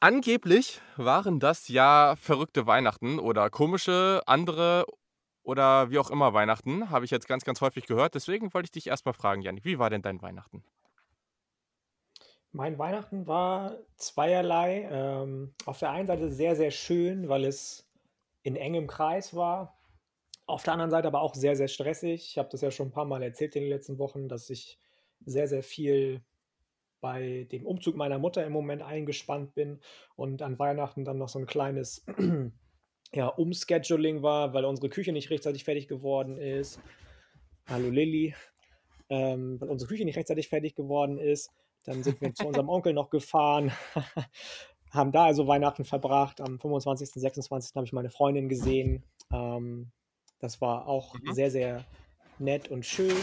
Angeblich 0.00 0.80
waren 0.96 1.40
das 1.40 1.66
ja 1.66 2.14
verrückte 2.16 2.68
Weihnachten 2.68 3.18
oder 3.18 3.50
komische, 3.50 4.22
andere 4.26 4.86
oder 5.42 5.90
wie 5.90 5.98
auch 5.98 6.10
immer 6.10 6.34
Weihnachten, 6.34 6.90
habe 6.90 7.04
ich 7.04 7.10
jetzt 7.10 7.26
ganz, 7.26 7.44
ganz 7.44 7.60
häufig 7.60 7.86
gehört. 7.86 8.14
Deswegen 8.14 8.54
wollte 8.54 8.66
ich 8.66 8.70
dich 8.70 8.86
erst 8.86 9.06
mal 9.06 9.12
fragen, 9.12 9.42
Jannik, 9.42 9.64
wie 9.64 9.78
war 9.80 9.90
denn 9.90 10.02
dein 10.02 10.22
Weihnachten? 10.22 10.62
Mein 12.52 12.78
Weihnachten 12.78 13.26
war 13.26 13.76
zweierlei. 13.96 14.88
Ähm, 14.90 15.54
auf 15.66 15.80
der 15.80 15.90
einen 15.90 16.06
Seite 16.06 16.30
sehr, 16.30 16.54
sehr 16.54 16.70
schön, 16.70 17.28
weil 17.28 17.44
es 17.44 17.90
in 18.42 18.54
engem 18.54 18.86
Kreis 18.86 19.34
war. 19.34 19.78
Auf 20.46 20.62
der 20.62 20.74
anderen 20.74 20.92
Seite 20.92 21.08
aber 21.08 21.22
auch 21.22 21.34
sehr, 21.34 21.56
sehr 21.56 21.68
stressig. 21.68 22.24
Ich 22.30 22.38
habe 22.38 22.48
das 22.50 22.60
ja 22.60 22.70
schon 22.70 22.88
ein 22.88 22.92
paar 22.92 23.04
Mal 23.04 23.22
erzählt 23.22 23.56
in 23.56 23.62
den 23.62 23.70
letzten 23.70 23.98
Wochen, 23.98 24.28
dass 24.28 24.48
ich 24.48 24.78
sehr, 25.24 25.48
sehr 25.48 25.62
viel 25.62 26.22
bei 27.00 27.46
dem 27.52 27.66
Umzug 27.66 27.96
meiner 27.96 28.18
Mutter 28.18 28.44
im 28.44 28.52
Moment 28.52 28.82
eingespannt 28.82 29.54
bin 29.54 29.80
und 30.16 30.42
an 30.42 30.58
Weihnachten 30.58 31.04
dann 31.04 31.18
noch 31.18 31.28
so 31.28 31.38
ein 31.38 31.46
kleines 31.46 32.04
ja, 33.12 33.28
Umscheduling 33.28 34.22
war, 34.22 34.54
weil 34.54 34.64
unsere 34.64 34.88
Küche 34.88 35.12
nicht 35.12 35.30
rechtzeitig 35.30 35.64
fertig 35.64 35.88
geworden 35.88 36.38
ist. 36.38 36.80
Hallo 37.68 37.90
Lilly. 37.90 38.34
Ähm, 39.10 39.60
weil 39.60 39.70
unsere 39.70 39.88
Küche 39.88 40.04
nicht 40.04 40.16
rechtzeitig 40.16 40.48
fertig 40.48 40.74
geworden 40.74 41.18
ist. 41.18 41.50
Dann 41.84 42.02
sind 42.02 42.20
wir 42.20 42.34
zu 42.34 42.46
unserem 42.46 42.68
Onkel 42.68 42.92
noch 42.92 43.10
gefahren, 43.10 43.72
haben 44.90 45.12
da 45.12 45.24
also 45.24 45.46
Weihnachten 45.46 45.84
verbracht. 45.84 46.40
Am 46.40 46.58
25., 46.58 47.10
26. 47.10 47.74
habe 47.76 47.86
ich 47.86 47.92
meine 47.92 48.10
Freundin 48.10 48.48
gesehen. 48.48 49.04
Ähm, 49.32 49.92
das 50.40 50.60
war 50.60 50.86
auch 50.86 51.14
Mhm. 51.14 51.32
sehr, 51.32 51.50
sehr 51.50 51.84
nett 52.38 52.68
und 52.68 52.84
schön. 52.84 53.16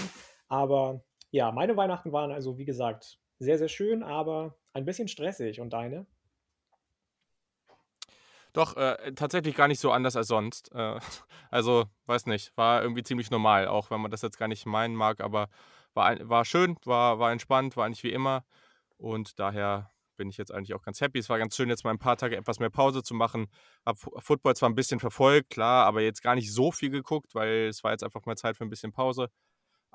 Aber 0.48 1.04
ja, 1.32 1.52
meine 1.52 1.76
Weihnachten 1.78 2.12
waren 2.12 2.32
also, 2.32 2.58
wie 2.58 2.66
gesagt, 2.66 3.20
sehr, 3.40 3.58
sehr 3.58 3.70
schön, 3.70 4.04
aber 4.04 4.56
ein 4.74 4.86
bisschen 4.86 5.08
stressig. 5.08 5.60
Und 5.60 5.74
deine? 5.74 6.06
Doch, 8.54 8.78
äh, 8.78 9.12
tatsächlich 9.14 9.56
gar 9.56 9.68
nicht 9.68 9.82
so 9.82 9.92
anders 9.92 10.16
als 10.16 10.28
sonst. 10.28 10.72
Äh, 10.74 11.00
also, 11.52 11.86
weiß 12.06 12.26
nicht, 12.28 12.56
war 12.56 12.82
irgendwie 12.82 13.04
ziemlich 13.04 13.30
normal, 13.30 13.68
auch 13.68 13.92
wenn 13.92 14.00
man 14.02 14.12
das 14.12 14.22
jetzt 14.22 14.38
gar 14.38 14.48
nicht 14.48 14.66
meinen 14.66 14.96
mag, 14.96 15.20
aber 15.22 15.50
war, 15.94 16.18
war 16.30 16.46
schön, 16.46 16.78
war, 16.86 17.20
war 17.20 17.32
entspannt, 17.32 17.76
war 17.76 17.86
eigentlich 17.86 18.04
wie 18.04 18.14
immer. 18.14 18.46
Und 18.98 19.40
daher 19.40 19.92
bin 20.16 20.30
ich 20.30 20.38
jetzt 20.38 20.54
eigentlich 20.54 20.74
auch 20.74 20.84
ganz 20.84 21.02
happy. 21.02 21.20
Es 21.20 21.30
war 21.30 21.38
ganz 21.38 21.56
schön, 21.56 21.70
jetzt 21.70 21.84
mal 21.84 21.92
ein 21.92 22.00
paar 22.00 22.18
Tage 22.18 22.38
etwas 22.38 22.60
mehr 22.60 22.70
Pause 22.70 23.04
zu 23.04 23.14
machen. 23.14 23.48
Hab 23.86 23.98
Football 24.00 24.56
zwar 24.56 24.70
ein 24.70 24.76
bisschen 24.76 25.00
verfolgt, 25.00 25.50
klar, 25.50 25.86
aber 25.86 26.02
jetzt 26.02 26.22
gar 26.22 26.36
nicht 26.36 26.54
so 26.54 26.72
viel 26.72 26.90
geguckt, 26.90 27.36
weil 27.36 27.68
es 27.68 27.84
war 27.84 27.92
jetzt 27.92 28.04
einfach 28.04 28.26
mal 28.26 28.38
Zeit 28.38 28.56
für 28.58 28.64
ein 28.64 28.70
bisschen 28.70 28.94
Pause. 28.94 29.30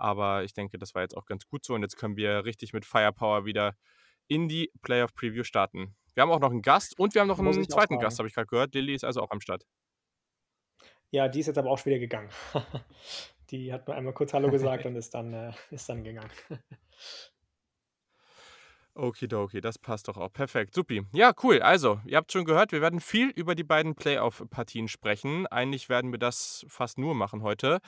Aber 0.01 0.45
ich 0.45 0.55
denke, 0.55 0.79
das 0.79 0.95
war 0.95 1.03
jetzt 1.03 1.17
auch 1.17 1.27
ganz 1.27 1.47
gut 1.47 1.65
so. 1.65 1.75
Und 1.75 1.83
jetzt 1.83 1.97
können 1.97 2.17
wir 2.17 2.45
richtig 2.45 2.73
mit 2.73 2.85
Firepower 2.85 3.45
wieder 3.45 3.77
in 4.29 4.49
die 4.49 4.73
Playoff 4.83 5.15
Preview 5.15 5.45
starten. 5.45 5.95
Wir 6.15 6.23
haben 6.23 6.31
auch 6.31 6.41
noch 6.41 6.51
einen 6.51 6.63
Gast 6.63 6.99
und 6.99 7.15
wir 7.15 7.21
haben 7.21 7.29
noch 7.29 7.39
Muss 7.39 7.57
einen 7.57 7.69
zweiten. 7.69 7.99
Gast, 7.99 8.19
habe 8.19 8.29
ich 8.29 8.35
gerade 8.35 8.47
gehört. 8.47 8.75
Lilly 8.75 8.95
ist 8.95 9.05
also 9.05 9.21
auch 9.21 9.31
am 9.31 9.41
Start. 9.41 9.65
Ja, 11.11 11.29
die 11.29 11.41
ist 11.41 11.47
jetzt 11.47 11.59
aber 11.59 11.71
auch 11.71 11.79
schon 11.79 11.91
wieder 11.91 11.99
gegangen. 11.99 12.31
Die 13.51 13.73
hat 13.73 13.89
nur 13.89 13.97
einmal 13.97 14.13
kurz 14.13 14.33
Hallo 14.33 14.49
gesagt 14.49 14.87
und 14.87 14.95
ist 14.97 15.13
dann, 15.13 15.33
äh, 15.33 15.53
ist 15.73 15.89
dann 15.89 16.05
gegangen. 16.05 16.31
Okidoki, 18.95 19.61
das 19.61 19.79
passt 19.79 20.09
doch 20.09 20.17
auch. 20.17 20.33
Perfekt, 20.33 20.75
supi. 20.75 21.03
Ja, 21.13 21.33
cool. 21.43 21.61
Also, 21.61 22.01
ihr 22.05 22.17
habt 22.17 22.31
schon 22.31 22.45
gehört, 22.45 22.71
wir 22.73 22.81
werden 22.81 23.01
viel 23.01 23.31
über 23.31 23.55
die 23.55 23.65
beiden 23.65 23.95
Playoff-Partien 23.95 24.89
sprechen. 24.89 25.47
Eigentlich 25.47 25.89
werden 25.89 26.13
wir 26.13 26.19
das 26.19 26.65
fast 26.69 26.99
nur 26.99 27.15
machen 27.15 27.43
heute. 27.43 27.81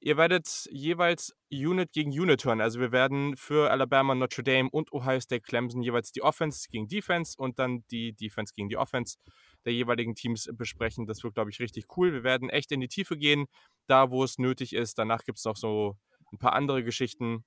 Ihr 0.00 0.16
werdet 0.16 0.68
jeweils 0.70 1.34
Unit 1.50 1.92
gegen 1.92 2.10
Unit 2.10 2.44
hören. 2.44 2.60
Also 2.60 2.78
wir 2.80 2.92
werden 2.92 3.36
für 3.36 3.70
Alabama, 3.70 4.14
Notre 4.14 4.44
Dame 4.44 4.68
und 4.70 4.92
Ohio 4.92 5.20
State 5.20 5.42
Clemson 5.42 5.82
jeweils 5.82 6.12
die 6.12 6.22
Offense 6.22 6.68
gegen 6.70 6.86
Defense 6.86 7.34
und 7.36 7.58
dann 7.58 7.84
die 7.90 8.12
Defense 8.12 8.52
gegen 8.54 8.68
die 8.68 8.76
Offense 8.76 9.16
der 9.64 9.72
jeweiligen 9.72 10.14
Teams 10.14 10.48
besprechen. 10.52 11.06
Das 11.06 11.24
wird, 11.24 11.34
glaube 11.34 11.50
ich, 11.50 11.60
richtig 11.60 11.86
cool. 11.96 12.12
Wir 12.12 12.24
werden 12.24 12.50
echt 12.50 12.70
in 12.72 12.80
die 12.80 12.88
Tiefe 12.88 13.16
gehen, 13.16 13.46
da 13.86 14.10
wo 14.10 14.22
es 14.22 14.38
nötig 14.38 14.74
ist. 14.74 14.98
Danach 14.98 15.24
gibt 15.24 15.38
es 15.38 15.44
noch 15.44 15.56
so 15.56 15.96
ein 16.32 16.38
paar 16.38 16.52
andere 16.52 16.84
Geschichten. 16.84 17.44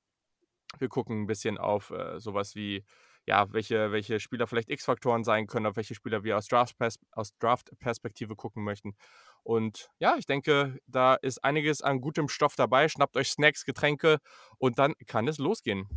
Wir 0.79 0.89
gucken 0.89 1.23
ein 1.23 1.27
bisschen 1.27 1.57
auf 1.57 1.91
äh, 1.91 2.19
sowas 2.19 2.55
wie, 2.55 2.83
ja, 3.25 3.51
welche, 3.53 3.91
welche 3.91 4.19
Spieler 4.19 4.47
vielleicht 4.47 4.69
X-Faktoren 4.69 5.23
sein 5.23 5.47
können, 5.47 5.65
auf 5.65 5.75
welche 5.75 5.95
Spieler 5.95 6.23
wir 6.23 6.37
aus 6.37 6.47
Draft-Pers- 6.47 6.99
aus 7.11 7.31
Draft-Perspektive 7.39 8.35
gucken 8.35 8.63
möchten. 8.63 8.95
Und 9.43 9.89
ja, 9.99 10.15
ich 10.17 10.25
denke, 10.25 10.77
da 10.87 11.15
ist 11.15 11.43
einiges 11.43 11.81
an 11.81 12.01
gutem 12.01 12.27
Stoff 12.27 12.55
dabei. 12.55 12.87
Schnappt 12.87 13.17
euch 13.17 13.29
Snacks, 13.29 13.65
Getränke 13.65 14.19
und 14.57 14.79
dann 14.79 14.93
kann 15.07 15.27
es 15.27 15.37
losgehen. 15.37 15.87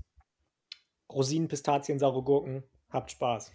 Rosinen, 1.10 1.48
Pistazien, 1.48 1.98
saure 1.98 2.22
Gurken. 2.22 2.62
Habt 2.90 3.10
Spaß. 3.10 3.52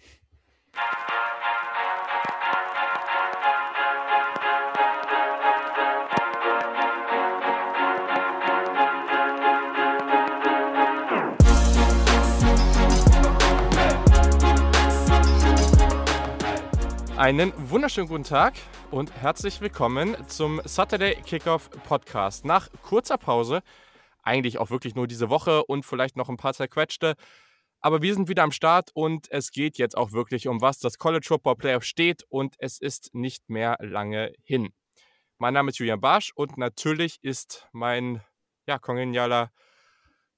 Einen 17.18 17.52
wunderschönen 17.68 18.06
guten 18.06 18.22
Tag 18.22 18.54
und 18.92 19.12
herzlich 19.12 19.60
willkommen 19.60 20.16
zum 20.28 20.60
Saturday 20.64 21.16
Kickoff 21.16 21.68
Podcast. 21.82 22.44
Nach 22.44 22.68
kurzer 22.84 23.18
Pause, 23.18 23.62
eigentlich 24.22 24.58
auch 24.58 24.70
wirklich 24.70 24.94
nur 24.94 25.08
diese 25.08 25.28
Woche 25.28 25.64
und 25.64 25.84
vielleicht 25.84 26.16
noch 26.16 26.28
ein 26.28 26.36
paar 26.36 26.54
zerquetschte, 26.54 27.16
aber 27.80 28.02
wir 28.02 28.14
sind 28.14 28.28
wieder 28.28 28.44
am 28.44 28.52
Start 28.52 28.90
und 28.94 29.28
es 29.32 29.50
geht 29.50 29.78
jetzt 29.78 29.96
auch 29.96 30.12
wirklich 30.12 30.46
um 30.46 30.60
was 30.60 30.78
das 30.78 30.98
College 30.98 31.26
Football 31.26 31.56
Playoff 31.56 31.82
steht 31.82 32.22
und 32.28 32.54
es 32.58 32.78
ist 32.80 33.12
nicht 33.14 33.50
mehr 33.50 33.78
lange 33.80 34.32
hin. 34.44 34.68
Mein 35.38 35.54
Name 35.54 35.70
ist 35.70 35.78
Julian 35.80 36.00
Barsch 36.00 36.30
und 36.36 36.56
natürlich 36.56 37.18
ist 37.22 37.68
mein 37.72 38.22
ja, 38.68 38.78
kongenialer 38.78 39.50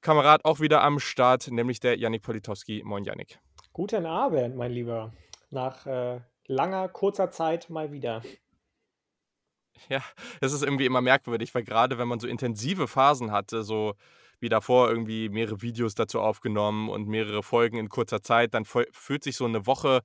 Kamerad 0.01 0.47
auch 0.47 0.61
wieder 0.61 0.83
am 0.83 0.99
Start, 0.99 1.51
nämlich 1.51 1.79
der 1.79 1.99
Yannick 1.99 2.23
Politowski. 2.23 2.81
Moin 2.87 3.05
Yannick. 3.05 3.39
Guten 3.75 4.07
Abend, 4.07 4.57
mein 4.57 4.73
Lieber. 4.73 5.13
Nach 5.51 5.85
äh, 5.85 6.21
langer, 6.51 6.89
kurzer 6.89 7.31
Zeit 7.31 7.71
mal 7.71 7.93
wieder. 7.93 8.23
Ja, 9.89 10.03
es 10.41 10.53
ist 10.53 10.63
irgendwie 10.63 10.85
immer 10.85 11.01
merkwürdig, 11.01 11.55
weil 11.55 11.65
gerade 11.65 11.97
wenn 11.97 12.09
man 12.09 12.21
so 12.21 12.27
intensive 12.27 12.87
Phasen 12.87 13.31
hatte, 13.33 13.63
so 13.63 13.95
wie 14.41 14.49
davor 14.49 14.89
irgendwie 14.91 15.29
mehrere 15.29 15.63
Videos 15.63 15.95
dazu 15.95 16.21
aufgenommen 16.21 16.89
und 16.91 17.07
mehrere 17.09 17.43
Folgen 17.43 17.79
in 17.79 17.89
kurzer 17.89 18.23
Zeit, 18.23 18.53
dann 18.55 18.65
fü- 18.65 18.89
fühlt 18.93 19.23
sich 19.25 19.37
so 19.37 19.45
eine 19.45 19.67
Woche 19.67 20.01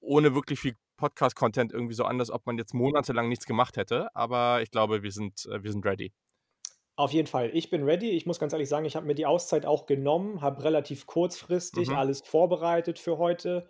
ohne 0.00 0.34
wirklich 0.34 0.60
viel 0.60 0.76
Podcast-Content 0.96 1.72
irgendwie 1.72 1.94
so 1.94 2.04
an, 2.04 2.20
als 2.20 2.30
ob 2.30 2.46
man 2.46 2.58
jetzt 2.58 2.74
monatelang 2.74 3.28
nichts 3.28 3.46
gemacht 3.46 3.76
hätte. 3.76 4.08
Aber 4.14 4.62
ich 4.62 4.70
glaube, 4.70 5.02
wir 5.02 5.12
sind, 5.12 5.46
äh, 5.46 5.62
wir 5.62 5.72
sind 5.72 5.84
ready. 5.84 6.12
Auf 6.96 7.12
jeden 7.12 7.26
Fall, 7.26 7.50
ich 7.54 7.70
bin 7.70 7.82
ready. 7.84 8.10
Ich 8.10 8.26
muss 8.26 8.38
ganz 8.38 8.52
ehrlich 8.52 8.68
sagen, 8.68 8.84
ich 8.84 8.94
habe 8.96 9.06
mir 9.06 9.14
die 9.14 9.26
Auszeit 9.26 9.66
auch 9.66 9.86
genommen, 9.86 10.42
habe 10.42 10.62
relativ 10.64 11.06
kurzfristig 11.06 11.88
Mhm. 11.88 11.96
alles 11.96 12.20
vorbereitet 12.22 12.98
für 12.98 13.18
heute. 13.18 13.68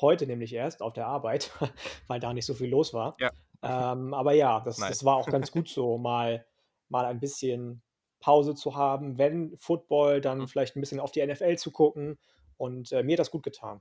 Heute 0.00 0.26
nämlich 0.26 0.52
erst 0.54 0.82
auf 0.82 0.92
der 0.92 1.06
Arbeit, 1.06 1.50
weil 2.08 2.20
da 2.20 2.32
nicht 2.32 2.46
so 2.46 2.54
viel 2.54 2.70
los 2.70 2.94
war. 2.94 3.16
Ja. 3.18 3.30
Ähm, 3.62 4.14
aber 4.14 4.32
ja, 4.32 4.60
das, 4.60 4.76
das 4.76 5.04
war 5.04 5.16
auch 5.16 5.28
ganz 5.30 5.50
gut 5.52 5.68
so, 5.68 5.98
mal, 5.98 6.46
mal 6.88 7.04
ein 7.06 7.20
bisschen 7.20 7.82
Pause 8.20 8.54
zu 8.54 8.76
haben. 8.76 9.18
Wenn 9.18 9.56
Football, 9.58 10.20
dann 10.20 10.38
Mhm. 10.38 10.48
vielleicht 10.48 10.76
ein 10.76 10.80
bisschen 10.80 11.00
auf 11.00 11.12
die 11.12 11.24
NFL 11.26 11.56
zu 11.56 11.70
gucken. 11.70 12.18
Und 12.56 12.92
äh, 12.92 13.02
mir 13.02 13.14
hat 13.14 13.20
das 13.20 13.30
gut 13.30 13.42
getan. 13.42 13.80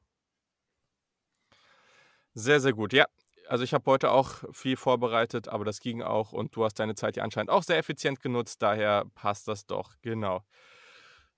Sehr, 2.33 2.59
sehr 2.59 2.73
gut. 2.73 2.93
Ja, 2.93 3.05
also 3.47 3.63
ich 3.63 3.73
habe 3.73 3.89
heute 3.89 4.11
auch 4.11 4.43
viel 4.53 4.77
vorbereitet, 4.77 5.47
aber 5.47 5.65
das 5.65 5.79
ging 5.79 6.01
auch 6.01 6.31
und 6.31 6.55
du 6.55 6.63
hast 6.63 6.75
deine 6.79 6.95
Zeit 6.95 7.17
ja 7.17 7.23
anscheinend 7.23 7.49
auch 7.49 7.63
sehr 7.63 7.77
effizient 7.77 8.21
genutzt, 8.21 8.61
daher 8.61 9.05
passt 9.15 9.47
das 9.47 9.65
doch, 9.65 9.95
genau. 10.01 10.43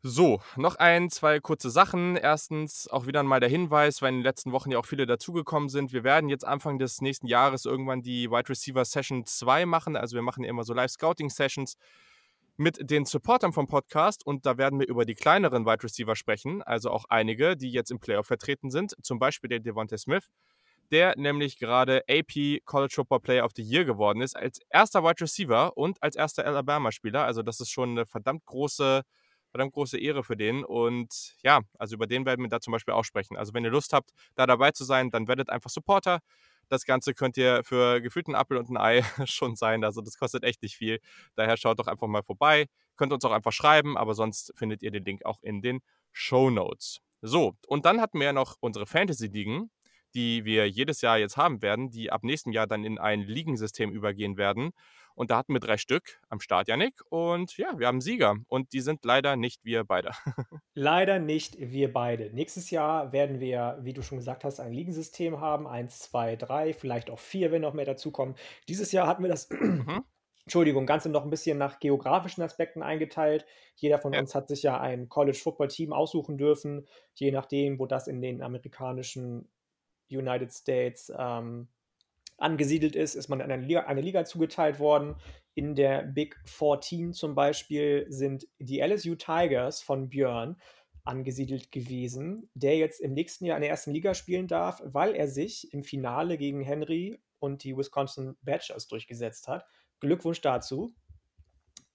So, 0.04 0.42
noch 0.56 0.78
ein, 0.78 1.12
zwei 1.12 1.40
kurze 1.40 1.70
Sachen. 1.70 2.16
Erstens 2.16 2.88
auch 2.88 3.06
wieder 3.06 3.22
mal 3.22 3.40
der 3.40 3.50
Hinweis, 3.50 4.02
weil 4.02 4.10
in 4.10 4.16
den 4.16 4.24
letzten 4.24 4.52
Wochen 4.52 4.72
ja 4.72 4.80
auch 4.80 4.86
viele 4.88 5.06
dazugekommen 5.06 5.70
sind. 5.70 5.94
Wir 5.94 6.04
werden 6.04 6.28
jetzt 6.28 6.44
Anfang 6.44 6.80
des 6.80 7.02
nächsten 7.02 7.28
Jahres 7.28 7.66
irgendwann 7.66 8.02
die 8.02 8.32
Wide 8.32 8.50
Receiver 8.50 8.84
Session 8.84 9.26
2 9.26 9.68
machen. 9.68 9.96
Also 9.96 10.16
wir 10.16 10.24
machen 10.24 10.44
immer 10.44 10.64
so 10.64 10.74
Live-Scouting-Sessions 10.74 11.76
mit 12.58 12.90
den 12.90 13.06
Supportern 13.06 13.54
vom 13.54 13.68
Podcast 13.68 14.26
und 14.26 14.48
da 14.48 14.58
werden 14.58 14.80
wir 14.80 14.88
über 14.88 15.06
die 15.06 15.14
kleineren 15.14 15.68
Wide 15.68 15.84
Receiver 15.84 16.16
sprechen. 16.16 16.64
Also 16.64 16.90
auch 16.90 17.06
einige, 17.10 17.56
die 17.56 17.72
jetzt 17.72 17.92
im 17.92 18.00
Playoff 18.00 18.26
vertreten 18.26 18.72
sind. 18.72 18.96
Zum 19.04 19.20
Beispiel 19.20 19.50
der 19.50 19.60
Devontae 19.60 20.00
Smith 20.00 20.30
der 20.92 21.18
nämlich 21.18 21.58
gerade 21.58 22.04
AP 22.10 22.60
College 22.66 22.94
Football 22.96 23.22
Player 23.22 23.46
of 23.46 23.52
the 23.56 23.64
Year 23.64 23.86
geworden 23.86 24.22
ist, 24.22 24.36
als 24.36 24.60
erster 24.70 25.04
Wide 25.04 25.22
Receiver 25.22 25.78
und 25.78 26.04
als 26.04 26.16
erster 26.16 26.46
Alabama-Spieler. 26.46 27.24
Also 27.24 27.44
das 27.44 27.62
ist 27.62 27.70
schon 27.70 27.92
eine 27.92 28.06
verdammt 28.06 28.46
große, 28.46 29.04
verdammt 29.52 29.74
große 29.74 29.98
Ehre 29.98 30.24
für 30.24 30.36
den. 30.36 30.64
Und 30.64 31.36
ja, 31.44 31.62
also 31.78 31.96
über 31.96 32.08
den 32.08 32.26
werden 32.26 32.42
wir 32.42 32.50
da 32.50 32.60
zum 32.60 32.72
Beispiel 32.72 32.94
auch 32.94 33.04
sprechen. 33.04 33.38
Also 33.38 33.54
wenn 33.54 33.64
ihr 33.64 33.70
Lust 33.70 33.94
habt, 33.94 34.12
da 34.36 34.48
dabei 34.48 34.72
zu 34.72 34.84
sein, 34.84 35.12
dann 35.12 35.28
werdet 35.28 35.50
einfach 35.50 35.70
Supporter. 35.70 36.20
Das 36.70 36.86
Ganze 36.86 37.14
könnt 37.14 37.38
ihr 37.38 37.64
für 37.64 38.02
gefühlten 38.02 38.34
Apfel 38.34 38.58
und 38.58 38.70
ein 38.70 38.78
Ei 38.78 39.04
schon 39.26 39.56
sein. 39.56 39.84
Also 39.84 40.02
das 40.02 40.18
kostet 40.18 40.44
echt 40.44 40.62
nicht 40.62 40.76
viel. 40.76 41.00
Daher 41.36 41.58
schaut 41.58 41.80
doch 41.80 41.88
einfach 41.88 42.08
mal 42.08 42.24
vorbei. 42.24 42.68
Könnt 42.96 43.14
uns 43.14 43.26
auch 43.26 43.32
einfach 43.32 43.52
schreiben, 43.52 43.98
aber 43.98 44.14
sonst 44.14 44.54
findet 44.56 44.82
ihr 44.84 44.92
den 44.92 45.04
Link 45.04 45.26
auch 45.26 45.42
in 45.44 45.62
den 45.62 45.82
Show 46.12 46.50
Notes. 46.50 47.00
So, 47.22 47.56
und 47.68 47.86
dann 47.86 48.02
hatten 48.02 48.20
wir 48.20 48.26
ja 48.26 48.34
noch 48.34 48.56
unsere 48.62 48.86
Fantasy-Ligen 48.86 49.70
die 50.14 50.46
wir 50.46 50.70
jedes 50.70 51.02
Jahr 51.02 51.18
jetzt 51.18 51.38
haben 51.38 51.62
werden, 51.62 51.90
die 51.90 52.12
ab 52.12 52.24
nächstem 52.24 52.52
Jahr 52.52 52.68
dann 52.68 52.84
in 52.84 53.00
ein 53.00 53.22
Ligensystem 53.22 53.92
übergehen 53.92 54.38
werden. 54.38 54.72
Und 55.16 55.32
da 55.32 55.38
hatten 55.38 55.54
wir 55.54 55.60
drei 55.60 55.78
Stück 55.78 56.20
am 56.30 56.40
Start, 56.40 56.68
Janik. 56.68 57.02
Und 57.10 57.58
ja, 57.58 57.78
wir 57.78 57.88
haben 57.88 58.02
Sieger. 58.02 58.36
Und 58.48 58.74
die 58.74 58.82
sind 58.82 59.04
leider 59.06 59.36
nicht 59.36 59.64
wir 59.64 59.84
beide. 59.84 60.12
leider 60.74 61.20
nicht 61.20 61.58
wir 61.60 61.92
beide. 61.92 62.34
Nächstes 62.34 62.72
Jahr 62.72 63.12
werden 63.12 63.40
wir, 63.40 63.80
wie 63.82 63.94
du 63.94 64.02
schon 64.02 64.18
gesagt 64.18 64.44
hast, 64.44 64.60
ein 64.60 64.74
Ligensystem 64.74 65.40
haben. 65.40 65.68
Eins, 65.68 66.00
zwei, 66.00 66.36
drei, 66.36 66.74
vielleicht 66.74 67.10
auch 67.10 67.20
vier, 67.20 67.52
wenn 67.52 67.62
noch 67.62 67.74
mehr 67.74 67.86
dazukommen. 67.86 68.36
Dieses 68.68 68.92
Jahr 68.92 69.08
hatten 69.08 69.24
wir 69.24 69.30
das. 69.30 69.50
Mhm. 69.50 70.04
Entschuldigung, 70.46 70.88
Ganze 70.88 71.10
noch 71.10 71.24
ein 71.24 71.30
bisschen 71.30 71.58
nach 71.58 71.80
geografischen 71.80 72.42
Aspekten 72.42 72.82
eingeteilt. 72.82 73.46
Jeder 73.76 74.00
von 74.00 74.14
ja. 74.14 74.20
uns 74.20 74.34
hat 74.34 74.48
sich 74.48 74.64
ja 74.64 74.80
ein 74.80 75.08
College-Football-Team 75.08 75.94
aussuchen 75.94 76.38
dürfen, 76.38 76.88
je 77.14 77.32
nachdem, 77.32 77.80
wo 77.80 77.86
das 77.86 78.08
in 78.08 78.22
den 78.22 78.42
amerikanischen 78.42 79.48
United 80.10 80.52
States 80.52 81.12
ähm, 81.16 81.68
angesiedelt 82.42 82.96
ist, 82.96 83.16
ist 83.16 83.30
man 83.30 83.42
eine 83.42 83.58
Liga, 83.58 83.82
eine 83.82 84.02
Liga 84.02 84.26
zugeteilt 84.26 84.80
worden. 84.80 85.16
In 85.54 85.76
der 85.76 86.04
Big 86.04 86.38
14 86.46 87.14
zum 87.14 87.36
Beispiel 87.36 88.06
sind 88.10 88.48
die 88.60 88.80
LSU 88.80 89.16
Tigers 89.16 89.82
von 89.82 90.10
Björn 90.10 90.58
angesiedelt 91.04 91.72
gewesen, 91.72 92.50
der 92.54 92.78
jetzt 92.78 93.02
im 93.02 93.14
nächsten 93.14 93.46
Jahr 93.46 93.58
in 93.58 93.62
der 93.62 93.72
ersten 93.72 93.92
Liga 93.92 94.14
spielen 94.14 94.48
darf, 94.48 94.82
weil 94.86 95.16
er 95.16 95.28
sich 95.28 95.74
im 95.74 95.84
Finale 95.84 96.38
gegen 96.38 96.62
Henry 96.62 97.20
und 97.40 97.64
die 97.64 97.76
Wisconsin 97.76 98.38
Badgers 98.42 98.88
durchgesetzt 98.88 99.48
hat. 99.48 99.66
Glückwunsch 100.00 100.42
dazu. 100.42 100.94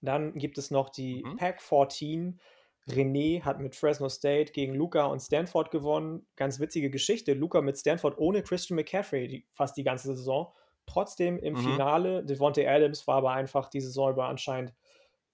Dann 0.01 0.35
gibt 0.35 0.57
es 0.57 0.71
noch 0.71 0.89
die 0.89 1.23
mhm. 1.23 1.37
Pac 1.37 1.61
14 1.61 2.39
René 2.87 3.43
hat 3.43 3.59
mit 3.59 3.75
Fresno 3.75 4.07
State 4.07 4.53
gegen 4.53 4.73
Luca 4.73 5.05
und 5.05 5.19
Stanford 5.19 5.71
gewonnen. 5.71 6.25
Ganz 6.35 6.59
witzige 6.59 6.89
Geschichte. 6.89 7.33
Luca 7.33 7.61
mit 7.61 7.77
Stanford 7.77 8.17
ohne 8.17 8.41
Christian 8.43 8.77
McCaffrey 8.77 9.27
die, 9.27 9.47
fast 9.53 9.75
die 9.75 9.83
ganze 9.83 10.15
Saison. 10.15 10.53
Trotzdem 10.85 11.37
im 11.37 11.55
mhm. 11.55 11.57
Finale. 11.57 12.23
Devontae 12.23 12.67
Adams 12.67 13.05
war 13.07 13.17
aber 13.17 13.31
einfach 13.31 13.69
die 13.69 13.81
Saison 13.81 14.11
über 14.11 14.27
anscheinend 14.27 14.73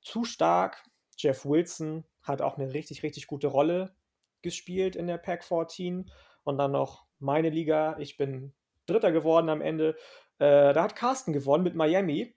zu 0.01 0.23
stark. 0.23 0.83
Jeff 1.17 1.45
Wilson 1.45 2.05
hat 2.23 2.41
auch 2.41 2.57
eine 2.57 2.73
richtig, 2.73 3.03
richtig 3.03 3.27
gute 3.27 3.47
Rolle 3.47 3.95
gespielt 4.41 4.95
in 4.95 5.05
der 5.05 5.19
Pack 5.19 5.43
14. 5.43 6.09
Und 6.43 6.57
dann 6.57 6.71
noch 6.71 7.05
meine 7.19 7.49
Liga. 7.49 7.97
Ich 7.99 8.17
bin 8.17 8.53
Dritter 8.87 9.11
geworden 9.11 9.49
am 9.49 9.61
Ende. 9.61 9.95
Äh, 10.39 10.73
da 10.73 10.83
hat 10.83 10.95
Carsten 10.95 11.33
gewonnen 11.33 11.63
mit 11.63 11.75
Miami. 11.75 12.35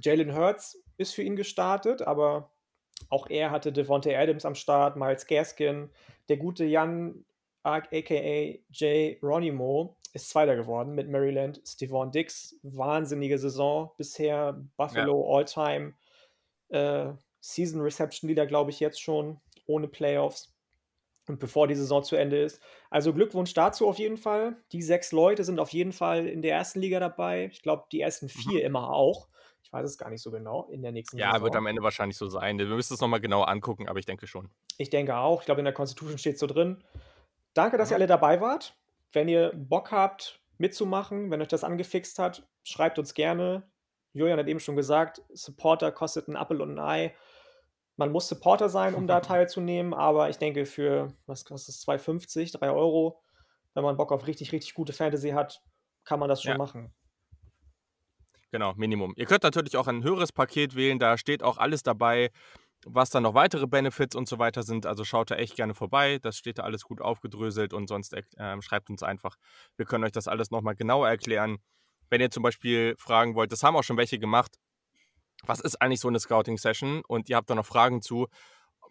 Jalen 0.00 0.34
Hurts 0.34 0.82
ist 0.96 1.14
für 1.14 1.22
ihn 1.22 1.36
gestartet, 1.36 2.02
aber 2.02 2.52
auch 3.08 3.28
er 3.28 3.50
hatte 3.50 3.72
Devontae 3.72 4.16
Adams 4.16 4.44
am 4.44 4.54
Start, 4.54 4.96
Miles 4.96 5.26
Gaskin. 5.26 5.90
Der 6.28 6.36
gute 6.36 6.64
Jan, 6.64 7.24
aka 7.62 8.58
Jay 8.70 9.18
Ronimo, 9.22 9.96
ist 10.12 10.30
Zweiter 10.30 10.56
geworden 10.56 10.94
mit 10.94 11.08
Maryland. 11.08 11.60
Stephon 11.66 12.10
Dix, 12.10 12.56
wahnsinnige 12.62 13.38
Saison 13.38 13.90
bisher. 13.96 14.60
Buffalo 14.76 15.24
ja. 15.24 15.36
All-Time 15.36 15.94
äh, 16.70 17.12
Season 17.40 17.80
Reception 17.80 18.28
Leader, 18.28 18.46
glaube 18.46 18.70
ich, 18.70 18.80
jetzt 18.80 19.00
schon, 19.00 19.40
ohne 19.66 19.88
Playoffs. 19.88 20.54
Und 21.26 21.38
bevor 21.38 21.68
die 21.68 21.76
Saison 21.76 22.02
zu 22.02 22.16
Ende 22.16 22.42
ist. 22.42 22.60
Also 22.88 23.12
Glückwunsch 23.12 23.54
dazu 23.54 23.86
auf 23.86 23.98
jeden 23.98 24.16
Fall. 24.16 24.56
Die 24.72 24.82
sechs 24.82 25.12
Leute 25.12 25.44
sind 25.44 25.60
auf 25.60 25.70
jeden 25.70 25.92
Fall 25.92 26.26
in 26.26 26.42
der 26.42 26.56
ersten 26.56 26.80
Liga 26.80 26.98
dabei. 26.98 27.50
Ich 27.52 27.62
glaube, 27.62 27.84
die 27.92 28.00
ersten 28.00 28.28
vier 28.28 28.60
mhm. 28.60 28.66
immer 28.66 28.90
auch. 28.92 29.28
Ich 29.62 29.72
weiß 29.72 29.84
es 29.88 29.98
gar 29.98 30.10
nicht 30.10 30.22
so 30.22 30.30
genau 30.30 30.68
in 30.70 30.82
der 30.82 30.92
nächsten 30.92 31.18
Ja, 31.18 31.32
Saison. 31.32 31.44
wird 31.44 31.56
am 31.56 31.66
Ende 31.66 31.82
wahrscheinlich 31.82 32.16
so 32.16 32.28
sein. 32.28 32.58
Wir 32.58 32.66
müssen 32.66 32.94
es 32.94 33.00
nochmal 33.00 33.20
genau 33.20 33.42
angucken, 33.42 33.88
aber 33.88 33.98
ich 33.98 34.06
denke 34.06 34.26
schon. 34.26 34.50
Ich 34.78 34.90
denke 34.90 35.16
auch. 35.16 35.40
Ich 35.40 35.46
glaube, 35.46 35.60
in 35.60 35.64
der 35.64 35.74
Constitution 35.74 36.18
steht 36.18 36.34
es 36.34 36.40
so 36.40 36.46
drin. 36.46 36.82
Danke, 37.54 37.78
dass 37.78 37.90
mhm. 37.90 37.94
ihr 37.94 37.96
alle 37.96 38.06
dabei 38.06 38.40
wart. 38.40 38.76
Wenn 39.12 39.28
ihr 39.28 39.52
Bock 39.54 39.90
habt, 39.90 40.40
mitzumachen, 40.60 41.30
wenn 41.30 41.40
euch 41.40 41.48
das 41.48 41.64
angefixt 41.64 42.18
hat, 42.18 42.46
schreibt 42.62 42.98
uns 42.98 43.14
gerne. 43.14 43.68
Julian 44.12 44.38
hat 44.38 44.48
eben 44.48 44.60
schon 44.60 44.76
gesagt, 44.76 45.22
Supporter 45.32 45.90
kostet 45.90 46.28
ein 46.28 46.36
Apple 46.36 46.62
und 46.62 46.72
ein 46.72 46.78
Ei. 46.78 47.14
Man 47.96 48.12
muss 48.12 48.28
Supporter 48.28 48.68
sein, 48.68 48.94
um 48.94 49.06
da 49.06 49.20
teilzunehmen, 49.20 49.94
aber 49.94 50.28
ich 50.28 50.36
denke, 50.36 50.66
für, 50.66 51.14
was 51.26 51.44
kostet 51.44 51.74
es, 51.74 51.86
2,50, 51.86 52.58
3 52.58 52.70
Euro, 52.70 53.22
wenn 53.74 53.84
man 53.84 53.96
Bock 53.96 54.12
auf 54.12 54.26
richtig, 54.26 54.52
richtig 54.52 54.74
gute 54.74 54.92
Fantasy 54.92 55.30
hat, 55.30 55.62
kann 56.04 56.20
man 56.20 56.28
das 56.28 56.42
schon 56.42 56.52
ja. 56.52 56.58
machen. 56.58 56.92
Genau, 58.52 58.74
Minimum. 58.74 59.12
Ihr 59.16 59.26
könnt 59.26 59.44
natürlich 59.44 59.76
auch 59.76 59.86
ein 59.86 60.02
höheres 60.02 60.32
Paket 60.32 60.74
wählen, 60.74 60.98
da 60.98 61.16
steht 61.16 61.42
auch 61.42 61.58
alles 61.58 61.82
dabei, 61.82 62.30
was 62.84 63.10
dann 63.10 63.22
noch 63.22 63.34
weitere 63.34 63.66
Benefits 63.66 64.16
und 64.16 64.28
so 64.28 64.38
weiter 64.38 64.62
sind. 64.62 64.86
Also 64.86 65.04
schaut 65.04 65.30
da 65.30 65.36
echt 65.36 65.54
gerne 65.54 65.74
vorbei, 65.74 66.18
das 66.20 66.36
steht 66.36 66.58
da 66.58 66.62
alles 66.62 66.82
gut 66.82 67.00
aufgedröselt 67.00 67.72
und 67.72 67.86
sonst 67.88 68.12
äh, 68.14 68.22
schreibt 68.62 68.90
uns 68.90 69.02
einfach. 69.02 69.36
Wir 69.76 69.86
können 69.86 70.04
euch 70.04 70.12
das 70.12 70.28
alles 70.28 70.50
nochmal 70.50 70.74
genauer 70.74 71.08
erklären. 71.08 71.58
Wenn 72.08 72.20
ihr 72.20 72.30
zum 72.30 72.42
Beispiel 72.42 72.96
fragen 72.98 73.34
wollt, 73.34 73.52
das 73.52 73.62
haben 73.62 73.76
auch 73.76 73.84
schon 73.84 73.96
welche 73.96 74.18
gemacht, 74.18 74.56
was 75.44 75.60
ist 75.60 75.80
eigentlich 75.80 76.00
so 76.00 76.08
eine 76.08 76.18
Scouting-Session 76.18 77.02
und 77.06 77.28
ihr 77.28 77.36
habt 77.36 77.48
da 77.50 77.54
noch 77.54 77.66
Fragen 77.66 78.02
zu, 78.02 78.26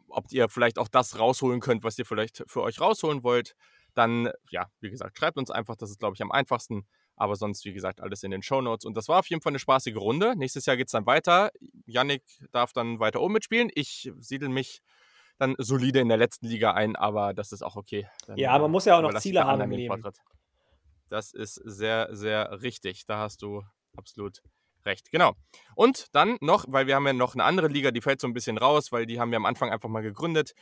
ob 0.07 0.31
ihr 0.31 0.49
vielleicht 0.49 0.79
auch 0.79 0.87
das 0.87 1.19
rausholen 1.19 1.59
könnt, 1.59 1.83
was 1.83 1.97
ihr 1.99 2.05
vielleicht 2.05 2.43
für 2.47 2.61
euch 2.61 2.79
rausholen 2.79 3.23
wollt, 3.23 3.55
dann, 3.93 4.31
ja, 4.49 4.67
wie 4.79 4.89
gesagt, 4.89 5.17
schreibt 5.17 5.37
uns 5.37 5.51
einfach, 5.51 5.75
das 5.75 5.89
ist, 5.89 5.99
glaube 5.99 6.15
ich, 6.15 6.21
am 6.21 6.31
einfachsten. 6.31 6.87
Aber 7.19 7.35
sonst, 7.35 7.65
wie 7.65 7.73
gesagt, 7.73 7.99
alles 7.99 8.23
in 8.23 8.31
den 8.31 8.41
Show 8.41 8.61
Notes. 8.61 8.85
Und 8.85 8.95
das 8.95 9.09
war 9.09 9.19
auf 9.19 9.27
jeden 9.27 9.41
Fall 9.41 9.51
eine 9.51 9.59
spaßige 9.59 9.97
Runde. 9.97 10.35
Nächstes 10.37 10.65
Jahr 10.65 10.77
geht 10.77 10.87
es 10.87 10.93
dann 10.93 11.05
weiter. 11.05 11.51
Yannick 11.85 12.23
darf 12.51 12.71
dann 12.71 12.99
weiter 13.01 13.21
oben 13.21 13.33
mitspielen. 13.33 13.69
Ich 13.75 14.09
siedel 14.19 14.47
mich 14.47 14.81
dann 15.37 15.55
solide 15.57 15.99
in 15.99 16.07
der 16.07 16.17
letzten 16.17 16.47
Liga 16.47 16.73
ein, 16.73 16.95
aber 16.95 17.33
das 17.33 17.51
ist 17.51 17.61
auch 17.61 17.75
okay. 17.75 18.07
Dann 18.25 18.37
ja, 18.37 18.57
man 18.57 18.71
muss 18.71 18.85
ja 18.85 18.97
auch 18.97 19.01
noch 19.01 19.13
Ziele 19.19 19.43
haben 19.43 19.61
im 19.61 19.71
Leben. 19.71 20.01
Das 21.09 21.33
ist 21.33 21.55
sehr, 21.55 22.07
sehr 22.11 22.61
richtig. 22.61 23.05
Da 23.05 23.17
hast 23.17 23.41
du 23.41 23.63
absolut 23.97 24.41
recht. 24.85 25.11
Genau. 25.11 25.33
Und 25.75 26.07
dann 26.13 26.37
noch, 26.41 26.65
weil 26.67 26.87
wir 26.87 26.95
haben 26.95 27.05
ja 27.07 27.13
noch 27.13 27.33
eine 27.33 27.43
andere 27.43 27.67
Liga, 27.67 27.91
die 27.91 28.01
fällt 28.01 28.21
so 28.21 28.27
ein 28.27 28.33
bisschen 28.33 28.57
raus, 28.57 28.91
weil 28.91 29.05
die 29.05 29.19
haben 29.19 29.31
wir 29.31 29.37
am 29.37 29.45
Anfang 29.45 29.71
einfach 29.71 29.89
mal 29.89 30.01
gegründet 30.01 30.53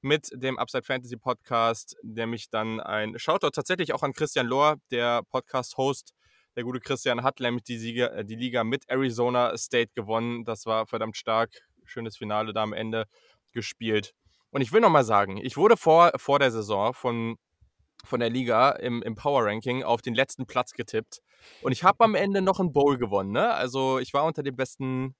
mit 0.00 0.30
dem 0.34 0.58
Upside 0.58 0.84
Fantasy 0.84 1.16
Podcast, 1.16 1.96
nämlich 2.02 2.50
dann 2.50 2.80
ein 2.80 3.18
Shoutout 3.18 3.50
tatsächlich 3.50 3.92
auch 3.92 4.02
an 4.02 4.12
Christian 4.12 4.46
Lohr, 4.46 4.76
der 4.90 5.22
Podcast-Host. 5.22 6.14
Der 6.56 6.62
gute 6.62 6.80
Christian 6.80 7.22
hat 7.22 7.40
nämlich 7.40 7.64
die, 7.64 7.78
Sieger, 7.78 8.12
äh, 8.14 8.24
die 8.24 8.36
Liga 8.36 8.64
mit 8.64 8.88
Arizona 8.88 9.56
State 9.56 9.92
gewonnen. 9.94 10.44
Das 10.44 10.66
war 10.66 10.86
verdammt 10.86 11.16
stark. 11.16 11.50
Schönes 11.84 12.16
Finale 12.16 12.52
da 12.52 12.62
am 12.62 12.72
Ende 12.72 13.06
gespielt. 13.52 14.14
Und 14.50 14.60
ich 14.60 14.72
will 14.72 14.80
nochmal 14.80 15.04
sagen, 15.04 15.38
ich 15.38 15.56
wurde 15.56 15.76
vor, 15.76 16.12
vor 16.16 16.38
der 16.38 16.52
Saison 16.52 16.94
von, 16.94 17.36
von 18.04 18.20
der 18.20 18.30
Liga 18.30 18.70
im, 18.70 19.02
im 19.02 19.14
Power 19.14 19.44
Ranking 19.44 19.82
auf 19.82 20.02
den 20.02 20.14
letzten 20.14 20.46
Platz 20.46 20.72
getippt. 20.72 21.20
Und 21.62 21.72
ich 21.72 21.84
habe 21.84 22.04
am 22.04 22.14
Ende 22.14 22.42
noch 22.42 22.60
ein 22.60 22.72
Bowl 22.72 22.98
gewonnen. 22.98 23.32
Ne? 23.32 23.52
Also 23.52 23.98
ich 23.98 24.14
war 24.14 24.24
unter 24.24 24.42
den 24.42 24.56
besten 24.56 25.14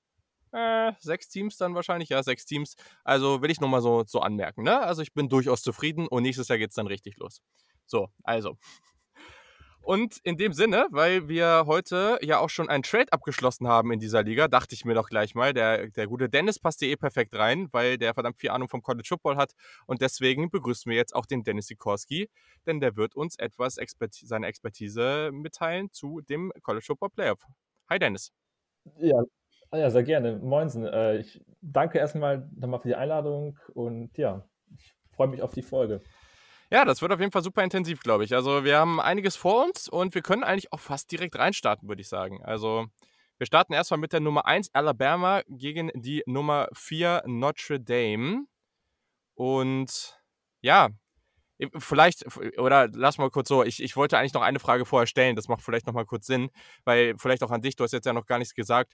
äh, 0.52 0.92
sechs 1.00 1.28
Teams 1.28 1.56
dann 1.56 1.74
wahrscheinlich, 1.74 2.10
ja, 2.10 2.22
sechs 2.22 2.44
Teams. 2.44 2.76
Also 3.02 3.42
will 3.42 3.50
ich 3.50 3.60
nochmal 3.60 3.80
so, 3.80 4.04
so 4.06 4.20
anmerken. 4.20 4.62
Ne? 4.62 4.80
Also 4.80 5.02
ich 5.02 5.12
bin 5.12 5.28
durchaus 5.28 5.62
zufrieden 5.62 6.06
und 6.06 6.22
nächstes 6.22 6.48
Jahr 6.48 6.58
geht 6.58 6.70
es 6.70 6.76
dann 6.76 6.86
richtig 6.86 7.16
los. 7.16 7.42
So, 7.86 8.08
also. 8.22 8.56
Und 9.84 10.18
in 10.22 10.38
dem 10.38 10.54
Sinne, 10.54 10.86
weil 10.90 11.28
wir 11.28 11.64
heute 11.66 12.18
ja 12.22 12.38
auch 12.38 12.48
schon 12.48 12.70
einen 12.70 12.82
Trade 12.82 13.12
abgeschlossen 13.12 13.68
haben 13.68 13.92
in 13.92 14.00
dieser 14.00 14.22
Liga, 14.22 14.48
dachte 14.48 14.74
ich 14.74 14.86
mir 14.86 14.94
doch 14.94 15.10
gleich 15.10 15.34
mal, 15.34 15.52
der, 15.52 15.88
der 15.88 16.06
gute 16.06 16.30
Dennis 16.30 16.58
passt 16.58 16.80
hier 16.80 16.88
eh 16.88 16.96
perfekt 16.96 17.34
rein, 17.36 17.68
weil 17.70 17.98
der 17.98 18.14
verdammt 18.14 18.38
viel 18.38 18.48
Ahnung 18.48 18.68
vom 18.68 18.82
College 18.82 19.06
Football 19.06 19.36
hat. 19.36 19.52
Und 19.86 20.00
deswegen 20.00 20.50
begrüßen 20.50 20.88
wir 20.88 20.96
jetzt 20.96 21.14
auch 21.14 21.26
den 21.26 21.42
Dennis 21.42 21.66
Sikorski, 21.66 22.30
denn 22.66 22.80
der 22.80 22.96
wird 22.96 23.14
uns 23.14 23.36
etwas 23.36 23.76
Expertise, 23.76 24.26
seine 24.26 24.46
Expertise 24.46 25.30
mitteilen 25.32 25.92
zu 25.92 26.22
dem 26.22 26.50
College 26.62 26.84
Football 26.86 27.10
Playoff. 27.10 27.40
Hi 27.90 27.98
Dennis. 27.98 28.32
Ja, 28.98 29.22
Ah 29.70 29.78
ja, 29.78 29.90
sehr 29.90 30.04
gerne. 30.04 30.38
Moinsen. 30.38 30.86
Äh, 30.86 31.16
ich 31.16 31.44
danke 31.60 31.98
erstmal 31.98 32.48
nochmal 32.54 32.78
für 32.78 32.86
die 32.86 32.94
Einladung 32.94 33.58
und 33.74 34.16
ja, 34.16 34.48
ich 34.78 34.94
freue 35.10 35.26
mich 35.26 35.42
auf 35.42 35.52
die 35.52 35.62
Folge. 35.62 36.00
Ja, 36.74 36.84
das 36.84 37.00
wird 37.02 37.12
auf 37.12 37.20
jeden 37.20 37.30
Fall 37.30 37.44
super 37.44 37.62
intensiv, 37.62 38.00
glaube 38.00 38.24
ich. 38.24 38.34
Also 38.34 38.64
wir 38.64 38.78
haben 38.80 38.98
einiges 38.98 39.36
vor 39.36 39.64
uns 39.64 39.88
und 39.88 40.12
wir 40.12 40.22
können 40.22 40.42
eigentlich 40.42 40.72
auch 40.72 40.80
fast 40.80 41.08
direkt 41.12 41.38
reinstarten, 41.38 41.88
würde 41.88 42.02
ich 42.02 42.08
sagen. 42.08 42.42
Also 42.42 42.86
wir 43.38 43.46
starten 43.46 43.74
erstmal 43.74 44.00
mit 44.00 44.12
der 44.12 44.18
Nummer 44.18 44.44
1 44.46 44.70
Alabama 44.74 45.42
gegen 45.46 45.92
die 45.94 46.24
Nummer 46.26 46.66
4 46.72 47.22
Notre 47.26 47.78
Dame. 47.78 48.46
Und 49.36 50.20
ja, 50.62 50.88
Vielleicht, 51.78 52.24
oder 52.58 52.88
lass 52.92 53.18
mal 53.18 53.30
kurz 53.30 53.48
so, 53.48 53.62
ich, 53.62 53.80
ich 53.80 53.94
wollte 53.96 54.18
eigentlich 54.18 54.34
noch 54.34 54.42
eine 54.42 54.58
Frage 54.58 54.84
vorher 54.84 55.06
stellen, 55.06 55.36
das 55.36 55.46
macht 55.46 55.62
vielleicht 55.62 55.86
noch 55.86 55.94
mal 55.94 56.04
kurz 56.04 56.26
Sinn, 56.26 56.50
weil 56.84 57.14
vielleicht 57.16 57.44
auch 57.44 57.52
an 57.52 57.62
dich, 57.62 57.76
du 57.76 57.84
hast 57.84 57.92
jetzt 57.92 58.06
ja 58.06 58.12
noch 58.12 58.26
gar 58.26 58.38
nichts 58.38 58.54
gesagt. 58.54 58.92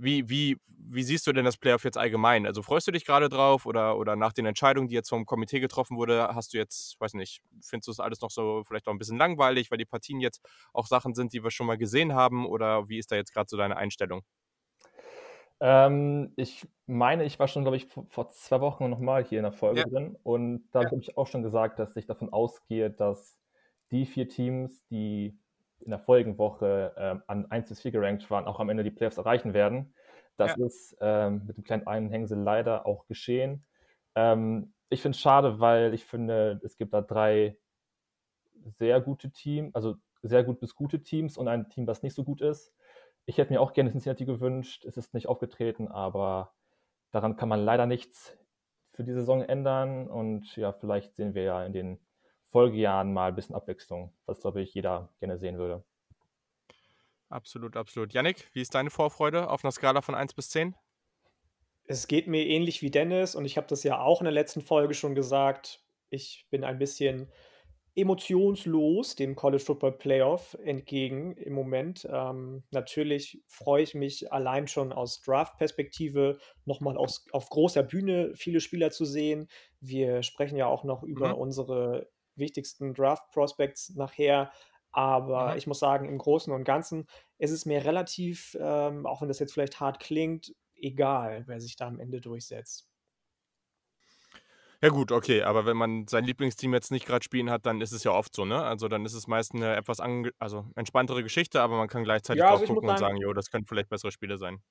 Wie, 0.00 0.28
wie, 0.28 0.56
wie 0.68 1.02
siehst 1.02 1.26
du 1.26 1.32
denn 1.32 1.44
das 1.44 1.56
Playoff 1.56 1.82
jetzt 1.82 1.98
allgemein? 1.98 2.46
Also 2.46 2.62
freust 2.62 2.86
du 2.86 2.92
dich 2.92 3.04
gerade 3.04 3.28
drauf 3.28 3.66
oder, 3.66 3.98
oder 3.98 4.14
nach 4.14 4.32
den 4.32 4.46
Entscheidungen, 4.46 4.88
die 4.88 4.94
jetzt 4.94 5.08
vom 5.08 5.26
Komitee 5.26 5.58
getroffen 5.58 5.96
wurde, 5.96 6.28
hast 6.34 6.54
du 6.54 6.58
jetzt, 6.58 7.00
weiß 7.00 7.14
nicht, 7.14 7.42
findest 7.60 7.88
du 7.88 7.90
das 7.90 8.00
alles 8.00 8.20
noch 8.20 8.30
so 8.30 8.62
vielleicht 8.64 8.86
auch 8.86 8.92
ein 8.92 8.98
bisschen 8.98 9.18
langweilig, 9.18 9.70
weil 9.70 9.78
die 9.78 9.84
Partien 9.84 10.20
jetzt 10.20 10.40
auch 10.72 10.86
Sachen 10.86 11.14
sind, 11.14 11.32
die 11.32 11.42
wir 11.42 11.50
schon 11.50 11.66
mal 11.66 11.76
gesehen 11.78 12.14
haben? 12.14 12.46
Oder 12.46 12.88
wie 12.88 12.98
ist 12.98 13.10
da 13.10 13.16
jetzt 13.16 13.34
gerade 13.34 13.48
so 13.48 13.56
deine 13.56 13.76
Einstellung? 13.76 14.22
Ähm, 15.60 16.32
ich 16.36 16.68
meine, 16.86 17.24
ich 17.24 17.38
war 17.40 17.48
schon, 17.48 17.64
glaube 17.64 17.76
ich, 17.76 17.86
vor, 17.86 18.06
vor 18.08 18.30
zwei 18.30 18.60
Wochen 18.60 18.88
nochmal 18.88 19.24
hier 19.24 19.40
in 19.40 19.42
der 19.42 19.52
Folge 19.52 19.80
ja. 19.80 19.86
drin 19.86 20.16
und 20.22 20.68
da 20.70 20.82
ja. 20.82 20.90
habe 20.90 21.00
ich 21.00 21.18
auch 21.18 21.26
schon 21.26 21.42
gesagt, 21.42 21.80
dass 21.80 21.96
ich 21.96 22.06
davon 22.06 22.32
ausgehe, 22.32 22.90
dass 22.90 23.36
die 23.90 24.06
vier 24.06 24.28
Teams, 24.28 24.86
die 24.86 25.36
in 25.80 25.90
der 25.90 25.98
vorigen 25.98 26.38
Woche 26.38 26.92
äh, 26.96 27.16
an 27.26 27.50
1 27.50 27.68
bis 27.68 27.80
4 27.80 27.92
gerankt 27.92 28.30
waren, 28.30 28.46
auch 28.46 28.60
am 28.60 28.68
Ende 28.68 28.84
die 28.84 28.90
Playoffs 28.90 29.18
erreichen 29.18 29.54
werden. 29.54 29.94
Das 30.36 30.56
ja. 30.56 30.66
ist 30.66 30.96
ähm, 31.00 31.42
mit 31.46 31.56
dem 31.56 31.64
kleinen 31.64 31.86
Einhängsel 31.86 32.38
leider 32.38 32.86
auch 32.86 33.06
geschehen. 33.06 33.64
Ähm, 34.14 34.72
ich 34.88 35.02
finde 35.02 35.16
es 35.16 35.20
schade, 35.20 35.60
weil 35.60 35.94
ich 35.94 36.04
finde, 36.04 36.60
es 36.64 36.76
gibt 36.76 36.94
da 36.94 37.00
drei 37.00 37.56
sehr 38.78 39.00
gute 39.00 39.30
Teams, 39.30 39.74
also 39.74 39.96
sehr 40.22 40.44
gut 40.44 40.60
bis 40.60 40.74
gute 40.74 41.02
Teams 41.02 41.36
und 41.36 41.48
ein 41.48 41.68
Team, 41.68 41.86
das 41.86 42.02
nicht 42.02 42.14
so 42.14 42.24
gut 42.24 42.40
ist. 42.40 42.72
Ich 43.26 43.38
hätte 43.38 43.52
mir 43.52 43.60
auch 43.60 43.72
gerne 43.72 43.90
Cincinnati 43.90 44.24
gewünscht. 44.24 44.84
Es 44.84 44.96
ist 44.96 45.14
nicht 45.14 45.28
aufgetreten, 45.28 45.88
aber 45.88 46.54
daran 47.10 47.36
kann 47.36 47.48
man 47.48 47.60
leider 47.60 47.86
nichts 47.86 48.36
für 48.92 49.04
die 49.04 49.12
Saison 49.12 49.42
ändern. 49.42 50.08
Und 50.08 50.56
ja, 50.56 50.72
vielleicht 50.72 51.14
sehen 51.14 51.34
wir 51.34 51.42
ja 51.42 51.64
in 51.64 51.72
den 51.72 51.98
Folgejahren 52.48 53.12
mal 53.12 53.28
ein 53.28 53.34
bisschen 53.34 53.54
Abwechslung, 53.54 54.12
was, 54.26 54.40
glaube 54.40 54.62
ich, 54.62 54.74
jeder 54.74 55.10
gerne 55.20 55.38
sehen 55.38 55.58
würde. 55.58 55.84
Absolut, 57.28 57.76
absolut. 57.76 58.14
Yannick, 58.14 58.48
wie 58.54 58.62
ist 58.62 58.74
deine 58.74 58.90
Vorfreude 58.90 59.50
auf 59.50 59.64
einer 59.64 59.72
Skala 59.72 60.00
von 60.00 60.14
1 60.14 60.34
bis 60.34 60.48
10? 60.50 60.74
Es 61.84 62.06
geht 62.06 62.26
mir 62.26 62.46
ähnlich 62.46 62.82
wie 62.82 62.90
Dennis 62.90 63.34
und 63.34 63.44
ich 63.44 63.56
habe 63.56 63.66
das 63.66 63.82
ja 63.82 64.00
auch 64.00 64.20
in 64.20 64.24
der 64.24 64.32
letzten 64.32 64.62
Folge 64.62 64.94
schon 64.94 65.14
gesagt. 65.14 65.82
Ich 66.10 66.46
bin 66.50 66.64
ein 66.64 66.78
bisschen 66.78 67.30
emotionslos 67.94 69.16
dem 69.16 69.34
College 69.34 69.62
Football 69.62 69.92
Playoff 69.92 70.56
entgegen 70.62 71.36
im 71.36 71.52
Moment. 71.52 72.06
Ähm, 72.10 72.62
natürlich 72.70 73.42
freue 73.48 73.82
ich 73.82 73.94
mich 73.94 74.32
allein 74.32 74.68
schon 74.68 74.92
aus 74.92 75.20
Draft-Perspektive 75.22 76.38
nochmal 76.64 76.96
auf 76.96 77.50
großer 77.50 77.82
Bühne 77.82 78.32
viele 78.34 78.60
Spieler 78.60 78.90
zu 78.90 79.04
sehen. 79.04 79.48
Wir 79.80 80.22
sprechen 80.22 80.56
ja 80.56 80.66
auch 80.66 80.84
noch 80.84 81.02
über 81.02 81.30
mhm. 81.30 81.40
unsere 81.40 82.08
wichtigsten 82.38 82.94
Draft-Prospects 82.94 83.94
nachher. 83.94 84.50
Aber 84.90 85.52
mhm. 85.52 85.58
ich 85.58 85.66
muss 85.66 85.78
sagen, 85.78 86.08
im 86.08 86.18
Großen 86.18 86.52
und 86.52 86.64
Ganzen 86.64 87.06
ist 87.38 87.50
es 87.50 87.66
mir 87.66 87.84
relativ, 87.84 88.56
ähm, 88.60 89.06
auch 89.06 89.20
wenn 89.20 89.28
das 89.28 89.38
jetzt 89.38 89.52
vielleicht 89.52 89.80
hart 89.80 90.00
klingt, 90.00 90.54
egal, 90.74 91.44
wer 91.46 91.60
sich 91.60 91.76
da 91.76 91.86
am 91.86 92.00
Ende 92.00 92.20
durchsetzt. 92.20 92.88
Ja 94.80 94.90
gut, 94.90 95.10
okay, 95.10 95.42
aber 95.42 95.66
wenn 95.66 95.76
man 95.76 96.06
sein 96.06 96.22
Lieblingsteam 96.22 96.72
jetzt 96.72 96.92
nicht 96.92 97.04
gerade 97.04 97.24
spielen 97.24 97.50
hat, 97.50 97.66
dann 97.66 97.80
ist 97.80 97.90
es 97.90 98.04
ja 98.04 98.12
oft 98.12 98.32
so, 98.32 98.44
ne? 98.44 98.62
Also 98.62 98.86
dann 98.86 99.04
ist 99.04 99.14
es 99.14 99.26
meist 99.26 99.52
eine 99.52 99.74
etwas 99.74 99.98
also 99.98 100.66
entspanntere 100.76 101.24
Geschichte, 101.24 101.60
aber 101.60 101.76
man 101.76 101.88
kann 101.88 102.04
gleichzeitig 102.04 102.42
ja, 102.42 102.50
also 102.50 102.64
drauf 102.64 102.74
gucken 102.76 102.88
und 102.88 102.98
sagen, 102.98 103.16
jo, 103.16 103.32
das 103.32 103.50
können 103.50 103.66
vielleicht 103.66 103.88
bessere 103.88 104.12
Spiele 104.12 104.38
sein 104.38 104.62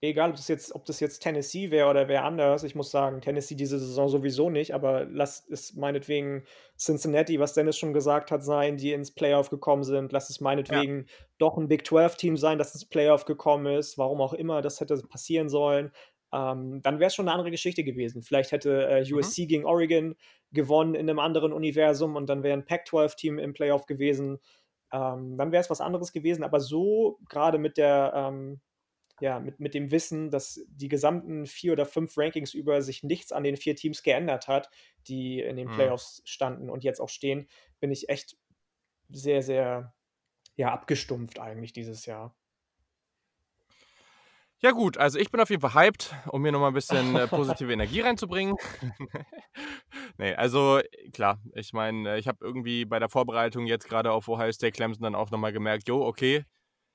egal 0.00 0.30
ob 0.30 0.36
das 0.36 0.48
jetzt, 0.48 0.74
ob 0.74 0.84
das 0.84 1.00
jetzt 1.00 1.20
Tennessee 1.20 1.70
wäre 1.70 1.88
oder 1.90 2.08
wer 2.08 2.24
anders, 2.24 2.62
ich 2.62 2.74
muss 2.74 2.90
sagen, 2.90 3.20
Tennessee 3.20 3.56
diese 3.56 3.78
Saison 3.78 4.08
sowieso 4.08 4.48
nicht, 4.48 4.72
aber 4.72 5.04
lass 5.06 5.46
es 5.48 5.74
meinetwegen 5.74 6.44
Cincinnati, 6.78 7.40
was 7.40 7.54
Dennis 7.54 7.76
schon 7.76 7.92
gesagt 7.92 8.30
hat, 8.30 8.44
sein, 8.44 8.76
die 8.76 8.92
ins 8.92 9.10
Playoff 9.12 9.50
gekommen 9.50 9.82
sind. 9.82 10.12
Lass 10.12 10.30
es 10.30 10.40
meinetwegen 10.40 11.06
ja. 11.06 11.26
doch 11.38 11.56
ein 11.56 11.68
Big 11.68 11.82
12-Team 11.82 12.36
sein, 12.36 12.58
das 12.58 12.74
ins 12.74 12.84
Playoff 12.84 13.24
gekommen 13.24 13.66
ist, 13.66 13.98
warum 13.98 14.20
auch 14.20 14.32
immer 14.32 14.62
das 14.62 14.80
hätte 14.80 14.96
passieren 15.08 15.48
sollen. 15.48 15.90
Ähm, 16.32 16.80
dann 16.82 17.00
wäre 17.00 17.08
es 17.08 17.14
schon 17.14 17.26
eine 17.26 17.32
andere 17.32 17.50
Geschichte 17.50 17.82
gewesen. 17.82 18.22
Vielleicht 18.22 18.52
hätte 18.52 18.86
äh, 18.88 19.12
USC 19.12 19.42
mhm. 19.42 19.48
gegen 19.48 19.64
Oregon 19.64 20.14
gewonnen 20.52 20.94
in 20.94 21.08
einem 21.08 21.18
anderen 21.18 21.52
Universum 21.52 22.16
und 22.16 22.28
dann 22.28 22.42
wäre 22.42 22.56
ein 22.56 22.66
Pac-12-Team 22.66 23.38
im 23.38 23.54
Playoff 23.54 23.86
gewesen. 23.86 24.38
Ähm, 24.92 25.36
dann 25.36 25.52
wäre 25.52 25.62
es 25.62 25.70
was 25.70 25.80
anderes 25.80 26.12
gewesen. 26.12 26.44
Aber 26.44 26.60
so, 26.60 27.18
gerade 27.28 27.58
mit 27.58 27.76
der 27.78 28.12
ähm, 28.14 28.60
ja, 29.20 29.40
mit, 29.40 29.60
mit 29.60 29.74
dem 29.74 29.90
Wissen, 29.90 30.30
dass 30.30 30.60
die 30.68 30.88
gesamten 30.88 31.46
vier 31.46 31.72
oder 31.72 31.86
fünf 31.86 32.16
Rankings 32.16 32.54
über 32.54 32.82
sich 32.82 33.02
nichts 33.02 33.32
an 33.32 33.44
den 33.44 33.56
vier 33.56 33.76
Teams 33.76 34.02
geändert 34.02 34.48
hat, 34.48 34.70
die 35.06 35.40
in 35.40 35.56
den 35.56 35.68
mhm. 35.68 35.74
Playoffs 35.74 36.22
standen 36.24 36.70
und 36.70 36.84
jetzt 36.84 37.00
auch 37.00 37.08
stehen, 37.08 37.48
bin 37.80 37.90
ich 37.90 38.08
echt 38.08 38.36
sehr, 39.08 39.42
sehr 39.42 39.94
ja, 40.56 40.72
abgestumpft 40.72 41.38
eigentlich 41.38 41.72
dieses 41.72 42.06
Jahr. 42.06 42.34
Ja 44.60 44.72
gut, 44.72 44.98
also 44.98 45.20
ich 45.20 45.30
bin 45.30 45.40
auf 45.40 45.50
jeden 45.50 45.62
Fall 45.62 45.74
hyped, 45.74 46.12
um 46.32 46.42
mir 46.42 46.50
nochmal 46.50 46.72
ein 46.72 46.74
bisschen 46.74 47.14
äh, 47.14 47.28
positive 47.28 47.72
Energie 47.72 48.00
reinzubringen. 48.00 48.56
nee, 50.18 50.34
also 50.34 50.80
klar, 51.12 51.40
ich 51.54 51.72
meine, 51.72 52.18
ich 52.18 52.26
habe 52.26 52.38
irgendwie 52.44 52.84
bei 52.84 52.98
der 52.98 53.08
Vorbereitung 53.08 53.66
jetzt 53.66 53.88
gerade 53.88 54.10
auf 54.10 54.26
Ohio 54.26 54.50
State 54.50 54.72
Clemson 54.72 55.04
dann 55.04 55.14
auch 55.14 55.30
nochmal 55.30 55.52
gemerkt, 55.52 55.86
jo, 55.86 56.04
okay, 56.04 56.44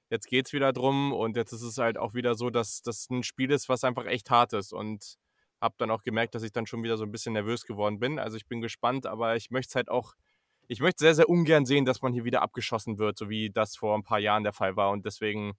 jetzt 0.10 0.28
geht 0.28 0.48
es 0.48 0.54
wieder 0.54 0.74
drum 0.74 1.14
und 1.14 1.36
jetzt 1.38 1.54
ist 1.54 1.62
es 1.64 1.78
halt 1.78 1.98
auch 1.98 2.14
wieder 2.14 2.36
so, 2.36 2.50
dass 2.50 2.82
das 2.82 3.10
ein 3.10 3.24
Spiel 3.24 3.52
ist, 3.52 3.70
was 3.70 3.84
einfach 3.84 4.06
echt 4.06 4.30
hart 4.30 4.54
ist 4.54 4.74
und 4.74 5.18
habe 5.62 5.76
dann 5.78 5.92
auch 5.92 6.04
gemerkt, 6.04 6.36
dass 6.36 6.44
ich 6.44 6.52
dann 6.52 6.68
schon 6.68 6.84
wieder 6.84 6.98
so 6.98 7.04
ein 7.06 7.12
bisschen 7.12 7.34
nervös 7.34 7.66
geworden 7.66 8.00
bin. 8.00 8.20
Also 8.20 8.38
ich 8.38 8.48
bin 8.48 8.62
gespannt, 8.62 9.06
aber 9.06 9.36
ich 9.36 9.50
möchte 9.50 9.70
es 9.70 9.76
halt 9.76 9.90
auch, 9.90 10.14
ich 10.68 10.82
möchte 10.82 11.04
sehr, 11.04 11.16
sehr 11.16 11.30
ungern 11.30 11.66
sehen, 11.66 11.86
dass 11.86 12.02
man 12.02 12.14
hier 12.14 12.26
wieder 12.26 12.42
abgeschossen 12.42 12.98
wird, 12.98 13.18
so 13.18 13.30
wie 13.30 13.50
das 13.50 13.76
vor 13.76 13.96
ein 13.98 14.04
paar 14.04 14.20
Jahren 14.20 14.44
der 14.44 14.54
Fall 14.54 14.76
war 14.76 14.92
und 14.92 15.06
deswegen, 15.06 15.54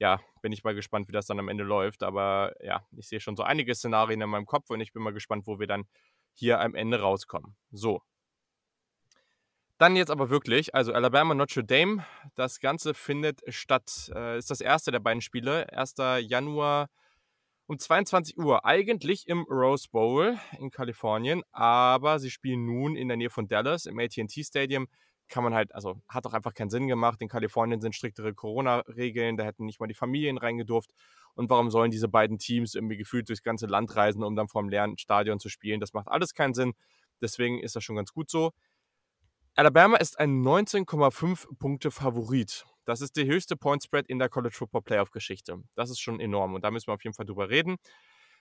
ja, 0.00 0.20
bin 0.42 0.52
ich 0.52 0.64
mal 0.64 0.74
gespannt, 0.74 1.08
wie 1.08 1.12
das 1.12 1.26
dann 1.26 1.38
am 1.38 1.48
Ende 1.48 1.64
läuft. 1.64 2.02
Aber 2.02 2.52
ja, 2.60 2.84
ich 2.96 3.08
sehe 3.08 3.20
schon 3.20 3.36
so 3.36 3.44
einige 3.44 3.74
Szenarien 3.74 4.20
in 4.20 4.28
meinem 4.28 4.46
Kopf 4.46 4.70
und 4.70 4.80
ich 4.80 4.92
bin 4.92 5.02
mal 5.02 5.12
gespannt, 5.12 5.46
wo 5.46 5.60
wir 5.60 5.68
dann 5.68 5.84
hier 6.34 6.60
am 6.60 6.74
Ende 6.74 7.00
rauskommen. 7.00 7.56
So, 7.70 8.02
dann 9.78 9.96
jetzt 9.96 10.10
aber 10.10 10.30
wirklich, 10.30 10.74
also 10.74 10.92
Alabama 10.92 11.34
Notre 11.34 11.64
Dame, 11.64 12.04
das 12.34 12.60
Ganze 12.60 12.94
findet 12.94 13.40
statt, 13.48 14.10
äh, 14.14 14.38
ist 14.38 14.50
das 14.50 14.60
erste 14.60 14.90
der 14.90 15.00
beiden 15.00 15.20
Spiele, 15.20 15.72
1. 15.72 15.94
Januar 16.20 16.88
um 17.66 17.78
22 17.78 18.36
Uhr, 18.36 18.64
eigentlich 18.64 19.26
im 19.26 19.44
Rose 19.48 19.88
Bowl 19.90 20.38
in 20.58 20.70
Kalifornien, 20.70 21.42
aber 21.50 22.18
sie 22.18 22.30
spielen 22.30 22.66
nun 22.66 22.94
in 22.94 23.08
der 23.08 23.16
Nähe 23.16 23.30
von 23.30 23.48
Dallas 23.48 23.86
im 23.86 23.98
AT&T 23.98 24.44
Stadium. 24.44 24.86
Kann 25.28 25.42
man 25.42 25.54
halt, 25.54 25.74
also 25.74 26.02
hat 26.06 26.26
auch 26.26 26.34
einfach 26.34 26.52
keinen 26.52 26.68
Sinn 26.68 26.86
gemacht. 26.86 27.22
In 27.22 27.28
Kalifornien 27.28 27.80
sind 27.80 27.94
striktere 27.94 28.34
Corona-Regeln, 28.34 29.38
da 29.38 29.44
hätten 29.44 29.64
nicht 29.64 29.80
mal 29.80 29.86
die 29.86 29.94
Familien 29.94 30.36
reingedurft. 30.36 30.90
Und 31.34 31.48
warum 31.48 31.70
sollen 31.70 31.90
diese 31.90 32.08
beiden 32.08 32.38
Teams 32.38 32.74
irgendwie 32.74 32.98
gefühlt 32.98 33.28
durchs 33.30 33.42
ganze 33.42 33.66
Land 33.66 33.96
reisen, 33.96 34.22
um 34.22 34.36
dann 34.36 34.48
vor 34.48 34.60
einem 34.60 34.68
leeren 34.68 34.98
Stadion 34.98 35.40
zu 35.40 35.48
spielen? 35.48 35.80
Das 35.80 35.94
macht 35.94 36.08
alles 36.08 36.34
keinen 36.34 36.52
Sinn. 36.52 36.74
Deswegen 37.22 37.60
ist 37.60 37.74
das 37.74 37.82
schon 37.82 37.96
ganz 37.96 38.12
gut 38.12 38.30
so. 38.30 38.52
Alabama 39.56 39.98
ist 39.98 40.18
ein 40.18 40.42
19,5 40.42 41.46
Punkte 41.60 41.92
Favorit. 41.92 42.66
Das 42.86 43.00
ist 43.00 43.16
der 43.16 43.26
höchste 43.26 43.56
Point 43.56 43.84
Spread 43.84 44.08
in 44.08 44.18
der 44.18 44.28
College 44.28 44.52
Football 44.52 44.82
Playoff 44.82 45.12
Geschichte. 45.12 45.62
Das 45.76 45.90
ist 45.90 46.00
schon 46.00 46.18
enorm 46.18 46.54
und 46.54 46.64
da 46.64 46.72
müssen 46.72 46.88
wir 46.88 46.94
auf 46.94 47.04
jeden 47.04 47.14
Fall 47.14 47.24
drüber 47.24 47.48
reden. 47.50 47.76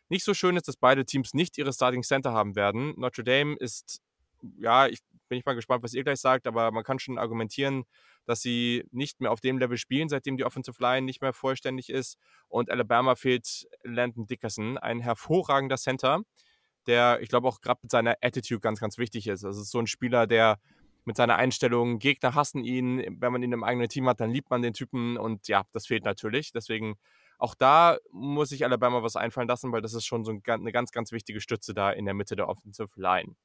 Nicht 0.09 0.23
so 0.23 0.33
schön 0.33 0.57
ist, 0.57 0.67
dass 0.67 0.75
beide 0.75 1.05
Teams 1.05 1.35
nicht 1.35 1.59
ihre 1.59 1.71
Starting 1.71 2.01
Center 2.01 2.31
haben 2.33 2.55
werden. 2.55 2.95
Notre 2.97 3.23
Dame 3.23 3.55
ist, 3.57 4.01
ja, 4.57 4.87
ich 4.87 5.01
bin 5.29 5.37
ich 5.37 5.45
mal 5.45 5.53
gespannt, 5.53 5.83
was 5.83 5.93
ihr 5.93 6.03
gleich 6.03 6.19
sagt, 6.19 6.47
aber 6.47 6.71
man 6.71 6.83
kann 6.83 6.97
schon 6.97 7.19
argumentieren, 7.19 7.83
dass 8.25 8.41
sie 8.41 8.83
nicht 8.89 9.21
mehr 9.21 9.31
auf 9.31 9.39
dem 9.39 9.59
Level 9.59 9.77
spielen, 9.77 10.09
seitdem 10.09 10.35
die 10.35 10.45
Offensive 10.45 10.81
Line 10.81 11.05
nicht 11.05 11.21
mehr 11.21 11.33
vollständig 11.33 11.89
ist. 11.89 12.17
Und 12.47 12.71
Alabama 12.71 13.13
fehlt 13.13 13.67
Landon 13.83 14.25
Dickerson, 14.25 14.79
ein 14.79 14.99
hervorragender 14.99 15.77
Center, 15.77 16.21
der, 16.87 17.21
ich 17.21 17.29
glaube, 17.29 17.47
auch 17.47 17.61
gerade 17.61 17.81
mit 17.83 17.91
seiner 17.91 18.15
Attitude 18.19 18.61
ganz, 18.61 18.79
ganz 18.79 18.97
wichtig 18.97 19.27
ist. 19.27 19.43
Es 19.43 19.57
ist 19.57 19.69
so 19.69 19.77
ein 19.77 19.87
Spieler, 19.87 20.25
der 20.25 20.57
mit 21.05 21.17
seiner 21.17 21.35
Einstellung, 21.35 21.99
Gegner 21.99 22.35
hassen 22.35 22.63
ihn, 22.63 23.17
wenn 23.19 23.31
man 23.31 23.43
ihn 23.43 23.51
im 23.51 23.63
eigenen 23.63 23.89
Team 23.89 24.07
hat, 24.07 24.19
dann 24.19 24.31
liebt 24.31 24.49
man 24.49 24.61
den 24.61 24.73
Typen 24.73 25.17
und 25.17 25.47
ja, 25.47 25.63
das 25.73 25.87
fehlt 25.87 26.05
natürlich. 26.05 26.51
Deswegen 26.51 26.95
auch 27.37 27.55
da 27.55 27.97
muss 28.11 28.49
sich 28.49 28.63
Alabama 28.63 29.03
was 29.03 29.15
einfallen 29.15 29.47
lassen, 29.47 29.71
weil 29.71 29.81
das 29.81 29.93
ist 29.93 30.05
schon 30.05 30.23
so 30.23 30.31
eine 30.31 30.71
ganz, 30.71 30.91
ganz 30.91 31.11
wichtige 31.11 31.41
Stütze 31.41 31.73
da 31.73 31.91
in 31.91 32.05
der 32.05 32.13
Mitte 32.13 32.35
der 32.35 32.47
Offensive 32.47 32.89
Line. 32.95 33.35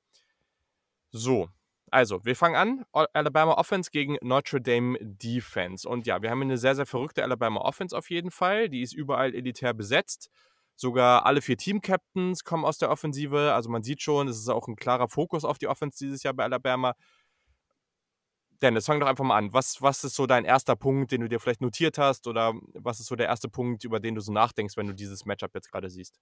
So, 1.11 1.49
also, 1.91 2.25
wir 2.25 2.37
fangen 2.37 2.57
an. 2.57 2.85
Alabama 2.93 3.55
Offense 3.55 3.91
gegen 3.91 4.19
Notre 4.21 4.61
Dame 4.61 4.99
Defense. 5.00 5.88
Und 5.88 6.07
ja, 6.07 6.21
wir 6.23 6.31
haben 6.31 6.43
eine 6.43 6.59
sehr, 6.59 6.75
sehr 6.75 6.87
verrückte 6.87 7.23
Alabama 7.23 7.61
Offense 7.61 7.97
auf 7.97 8.11
jeden 8.11 8.31
Fall. 8.31 8.69
Die 8.69 8.83
ist 8.83 8.93
überall 8.93 9.35
elitär 9.35 9.75
besetzt. 9.75 10.29
Sogar 10.77 11.27
alle 11.27 11.43
vier 11.43 11.57
Team-Captains 11.57 12.45
kommen 12.45 12.65
aus 12.65 12.79
der 12.79 12.91
Offensive. 12.91 13.53
Also 13.53 13.69
man 13.71 13.83
sieht 13.83 14.03
schon, 14.03 14.29
es 14.29 14.38
ist 14.38 14.49
auch 14.49 14.69
ein 14.69 14.77
klarer 14.77 15.09
Fokus 15.09 15.45
auf 15.45 15.59
die 15.59 15.67
Offense 15.67 15.99
dieses 15.99 16.23
Jahr 16.23 16.35
bei 16.35 16.45
Alabama. 16.45 16.95
Dennis, 18.62 18.87
fang 18.87 19.00
doch 19.00 19.07
einfach 19.07 19.25
mal 19.25 19.37
an. 19.37 19.53
Was, 19.53 19.81
was 19.83 20.03
ist 20.05 20.15
so 20.15 20.27
dein 20.27 20.45
erster 20.45 20.77
Punkt, 20.77 21.12
den 21.12 21.21
du 21.21 21.29
dir 21.29 21.38
vielleicht 21.38 21.61
notiert 21.61 21.99
hast? 21.99 22.27
Oder 22.27 22.55
was 22.75 23.00
ist 23.00 23.07
so 23.07 23.17
der 23.17 23.27
erste 23.27 23.49
Punkt, 23.49 23.85
über 23.85 24.00
den 24.00 24.15
du 24.15 24.21
so 24.21 24.33
nachdenkst, 24.33 24.77
wenn 24.77 24.87
du 24.87 24.95
dieses 24.95 25.25
Matchup 25.27 25.55
jetzt 25.55 25.71
gerade 25.71 25.88
siehst? 25.88 26.19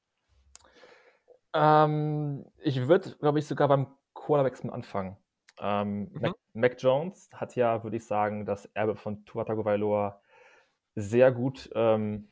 Ähm, 1.55 2.45
ich 2.59 2.87
würde, 2.89 3.17
glaube 3.19 3.39
ich, 3.39 3.47
sogar 3.47 3.69
beim 3.69 3.87
Quarterbacks 4.15 4.63
anfangen. 4.69 5.17
Ähm, 5.59 6.11
mhm. 6.13 6.21
Mac, 6.21 6.35
Mac, 6.53 6.83
Jones 6.83 7.31
hat 7.33 7.57
ja, 7.57 7.83
würde 7.83 7.97
ich 7.97 8.05
sagen, 8.05 8.45
das 8.45 8.67
Erbe 8.75 8.97
von 8.97 9.25
Tua 9.25 9.45
Tagovailoa 9.45 10.21
sehr 10.95 11.33
gut 11.33 11.71
ähm, 11.75 12.31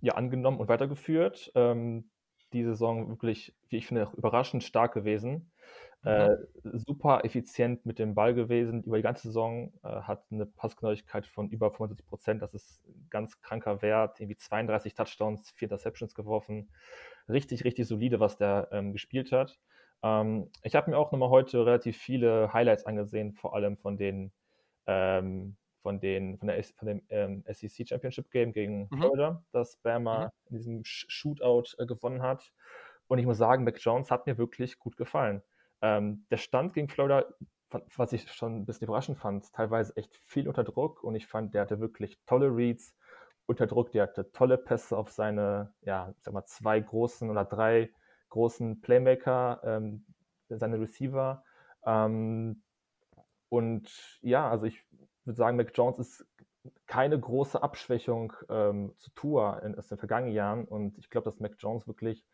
ja, 0.00 0.14
angenommen 0.14 0.58
und 0.58 0.68
weitergeführt. 0.68 1.52
Ähm, 1.54 2.10
die 2.52 2.64
Saison 2.64 3.08
wirklich, 3.08 3.54
wie 3.68 3.76
ich 3.76 3.86
finde, 3.86 4.06
auch 4.06 4.14
überraschend 4.14 4.62
stark 4.62 4.94
gewesen. 4.94 5.50
Äh, 6.06 6.36
super 6.62 7.24
effizient 7.24 7.84
mit 7.84 7.98
dem 7.98 8.14
Ball 8.14 8.32
gewesen 8.32 8.84
über 8.84 8.96
die 8.96 9.02
ganze 9.02 9.26
Saison, 9.26 9.72
äh, 9.82 9.88
hat 9.88 10.24
eine 10.30 10.46
Passgenauigkeit 10.46 11.26
von 11.26 11.50
über 11.50 11.72
75 11.72 12.06
Prozent. 12.06 12.42
Das 12.42 12.54
ist 12.54 12.86
ein 12.86 13.08
ganz 13.10 13.40
kranker 13.40 13.82
Wert. 13.82 14.20
Irgendwie 14.20 14.36
32 14.36 14.94
Touchdowns, 14.94 15.50
4 15.50 15.66
Interceptions 15.66 16.14
geworfen. 16.14 16.70
Richtig, 17.28 17.64
richtig 17.64 17.88
solide, 17.88 18.20
was 18.20 18.36
der 18.36 18.68
ähm, 18.70 18.92
gespielt 18.92 19.32
hat. 19.32 19.58
Ähm, 20.04 20.48
ich 20.62 20.76
habe 20.76 20.90
mir 20.90 20.96
auch 20.96 21.10
nochmal 21.10 21.30
heute 21.30 21.66
relativ 21.66 21.96
viele 21.96 22.52
Highlights 22.52 22.86
angesehen, 22.86 23.32
vor 23.32 23.56
allem 23.56 23.76
von 23.76 23.96
den 23.96 24.30
ähm, 24.86 25.56
von, 25.82 25.98
den, 25.98 26.38
von, 26.38 26.48
der, 26.48 26.62
von 26.62 26.88
dem 26.88 27.02
ähm, 27.10 27.44
SEC 27.48 27.88
Championship 27.88 28.30
Game 28.30 28.52
gegen 28.52 28.88
mhm. 28.90 28.98
Florida, 28.98 29.44
das 29.52 29.76
Bama 29.76 30.26
mhm. 30.26 30.30
in 30.50 30.56
diesem 30.56 30.80
Shootout 30.84 31.76
äh, 31.78 31.86
gewonnen 31.86 32.22
hat. 32.22 32.52
Und 33.08 33.18
ich 33.18 33.26
muss 33.26 33.38
sagen, 33.38 33.64
Mac 33.64 33.78
Jones 33.80 34.10
hat 34.10 34.26
mir 34.26 34.38
wirklich 34.38 34.78
gut 34.78 34.96
gefallen. 34.96 35.42
Ähm, 35.82 36.26
der 36.30 36.38
Stand 36.38 36.74
gegen 36.74 36.88
Florida, 36.88 37.24
was 37.96 38.12
ich 38.12 38.30
schon 38.32 38.60
ein 38.60 38.66
bisschen 38.66 38.86
überraschend 38.86 39.18
fand, 39.18 39.52
teilweise 39.52 39.96
echt 39.96 40.16
viel 40.16 40.48
unter 40.48 40.64
Druck 40.64 41.02
und 41.02 41.14
ich 41.14 41.26
fand, 41.26 41.54
der 41.54 41.62
hatte 41.62 41.80
wirklich 41.80 42.18
tolle 42.26 42.54
Reads 42.54 42.94
unter 43.46 43.66
Druck, 43.66 43.92
der 43.92 44.04
hatte 44.04 44.30
tolle 44.32 44.58
Pässe 44.58 44.96
auf 44.96 45.10
seine, 45.10 45.72
ja, 45.82 46.14
sag 46.20 46.34
mal, 46.34 46.44
zwei 46.44 46.80
großen 46.80 47.30
oder 47.30 47.44
drei 47.44 47.90
großen 48.30 48.80
Playmaker, 48.80 49.60
ähm, 49.64 50.04
seine 50.48 50.80
Receiver. 50.80 51.44
Ähm, 51.84 52.62
und 53.48 54.18
ja, 54.22 54.50
also 54.50 54.66
ich 54.66 54.84
würde 55.24 55.36
sagen, 55.36 55.56
Mac 55.56 55.72
Jones 55.74 55.98
ist 55.98 56.26
keine 56.86 57.18
große 57.18 57.62
Abschwächung 57.62 58.32
ähm, 58.48 58.92
zu 58.96 59.10
Tour 59.12 59.62
in, 59.62 59.76
aus 59.76 59.88
den 59.88 59.98
vergangenen 59.98 60.34
Jahren. 60.34 60.64
Und 60.64 60.98
ich 60.98 61.10
glaube, 61.10 61.24
dass 61.26 61.40
Mac 61.40 61.56
Jones 61.58 61.86
wirklich 61.86 62.24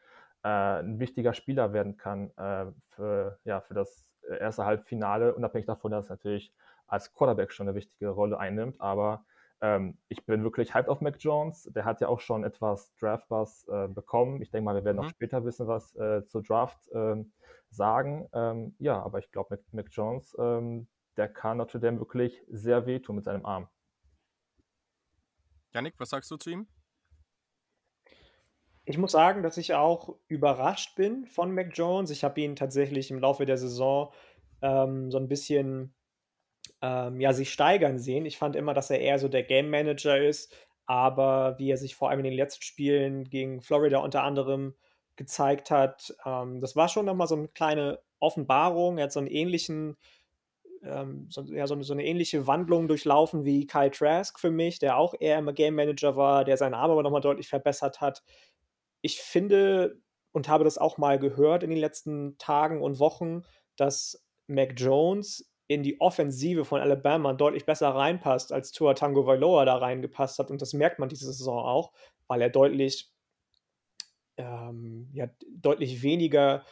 ein 0.49 0.99
wichtiger 0.99 1.35
Spieler 1.35 1.73
werden 1.73 1.97
kann 1.97 2.31
äh, 2.37 2.67
für, 2.91 3.39
ja, 3.45 3.61
für 3.61 3.75
das 3.75 4.11
erste 4.41 4.65
Halbfinale, 4.65 5.35
unabhängig 5.35 5.67
davon, 5.67 5.93
dass 5.93 6.09
er 6.09 6.17
natürlich 6.17 6.53
als 6.87 7.13
Quarterback 7.13 7.53
schon 7.53 7.69
eine 7.69 7.77
wichtige 7.77 8.09
Rolle 8.09 8.39
einnimmt. 8.39 8.81
Aber 8.81 9.25
ähm, 9.61 9.97
ich 10.09 10.27
bin 10.27 10.43
wirklich 10.43 10.75
hyped 10.75 10.89
auf 10.89 11.01
Mac 11.01 11.17
Jones. 11.19 11.71
Der 11.75 11.85
hat 11.85 12.01
ja 12.01 12.09
auch 12.09 12.21
schon 12.21 12.45
etwas 12.45 12.95
Draft-Buzz 12.97 13.69
äh, 13.69 13.89
bekommen. 13.89 14.43
Ich 14.43 14.51
denke 14.51 14.65
mal, 14.65 14.75
wir 14.75 14.85
werden 14.85 14.99
mhm. 14.99 15.05
auch 15.05 15.11
später 15.11 15.45
wissen, 15.45 15.67
was 15.69 15.95
äh, 15.97 16.25
zur 16.25 16.43
Draft 16.43 16.79
ähm, 16.93 17.33
sagen. 17.71 18.29
Ähm, 18.33 18.75
ja, 18.79 19.01
aber 19.01 19.21
ich 19.21 19.31
glaube, 19.31 19.57
Mac, 19.57 19.61
Mac, 19.73 19.87
Jones, 19.91 20.37
ähm, 20.39 20.89
der 21.17 21.29
kann 21.29 21.59
Notre 21.59 21.81
Dame 21.81 21.99
wirklich 21.99 22.43
sehr 22.49 22.87
wehtun 22.87 23.17
mit 23.17 23.25
seinem 23.25 23.47
Arm. 23.47 23.69
Janik, 25.73 25.95
was 25.99 26.11
sagst 26.11 26.31
du 26.31 26.37
zu 26.37 26.51
ihm? 26.51 26.67
Ich 28.85 28.99
muss 28.99 29.13
sagen, 29.13 29.43
dass 29.43 29.59
ich 29.59 29.75
auch 29.75 30.17
überrascht 30.27 30.97
bin 30.97 31.27
von 31.27 31.55
Mac 31.55 31.71
Jones. 31.73 32.11
Ich 32.11 32.25
habe 32.25 32.41
ihn 32.41 32.57
tatsächlich 32.57 33.11
im 33.11 33.21
Laufe 33.21 33.47
der 33.47 33.57
Saison 33.57 34.13
ähm, 34.61 35.11
so 35.11 35.19
ein 35.19 35.29
bisschen 35.29 35.95
ähm, 36.81 37.21
ja, 37.21 37.33
sich 37.33 37.53
steigern 37.53 37.99
sehen. 37.99 38.27
Ich 38.27 38.39
fand 38.39 38.57
immer, 38.57 38.75
dass 38.75 38.91
er 38.91 39.01
eher 39.01 39.19
so 39.19 39.29
der 39.29 39.45
Game 39.45 39.71
Manager 39.71 40.19
ist, 40.19 40.53
aber 40.87 41.57
wie 41.59 41.71
er 41.71 41.77
sich 41.77 41.95
vor 41.95 42.11
allem 42.11 42.21
in 42.21 42.25
den 42.25 42.35
letzten 42.35 42.63
Spielen 42.63 43.31
gegen 43.31 43.63
Florida 43.63 43.99
unter 43.99 44.25
anderem 44.25 44.75
gezeigt 45.15 45.71
hat, 45.71 46.15
ähm, 46.27 46.61
das 46.61 46.75
war 46.75 46.89
schon 46.89 47.07
nochmal 47.07 47.29
so 47.29 47.37
eine 47.37 47.49
kleine 47.49 48.01
Offenbarung. 48.19 48.99
Er 48.99 49.05
hat 49.05 49.13
so 49.13 49.21
einen 49.21 49.29
ähnlichen 49.29 49.97
ähm, 50.85 51.27
so, 51.31 51.43
ja, 51.43 51.67
so, 51.69 51.75
eine, 51.75 51.85
so, 51.85 51.93
eine, 51.93 52.05
ähnliche 52.05 52.49
Wandlung 52.49 52.89
durchlaufen 52.89 53.45
wie 53.45 53.67
Kyle 53.67 53.91
Trask 53.91 54.39
für 54.41 54.51
mich, 54.51 54.81
der 54.81 54.97
auch 54.97 55.15
eher 55.19 55.39
immer 55.39 55.53
Game 55.53 55.77
Manager 55.77 56.17
war, 56.17 56.45
der 56.45 56.57
seinen 56.57 56.75
Arm 56.75 56.91
aber 56.91 57.05
nochmal 57.05 57.21
deutlich 57.21 57.49
verbessert 57.49 58.01
hat. 58.01 58.25
Ich 59.03 59.21
finde 59.21 60.01
und 60.33 60.49
habe 60.49 60.65
das 60.65 60.79
auch 60.79 60.97
mal 60.97 61.19
gehört 61.19 61.63
in 61.63 61.71
den 61.71 61.79
letzten 61.79 62.39
Tagen 62.39 62.83
und 62.83 62.99
Wochen, 62.99 63.43
dass 63.77 64.25
Mac 64.47 64.75
Jones 64.77 65.53
in 65.67 65.83
die 65.83 66.01
Offensive 66.01 66.65
von 66.65 66.81
Alabama 66.81 67.33
deutlich 67.33 67.65
besser 67.65 67.91
reinpasst, 67.91 68.53
als 68.53 68.73
Tua 68.73 68.95
Tango 68.95 69.27
Vailoa 69.27 69.65
da 69.65 69.77
reingepasst 69.77 70.39
hat. 70.39 70.51
Und 70.51 70.61
das 70.61 70.73
merkt 70.73 70.99
man 70.99 71.09
diese 71.09 71.27
Saison 71.27 71.59
auch, 71.59 71.93
weil 72.27 72.43
er 72.43 72.51
deutlich, 72.51 73.11
ähm, 74.37 75.09
ja, 75.13 75.29
deutlich 75.49 76.03
weniger 76.03 76.65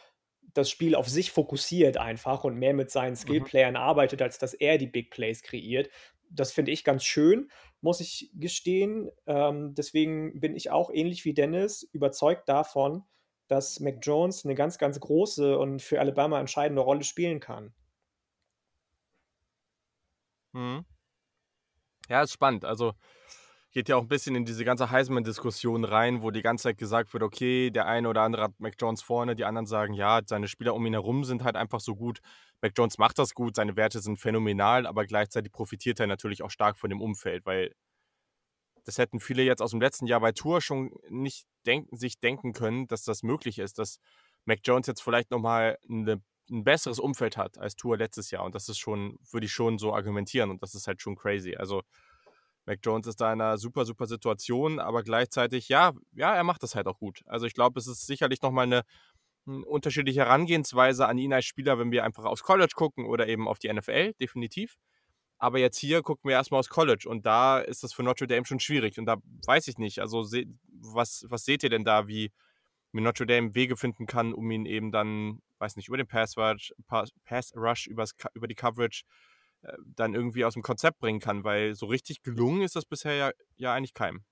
das 0.53 0.69
Spiel 0.69 0.95
auf 0.95 1.07
sich 1.07 1.31
fokussiert 1.31 1.97
einfach 1.97 2.43
und 2.43 2.57
mehr 2.57 2.73
mit 2.73 2.91
seinen 2.91 3.13
mhm. 3.13 3.17
Skillplayern 3.17 3.73
mhm. 3.73 3.79
arbeitet, 3.79 4.21
als 4.21 4.37
dass 4.37 4.53
er 4.53 4.77
die 4.77 4.87
Big 4.87 5.09
Plays 5.11 5.41
kreiert. 5.43 5.89
Das 6.33 6.51
finde 6.51 6.71
ich 6.71 6.83
ganz 6.83 7.03
schön, 7.03 7.49
muss 7.81 7.99
ich 7.99 8.31
gestehen. 8.33 9.11
Ähm, 9.27 9.75
deswegen 9.75 10.39
bin 10.39 10.55
ich 10.55 10.71
auch 10.71 10.89
ähnlich 10.91 11.25
wie 11.25 11.33
Dennis 11.33 11.83
überzeugt 11.91 12.47
davon, 12.49 13.03
dass 13.47 13.79
Mac 13.79 13.97
Jones 14.01 14.45
eine 14.45 14.55
ganz, 14.55 14.77
ganz 14.77 14.99
große 14.99 15.57
und 15.57 15.81
für 15.81 15.99
Alabama 15.99 16.39
entscheidende 16.39 16.81
Rolle 16.81 17.03
spielen 17.03 17.39
kann. 17.39 17.73
Mhm. 20.53 20.85
Ja, 22.09 22.21
ist 22.23 22.33
spannend. 22.33 22.65
Also 22.65 22.93
geht 23.71 23.87
ja 23.87 23.95
auch 23.95 24.01
ein 24.01 24.07
bisschen 24.07 24.35
in 24.35 24.45
diese 24.45 24.65
ganze 24.65 24.91
Heisman-Diskussion 24.91 25.85
rein, 25.85 26.21
wo 26.21 26.31
die 26.31 26.41
ganze 26.41 26.63
Zeit 26.63 26.77
gesagt 26.77 27.13
wird, 27.13 27.23
okay, 27.23 27.71
der 27.71 27.85
eine 27.87 28.09
oder 28.09 28.21
andere 28.21 28.43
hat 28.43 28.59
Mac 28.59 28.75
Jones 28.79 29.01
vorne, 29.01 29.35
die 29.35 29.45
anderen 29.45 29.65
sagen, 29.65 29.93
ja, 29.93 30.19
seine 30.25 30.47
Spieler 30.47 30.75
um 30.75 30.85
ihn 30.85 30.93
herum 30.93 31.23
sind 31.23 31.43
halt 31.43 31.55
einfach 31.55 31.79
so 31.79 31.95
gut. 31.95 32.19
Mac 32.61 32.73
Jones 32.77 32.97
macht 32.97 33.17
das 33.17 33.33
gut, 33.33 33.55
seine 33.55 33.75
Werte 33.77 34.01
sind 34.01 34.17
phänomenal, 34.17 34.85
aber 34.85 35.05
gleichzeitig 35.05 35.51
profitiert 35.53 35.99
er 35.99 36.07
natürlich 36.07 36.43
auch 36.43 36.51
stark 36.51 36.77
von 36.77 36.89
dem 36.89 37.01
Umfeld, 37.01 37.45
weil 37.45 37.73
das 38.83 38.97
hätten 38.97 39.19
viele 39.19 39.43
jetzt 39.43 39.61
aus 39.61 39.71
dem 39.71 39.81
letzten 39.81 40.05
Jahr 40.07 40.19
bei 40.19 40.31
Tour 40.33 40.59
schon 40.59 40.91
nicht 41.09 41.45
denken, 41.65 41.95
sich 41.95 42.19
denken 42.19 42.51
können, 42.51 42.87
dass 42.87 43.03
das 43.03 43.23
möglich 43.23 43.59
ist, 43.59 43.79
dass 43.79 43.99
Mac 44.45 44.59
Jones 44.63 44.87
jetzt 44.87 45.01
vielleicht 45.01 45.31
nochmal 45.31 45.77
eine, 45.87 46.21
ein 46.49 46.63
besseres 46.63 46.99
Umfeld 46.99 47.37
hat 47.37 47.57
als 47.57 47.75
Tour 47.75 47.97
letztes 47.97 48.31
Jahr. 48.31 48.43
Und 48.43 48.55
das 48.55 48.67
ist 48.69 48.79
schon, 48.79 49.17
würde 49.31 49.45
ich 49.45 49.53
schon 49.53 49.77
so 49.77 49.93
argumentieren 49.93 50.49
und 50.49 50.61
das 50.61 50.73
ist 50.73 50.87
halt 50.87 51.01
schon 51.01 51.15
crazy. 51.15 51.55
Also 51.55 51.83
Mac 52.65 52.79
Jones 52.83 53.07
ist 53.07 53.19
da 53.21 53.33
in 53.33 53.41
einer 53.41 53.57
super, 53.57 53.85
super 53.85 54.05
Situation, 54.05 54.79
aber 54.79 55.03
gleichzeitig, 55.03 55.67
ja, 55.69 55.93
ja, 56.13 56.35
er 56.35 56.43
macht 56.43 56.63
das 56.63 56.75
halt 56.75 56.87
auch 56.87 56.99
gut. 56.99 57.21
Also 57.25 57.45
ich 57.45 57.53
glaube, 57.53 57.79
es 57.79 57.87
ist 57.87 58.05
sicherlich 58.05 58.41
nochmal 58.41 58.65
eine, 58.65 58.83
eine 59.47 59.65
unterschiedliche 59.65 60.21
Herangehensweise 60.21 61.07
an 61.07 61.17
ihn 61.17 61.33
als 61.33 61.45
Spieler, 61.45 61.79
wenn 61.79 61.91
wir 61.91 62.03
einfach 62.03 62.25
aufs 62.25 62.43
College 62.43 62.73
gucken 62.75 63.05
oder 63.05 63.27
eben 63.27 63.47
auf 63.47 63.59
die 63.59 63.71
NFL, 63.71 64.13
definitiv. 64.13 64.77
Aber 65.39 65.57
jetzt 65.57 65.77
hier 65.79 66.03
gucken 66.03 66.29
wir 66.29 66.35
erstmal 66.35 66.59
aufs 66.59 66.69
College 66.69 67.09
und 67.09 67.25
da 67.25 67.59
ist 67.59 67.81
das 67.81 67.93
für 67.93 68.03
Notre 68.03 68.27
Dame 68.27 68.45
schon 68.45 68.59
schwierig. 68.59 68.99
Und 68.99 69.07
da 69.07 69.17
weiß 69.47 69.67
ich 69.67 69.79
nicht, 69.79 69.97
also 69.99 70.23
was, 70.81 71.25
was 71.29 71.45
seht 71.45 71.63
ihr 71.63 71.69
denn 71.69 71.83
da, 71.83 72.07
wie, 72.07 72.31
wie 72.91 73.01
Notre 73.01 73.25
Dame 73.25 73.55
Wege 73.55 73.75
finden 73.75 74.05
kann, 74.05 74.33
um 74.33 74.51
ihn 74.51 74.67
eben 74.67 74.91
dann, 74.91 75.41
weiß 75.57 75.77
nicht, 75.77 75.87
über 75.87 75.97
den 75.97 76.05
Pass 76.05 76.37
Rush, 76.37 76.73
Pass 77.25 77.55
Rush 77.55 77.87
übers, 77.87 78.13
über 78.35 78.47
die 78.47 78.53
Coverage 78.53 79.01
dann 79.95 80.13
irgendwie 80.13 80.45
aus 80.45 80.53
dem 80.53 80.63
Konzept 80.63 80.99
bringen 80.99 81.19
kann, 81.19 81.43
weil 81.43 81.75
so 81.75 81.85
richtig 81.85 82.21
gelungen 82.23 82.61
ist 82.61 82.75
das 82.75 82.85
bisher 82.85 83.15
ja, 83.15 83.31
ja 83.57 83.73
eigentlich 83.73 83.93
keinem. 83.93 84.23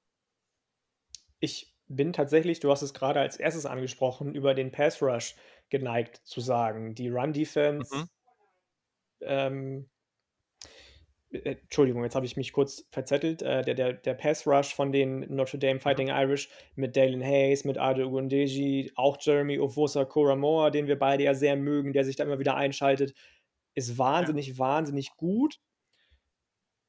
Ich 1.40 1.74
bin 1.88 2.14
tatsächlich, 2.14 2.60
du 2.60 2.72
hast 2.72 2.82
es 2.82 2.94
gerade 2.94 3.20
als 3.20 3.38
erstes 3.38 3.66
angesprochen, 3.66 4.36
über 4.36 4.54
den 4.54 4.72
Pass 4.72 5.02
Rush 5.02 5.36
geneigt 5.70 6.18
zu 6.24 6.42
sagen. 6.42 6.96
Die 6.96 7.10
Run 7.10 7.34
Defense, 7.34 7.96
mhm. 7.96 8.10
ähm, 9.22 9.90
äh, 11.32 11.56
Entschuldigung, 11.62 12.04
jetzt 12.04 12.16
habe 12.16 12.26
ich 12.26 12.38
mich 12.38 12.52
kurz 12.52 12.88
verzettelt. 12.92 13.42
Äh, 13.42 13.64
der, 13.64 13.76
der, 13.76 13.94
der 13.94 14.14
Pass 14.16 14.46
Rush 14.46 14.74
von 14.74 14.92
den 14.92 15.34
Notre 15.34 15.60
Dame 15.60 15.80
Fighting 15.80 16.08
mhm. 16.08 16.14
Irish 16.14 16.50
mit 16.76 16.96
Dalen 16.96 17.24
Hayes, 17.24 17.66
mit 17.66 17.78
Ade 17.78 18.06
Ugundeji, 18.06 18.92
auch 18.96 19.18
Jeremy 19.20 19.60
Ovosa 19.60 20.06
Koramoa, 20.06 20.70
den 20.70 20.88
wir 20.88 20.98
beide 20.98 21.24
ja 21.24 21.34
sehr 21.34 21.56
mögen, 21.56 21.94
der 21.94 22.04
sich 22.04 22.16
da 22.16 22.24
immer 22.24 22.40
wieder 22.40 22.56
einschaltet 22.56 23.14
ist 23.76 23.98
wahnsinnig, 23.98 24.48
ja. 24.48 24.58
wahnsinnig 24.58 25.16
gut. 25.18 25.60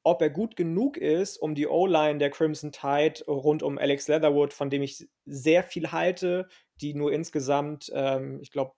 Ob 0.03 0.21
er 0.21 0.31
gut 0.31 0.55
genug 0.55 0.97
ist, 0.97 1.37
um 1.37 1.53
die 1.53 1.67
O-Line 1.67 2.17
der 2.17 2.31
Crimson 2.31 2.71
Tide 2.71 3.23
rund 3.27 3.61
um 3.61 3.77
Alex 3.77 4.07
Leatherwood, 4.07 4.51
von 4.51 4.71
dem 4.71 4.81
ich 4.81 5.07
sehr 5.25 5.63
viel 5.63 5.91
halte, 5.91 6.47
die 6.81 6.95
nur 6.95 7.13
insgesamt, 7.13 7.91
ähm, 7.93 8.39
ich 8.41 8.51
glaube, 8.51 8.73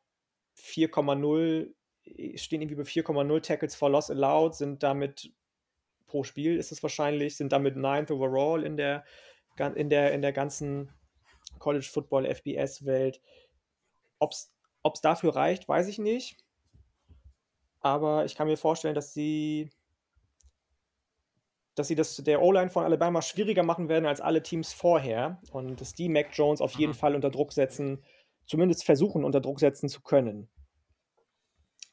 4,0 0.58 1.74
stehen 2.36 2.62
irgendwie 2.62 2.76
bei 2.76 2.84
4,0 2.84 3.42
Tackles 3.42 3.76
for 3.76 3.90
Loss 3.90 4.12
allowed, 4.12 4.56
sind 4.56 4.84
damit 4.84 5.32
pro 6.06 6.24
Spiel 6.24 6.58
ist 6.58 6.72
es 6.72 6.84
wahrscheinlich, 6.84 7.38
sind 7.38 7.54
damit 7.54 7.76
9th 7.76 8.12
overall 8.12 8.64
in 8.64 8.76
der, 8.76 9.06
in 9.76 9.90
der, 9.90 10.12
in 10.12 10.22
der 10.22 10.34
ganzen 10.34 10.92
College 11.58 11.88
Football 11.90 12.26
FBS 12.26 12.86
Welt. 12.86 13.22
Ob 14.20 14.34
es 14.34 15.02
dafür 15.02 15.36
reicht, 15.36 15.68
weiß 15.68 15.88
ich 15.88 16.00
nicht 16.00 16.44
aber 17.84 18.26
ich 18.26 18.36
kann 18.36 18.48
mir 18.48 18.58
vorstellen, 18.58 18.96
dass 18.96 19.14
sie 19.14 19.70
dass 21.76 21.88
sie 21.88 21.96
das 21.96 22.18
der 22.18 22.42
O-Line 22.42 22.70
von 22.70 22.84
Alabama 22.84 23.22
schwieriger 23.22 23.64
machen 23.64 23.90
werden 23.90 24.06
als 24.06 24.22
alle 24.22 24.44
Teams 24.44 24.74
vorher 24.74 25.42
und 25.52 25.82
dass 25.82 25.94
die 25.94 26.08
Mac 26.08 26.28
Jones 26.32 26.62
auf 26.62 26.74
jeden 26.74 26.92
mhm. 26.92 26.98
Fall 26.98 27.16
unter 27.16 27.32
Druck 27.32 27.52
setzen, 27.52 28.04
zumindest 28.46 28.84
versuchen 28.86 29.24
unter 29.24 29.42
Druck 29.42 29.60
setzen 29.60 29.90
zu 29.90 30.02
können. 30.02 30.50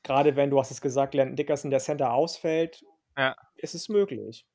Gerade 0.02 0.36
wenn 0.36 0.50
du 0.50 0.58
hast 0.58 0.70
es 0.70 0.82
gesagt, 0.82 1.14
Landon 1.14 1.36
Dickerson 1.36 1.70
der 1.70 1.80
Center 1.80 2.12
ausfällt, 2.12 2.84
ja. 3.16 3.34
ist 3.56 3.74
es 3.74 3.88
möglich. 3.88 4.46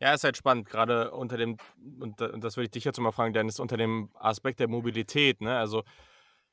Ja, 0.00 0.14
ist 0.14 0.24
halt 0.24 0.36
spannend, 0.36 0.68
gerade 0.68 1.12
unter 1.12 1.36
dem, 1.36 1.58
und 2.00 2.20
das 2.20 2.56
würde 2.56 2.64
ich 2.64 2.70
dich 2.72 2.84
jetzt 2.84 2.98
mal 2.98 3.12
fragen, 3.12 3.32
Dennis, 3.32 3.60
unter 3.60 3.76
dem 3.76 4.10
Aspekt 4.14 4.58
der 4.58 4.66
Mobilität, 4.66 5.40
ne? 5.40 5.56
Also 5.56 5.84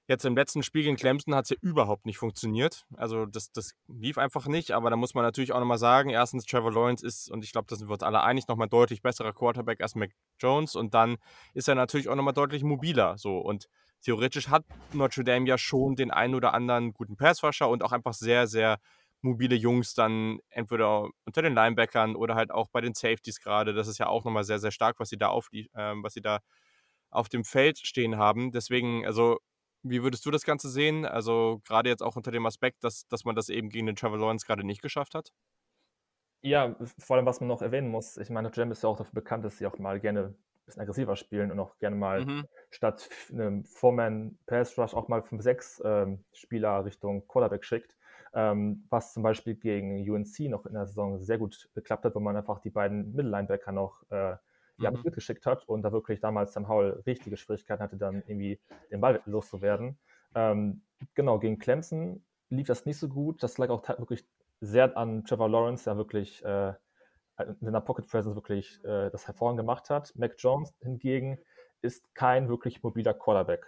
Jetzt 0.10 0.26
im 0.26 0.36
letzten 0.36 0.64
Spiel 0.64 0.82
gegen 0.82 0.96
Clemson 0.96 1.36
hat 1.36 1.46
es 1.46 1.52
ja 1.52 1.58
überhaupt 1.62 2.08
nicht 2.08 2.18
funktioniert. 2.18 2.84
Also 2.98 3.28
das, 3.28 3.52
das 3.52 3.76
lief 3.88 4.18
einfach 4.18 4.48
nicht. 4.48 4.72
Aber 4.72 4.90
da 4.90 4.96
muss 4.96 5.14
man 5.14 5.24
natürlich 5.24 5.52
auch 5.52 5.60
nochmal 5.60 5.78
sagen, 5.78 6.10
erstens, 6.10 6.46
Trevor 6.46 6.74
Lawrence 6.74 7.06
ist, 7.06 7.30
und 7.30 7.44
ich 7.44 7.52
glaube, 7.52 7.68
da 7.70 7.76
sind 7.76 7.90
wir 7.90 7.94
uns 7.94 8.02
alle 8.02 8.24
einig, 8.24 8.48
nochmal 8.48 8.68
deutlich 8.68 9.04
besserer 9.04 9.34
Quarterback 9.34 9.82
als 9.82 9.94
Mac 9.94 10.10
Jones. 10.40 10.76
Und 10.76 10.96
dann 10.96 11.18
ist 11.54 11.68
er 11.68 11.76
natürlich 11.76 12.10
auch 12.10 12.16
nochmal 12.16 12.34
deutlich 12.34 12.64
mobiler. 12.64 13.20
So. 13.20 13.38
Und 13.38 13.70
theoretisch 14.02 14.48
hat 14.48 14.66
Notre 14.94 15.24
Dame 15.24 15.48
ja 15.48 15.60
schon 15.60 15.96
den 15.96 16.10
einen 16.10 16.34
oder 16.34 16.56
anderen 16.56 16.92
guten 16.92 17.16
Passrusher 17.16 17.70
und 17.70 17.84
auch 17.84 17.92
einfach 17.92 18.16
sehr, 18.16 18.48
sehr 18.48 18.80
mobile 19.22 19.56
Jungs 19.56 19.94
dann 19.94 20.40
entweder 20.50 21.08
unter 21.26 21.44
den 21.44 21.54
Linebackern 21.54 22.16
oder 22.16 22.34
halt 22.34 22.50
auch 22.50 22.70
bei 22.72 22.82
den 22.82 22.96
Safeties 22.96 23.42
gerade. 23.42 23.76
Das 23.76 23.88
ist 23.88 24.00
ja 24.00 24.08
auch 24.08 24.26
nochmal 24.26 24.44
sehr, 24.44 24.58
sehr 24.58 24.72
stark, 24.72 25.00
was 25.00 25.10
sie 25.10 25.18
da 25.18 25.28
auf, 25.28 25.50
die, 25.50 25.70
äh, 25.76 25.94
was 26.02 26.14
sie 26.14 26.22
da 26.22 26.40
auf 27.12 27.30
dem 27.30 27.44
Feld 27.44 27.78
stehen 27.78 28.18
haben. 28.18 28.52
Deswegen, 28.52 29.06
also, 29.06 29.38
wie 29.84 30.04
würdest 30.04 30.26
du 30.26 30.32
das 30.32 30.44
Ganze 30.44 30.70
sehen? 30.70 31.06
Also, 31.06 31.62
gerade 31.66 31.90
jetzt 31.90 32.04
auch 32.04 32.16
unter 32.16 32.32
dem 32.32 32.46
Aspekt, 32.46 32.84
dass, 32.84 33.08
dass 33.08 33.26
man 33.26 33.36
das 33.36 33.50
eben 33.50 33.70
gegen 33.70 33.86
den 33.86 33.96
Trevor 33.96 34.18
Lawrence 34.18 34.46
gerade 34.46 34.66
nicht 34.66 34.82
geschafft 34.82 35.16
hat? 35.16 35.32
Ja, 36.42 36.76
vor 36.98 37.18
allem, 37.18 37.26
was 37.26 37.42
man 37.42 37.50
noch 37.50 37.62
erwähnen 37.62 37.90
muss, 37.90 38.18
ich 38.18 38.30
meine, 38.30 38.50
Dame 38.50 38.72
ist 38.72 38.84
ja 38.84 38.90
auch 38.90 38.98
dafür 38.98 39.14
bekannt, 39.14 39.44
dass 39.44 39.58
sie 39.58 39.66
auch 39.66 39.78
mal 39.78 40.00
gerne 40.00 40.28
ein 40.28 40.36
bisschen 40.66 40.82
aggressiver 40.82 41.16
spielen 41.16 41.52
und 41.52 41.60
auch 41.60 41.78
gerne 41.80 41.96
mal 41.96 42.26
mhm. 42.26 42.46
statt 42.70 43.10
einem 43.32 43.66
Four-Man-Pass-Rush 43.66 44.94
auch 44.94 45.10
mal 45.10 45.20
5-6 45.20 45.84
ähm, 45.84 46.24
Spieler 46.32 46.86
Richtung 46.86 47.28
Quarterback 47.28 47.66
schickt. 47.66 47.96
Ähm, 48.34 48.86
was 48.90 49.14
zum 49.14 49.24
Beispiel 49.24 49.56
gegen 49.56 50.08
UNC 50.10 50.40
noch 50.50 50.66
in 50.66 50.74
der 50.74 50.86
Saison 50.86 51.20
sehr 51.20 51.40
gut 51.40 51.68
geklappt 51.74 52.06
hat, 52.06 52.16
wo 52.16 52.20
man 52.20 52.38
einfach 52.38 52.60
die 52.60 52.70
beiden 52.70 53.16
Mittellinebacker 53.16 53.72
noch 53.72 54.04
äh, 54.12 54.36
ja, 54.80 54.92
mhm. 54.92 55.02
mitgeschickt 55.04 55.46
hat 55.46 55.68
und 55.68 55.82
da 55.84 55.92
wirklich 55.92 56.20
damals 56.20 56.54
Sam 56.54 56.68
Howell 56.68 57.02
richtige 57.06 57.38
Schwierigkeiten 57.38 57.82
hatte, 57.82 57.98
dann 57.98 58.24
irgendwie 58.26 58.60
den 58.92 59.02
Ball 59.02 59.22
loszuwerden. 59.26 59.98
Ähm, 60.36 60.82
genau, 61.16 61.40
gegen 61.40 61.60
Clemson 61.60 62.24
lief 62.50 62.68
das 62.68 62.86
nicht 62.86 62.98
so 62.98 63.10
gut. 63.10 63.44
Das 63.44 63.58
lag 63.58 63.70
auch 63.70 63.88
wirklich 63.88 64.26
sehr 64.62 64.96
an 64.98 65.24
Trevor 65.24 65.50
Lawrence, 65.50 65.86
der 65.86 65.98
wirklich 65.98 66.44
äh, 66.44 66.74
in 67.38 67.72
der 67.72 67.80
Pocket 67.82 68.08
Presence 68.08 68.36
wirklich 68.36 68.84
äh, 68.84 69.10
das 69.10 69.28
hervorragend 69.28 69.60
gemacht 69.60 69.90
hat. 69.90 70.14
Mac 70.16 70.36
Jones 70.38 70.74
hingegen 70.82 71.40
ist 71.82 72.14
kein 72.14 72.50
wirklich 72.50 72.84
mobiler 72.84 73.14
Quarterback. 73.14 73.66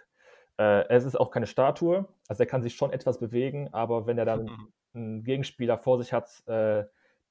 Äh, 0.58 0.88
es 0.90 1.06
ist 1.06 1.16
auch 1.16 1.32
keine 1.32 1.48
Statue, 1.48 2.08
also 2.28 2.44
er 2.44 2.48
kann 2.48 2.62
sich 2.62 2.76
schon 2.76 2.92
etwas 2.92 3.20
bewegen, 3.20 3.70
aber 3.74 4.06
wenn 4.06 4.18
er 4.18 4.26
dann 4.26 4.44
mhm. 4.44 4.74
einen 4.94 5.24
Gegenspieler 5.24 5.78
vor 5.78 5.98
sich 6.00 6.12
hat, 6.12 6.30
äh, 6.48 6.84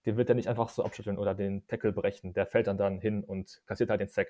den 0.07 0.17
wird 0.17 0.29
er 0.29 0.35
nicht 0.35 0.49
einfach 0.49 0.69
so 0.69 0.85
abschütteln 0.85 1.19
oder 1.19 1.35
den 1.35 1.67
Tackle 1.67 1.93
brechen. 1.93 2.33
Der 2.33 2.47
fällt 2.47 2.67
dann 2.67 2.79
dann 2.79 3.01
hin 3.01 3.25
und 3.25 3.63
kassiert 3.67 3.91
halt 3.91 4.01
den 4.01 4.09
Sack. 4.09 4.29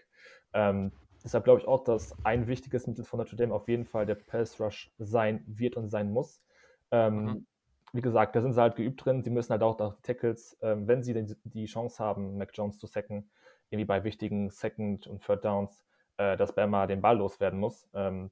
Ähm, 0.52 0.92
deshalb 1.22 1.44
glaube 1.44 1.60
ich 1.60 1.68
auch, 1.68 1.84
dass 1.84 2.14
ein 2.24 2.46
wichtiges 2.46 2.86
Mittel 2.86 3.04
von 3.04 3.18
Notre 3.18 3.36
Dame 3.36 3.54
auf 3.54 3.68
jeden 3.68 3.84
Fall 3.84 4.06
der 4.06 4.16
Pass 4.16 4.60
Rush 4.60 4.90
sein 4.98 5.44
wird 5.46 5.76
und 5.76 5.88
sein 5.88 6.12
muss. 6.12 6.42
Ähm, 6.90 7.24
mhm. 7.24 7.46
Wie 7.92 8.02
gesagt, 8.02 8.36
da 8.36 8.40
sind 8.40 8.52
sie 8.52 8.60
halt 8.60 8.76
geübt 8.76 9.04
drin. 9.04 9.22
Sie 9.22 9.30
müssen 9.30 9.50
halt 9.50 9.62
auch 9.62 9.76
die 9.76 10.02
Tackles, 10.02 10.56
ähm, 10.62 10.86
wenn 10.86 11.02
sie 11.02 11.12
den, 11.12 11.34
die 11.44 11.66
Chance 11.66 12.02
haben, 12.02 12.36
Mac 12.36 12.50
Jones 12.54 12.78
zu 12.78 12.86
sacken, 12.86 13.30
irgendwie 13.70 13.86
bei 13.86 14.04
wichtigen 14.04 14.50
Second- 14.50 15.06
und 15.06 15.24
Third 15.24 15.44
Downs, 15.44 15.84
äh, 16.16 16.36
dass 16.36 16.54
Bama 16.54 16.86
den 16.86 17.00
Ball 17.00 17.18
loswerden 17.18 17.58
muss. 17.58 17.88
Ähm, 17.94 18.30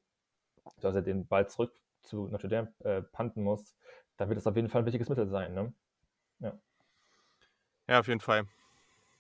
dass 0.81 0.95
er 0.95 1.03
den 1.03 1.27
Ball 1.27 1.49
zurück 1.49 1.73
zu 2.03 2.29
Notre 2.29 2.49
Dame 2.49 2.73
äh, 2.81 3.03
panten 3.03 3.43
muss, 3.43 3.77
da 4.17 4.29
wird 4.29 4.39
es 4.39 4.47
auf 4.47 4.57
jeden 4.57 4.69
Fall 4.69 4.83
ein 4.83 4.87
wichtiges 4.87 5.09
Mittel 5.09 5.29
sein. 5.29 5.55
Ne? 5.55 5.73
Ja. 6.41 6.59
Ja, 7.89 8.01
auf 8.01 8.09
jeden 8.09 8.21
Fall. 8.21 8.47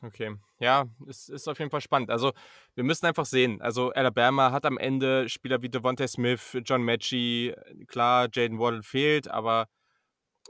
Okay. 0.02 0.36
Ja, 0.60 0.86
es 1.08 1.28
ist 1.28 1.48
auf 1.48 1.58
jeden 1.58 1.70
Fall 1.70 1.80
spannend. 1.80 2.10
Also, 2.10 2.32
wir 2.74 2.84
müssen 2.84 3.06
einfach 3.06 3.26
sehen. 3.26 3.60
Also, 3.60 3.90
Alabama 3.92 4.52
hat 4.52 4.64
am 4.64 4.78
Ende 4.78 5.28
Spieler 5.28 5.60
wie 5.62 5.68
Devontae 5.68 6.06
Smith, 6.06 6.56
John 6.64 6.82
Matchy, 6.82 7.54
klar, 7.88 8.28
Jaden 8.32 8.58
Waddle 8.58 8.82
fehlt, 8.82 9.28
aber 9.28 9.66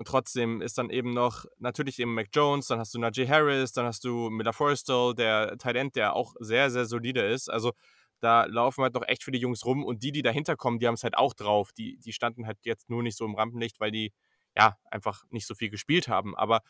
trotzdem 0.04 0.60
ist 0.62 0.78
dann 0.78 0.90
eben 0.90 1.12
noch 1.12 1.44
natürlich 1.58 1.98
eben 1.98 2.14
Mac 2.14 2.28
Jones, 2.32 2.68
dann 2.68 2.78
hast 2.78 2.94
du 2.94 3.00
Najee 3.00 3.28
Harris, 3.28 3.72
dann 3.72 3.86
hast 3.86 4.04
du 4.04 4.30
Miller 4.30 4.52
Forrestal, 4.52 5.14
der 5.14 5.56
Talent, 5.58 5.96
der 5.96 6.14
auch 6.14 6.34
sehr, 6.40 6.70
sehr 6.70 6.84
solide 6.86 7.22
ist. 7.22 7.50
Also, 7.50 7.72
da 8.20 8.44
laufen 8.46 8.82
halt 8.82 8.94
noch 8.94 9.06
echt 9.06 9.24
viele 9.24 9.38
Jungs 9.38 9.64
rum 9.64 9.84
und 9.84 10.02
die, 10.02 10.12
die 10.12 10.22
dahinter 10.22 10.56
kommen, 10.56 10.78
die 10.78 10.86
haben 10.86 10.94
es 10.94 11.04
halt 11.04 11.16
auch 11.16 11.34
drauf. 11.34 11.72
Die, 11.72 11.98
die 11.98 12.12
standen 12.12 12.46
halt 12.46 12.58
jetzt 12.64 12.90
nur 12.90 13.02
nicht 13.02 13.16
so 13.16 13.24
im 13.24 13.34
Rampenlicht, 13.34 13.80
weil 13.80 13.92
die 13.92 14.12
ja 14.56 14.76
einfach 14.90 15.24
nicht 15.30 15.46
so 15.46 15.54
viel 15.54 15.70
gespielt 15.70 16.08
haben. 16.08 16.36
Aber 16.36 16.60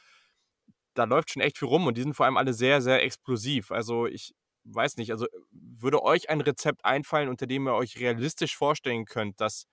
da 0.99 1.05
läuft 1.05 1.31
schon 1.31 1.43
echt 1.43 1.59
viel 1.59 1.69
rum 1.69 1.87
und 1.87 1.97
die 1.97 2.03
sind 2.03 2.15
vor 2.15 2.27
allem 2.27 2.37
alle 2.37 2.53
sehr, 2.53 2.83
sehr 2.83 3.03
explosiv. 3.03 3.71
Also 3.71 4.07
ich 4.07 4.35
weiß 4.65 4.97
nicht, 4.97 5.13
also 5.13 5.27
würde 5.51 6.03
euch 6.03 6.29
ein 6.31 6.41
Rezept 6.41 6.85
einfallen, 6.85 7.29
unter 7.29 7.47
dem 7.47 7.67
ihr 7.69 7.75
euch 7.75 7.99
realistisch 7.99 8.57
vorstellen 8.57 9.05
könnt, 9.05 9.41
dass 9.41 9.67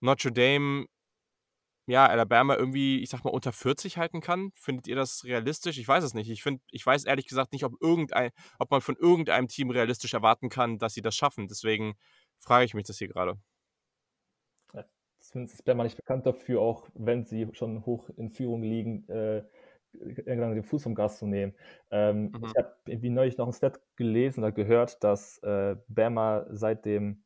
Notre 0.00 0.32
Dame 0.32 0.86
ja, 1.86 2.06
Alabama 2.06 2.56
irgendwie, 2.56 3.00
ich 3.02 3.10
sag 3.10 3.24
mal, 3.24 3.30
unter 3.30 3.52
40 3.52 3.98
halten 3.98 4.20
kann? 4.20 4.52
Findet 4.54 4.86
ihr 4.86 4.94
das 4.96 5.24
realistisch? 5.24 5.76
Ich 5.76 5.88
weiß 5.88 6.04
es 6.04 6.14
nicht. 6.14 6.30
Ich, 6.30 6.42
find, 6.42 6.62
ich 6.70 6.86
weiß 6.86 7.04
ehrlich 7.04 7.26
gesagt 7.26 7.52
nicht, 7.52 7.64
ob, 7.64 7.74
irgendein, 7.80 8.30
ob 8.58 8.70
man 8.70 8.80
von 8.80 8.96
irgendeinem 8.96 9.48
Team 9.48 9.70
realistisch 9.70 10.14
erwarten 10.14 10.48
kann, 10.50 10.78
dass 10.78 10.94
sie 10.94 11.02
das 11.02 11.16
schaffen. 11.16 11.48
Deswegen 11.48 11.94
frage 12.38 12.64
ich 12.64 12.74
mich 12.74 12.86
das 12.86 12.98
hier 12.98 13.08
gerade. 13.08 13.38
Zumindest 15.20 15.60
ist 15.60 15.66
Alabama 15.66 15.84
nicht 15.84 15.96
bekannt 15.96 16.26
dafür, 16.26 16.60
auch 16.60 16.88
wenn 16.94 17.24
sie 17.24 17.46
schon 17.52 17.84
hoch 17.84 18.08
in 18.16 18.30
Führung 18.30 18.62
liegen, 18.62 19.06
äh, 19.08 19.44
den 19.92 20.62
Fuß 20.62 20.82
vom 20.82 20.94
Gas 20.94 21.18
zu 21.18 21.26
nehmen. 21.26 21.54
Ähm, 21.90 22.30
mhm. 22.32 22.44
Ich 22.44 22.56
habe 22.56 22.74
irgendwie 22.86 23.10
neulich 23.10 23.38
noch 23.38 23.46
ein 23.46 23.52
Stat 23.52 23.80
gelesen 23.96 24.40
oder 24.40 24.52
gehört, 24.52 25.02
dass 25.02 25.38
äh, 25.38 25.76
Bama 25.88 26.46
seit 26.50 26.84
dem 26.84 27.22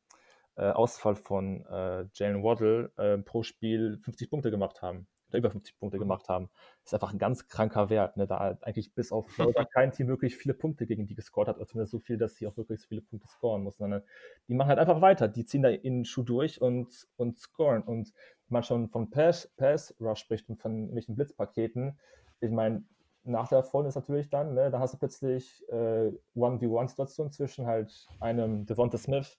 äh, 0.56 0.70
Ausfall 0.70 1.16
von 1.16 1.64
äh, 1.66 2.06
Jalen 2.14 2.42
Waddle 2.42 2.92
äh, 2.96 3.18
pro 3.18 3.42
Spiel 3.42 3.98
50 4.02 4.30
Punkte 4.30 4.50
gemacht 4.50 4.82
haben. 4.82 5.06
Oder 5.28 5.38
über 5.38 5.50
50 5.50 5.78
Punkte 5.78 5.96
mhm. 5.96 6.02
gemacht 6.02 6.28
haben. 6.28 6.48
Das 6.82 6.92
ist 6.92 6.94
einfach 6.94 7.12
ein 7.12 7.18
ganz 7.18 7.48
kranker 7.48 7.90
Wert. 7.90 8.16
Ne? 8.16 8.26
Da 8.26 8.56
eigentlich 8.60 8.94
bis 8.94 9.10
auf 9.10 9.28
Florida 9.30 9.64
kein 9.64 9.90
Team 9.90 10.06
wirklich 10.06 10.36
viele 10.36 10.54
Punkte 10.54 10.86
gegen 10.86 11.06
die 11.06 11.14
gescored 11.14 11.48
hat, 11.48 11.56
oder 11.56 11.66
zumindest 11.66 11.92
so 11.92 11.98
viel, 11.98 12.18
dass 12.18 12.36
sie 12.36 12.46
auch 12.46 12.56
wirklich 12.56 12.80
so 12.80 12.88
viele 12.88 13.02
Punkte 13.02 13.26
scoren 13.26 13.62
muss. 13.62 13.78
Sondern 13.78 14.02
die 14.48 14.54
machen 14.54 14.68
halt 14.68 14.78
einfach 14.78 15.00
weiter. 15.00 15.26
Die 15.26 15.44
ziehen 15.44 15.62
da 15.62 15.70
in 15.70 15.98
den 15.98 16.04
Schuh 16.04 16.22
durch 16.22 16.60
und, 16.60 17.08
und 17.16 17.38
scoren. 17.38 17.82
Und 17.82 18.12
wenn 18.48 18.54
man 18.54 18.62
schon 18.62 18.88
von 18.88 19.10
Pass, 19.10 19.52
Pass 19.56 19.94
Rush 20.00 20.20
spricht 20.20 20.48
und 20.48 20.60
von 20.60 20.74
irgendwelchen 20.74 21.16
Blitzpaketen, 21.16 21.98
ich 22.44 22.50
meine, 22.50 22.84
nach 23.24 23.48
der 23.48 23.58
Erfolg 23.58 23.86
ist 23.86 23.94
natürlich 23.94 24.28
dann, 24.28 24.54
ne, 24.54 24.70
da 24.70 24.78
hast 24.78 24.94
du 24.94 24.98
plötzlich 24.98 25.64
äh, 25.70 26.10
1v1-Situation 26.36 27.32
zwischen 27.32 27.66
halt 27.66 28.06
einem 28.20 28.66
Devonta 28.66 28.98
Smith 28.98 29.38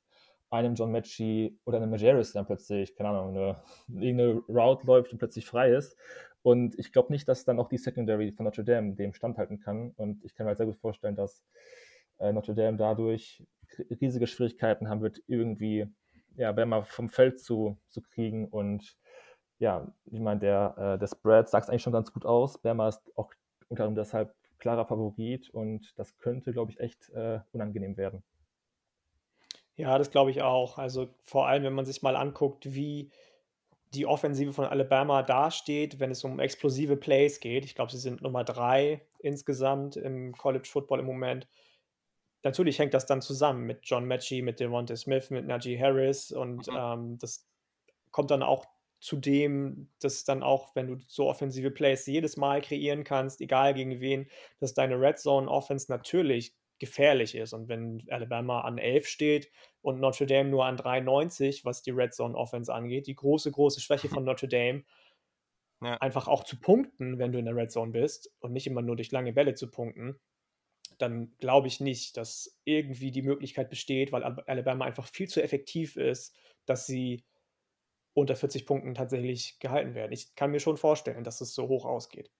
einem 0.49 0.75
John 0.75 0.91
Matchy 0.91 1.57
oder 1.65 1.77
einem 1.77 1.89
Majeris 1.89 2.33
dann 2.33 2.45
plötzlich, 2.45 2.95
keine 2.95 3.09
Ahnung, 3.09 3.29
eine, 3.29 3.61
irgendeine 3.87 4.41
Route 4.47 4.85
läuft 4.85 5.11
und 5.11 5.19
plötzlich 5.19 5.45
frei 5.45 5.73
ist. 5.73 5.97
Und 6.41 6.77
ich 6.77 6.91
glaube 6.91 7.11
nicht, 7.11 7.27
dass 7.27 7.45
dann 7.45 7.59
auch 7.59 7.69
die 7.69 7.77
Secondary 7.77 8.31
von 8.31 8.45
Notre 8.45 8.63
Dame 8.63 8.93
dem 8.93 9.13
standhalten 9.13 9.59
kann. 9.59 9.91
Und 9.95 10.23
ich 10.23 10.35
kann 10.35 10.45
mir 10.45 10.49
halt 10.49 10.57
sehr 10.57 10.67
gut 10.67 10.77
vorstellen, 10.77 11.15
dass 11.15 11.43
äh, 12.19 12.31
Notre 12.31 12.53
Dame 12.53 12.77
dadurch 12.77 13.43
riesige 13.99 14.27
Schwierigkeiten 14.27 14.87
haben 14.87 15.01
wird, 15.01 15.21
irgendwie, 15.27 15.87
ja, 16.35 16.51
Bama 16.51 16.83
vom 16.83 17.09
Feld 17.09 17.39
zu, 17.39 17.77
zu 17.89 18.01
kriegen. 18.01 18.47
Und 18.47 18.95
ja, 19.59 19.87
ich 20.05 20.19
meine, 20.19 20.39
der, 20.39 20.75
äh, 20.77 20.97
der 20.99 21.07
Spread 21.07 21.49
sagt 21.49 21.65
es 21.65 21.69
eigentlich 21.69 21.83
schon 21.83 21.93
ganz 21.93 22.11
gut 22.11 22.25
aus. 22.25 22.57
Bama 22.57 22.87
ist 22.87 23.01
auch 23.15 23.31
unter 23.69 23.83
anderem 23.83 24.03
deshalb 24.03 24.35
klarer 24.59 24.85
Favorit 24.85 25.49
und 25.49 25.93
das 25.97 26.17
könnte, 26.17 26.51
glaube 26.51 26.71
ich, 26.71 26.79
echt 26.79 27.09
äh, 27.09 27.39
unangenehm 27.51 27.97
werden. 27.97 28.23
Ja, 29.75 29.97
das 29.97 30.11
glaube 30.11 30.31
ich 30.31 30.41
auch. 30.41 30.77
Also 30.77 31.09
vor 31.23 31.47
allem, 31.47 31.63
wenn 31.63 31.73
man 31.73 31.85
sich 31.85 32.01
mal 32.01 32.15
anguckt, 32.15 32.73
wie 32.73 33.11
die 33.93 34.05
Offensive 34.05 34.53
von 34.53 34.65
Alabama 34.65 35.23
dasteht, 35.23 35.99
wenn 35.99 36.11
es 36.11 36.23
um 36.23 36.39
explosive 36.39 36.97
Plays 36.97 37.39
geht. 37.39 37.65
Ich 37.65 37.75
glaube, 37.75 37.91
sie 37.91 37.97
sind 37.97 38.21
Nummer 38.21 38.43
drei 38.43 39.01
insgesamt 39.19 39.95
im 39.95 40.33
College 40.33 40.67
Football 40.69 40.99
im 40.99 41.05
Moment. 41.05 41.47
Natürlich 42.43 42.77
hängt 42.77 42.93
das 42.93 43.05
dann 43.05 43.21
zusammen 43.21 43.65
mit 43.65 43.79
John 43.83 44.05
Matchy, 44.05 44.41
mit 44.41 44.59
Devontae 44.59 44.97
Smith, 44.97 45.29
mit 45.29 45.47
Najee 45.47 45.79
Harris 45.79 46.31
und 46.31 46.67
mhm. 46.67 46.75
ähm, 46.77 47.17
das 47.19 47.47
kommt 48.11 48.31
dann 48.31 48.43
auch 48.43 48.65
zu 49.05 49.17
dem, 49.17 49.87
dass 49.99 50.23
dann 50.23 50.41
auch, 50.41 50.75
wenn 50.75 50.87
du 50.87 50.97
so 51.07 51.29
offensive 51.29 51.69
Plays 51.69 52.07
jedes 52.07 52.37
Mal 52.37 52.59
kreieren 52.61 53.03
kannst, 53.03 53.39
egal 53.39 53.75
gegen 53.75 53.99
wen, 53.99 54.27
dass 54.59 54.73
deine 54.73 54.99
Red 54.99 55.19
Zone 55.19 55.47
Offense 55.47 55.91
natürlich 55.91 56.55
gefährlich 56.79 57.35
ist. 57.35 57.53
Und 57.53 57.69
wenn 57.69 58.03
Alabama 58.09 58.61
an 58.61 58.79
11 58.79 59.07
steht 59.07 59.51
und 59.83 59.99
Notre 59.99 60.25
Dame 60.25 60.49
nur 60.49 60.65
an 60.65 60.75
93, 60.75 61.65
was 61.65 61.83
die 61.83 61.91
Red 61.91 62.15
Zone 62.15 62.35
Offense 62.35 62.73
angeht, 62.73 63.05
die 63.05 63.13
große, 63.13 63.51
große 63.51 63.79
Schwäche 63.79 64.09
von 64.09 64.23
Notre 64.23 64.47
Dame, 64.47 64.83
ja. 65.83 65.97
einfach 65.97 66.27
auch 66.27 66.43
zu 66.43 66.59
punkten, 66.59 67.19
wenn 67.19 67.31
du 67.31 67.37
in 67.37 67.45
der 67.45 67.55
Red 67.55 67.71
Zone 67.71 67.91
bist 67.91 68.33
und 68.39 68.53
nicht 68.53 68.65
immer 68.65 68.81
nur 68.81 68.95
durch 68.95 69.11
lange 69.11 69.33
Bälle 69.33 69.53
zu 69.53 69.69
punkten, 69.69 70.19
dann 70.97 71.31
glaube 71.37 71.67
ich 71.67 71.79
nicht, 71.79 72.17
dass 72.17 72.59
irgendwie 72.63 73.11
die 73.11 73.21
Möglichkeit 73.21 73.69
besteht, 73.69 74.11
weil 74.11 74.23
Alabama 74.23 74.85
einfach 74.85 75.05
viel 75.05 75.27
zu 75.27 75.43
effektiv 75.43 75.95
ist, 75.95 76.35
dass 76.65 76.87
sie 76.87 77.23
unter 78.15 78.35
40 78.35 78.65
Punkten 78.65 78.95
tatsächlich 78.95 79.59
gehalten 79.59 79.93
werden. 79.93 80.11
Ich 80.11 80.35
kann 80.35 80.49
mir 80.49 80.59
schon 80.59 80.77
vorstellen, 80.77 81.23
dass 81.23 81.41
es 81.41 81.53
so 81.53 81.67
hoch 81.67 81.85
ausgeht. 81.85 82.31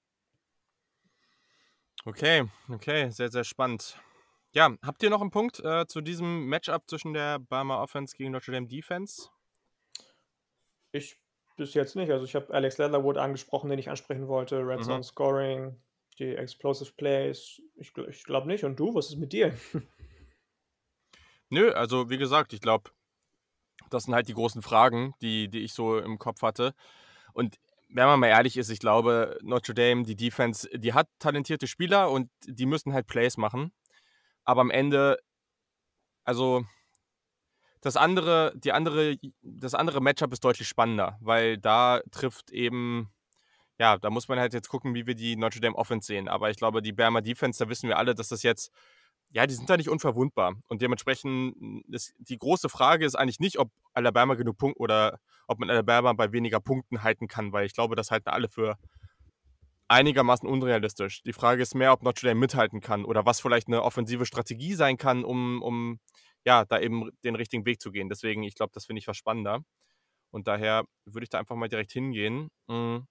Okay, 2.06 2.46
okay, 2.70 3.10
sehr, 3.10 3.30
sehr 3.30 3.44
spannend. 3.44 4.00
Ja, 4.54 4.74
habt 4.82 5.04
ihr 5.04 5.10
noch 5.10 5.22
einen 5.22 5.32
Punkt 5.32 5.60
äh, 5.60 5.86
zu 5.86 6.02
diesem 6.02 6.48
Matchup 6.48 6.84
zwischen 6.88 7.14
der 7.14 7.40
Barmer 7.40 7.82
Offense 7.82 8.16
gegen 8.16 8.32
Notre 8.32 8.54
Dame 8.54 8.68
Defense? 8.68 9.30
Ich 10.94 11.18
bis 11.58 11.74
jetzt 11.74 11.96
nicht. 11.96 12.12
Also 12.12 12.26
ich 12.26 12.36
habe 12.36 12.54
Alex 12.54 12.78
Leatherwood 12.78 13.18
angesprochen, 13.18 13.70
den 13.70 13.80
ich 13.80 13.90
ansprechen 13.90 14.28
wollte. 14.28 14.66
Red 14.66 14.80
mhm. 14.80 14.84
Zone 14.84 15.04
Scoring, 15.04 15.82
die 16.20 16.36
Explosive 16.36 16.94
Plays. 16.94 17.62
Ich, 17.76 17.92
ich 17.98 18.24
glaube 18.24 18.48
nicht. 18.48 18.64
Und 18.64 18.80
du, 18.80 18.96
was 18.96 19.10
ist 19.10 19.18
mit 19.18 19.34
dir? 19.34 19.54
Nö, 21.50 21.72
also 21.72 22.10
wie 22.10 22.18
gesagt, 22.18 22.54
ich 22.54 22.62
glaube, 22.62 22.92
Das 23.90 24.04
sind 24.04 24.14
halt 24.14 24.28
die 24.28 24.34
großen 24.34 24.62
Fragen, 24.62 25.14
die, 25.22 25.50
die 25.50 25.60
ich 25.60 25.74
so 25.74 25.98
im 25.98 26.18
Kopf 26.20 26.42
hatte. 26.42 26.74
Und 27.34 27.58
wenn 27.90 28.06
man 28.06 28.20
mal 28.20 28.28
ehrlich 28.28 28.58
ist, 28.58 28.70
ich 28.70 28.80
glaube, 28.80 29.38
Notre 29.42 29.74
Dame, 29.74 30.04
die 30.04 30.16
Defense, 30.16 30.68
die 30.74 30.94
hat 30.94 31.08
talentierte 31.20 31.68
Spieler 31.68 32.12
und 32.12 32.30
die 32.46 32.66
müssen 32.66 32.94
halt 32.94 33.08
Plays 33.08 33.38
machen. 33.38 33.72
Aber 34.44 34.62
am 34.62 34.72
Ende, 34.72 35.20
also 36.24 36.66
das 37.82 37.98
andere, 37.98 38.52
die 38.56 38.72
andere, 38.72 39.18
das 39.42 39.76
andere 39.76 40.02
Matchup 40.02 40.34
ist 40.34 40.44
deutlich 40.44 40.68
spannender, 40.68 41.18
weil 41.22 41.58
da 41.58 42.02
trifft 42.12 42.52
eben, 42.52 43.12
ja, 43.78 43.98
da 43.98 44.10
muss 44.10 44.28
man 44.28 44.40
halt 44.40 44.54
jetzt 44.54 44.70
gucken, 44.70 44.96
wie 44.96 45.06
wir 45.06 45.16
die 45.16 45.36
Notre 45.36 45.62
Dame 45.62 45.76
Offense 45.76 46.08
sehen. 46.08 46.28
Aber 46.28 46.50
ich 46.50 46.58
glaube, 46.58 46.82
die 46.82 46.94
Berma 46.94 47.22
Defense, 47.22 47.64
da 47.64 47.70
wissen 47.70 47.88
wir 47.88 47.98
alle, 47.98 48.16
dass 48.16 48.30
das 48.30 48.44
jetzt, 48.44 48.72
ja, 49.30 49.46
die 49.46 49.54
sind 49.54 49.70
da 49.70 49.78
nicht 49.78 49.90
unverwundbar. 49.90 50.56
Und 50.68 50.82
dementsprechend, 50.82 51.86
ist, 51.90 52.14
die 52.18 52.38
große 52.38 52.70
Frage 52.70 53.06
ist 53.06 53.16
eigentlich 53.16 53.40
nicht, 53.40 53.60
ob 53.60 53.70
Alabama 53.94 54.36
genug 54.36 54.58
Punkte 54.58 54.80
oder 54.80 55.20
ob 55.48 55.60
man 55.60 55.70
Alabama 55.70 56.14
bei 56.14 56.32
weniger 56.32 56.60
Punkten 56.60 57.04
halten 57.04 57.28
kann, 57.28 57.52
weil 57.52 57.66
ich 57.66 57.74
glaube, 57.74 57.96
das 57.96 58.12
halten 58.12 58.30
alle 58.30 58.50
für 58.50 58.78
einigermaßen 59.88 60.48
unrealistisch. 60.48 61.22
Die 61.24 61.34
Frage 61.34 61.62
ist 61.62 61.76
mehr, 61.76 61.94
ob 61.94 62.02
Notre 62.02 62.28
Dame 62.28 62.40
mithalten 62.40 62.82
kann 62.82 63.06
oder 63.06 63.26
was 63.26 63.40
vielleicht 63.40 63.68
eine 63.68 63.84
offensive 63.84 64.26
Strategie 64.26 64.74
sein 64.74 64.98
kann, 64.98 65.24
um, 65.24 65.62
um 65.62 66.00
ja, 66.46 66.66
da 66.66 66.80
eben 66.80 67.10
den 67.24 67.36
richtigen 67.36 67.66
Weg 67.66 67.82
zu 67.82 67.92
gehen. 67.92 68.10
Deswegen, 68.10 68.44
ich 68.44 68.56
glaube, 68.56 68.72
das 68.74 68.86
finde 68.86 69.00
ich 69.00 69.08
was 69.08 69.18
spannender. 69.18 69.64
Und 70.32 70.48
daher 70.48 70.86
würde 71.06 71.24
ich 71.24 71.30
da 71.30 71.40
einfach 71.40 71.56
mal 71.56 71.70
direkt 71.70 71.92
hingehen. 71.92 72.50
Mhm. 72.68 73.08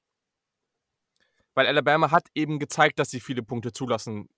Weil 1.55 1.67
Alabama 1.67 2.11
hat 2.11 2.27
eben 2.35 2.59
gezeigt, 2.59 2.99
dass 2.99 3.11
sie 3.11 3.21
viele 3.21 3.43
Punkte 3.43 3.73
zulassen, 3.73 4.29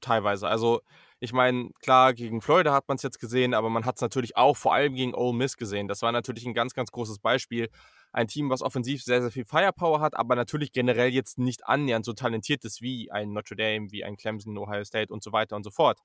teilweise. 0.00 0.48
Also, 0.48 0.80
ich 1.20 1.32
meine, 1.32 1.70
klar, 1.80 2.14
gegen 2.14 2.40
Florida 2.40 2.72
hat 2.72 2.86
man 2.88 2.96
es 2.96 3.02
jetzt 3.02 3.18
gesehen, 3.18 3.54
aber 3.54 3.70
man 3.70 3.84
hat 3.84 3.96
es 3.96 4.00
natürlich 4.02 4.36
auch 4.36 4.56
vor 4.56 4.72
allem 4.72 4.94
gegen 4.94 5.14
Ole 5.14 5.36
Miss 5.36 5.56
gesehen. 5.56 5.88
Das 5.88 6.02
war 6.02 6.12
natürlich 6.12 6.46
ein 6.46 6.54
ganz, 6.54 6.74
ganz 6.74 6.92
großes 6.92 7.18
Beispiel. 7.18 7.70
Ein 8.12 8.28
Team, 8.28 8.50
was 8.50 8.62
offensiv 8.62 9.02
sehr, 9.02 9.20
sehr 9.20 9.32
viel 9.32 9.44
Firepower 9.44 10.00
hat, 10.00 10.16
aber 10.16 10.36
natürlich 10.36 10.72
generell 10.72 11.10
jetzt 11.10 11.38
nicht 11.38 11.66
annähernd 11.66 12.04
so 12.04 12.12
talentiert 12.12 12.64
ist 12.64 12.80
wie 12.82 13.10
ein 13.10 13.32
Notre 13.32 13.56
Dame, 13.56 13.90
wie 13.90 14.04
ein 14.04 14.16
Clemson, 14.16 14.56
Ohio 14.58 14.84
State 14.84 15.12
und 15.12 15.22
so 15.22 15.32
weiter 15.32 15.56
und 15.56 15.64
so 15.64 15.70
fort. 15.70 15.98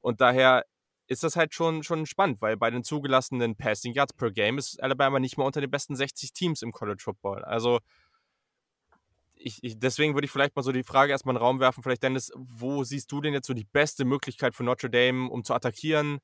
Und 0.00 0.20
daher 0.20 0.64
ist 1.06 1.24
das 1.24 1.36
halt 1.36 1.54
schon, 1.54 1.82
schon 1.82 2.06
spannend, 2.06 2.40
weil 2.40 2.56
bei 2.56 2.70
den 2.70 2.84
zugelassenen 2.84 3.56
Passing 3.56 3.94
Yards 3.94 4.12
per 4.12 4.30
Game 4.30 4.58
ist 4.58 4.82
Alabama 4.82 5.18
nicht 5.18 5.38
mal 5.38 5.44
unter 5.44 5.60
den 5.60 5.70
besten 5.70 5.96
60 5.96 6.32
Teams 6.32 6.62
im 6.62 6.72
College 6.72 7.02
Football. 7.02 7.44
Also 7.44 7.80
ich, 9.42 9.58
ich, 9.62 9.78
deswegen 9.78 10.14
würde 10.14 10.26
ich 10.26 10.30
vielleicht 10.30 10.54
mal 10.54 10.62
so 10.62 10.72
die 10.72 10.82
Frage 10.82 11.12
erstmal 11.12 11.34
in 11.34 11.38
den 11.38 11.44
Raum 11.44 11.60
werfen, 11.60 11.82
vielleicht 11.82 12.02
Dennis, 12.02 12.30
wo 12.36 12.84
siehst 12.84 13.10
du 13.10 13.20
denn 13.20 13.32
jetzt 13.32 13.46
so 13.46 13.54
die 13.54 13.64
beste 13.64 14.04
Möglichkeit 14.04 14.54
für 14.54 14.64
Notre 14.64 14.90
Dame, 14.90 15.30
um 15.30 15.44
zu 15.44 15.54
attackieren? 15.54 16.20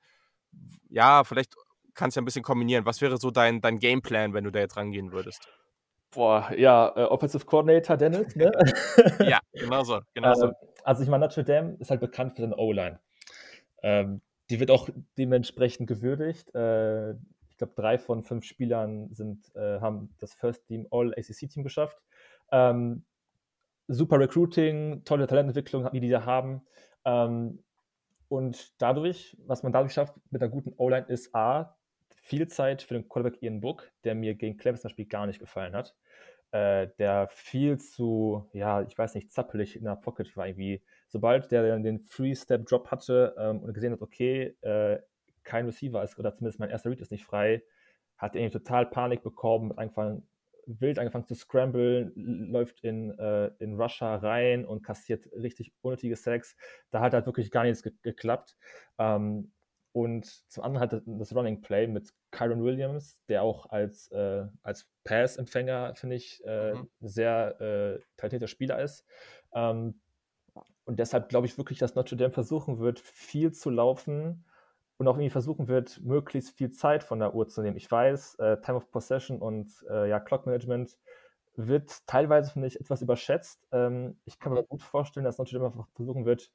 Ja, 0.89 1.25
vielleicht 1.25 1.55
kannst 1.95 2.17
du 2.17 2.19
ja 2.19 2.23
ein 2.23 2.27
bisschen 2.27 2.43
kombinieren. 2.43 2.87
Was 2.87 3.01
wäre 3.01 3.17
so 3.17 3.31
dein, 3.31 3.61
dein 3.61 3.79
Gameplan, 3.79 4.35
wenn 4.35 4.45
du 4.45 4.51
da 4.51 4.61
jetzt 4.61 4.77
rangehen 4.77 5.13
würdest? 5.13 5.49
Boah, 6.11 6.51
ja, 6.57 6.93
äh, 6.97 7.05
Offensive 7.05 7.45
Coordinator 7.45 7.97
Dennis, 7.97 8.37
ne? 8.37 8.53
ja, 9.29 9.41
genau 9.53 9.83
so. 9.83 10.01
Genau 10.15 10.35
so. 10.35 10.47
Ähm, 10.47 10.55
also 10.85 11.03
ich 11.03 11.09
meine, 11.09 11.27
Notre 11.27 11.45
Dame 11.45 11.77
ist 11.81 11.91
halt 11.91 12.01
bekannt 12.01 12.37
für 12.37 12.43
seine 12.43 12.57
O-Line. 12.57 13.01
Ähm, 13.83 14.21
die 14.49 14.61
wird 14.61 14.71
auch 14.71 14.89
dementsprechend 15.19 15.89
gewürdigt. 15.89 16.55
Äh, 16.55 17.13
ich 17.51 17.59
glaube, 17.59 17.73
drei 17.75 17.99
von 17.99 18.23
fünf 18.23 18.45
Spielern 18.45 19.13
sind, 19.13 19.55
äh, 19.57 19.81
haben 19.81 20.15
das 20.19 20.35
First 20.35 20.67
Team 20.67 20.87
All-ACC-Team 20.91 21.65
geschafft. 21.65 21.99
Ähm, 22.51 23.05
super 23.89 24.19
Recruiting, 24.19 25.05
tolle 25.05 25.27
Talententwicklung, 25.27 25.91
die 25.93 26.01
die 26.01 26.09
da 26.09 26.25
haben. 26.25 26.63
Ähm, 27.05 27.63
und 28.29 28.81
dadurch, 28.83 29.37
was 29.47 29.63
man 29.63 29.73
dadurch 29.73 29.93
schafft 29.93 30.15
mit 30.31 30.43
einer 30.43 30.51
guten 30.51 30.73
O-Line, 30.77 31.07
ist 31.07 31.35
A, 31.35 31.77
viel 32.23 32.49
Zeit 32.49 32.83
für 32.83 32.95
den 32.95 33.09
Quarterback 33.09 33.43
Ian 33.43 33.61
Book, 33.61 33.91
der 34.05 34.15
mir 34.15 34.35
gegen 34.35 34.57
Clemson 34.57 34.83
zum 34.83 34.89
Beispiel 34.89 35.07
gar 35.07 35.27
nicht 35.27 35.39
gefallen 35.39 35.75
hat. 35.75 35.95
Äh, 36.51 36.89
der 36.99 37.29
viel 37.29 37.79
zu, 37.79 38.49
ja, 38.53 38.83
ich 38.83 38.97
weiß 38.97 39.15
nicht, 39.15 39.33
zappelig 39.33 39.77
in 39.77 39.85
der 39.85 39.97
Pocket 39.97 40.37
war 40.37 40.47
irgendwie 40.47 40.83
sobald 41.09 41.51
der 41.51 41.67
dann 41.67 41.83
den 41.83 42.01
Free-Step-Drop 42.01 42.91
hatte 42.91 43.35
ähm, 43.39 43.61
und 43.61 43.73
gesehen 43.73 43.93
hat, 43.93 44.03
okay, 44.03 44.57
äh, 44.63 44.99
kein 45.45 45.67
Receiver 45.67 46.03
ist, 46.03 46.19
oder 46.19 46.35
zumindest 46.35 46.59
mein 46.59 46.71
erster 46.71 46.91
Read 46.91 47.01
ist 47.01 47.11
nicht 47.11 47.25
frei, 47.25 47.63
hat 48.17 48.35
er 48.35 48.43
irgendwie 48.43 48.59
total 48.59 48.87
Panik 48.87 49.23
bekommen, 49.23 49.71
hat 49.71 49.79
angefangen, 49.79 50.29
wild 50.67 50.99
angefangen 50.99 51.27
zu 51.27 51.35
scramblen, 51.35 52.13
läuft 52.15 52.81
in, 52.81 53.17
äh, 53.19 53.51
in 53.59 53.81
Russia 53.81 54.17
rein 54.17 54.65
und 54.65 54.83
kassiert 54.83 55.31
richtig 55.33 55.73
unnötige 55.81 56.17
Sex. 56.17 56.57
Da 56.91 57.01
hat 57.01 57.15
halt 57.15 57.27
wirklich 57.27 57.51
gar 57.51 57.65
nichts 57.65 57.83
ge 57.83 57.93
geklappt. 58.03 58.57
Ähm, 58.99 59.53
und 59.93 60.27
zum 60.51 60.63
anderen 60.63 60.83
hat 60.83 61.03
das 61.07 61.35
Running 61.35 61.63
Play 61.63 61.87
mit 61.87 62.13
Kyron 62.31 62.63
Williams, 62.63 63.19
der 63.29 63.43
auch 63.43 63.71
als, 63.71 64.11
äh, 64.13 64.45
als 64.63 64.87
Pass-Empfänger, 65.05 65.95
finde 65.95 66.17
ich, 66.17 66.45
äh, 66.45 66.75
mhm. 66.75 66.89
sehr 67.01 67.61
äh, 67.61 68.01
talentierter 68.19 68.49
Spieler 68.49 68.79
ist. 68.83 69.07
Ähm, 69.55 70.01
und 70.85 70.99
deshalb 70.99 71.31
glaube 71.31 71.47
ich 71.47 71.57
wirklich, 71.57 71.79
dass 71.79 71.95
Notre 71.95 72.17
Dame 72.17 72.33
versuchen 72.33 72.79
wird, 72.79 73.01
viel 73.01 73.53
zu 73.53 73.71
laufen 73.71 74.45
und 74.99 75.09
auch 75.09 75.15
irgendwie 75.17 75.31
versuchen 75.31 75.69
wird, 75.69 76.01
möglichst 76.03 76.57
viel 76.57 76.71
Zeit 76.71 77.05
von 77.05 77.19
der 77.19 77.35
Uhr 77.35 77.47
zu 77.49 77.63
nehmen. 77.63 77.77
Ich 77.77 77.91
weiß, 77.91 78.37
äh, 78.37 78.61
Time 78.61 78.79
of 78.79 78.91
Possession 78.91 79.41
und 79.41 79.71
äh, 79.91 80.09
ja, 80.09 80.21
Clock 80.21 80.47
Management 80.47 80.97
wird 81.57 82.07
teilweise, 82.07 82.53
finde 82.53 82.69
ich, 82.69 82.81
etwas 82.81 83.03
überschätzt. 83.03 83.67
Ähm, 83.73 84.19
ich 84.25 84.39
kann 84.39 84.53
mir 84.53 84.65
gut 84.65 84.83
vorstellen, 84.83 85.25
dass 85.25 85.39
Notre 85.39 85.57
Dame 85.57 85.67
einfach 85.67 85.89
versuchen 85.95 86.25
wird, 86.25 86.51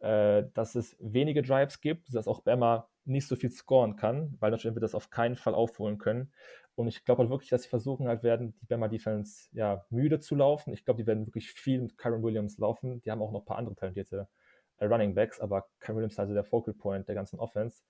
äh, 0.00 0.44
dass 0.54 0.74
es 0.74 0.96
wenige 1.00 1.42
Drives 1.42 1.80
gibt, 1.80 2.14
dass 2.14 2.28
auch 2.28 2.40
Bama 2.42 2.88
nicht 3.04 3.28
so 3.28 3.36
viel 3.36 3.50
scoren 3.50 3.96
kann, 3.96 4.36
weil 4.40 4.50
Notre 4.50 4.74
wird 4.74 4.82
das 4.82 4.94
auf 4.94 5.10
keinen 5.10 5.36
Fall 5.36 5.54
aufholen 5.54 5.98
können. 5.98 6.32
Und 6.74 6.88
ich 6.88 7.04
glaube 7.04 7.20
halt 7.20 7.30
wirklich, 7.30 7.50
dass 7.50 7.62
sie 7.62 7.68
versuchen 7.70 8.08
halt 8.08 8.22
werden, 8.22 8.54
die 8.60 8.66
Bama 8.66 8.88
Defense 8.88 9.48
ja 9.52 9.86
müde 9.90 10.20
zu 10.20 10.34
laufen. 10.34 10.72
Ich 10.74 10.84
glaube, 10.84 11.02
die 11.02 11.06
werden 11.06 11.26
wirklich 11.26 11.50
viel 11.50 11.80
mit 11.80 11.96
Kyron 11.96 12.22
Williams 12.22 12.58
laufen. 12.58 13.00
Die 13.02 13.10
haben 13.10 13.22
auch 13.22 13.32
noch 13.32 13.40
ein 13.40 13.46
paar 13.46 13.58
andere 13.58 13.74
talentierte 13.74 14.28
äh, 14.28 14.45
Running 14.80 15.14
Backs, 15.14 15.40
aber 15.40 15.66
Kyron 15.80 15.96
Williams 15.96 16.14
ist 16.14 16.20
also 16.20 16.34
der 16.34 16.44
Focal 16.44 16.74
Point 16.74 17.08
der 17.08 17.14
ganzen 17.14 17.38
Offense. 17.38 17.82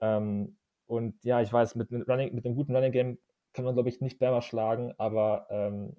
Ähm, 0.00 0.56
und 0.86 1.22
ja, 1.24 1.40
ich 1.40 1.52
weiß, 1.52 1.74
mit, 1.76 1.90
mit, 1.90 2.08
Running, 2.08 2.34
mit 2.34 2.44
einem 2.44 2.56
guten 2.56 2.74
Running 2.74 2.92
Game 2.92 3.18
kann 3.52 3.64
man, 3.64 3.74
glaube 3.74 3.88
ich, 3.88 4.00
nicht 4.00 4.18
Bama 4.18 4.42
schlagen, 4.42 4.92
aber 4.98 5.46
ähm, 5.50 5.96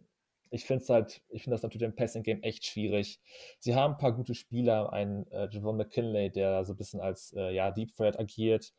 ich 0.51 0.65
finde 0.65 0.83
es 0.83 0.89
halt, 0.89 1.21
ich 1.29 1.43
finde 1.43 1.55
das 1.55 1.63
natürlich 1.63 1.85
im 1.85 1.95
Passing 1.95 2.23
Game 2.23 2.43
echt 2.43 2.65
schwierig. 2.65 3.21
Sie 3.59 3.73
haben 3.73 3.93
ein 3.93 3.97
paar 3.97 4.11
gute 4.13 4.35
Spieler, 4.35 4.91
einen 4.91 5.25
äh, 5.31 5.47
Javon 5.49 5.77
McKinley, 5.77 6.29
der 6.29 6.65
so 6.65 6.73
ein 6.73 6.77
bisschen 6.77 6.99
als 6.99 7.33
äh, 7.33 7.53
ja, 7.53 7.71
Deep 7.71 7.95
Threat 7.95 8.19
agiert 8.19 8.73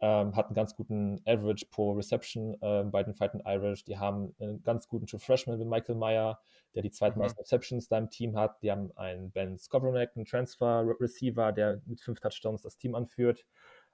ähm, 0.00 0.36
hat 0.36 0.46
einen 0.46 0.54
ganz 0.54 0.76
guten 0.76 1.20
Average 1.26 1.66
pro 1.70 1.92
Reception 1.92 2.56
äh, 2.60 2.84
bei 2.84 3.02
den 3.02 3.14
Fighting 3.14 3.42
Irish. 3.44 3.84
Die 3.84 3.98
haben 3.98 4.34
einen 4.38 4.62
ganz 4.62 4.88
guten 4.88 5.06
True 5.06 5.18
Freshman 5.18 5.58
mit 5.58 5.68
Michael 5.68 5.96
Meyer, 5.96 6.40
der 6.74 6.82
die 6.82 6.90
zweitmeisten 6.90 7.40
mhm. 7.40 7.42
Receptions 7.42 7.88
da 7.88 7.98
im 7.98 8.10
Team 8.10 8.36
hat. 8.36 8.62
Die 8.62 8.70
haben 8.70 8.96
einen 8.96 9.30
Ben 9.30 9.58
Skowronek, 9.58 10.12
einen 10.14 10.24
Transfer 10.24 10.84
Receiver, 11.00 11.52
der 11.52 11.82
mit 11.86 12.00
fünf 12.00 12.20
Touchdowns 12.20 12.62
das 12.62 12.76
Team 12.76 12.94
anführt. 12.94 13.44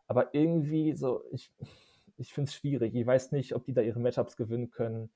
Aber 0.07 0.35
irgendwie 0.35 0.95
so, 0.95 1.23
ich, 1.33 1.51
ich 2.19 2.35
finde 2.35 2.51
es 2.51 2.55
schwierig. 2.55 2.95
Ich 2.95 3.07
weiß 3.07 3.33
nicht, 3.33 3.55
ob 3.55 3.65
die 3.65 3.73
da 3.73 3.81
ihre 3.81 4.01
Matchups 4.01 4.37
gewinnen 4.37 4.71
können, 4.71 5.11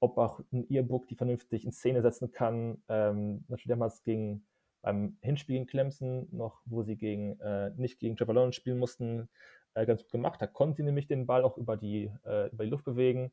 ob 0.00 0.18
auch 0.18 0.40
ein 0.52 0.66
Earbook 0.68 1.06
die 1.06 1.14
vernünftig 1.14 1.64
in 1.64 1.70
Szene 1.70 2.02
setzen 2.02 2.32
kann. 2.32 2.82
Ähm, 2.88 3.44
natürlich 3.48 3.68
damals 3.68 4.02
gegen 4.02 4.44
beim 4.82 5.16
Hinspiel 5.22 5.56
gegen 5.56 5.66
Clemson 5.66 6.28
noch, 6.30 6.60
wo 6.66 6.82
sie 6.82 6.96
gegen, 6.96 7.40
äh, 7.40 7.70
nicht 7.76 7.98
gegen 7.98 8.16
Trevor 8.16 8.34
Lawrence 8.34 8.56
spielen 8.56 8.78
mussten, 8.78 9.30
äh, 9.74 9.86
ganz 9.86 10.02
gut 10.02 10.12
gemacht. 10.12 10.40
Da 10.40 10.46
konnte 10.46 10.76
sie 10.76 10.82
nämlich 10.82 11.06
den 11.06 11.26
Ball 11.26 11.44
auch 11.44 11.56
über 11.56 11.76
die, 11.76 12.10
äh, 12.24 12.48
über 12.50 12.64
die 12.64 12.70
Luft 12.70 12.84
bewegen. 12.84 13.32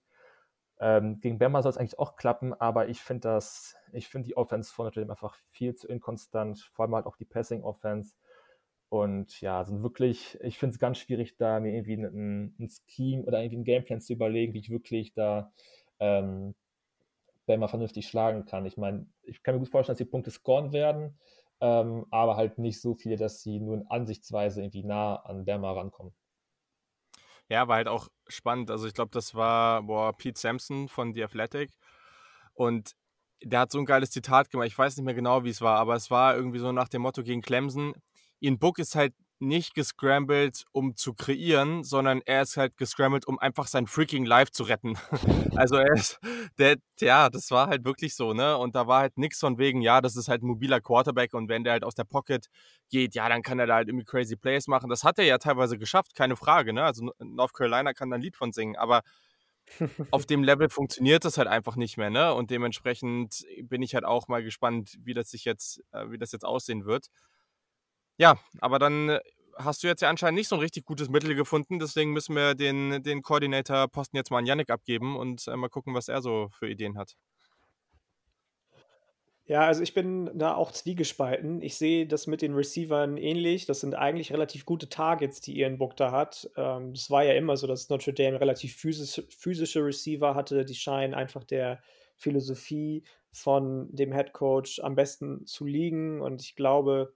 Ähm, 0.79 1.19
gegen 1.21 1.37
Bama 1.37 1.61
soll 1.61 1.69
es 1.69 1.77
eigentlich 1.77 1.99
auch 1.99 2.15
klappen, 2.15 2.53
aber 2.53 2.89
ich 2.89 3.01
finde 3.01 3.21
das, 3.21 3.75
ich 3.93 4.07
finde 4.07 4.27
die 4.27 4.35
Offense 4.37 4.73
von 4.73 4.85
Notre 4.85 5.01
Dame 5.01 5.11
einfach 5.11 5.35
viel 5.51 5.75
zu 5.75 5.87
inkonstant, 5.87 6.59
vor 6.73 6.85
allem 6.85 6.95
halt 6.95 7.05
auch 7.05 7.17
die 7.17 7.25
Passing 7.25 7.63
Offense. 7.63 8.15
Und 8.89 9.39
ja, 9.41 9.63
sind 9.63 9.83
wirklich, 9.83 10.39
ich 10.41 10.57
finde 10.57 10.73
es 10.73 10.79
ganz 10.79 10.97
schwierig, 10.97 11.37
da 11.37 11.59
mir 11.59 11.73
irgendwie 11.73 11.93
ein, 11.93 12.55
ein 12.59 12.69
Scheme 12.87 13.23
oder 13.23 13.41
irgendwie 13.41 13.57
ein 13.59 13.63
Gameplan 13.63 14.01
zu 14.01 14.13
überlegen, 14.13 14.53
wie 14.53 14.59
ich 14.59 14.69
wirklich 14.71 15.13
da 15.13 15.53
ähm, 15.99 16.55
Bama 17.45 17.67
vernünftig 17.67 18.07
schlagen 18.07 18.45
kann. 18.45 18.65
Ich 18.65 18.77
meine, 18.77 19.05
ich 19.23 19.43
kann 19.43 19.55
mir 19.55 19.59
gut 19.59 19.69
vorstellen, 19.69 19.93
dass 19.93 20.05
die 20.05 20.11
Punkte 20.11 20.31
scoren 20.31 20.73
werden, 20.73 21.19
ähm, 21.61 22.05
aber 22.09 22.37
halt 22.37 22.57
nicht 22.57 22.81
so 22.81 22.95
viele, 22.95 23.17
dass 23.17 23.41
sie 23.41 23.59
nur 23.59 23.75
in 23.75 23.87
Ansichtsweise 23.87 24.61
irgendwie 24.61 24.83
nah 24.83 25.15
an 25.17 25.45
Bama 25.45 25.71
rankommen. 25.73 26.13
Ja, 27.51 27.67
war 27.67 27.75
halt 27.75 27.89
auch 27.89 28.07
spannend. 28.29 28.71
Also 28.71 28.87
ich 28.87 28.93
glaube, 28.93 29.11
das 29.11 29.35
war 29.35 29.83
boah, 29.83 30.15
Pete 30.15 30.39
Sampson 30.39 30.87
von 30.87 31.13
The 31.13 31.25
Athletic. 31.25 31.69
Und 32.53 32.93
der 33.43 33.59
hat 33.59 33.71
so 33.73 33.79
ein 33.79 33.85
geiles 33.85 34.09
Zitat 34.11 34.49
gemacht. 34.49 34.67
Ich 34.67 34.77
weiß 34.77 34.95
nicht 34.95 35.03
mehr 35.03 35.13
genau, 35.13 35.43
wie 35.43 35.49
es 35.49 35.59
war, 35.59 35.77
aber 35.77 35.95
es 35.95 36.09
war 36.09 36.33
irgendwie 36.33 36.59
so 36.59 36.71
nach 36.71 36.87
dem 36.87 37.01
Motto 37.01 37.23
gegen 37.23 37.41
Clemson. 37.41 37.93
Ian 38.39 38.57
Book 38.57 38.79
ist 38.79 38.95
halt 38.95 39.13
nicht 39.41 39.73
gescrambled, 39.73 40.65
um 40.71 40.95
zu 40.95 41.13
kreieren, 41.13 41.83
sondern 41.83 42.21
er 42.25 42.43
ist 42.43 42.57
halt 42.57 42.77
gescrambled, 42.77 43.27
um 43.27 43.39
einfach 43.39 43.67
sein 43.67 43.87
freaking 43.87 44.25
Life 44.25 44.51
zu 44.51 44.63
retten. 44.63 44.97
also 45.55 45.75
er 45.75 45.93
ist, 45.93 46.19
der, 46.57 46.77
ja, 46.99 47.29
das 47.29 47.51
war 47.51 47.67
halt 47.67 47.83
wirklich 47.83 48.15
so, 48.15 48.33
ne? 48.33 48.57
Und 48.57 48.75
da 48.75 48.87
war 48.87 49.01
halt 49.01 49.17
nichts 49.17 49.39
von 49.39 49.57
wegen, 49.57 49.81
ja, 49.81 50.01
das 50.01 50.15
ist 50.15 50.27
halt 50.27 50.43
ein 50.43 50.47
mobiler 50.47 50.79
Quarterback 50.79 51.33
und 51.33 51.49
wenn 51.49 51.63
der 51.63 51.73
halt 51.73 51.83
aus 51.83 51.95
der 51.95 52.03
Pocket 52.03 52.47
geht, 52.89 53.15
ja, 53.15 53.27
dann 53.27 53.41
kann 53.41 53.59
er 53.59 53.67
da 53.67 53.75
halt 53.75 53.89
irgendwie 53.89 54.05
crazy 54.05 54.35
Plays 54.35 54.67
machen. 54.67 54.89
Das 54.89 55.03
hat 55.03 55.17
er 55.17 55.25
ja 55.25 55.37
teilweise 55.37 55.77
geschafft, 55.77 56.15
keine 56.15 56.35
Frage, 56.35 56.73
ne? 56.73 56.83
Also 56.83 57.11
North 57.19 57.53
Carolina 57.53 57.93
kann 57.93 58.09
da 58.09 58.15
ein 58.15 58.21
Lied 58.21 58.35
von 58.35 58.53
singen, 58.53 58.75
aber 58.75 59.01
auf 60.11 60.25
dem 60.25 60.43
Level 60.43 60.69
funktioniert 60.69 61.25
das 61.25 61.37
halt 61.37 61.47
einfach 61.47 61.75
nicht 61.75 61.97
mehr, 61.97 62.09
ne? 62.09 62.33
Und 62.33 62.51
dementsprechend 62.51 63.45
bin 63.63 63.81
ich 63.81 63.95
halt 63.95 64.05
auch 64.05 64.27
mal 64.27 64.43
gespannt, 64.43 64.97
wie 65.03 65.13
das 65.13 65.29
sich 65.29 65.45
jetzt, 65.45 65.81
äh, 65.91 66.09
wie 66.09 66.17
das 66.17 66.31
jetzt 66.31 66.45
aussehen 66.45 66.85
wird. 66.85 67.07
Ja, 68.21 68.37
aber 68.59 68.77
dann 68.77 69.09
äh, 69.09 69.19
hast 69.55 69.81
du 69.81 69.87
jetzt 69.87 70.03
ja 70.03 70.09
anscheinend 70.11 70.37
nicht 70.37 70.47
so 70.47 70.55
ein 70.55 70.61
richtig 70.61 70.85
gutes 70.85 71.09
Mittel 71.09 71.33
gefunden. 71.33 71.79
Deswegen 71.79 72.11
müssen 72.11 72.35
wir 72.35 72.53
den, 72.53 73.01
den 73.01 73.23
Coordinator-Posten 73.23 74.15
jetzt 74.15 74.29
mal 74.29 74.37
an 74.37 74.45
Yannick 74.45 74.69
abgeben 74.69 75.17
und 75.17 75.47
äh, 75.47 75.55
mal 75.57 75.69
gucken, 75.69 75.95
was 75.95 76.07
er 76.07 76.21
so 76.21 76.49
für 76.51 76.69
Ideen 76.69 76.99
hat. 76.99 77.15
Ja, 79.45 79.61
also 79.61 79.81
ich 79.81 79.95
bin 79.95 80.29
da 80.35 80.53
auch 80.53 80.69
zwiegespalten. 80.69 81.63
Ich 81.63 81.77
sehe 81.77 82.05
das 82.05 82.27
mit 82.27 82.43
den 82.43 82.53
Receivern 82.53 83.17
ähnlich. 83.17 83.65
Das 83.65 83.79
sind 83.79 83.95
eigentlich 83.95 84.31
relativ 84.31 84.65
gute 84.65 84.87
Targets, 84.87 85.41
die 85.41 85.67
Book 85.79 85.97
da 85.97 86.11
hat. 86.11 86.47
Ähm, 86.55 86.91
es 86.91 87.09
war 87.09 87.23
ja 87.23 87.33
immer 87.33 87.57
so, 87.57 87.65
dass 87.65 87.89
Notre 87.89 88.13
Dame 88.13 88.39
relativ 88.39 88.75
physisch, 88.75 89.25
physische 89.35 89.83
Receiver 89.83 90.35
hatte. 90.35 90.63
Die 90.63 90.75
scheinen 90.75 91.15
einfach 91.15 91.43
der 91.43 91.81
Philosophie 92.17 93.03
von 93.31 93.89
dem 93.91 94.13
Head 94.13 94.31
Coach 94.31 94.79
am 94.79 94.93
besten 94.93 95.47
zu 95.47 95.65
liegen. 95.65 96.21
Und 96.21 96.43
ich 96.43 96.55
glaube, 96.55 97.15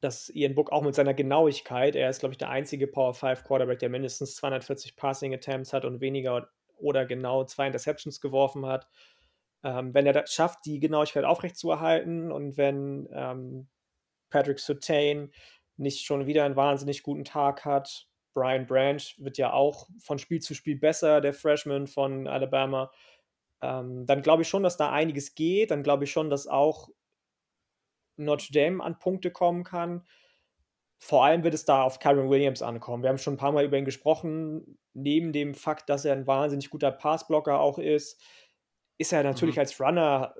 dass 0.00 0.30
Ian 0.30 0.54
Book 0.54 0.72
auch 0.72 0.82
mit 0.82 0.94
seiner 0.94 1.14
Genauigkeit, 1.14 1.94
er 1.94 2.08
ist, 2.08 2.20
glaube 2.20 2.32
ich, 2.32 2.38
der 2.38 2.50
einzige 2.50 2.86
Power 2.86 3.14
5 3.14 3.44
Quarterback, 3.44 3.78
der 3.78 3.90
mindestens 3.90 4.34
240 4.36 4.96
Passing 4.96 5.34
Attempts 5.34 5.72
hat 5.72 5.84
und 5.84 6.00
weniger 6.00 6.48
oder 6.76 7.04
genau 7.04 7.44
zwei 7.44 7.66
Interceptions 7.66 8.20
geworfen 8.20 8.64
hat. 8.66 8.88
Ähm, 9.62 9.92
wenn 9.92 10.06
er 10.06 10.14
das 10.14 10.32
schafft, 10.32 10.64
die 10.64 10.80
Genauigkeit 10.80 11.24
aufrechtzuerhalten 11.24 12.32
und 12.32 12.56
wenn 12.56 13.08
ähm, 13.12 13.68
Patrick 14.30 14.58
Sutain 14.58 15.32
nicht 15.76 16.06
schon 16.06 16.26
wieder 16.26 16.44
einen 16.44 16.56
wahnsinnig 16.56 17.02
guten 17.02 17.24
Tag 17.24 17.66
hat, 17.66 18.06
Brian 18.32 18.66
Branch 18.66 19.02
wird 19.18 19.36
ja 19.38 19.52
auch 19.52 19.88
von 19.98 20.18
Spiel 20.18 20.40
zu 20.40 20.54
Spiel 20.54 20.78
besser, 20.78 21.20
der 21.20 21.34
Freshman 21.34 21.86
von 21.86 22.26
Alabama, 22.26 22.90
ähm, 23.62 24.06
dann 24.06 24.22
glaube 24.22 24.42
ich 24.42 24.48
schon, 24.48 24.62
dass 24.62 24.76
da 24.76 24.90
einiges 24.90 25.34
geht. 25.34 25.70
Dann 25.70 25.82
glaube 25.82 26.04
ich 26.04 26.10
schon, 26.10 26.30
dass 26.30 26.46
auch 26.46 26.88
Notre 28.24 28.52
Dame 28.52 28.82
an 28.82 28.98
Punkte 28.98 29.30
kommen 29.30 29.64
kann. 29.64 30.04
Vor 30.98 31.24
allem 31.24 31.42
wird 31.44 31.54
es 31.54 31.64
da 31.64 31.82
auf 31.82 31.98
Kyron 31.98 32.28
Williams 32.28 32.62
ankommen. 32.62 33.02
Wir 33.02 33.08
haben 33.08 33.18
schon 33.18 33.34
ein 33.34 33.38
paar 33.38 33.52
Mal 33.52 33.64
über 33.64 33.78
ihn 33.78 33.86
gesprochen. 33.86 34.78
Neben 34.92 35.32
dem 35.32 35.54
Fakt, 35.54 35.88
dass 35.88 36.04
er 36.04 36.12
ein 36.12 36.26
wahnsinnig 36.26 36.68
guter 36.68 36.90
Passblocker 36.90 37.58
auch 37.58 37.78
ist, 37.78 38.20
ist 38.98 39.12
er 39.12 39.22
natürlich 39.22 39.56
mhm. 39.56 39.60
als 39.60 39.80
Runner 39.80 40.34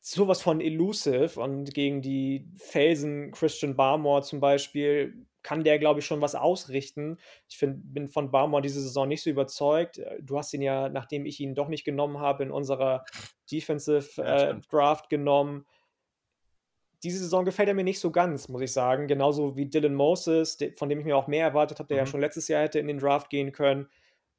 sowas 0.00 0.42
von 0.42 0.60
elusive 0.60 1.40
und 1.40 1.74
gegen 1.74 2.02
die 2.02 2.48
Felsen 2.56 3.30
Christian 3.30 3.76
Barmore 3.76 4.22
zum 4.22 4.40
Beispiel 4.40 5.26
kann 5.42 5.64
der, 5.64 5.78
glaube 5.78 6.00
ich, 6.00 6.06
schon 6.06 6.20
was 6.20 6.34
ausrichten. 6.34 7.18
Ich 7.48 7.56
find, 7.56 7.94
bin 7.94 8.08
von 8.08 8.30
Barmore 8.30 8.62
diese 8.62 8.82
Saison 8.82 9.08
nicht 9.08 9.22
so 9.22 9.30
überzeugt. 9.30 10.00
Du 10.20 10.36
hast 10.36 10.52
ihn 10.52 10.62
ja, 10.62 10.88
nachdem 10.88 11.24
ich 11.24 11.40
ihn 11.40 11.54
doch 11.54 11.68
nicht 11.68 11.84
genommen 11.84 12.18
habe, 12.18 12.42
in 12.42 12.50
unserer 12.50 13.04
Defensive 13.50 14.22
äh, 14.22 14.54
Draft 14.70 15.08
genommen 15.08 15.64
diese 17.02 17.18
Saison 17.18 17.44
gefällt 17.44 17.68
er 17.68 17.74
mir 17.74 17.84
nicht 17.84 18.00
so 18.00 18.10
ganz, 18.10 18.48
muss 18.48 18.62
ich 18.62 18.72
sagen. 18.72 19.06
Genauso 19.06 19.56
wie 19.56 19.66
Dylan 19.66 19.94
Moses, 19.94 20.58
von 20.76 20.88
dem 20.88 20.98
ich 20.98 21.04
mir 21.04 21.16
auch 21.16 21.28
mehr 21.28 21.46
erwartet 21.46 21.78
habe, 21.78 21.88
der 21.88 21.96
mhm. 21.96 22.00
ja 22.00 22.06
schon 22.06 22.20
letztes 22.20 22.48
Jahr 22.48 22.62
hätte 22.62 22.78
in 22.78 22.88
den 22.88 22.98
Draft 22.98 23.30
gehen 23.30 23.52
können. 23.52 23.88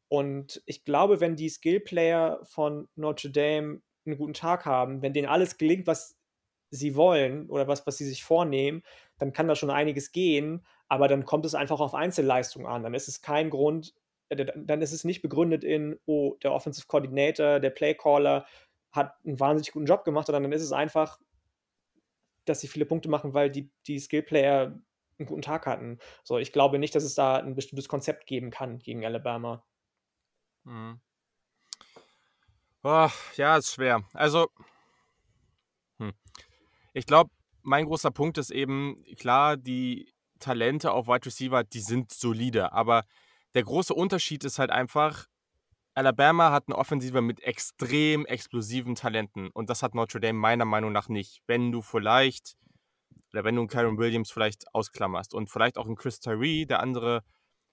Und 0.10 0.62
ich 0.65 0.84
glaube, 0.84 1.22
wenn 1.22 1.36
die 1.36 1.50
Skillplayer 1.50 2.39
von 2.43 2.89
Notre 2.95 3.30
Dame 3.30 3.82
einen 4.06 4.17
guten 4.17 4.34
Tag 4.34 4.65
haben, 4.65 5.02
wenn 5.02 5.13
denen 5.13 5.28
alles 5.28 5.58
gelingt, 5.58 5.88
was 5.88 6.17
sie 6.72 6.95
wollen 6.95 7.50
oder 7.50 7.67
was, 7.67 7.86
was 7.88 7.98
sie 7.98 8.06
sich 8.06 8.24
vornehmen, 8.24 8.84
dann 9.17 9.34
kann 9.34 9.48
da 9.48 9.56
schon 9.56 9.69
einiges 9.69 10.12
gehen, 10.12 10.65
aber 10.88 11.08
dann 11.08 11.26
kommt 11.26 11.45
es 11.45 11.56
einfach 11.56 11.80
auf 11.80 11.93
Einzelleistung 11.93 12.65
an. 12.65 12.84
Dann 12.84 12.93
ist 12.93 13.08
es 13.08 13.22
kein 13.22 13.50
Grund, 13.50 13.93
äh, 14.30 14.45
dann 14.56 14.82
ist 14.82 14.91
es 14.91 15.04
nicht 15.04 15.22
begründet 15.22 15.63
in, 15.63 16.00
oh, 16.06 16.36
der 16.43 16.54
Offensive 16.54 16.88
Coordinator, 16.88 17.60
der 17.60 17.69
Playcaller 17.69 18.45
hat 18.91 19.13
einen 19.26 19.39
wahnsinnig 19.39 19.72
guten 19.72 19.86
Job 19.86 20.04
gemacht, 20.04 20.28
sondern 20.28 20.43
dann 20.43 20.52
ist 20.52 20.63
es 20.63 20.72
einfach, 20.72 21.19
dass 22.45 22.62
sie 22.62 22.67
viele 22.67 22.86
Punkte 22.86 23.10
machen, 23.10 23.34
weil 23.34 23.49
die, 23.49 23.69
die 23.88 23.99
Skillplayer 23.99 24.80
einen 25.19 25.28
guten 25.28 25.41
Tag 25.41 25.65
hatten. 25.65 25.99
So, 26.23 26.38
ich 26.38 26.52
glaube 26.52 26.80
nicht, 26.80 26.95
dass 26.95 27.04
es 27.04 27.15
da 27.15 27.38
ein 27.38 27.56
bestimmtes 27.56 27.88
Konzept 27.88 28.25
geben 28.25 28.52
kann 28.52 28.80
gegen 28.80 29.06
Alabama. 29.06 29.65
Mhm. 30.63 30.99
Oh, 32.84 33.10
ja, 33.36 33.58
ist 33.58 33.73
schwer. 33.73 34.04
Also, 34.13 34.47
hm. 35.99 36.13
ich 36.93 37.06
glaube, 37.06 37.30
mein 37.62 37.86
großer 37.86 38.12
Punkt 38.12 38.38
ist 38.38 38.52
eben, 38.52 39.04
klar, 39.17 39.58
die 39.58 40.13
Talente 40.39 40.91
auf 40.91 41.08
Wide 41.08 41.25
Receiver, 41.25 41.63
die 41.65 41.82
sind 41.82 42.13
solide, 42.13 42.71
aber 42.71 43.04
der 43.54 43.63
große 43.63 43.93
Unterschied 43.93 44.45
ist 44.45 44.60
halt 44.60 44.69
einfach, 44.69 45.28
Alabama 45.99 46.51
hat 46.53 46.63
eine 46.67 46.77
Offensive 46.77 47.21
mit 47.21 47.41
extrem 47.41 48.25
explosiven 48.25 48.95
Talenten 48.95 49.49
und 49.49 49.69
das 49.69 49.83
hat 49.83 49.95
Notre 49.95 50.21
Dame 50.21 50.39
meiner 50.39 50.63
Meinung 50.63 50.93
nach 50.93 51.09
nicht. 51.09 51.41
Wenn 51.45 51.73
du 51.73 51.81
vielleicht, 51.81 52.55
oder 53.33 53.43
wenn 53.43 53.55
du 53.55 53.63
einen 53.63 53.67
Kyron 53.67 53.97
Williams 53.97 54.31
vielleicht 54.31 54.73
ausklammerst 54.73 55.33
und 55.33 55.49
vielleicht 55.49 55.77
auch 55.77 55.88
einen 55.88 55.97
Chris 55.97 56.21
Tyree, 56.21 56.63
der 56.63 56.79
andere 56.79 57.21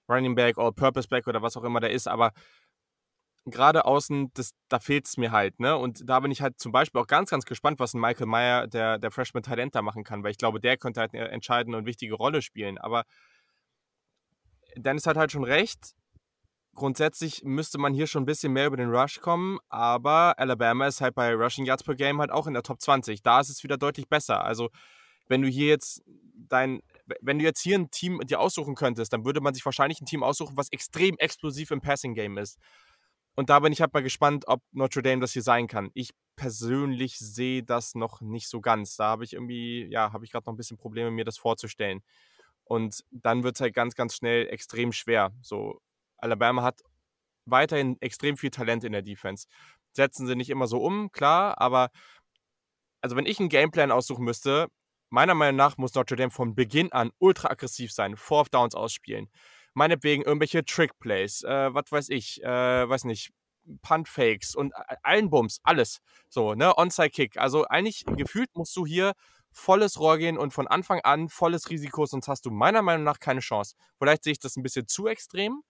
Running 0.09 0.35
Back, 0.35 0.57
All-Purpose 0.57 1.07
Back 1.07 1.25
oder 1.27 1.41
was 1.41 1.55
auch 1.55 1.63
immer 1.63 1.79
der 1.79 1.91
ist, 1.91 2.09
aber 2.09 2.33
gerade 3.45 3.85
außen, 3.85 4.33
das, 4.33 4.51
da 4.67 4.81
fehlt 4.81 5.05
es 5.05 5.15
mir 5.15 5.31
halt, 5.31 5.61
ne? 5.61 5.77
Und 5.77 6.01
da 6.09 6.19
bin 6.19 6.29
ich 6.29 6.41
halt 6.41 6.59
zum 6.59 6.73
Beispiel 6.73 6.99
auch 6.99 7.07
ganz, 7.07 7.29
ganz 7.29 7.45
gespannt, 7.45 7.79
was 7.79 7.93
ein 7.93 8.01
Michael 8.01 8.27
Meyer, 8.27 8.67
der, 8.67 8.99
der 8.99 9.09
Freshman 9.09 9.43
Talent 9.43 9.73
da 9.73 9.81
machen 9.81 10.03
kann, 10.03 10.21
weil 10.25 10.31
ich 10.31 10.37
glaube, 10.37 10.59
der 10.59 10.75
könnte 10.75 10.99
halt 10.99 11.13
eine 11.13 11.29
entscheidende 11.29 11.77
und 11.77 11.85
wichtige 11.85 12.15
Rolle 12.15 12.41
spielen. 12.41 12.77
Aber 12.77 13.05
Dennis 14.75 15.07
hat 15.07 15.15
halt 15.15 15.31
schon 15.31 15.45
recht, 15.45 15.95
grundsätzlich 16.77 17.43
müsste 17.43 17.77
man 17.77 17.93
hier 17.93 18.07
schon 18.07 18.23
ein 18.23 18.27
bisschen 18.27 18.53
mehr 18.53 18.67
über 18.67 18.77
den 18.77 18.89
Rush 18.89 19.19
kommen, 19.19 19.59
aber 19.67 20.39
Alabama 20.39 20.87
ist 20.87 21.01
halt 21.01 21.15
bei 21.15 21.33
Rushing 21.33 21.65
Yards 21.65 21.83
per 21.83 21.95
Game 21.95 22.19
halt 22.19 22.31
auch 22.31 22.47
in 22.47 22.53
der 22.53 22.63
Top 22.63 22.79
20. 22.79 23.21
Da 23.21 23.41
ist 23.41 23.49
es 23.49 23.63
wieder 23.63 23.77
deutlich 23.77 24.07
besser. 24.07 24.43
Also, 24.43 24.69
wenn 25.27 25.41
du 25.41 25.49
hier 25.49 25.67
jetzt 25.67 26.03
dein, 26.35 26.81
wenn 27.19 27.39
du 27.39 27.45
jetzt 27.45 27.61
hier 27.61 27.77
ein 27.77 27.91
Team 27.91 28.21
dir 28.25 28.39
aussuchen 28.39 28.75
könntest, 28.75 29.11
dann 29.11 29.25
würde 29.25 29.41
man 29.41 29.53
sich 29.53 29.65
wahrscheinlich 29.65 29.99
ein 29.99 30.05
Team 30.05 30.23
aussuchen, 30.23 30.55
was 30.55 30.71
extrem 30.71 31.17
explosiv 31.17 31.71
im 31.71 31.81
Passing 31.81 32.13
Game 32.13 32.37
ist. 32.37 32.57
Und 33.35 33.49
da 33.49 33.59
bin 33.59 33.73
ich 33.73 33.81
halt 33.81 33.93
mal 33.93 34.01
gespannt, 34.01 34.45
ob 34.47 34.61
Notre 34.71 35.03
Dame 35.03 35.21
das 35.21 35.33
hier 35.33 35.43
sein 35.43 35.67
kann. 35.67 35.91
Ich 35.93 36.11
persönlich 36.35 37.19
sehe 37.19 37.63
das 37.63 37.93
noch 37.93 38.21
nicht 38.21 38.47
so 38.47 38.61
ganz. 38.61 38.95
Da 38.95 39.05
habe 39.05 39.25
ich 39.25 39.33
irgendwie, 39.33 39.87
ja, 39.91 40.13
habe 40.13 40.25
ich 40.25 40.31
gerade 40.31 40.45
noch 40.45 40.53
ein 40.53 40.57
bisschen 40.57 40.77
Probleme, 40.77 41.11
mir 41.11 41.25
das 41.25 41.37
vorzustellen. 41.37 42.01
Und 42.63 43.03
dann 43.11 43.43
wird 43.43 43.55
es 43.55 43.61
halt 43.61 43.73
ganz, 43.73 43.95
ganz 43.95 44.15
schnell 44.15 44.47
extrem 44.47 44.91
schwer. 44.91 45.33
So, 45.41 45.79
Alabama 46.17 46.63
hat 46.63 46.81
weiterhin 47.45 47.97
extrem 48.01 48.37
viel 48.37 48.51
Talent 48.51 48.83
in 48.83 48.91
der 48.91 49.01
Defense. 49.01 49.47
Setzen 49.93 50.27
sie 50.27 50.35
nicht 50.35 50.49
immer 50.49 50.67
so 50.67 50.79
um, 50.79 51.11
klar, 51.11 51.59
aber 51.59 51.89
also 53.01 53.15
wenn 53.15 53.25
ich 53.25 53.39
einen 53.39 53.49
Gameplan 53.49 53.91
aussuchen 53.91 54.25
müsste, 54.25 54.67
meiner 55.09 55.35
Meinung 55.35 55.55
nach 55.55 55.77
muss 55.77 55.93
Notre 55.95 56.15
Dame 56.15 56.31
von 56.31 56.55
Beginn 56.55 56.91
an 56.91 57.11
ultra 57.19 57.49
aggressiv 57.49 57.91
sein, 57.91 58.17
Fourth 58.17 58.53
Downs 58.53 58.75
ausspielen. 58.75 59.29
Meinetwegen 59.73 60.23
irgendwelche 60.23 60.65
Trick-Plays, 60.65 61.43
äh, 61.43 61.73
was 61.73 61.91
weiß 61.91 62.09
ich, 62.09 62.43
äh, 62.43 62.89
weiß 62.89 63.05
nicht, 63.05 63.31
Punt-Fakes 63.81 64.55
und 64.55 64.73
allen 65.03 65.29
Bums, 65.29 65.59
alles. 65.63 65.99
So, 66.29 66.55
ne, 66.55 66.77
Onside-Kick. 66.77 67.37
Also 67.37 67.65
eigentlich 67.65 68.05
gefühlt 68.05 68.49
musst 68.55 68.75
du 68.75 68.85
hier 68.85 69.13
volles 69.51 69.99
Rohr 69.99 70.17
gehen 70.17 70.37
und 70.37 70.51
von 70.51 70.67
Anfang 70.67 70.99
an 71.01 71.29
volles 71.29 71.69
Risiko, 71.69 72.05
sonst 72.05 72.27
hast 72.27 72.45
du 72.45 72.51
meiner 72.51 72.81
Meinung 72.81 73.03
nach 73.03 73.19
keine 73.19 73.39
Chance. 73.39 73.75
Vielleicht 73.97 74.23
sehe 74.23 74.33
ich 74.33 74.39
das 74.39 74.55
ein 74.55 74.63
bisschen 74.63 74.87
zu 74.87 75.07
extrem, 75.07 75.63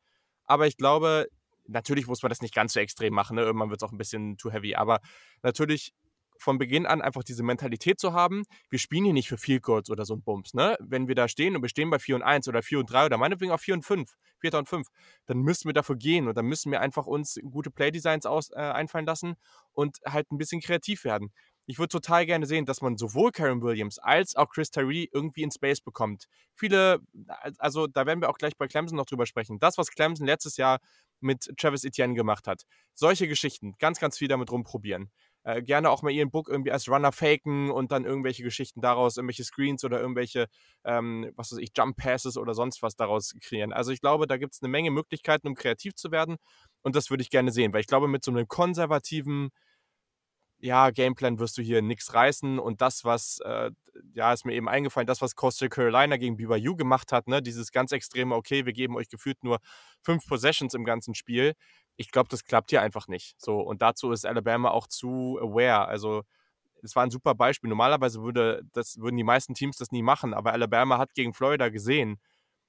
aber 0.48 0.68
ich 0.68 0.78
glaube, 0.78 1.28
natürlich 1.68 2.08
muss 2.08 2.24
man 2.24 2.30
das 2.30 2.42
nicht 2.42 2.56
ganz 2.56 2.74
so 2.74 2.80
extrem 2.80 3.14
machen. 3.14 3.36
Ne? 3.36 3.44
Irgendwann 3.44 3.70
wird 3.70 3.82
es 3.82 3.88
auch 3.88 3.92
ein 3.92 3.98
bisschen 3.98 4.38
too 4.38 4.52
heavy. 4.52 4.76
Aber 4.76 5.00
natürlich 5.44 5.94
von 6.40 6.58
Beginn 6.58 6.86
an 6.86 7.02
einfach 7.02 7.24
diese 7.24 7.44
Mentalität 7.44 8.00
zu 8.00 8.14
haben, 8.14 8.44
wir 8.70 8.80
spielen 8.80 9.06
hier 9.06 9.14
nicht 9.14 9.28
für 9.28 9.38
Field 9.38 9.64
Goals 9.64 9.90
oder 9.90 10.06
so 10.06 10.14
ein 10.14 10.22
Bums. 10.22 10.54
Ne? 10.54 10.78
Wenn 10.80 11.08
wir 11.08 11.16
da 11.16 11.28
stehen 11.28 11.56
und 11.56 11.62
wir 11.62 11.70
stehen 11.70 11.90
bei 11.90 12.00
4 12.00 12.16
und 12.16 12.22
1 12.22 12.48
oder 12.48 12.62
4 12.62 12.80
und 12.80 12.92
3 12.92 13.08
oder 13.08 13.18
meinetwegen 13.18 13.52
auch 13.52 13.60
4 13.60 13.76
und 13.76 13.84
5, 13.84 14.16
4 14.40 14.54
und 14.54 14.70
5, 14.70 14.88
dann 15.26 15.40
müssen 15.40 15.68
wir 15.68 15.74
dafür 15.74 15.96
gehen 15.96 16.28
und 16.28 16.38
dann 16.38 16.46
müssen 16.46 16.72
wir 16.72 16.82
einfach 16.82 17.08
uns 17.08 17.40
gute 17.50 17.72
Playdesigns 17.72 18.26
aus, 18.26 18.52
äh, 18.52 18.56
einfallen 18.56 19.06
lassen 19.06 19.36
und 19.74 19.98
halt 20.06 20.32
ein 20.32 20.38
bisschen 20.38 20.62
kreativ 20.62 21.04
werden 21.04 21.32
ich 21.68 21.78
würde 21.80 21.90
total 21.90 22.26
gerne 22.26 22.46
sehen, 22.48 22.66
dass 22.66 22.82
man 22.82 22.98
sowohl 22.98 23.32
Karen 23.32 23.62
Williams 23.62 24.00
als 24.00 24.36
auch 24.36 24.50
Chris 24.50 24.72
Tyree 24.72 25.08
irgendwie 25.14 25.44
in 25.44 25.52
Space 25.52 25.82
bekommt. 25.82 26.26
Viele, 26.56 27.00
also 27.60 27.88
da 27.88 28.06
werden 28.06 28.22
wir 28.22 28.30
auch 28.30 28.38
gleich 28.38 28.58
bei 28.58 28.68
Clemson 28.68 28.98
noch 28.98 29.06
drüber 29.06 29.26
sprechen. 29.28 29.60
Das, 29.60 29.78
was 29.78 29.92
Clemson 29.92 30.26
letztes 30.26 30.58
Jahr 30.58 30.80
mit 31.20 31.52
Travis 31.58 31.84
Etienne 31.84 32.14
gemacht 32.16 32.48
hat. 32.48 32.64
Solche 32.94 33.28
Geschichten, 33.28 33.76
ganz, 33.80 34.00
ganz 34.00 34.18
viel 34.18 34.28
damit 34.28 34.52
rumprobieren. 34.52 35.12
äh, 35.44 35.62
gerne 35.62 35.90
auch 35.90 36.02
mal 36.02 36.12
ihren 36.12 36.30
Book 36.30 36.50
irgendwie 36.50 36.72
als 36.72 36.90
Runner 36.90 37.12
faken 37.12 37.72
und 37.72 37.92
dann 37.92 38.06
irgendwelche 38.06 38.44
Geschichten 38.44 38.82
daraus, 38.82 39.18
irgendwelche 39.18 39.46
Screens 39.46 39.84
oder 39.86 40.00
irgendwelche, 40.00 40.48
ähm, 40.84 41.32
was 41.36 41.52
weiß 41.52 41.60
ich, 41.60 41.72
Jump 41.76 41.96
Passes 41.98 42.38
oder 42.38 42.54
sonst 42.54 42.82
was 42.82 42.96
daraus 42.96 43.34
kreieren. 43.42 43.72
Also 43.74 43.92
ich 43.92 44.02
glaube, 44.02 44.28
da 44.28 44.38
gibt 44.38 44.54
es 44.54 44.62
eine 44.62 44.70
Menge 44.70 44.92
Möglichkeiten, 44.92 45.48
um 45.48 45.56
kreativ 45.56 45.96
zu 45.96 46.12
werden 46.12 46.38
und 46.82 46.96
das 46.96 47.10
würde 47.10 47.22
ich 47.24 47.30
gerne 47.30 47.52
sehen, 47.52 47.74
weil 47.74 47.82
ich 47.82 47.88
glaube, 47.88 48.08
mit 48.08 48.24
so 48.26 48.32
einem 48.32 48.48
konservativen 48.48 49.50
ja, 50.60 50.90
Gameplan 50.90 51.40
wirst 51.40 51.58
du 51.58 51.62
hier 51.62 51.82
nichts 51.82 52.14
reißen. 52.14 52.60
Und 52.60 52.82
das, 52.82 53.06
was, 53.06 53.40
äh, 53.46 53.72
ja, 54.14 54.34
ist 54.34 54.46
mir 54.46 54.54
eben 54.54 54.68
eingefallen, 54.68 55.08
das, 55.08 55.22
was 55.22 55.36
Coastal 55.36 55.70
Carolina 55.70 56.18
gegen 56.18 56.38
BYU 56.38 56.76
gemacht 56.76 57.12
hat, 57.12 57.28
ne, 57.28 57.42
dieses 57.42 57.72
ganz 57.72 57.92
extreme, 57.92 58.36
okay, 58.36 58.66
wir 58.66 58.74
geben 58.74 58.96
euch 58.96 59.10
gefühlt 59.10 59.44
nur 59.44 59.60
fünf 60.02 60.26
Possessions 60.28 60.74
im 60.74 60.86
ganzen 60.86 61.14
Spiel. 61.16 61.54
Ich 61.96 62.12
glaube, 62.12 62.30
das 62.30 62.44
klappt 62.44 62.72
hier 62.72 62.82
einfach 62.82 63.08
nicht. 63.08 63.40
So, 63.40 63.60
und 63.60 63.82
dazu 63.82 64.12
ist 64.12 64.26
Alabama 64.26 64.70
auch 64.72 64.88
zu 64.88 65.40
aware. 65.42 65.88
Also, 65.88 66.24
es 66.84 66.96
war 66.96 67.04
ein 67.04 67.12
super 67.12 67.36
Beispiel. 67.36 67.70
Normalerweise 67.70 68.22
würde 68.22 68.62
das, 68.74 68.98
würden 68.98 69.18
die 69.18 69.24
meisten 69.24 69.54
Teams 69.54 69.78
das 69.78 69.92
nie 69.92 70.04
machen, 70.04 70.34
aber 70.34 70.54
Alabama 70.54 70.98
hat 70.98 71.14
gegen 71.16 71.34
Florida 71.34 71.70
gesehen, 71.70 72.20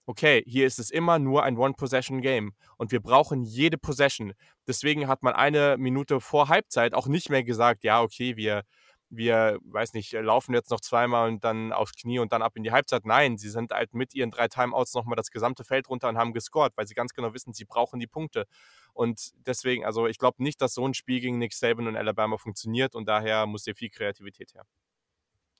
okay, 0.08 0.42
hier 0.46 0.66
ist 0.66 0.78
es 0.78 0.90
immer 0.90 1.18
nur 1.18 1.42
ein 1.42 1.58
One-Possession-Game 1.58 2.54
und 2.78 2.92
wir 2.92 3.00
brauchen 3.00 3.42
jede 3.42 3.76
Possession. 3.76 4.32
Deswegen 4.66 5.06
hat 5.06 5.22
man 5.22 5.34
eine 5.34 5.76
Minute 5.76 6.22
vor 6.22 6.48
Halbzeit 6.48 6.94
auch 6.94 7.08
nicht 7.08 7.28
mehr 7.28 7.44
gesagt, 7.44 7.84
ja, 7.84 8.00
okay, 8.00 8.34
wir, 8.34 8.62
wir, 9.10 9.58
weiß 9.64 9.92
nicht, 9.92 10.12
laufen 10.12 10.54
jetzt 10.54 10.70
noch 10.70 10.80
zweimal 10.80 11.28
und 11.28 11.44
dann 11.44 11.74
aufs 11.74 11.92
Knie 11.92 12.20
und 12.20 12.32
dann 12.32 12.40
ab 12.40 12.56
in 12.56 12.62
die 12.62 12.72
Halbzeit. 12.72 13.04
Nein, 13.04 13.36
sie 13.36 13.50
sind 13.50 13.70
halt 13.70 13.92
mit 13.92 14.14
ihren 14.14 14.30
drei 14.30 14.48
Timeouts 14.48 14.94
nochmal 14.94 15.16
das 15.16 15.30
gesamte 15.30 15.62
Feld 15.62 15.90
runter 15.90 16.08
und 16.08 16.16
haben 16.16 16.32
gescored, 16.32 16.72
weil 16.76 16.86
sie 16.86 16.94
ganz 16.94 17.12
genau 17.12 17.34
wissen, 17.34 17.52
sie 17.52 17.66
brauchen 17.66 18.00
die 18.00 18.06
Punkte. 18.06 18.46
Und 18.94 19.32
deswegen, 19.46 19.84
also 19.84 20.06
ich 20.06 20.16
glaube 20.16 20.42
nicht, 20.42 20.62
dass 20.62 20.72
so 20.72 20.88
ein 20.88 20.94
Spiel 20.94 21.20
gegen 21.20 21.36
Nick 21.36 21.52
Saban 21.52 21.86
und 21.86 21.96
Alabama 21.96 22.38
funktioniert 22.38 22.94
und 22.94 23.06
daher 23.06 23.44
muss 23.44 23.64
hier 23.64 23.74
viel 23.74 23.90
Kreativität 23.90 24.54
her. 24.54 24.64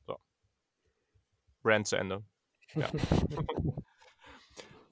So. 0.06 0.16
Brand 1.62 1.86
zu 1.86 1.96
Ende. 1.96 2.24
Ja. 2.74 2.88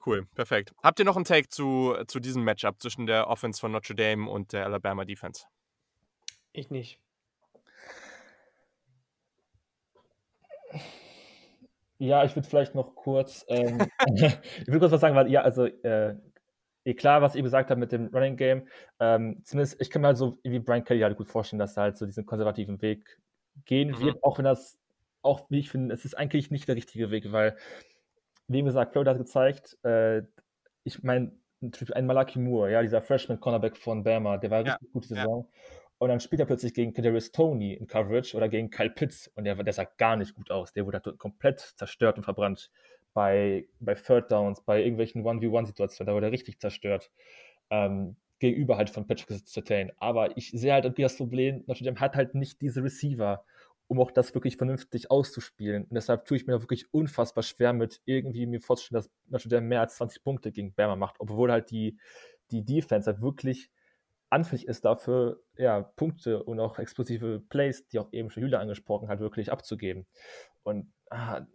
Cool, 0.07 0.25
perfekt. 0.35 0.73
Habt 0.81 0.99
ihr 0.99 1.05
noch 1.05 1.17
einen 1.17 1.25
Take 1.25 1.49
zu, 1.49 1.93
zu 2.07 2.21
diesem 2.21 2.45
Matchup 2.45 2.81
zwischen 2.81 3.07
der 3.07 3.27
Offense 3.27 3.59
von 3.59 3.73
Notre 3.73 3.93
Dame 3.93 4.29
und 4.29 4.53
der 4.53 4.63
Alabama 4.63 5.03
Defense? 5.03 5.43
Ich 6.53 6.69
nicht. 6.71 7.01
Ja, 11.97 12.23
ich 12.23 12.37
würde 12.37 12.47
vielleicht 12.47 12.73
noch 12.73 12.95
kurz, 12.95 13.43
ähm, 13.49 13.85
ich 14.15 14.67
würde 14.67 14.79
kurz 14.79 14.93
was 14.93 15.01
sagen, 15.01 15.15
weil 15.15 15.29
ja, 15.29 15.41
also 15.41 15.65
äh, 15.65 16.15
eh 16.85 16.93
klar, 16.93 17.21
was 17.21 17.35
ihr 17.35 17.43
gesagt 17.43 17.69
habt 17.69 17.79
mit 17.79 17.91
dem 17.91 18.07
Running 18.07 18.37
Game, 18.37 18.65
ähm, 19.01 19.41
zumindest 19.43 19.81
ich 19.81 19.89
kann 19.89 20.03
mir 20.03 20.09
halt 20.09 20.17
so 20.17 20.37
wie 20.43 20.59
Brian 20.59 20.85
Kelly 20.85 21.01
halt 21.01 21.17
gut 21.17 21.27
vorstellen, 21.27 21.59
dass 21.59 21.75
er 21.75 21.83
halt 21.83 21.97
so 21.97 22.05
diesen 22.05 22.25
konservativen 22.25 22.81
Weg 22.81 23.19
gehen 23.65 23.89
mhm. 23.89 23.99
wird, 23.99 24.23
auch 24.23 24.37
wenn 24.37 24.45
das, 24.45 24.79
auch 25.21 25.49
wie 25.49 25.59
ich 25.59 25.69
finde, 25.69 25.93
es 25.93 26.05
ist 26.05 26.17
eigentlich 26.17 26.49
nicht 26.49 26.69
der 26.69 26.77
richtige 26.77 27.11
Weg, 27.11 27.33
weil 27.33 27.57
wie 28.47 28.63
gesagt, 28.63 28.91
Florida 28.93 29.11
hat 29.11 29.17
gezeigt, 29.17 29.77
äh, 29.83 30.23
ich 30.83 31.03
meine, 31.03 31.31
ein 31.93 32.05
Malaki 32.05 32.39
Moore, 32.39 32.71
ja, 32.71 32.81
dieser 32.81 33.01
Freshman-Cornerback 33.01 33.77
von 33.77 34.03
Bama, 34.03 34.37
der 34.37 34.51
war 34.51 34.65
ja, 34.65 34.73
richtig 34.73 34.93
gute 34.93 35.07
Saison. 35.07 35.49
Ja. 35.51 35.69
Und 35.99 36.09
dann 36.09 36.19
spielt 36.19 36.39
er 36.39 36.45
plötzlich 36.45 36.73
gegen 36.73 36.93
Kadarius 36.93 37.31
Tony 37.31 37.73
in 37.73 37.87
Coverage 37.87 38.37
oder 38.37 38.49
gegen 38.49 38.69
Kyle 38.69 38.91
Pitts 38.91 39.27
und 39.29 39.45
der, 39.45 39.55
der 39.55 39.73
sah 39.73 39.85
gar 39.97 40.15
nicht 40.15 40.35
gut 40.35 40.51
aus. 40.51 40.71
Der 40.73 40.85
wurde 40.85 40.99
komplett 41.17 41.59
zerstört 41.59 42.17
und 42.17 42.23
verbrannt 42.23 42.69
bei, 43.13 43.67
bei 43.79 43.95
Third 43.95 44.31
Downs, 44.31 44.61
bei 44.61 44.83
irgendwelchen 44.83 45.23
1v1-Situationen. 45.23 46.07
Da 46.07 46.13
wurde 46.13 46.27
er 46.27 46.31
richtig 46.31 46.59
zerstört. 46.59 47.11
Ähm, 47.71 48.15
gegenüber 48.39 48.77
halt 48.77 48.91
von 48.91 49.07
Patrick 49.07 49.41
Sertain. 49.47 49.91
Aber 49.97 50.37
ich 50.37 50.51
sehe 50.51 50.73
halt 50.73 50.85
irgendwie 50.85 51.01
das 51.01 51.17
Problem, 51.17 51.63
Notre 51.65 51.83
Dame 51.83 51.99
hat 51.99 52.15
halt 52.15 52.35
nicht 52.35 52.61
diese 52.61 52.83
Receiver, 52.83 53.43
um 53.87 53.99
auch 54.01 54.11
das 54.11 54.33
wirklich 54.33 54.57
vernünftig 54.57 55.09
auszuspielen. 55.09 55.83
Und 55.83 55.95
deshalb 55.95 56.25
tue 56.25 56.37
ich 56.37 56.47
mir 56.47 56.61
wirklich 56.61 56.93
unfassbar 56.93 57.43
schwer 57.43 57.73
mit 57.73 58.01
irgendwie 58.05 58.45
mir 58.45 58.61
vorzustellen, 58.61 59.03
dass 59.03 59.45
Notre 59.45 59.61
mehr 59.61 59.81
als 59.81 59.95
20 59.95 60.23
Punkte 60.23 60.51
gegen 60.51 60.73
Bama 60.73 60.95
macht, 60.95 61.15
obwohl 61.19 61.51
halt 61.51 61.71
die, 61.71 61.97
die 62.51 62.65
Defense 62.65 63.09
halt 63.09 63.21
wirklich 63.21 63.71
anfällig 64.29 64.67
ist 64.67 64.83
dafür, 64.83 65.41
ja, 65.55 65.81
Punkte 65.81 66.43
und 66.43 66.59
auch 66.59 66.79
explosive 66.79 67.39
Plays, 67.49 67.87
die 67.87 67.99
auch 67.99 68.11
eben 68.11 68.29
schon 68.29 68.43
Julia 68.43 68.59
angesprochen 68.59 69.07
hat, 69.07 69.19
wirklich 69.19 69.51
abzugeben. 69.51 70.05
Und 70.63 70.91
ah, 71.09 71.45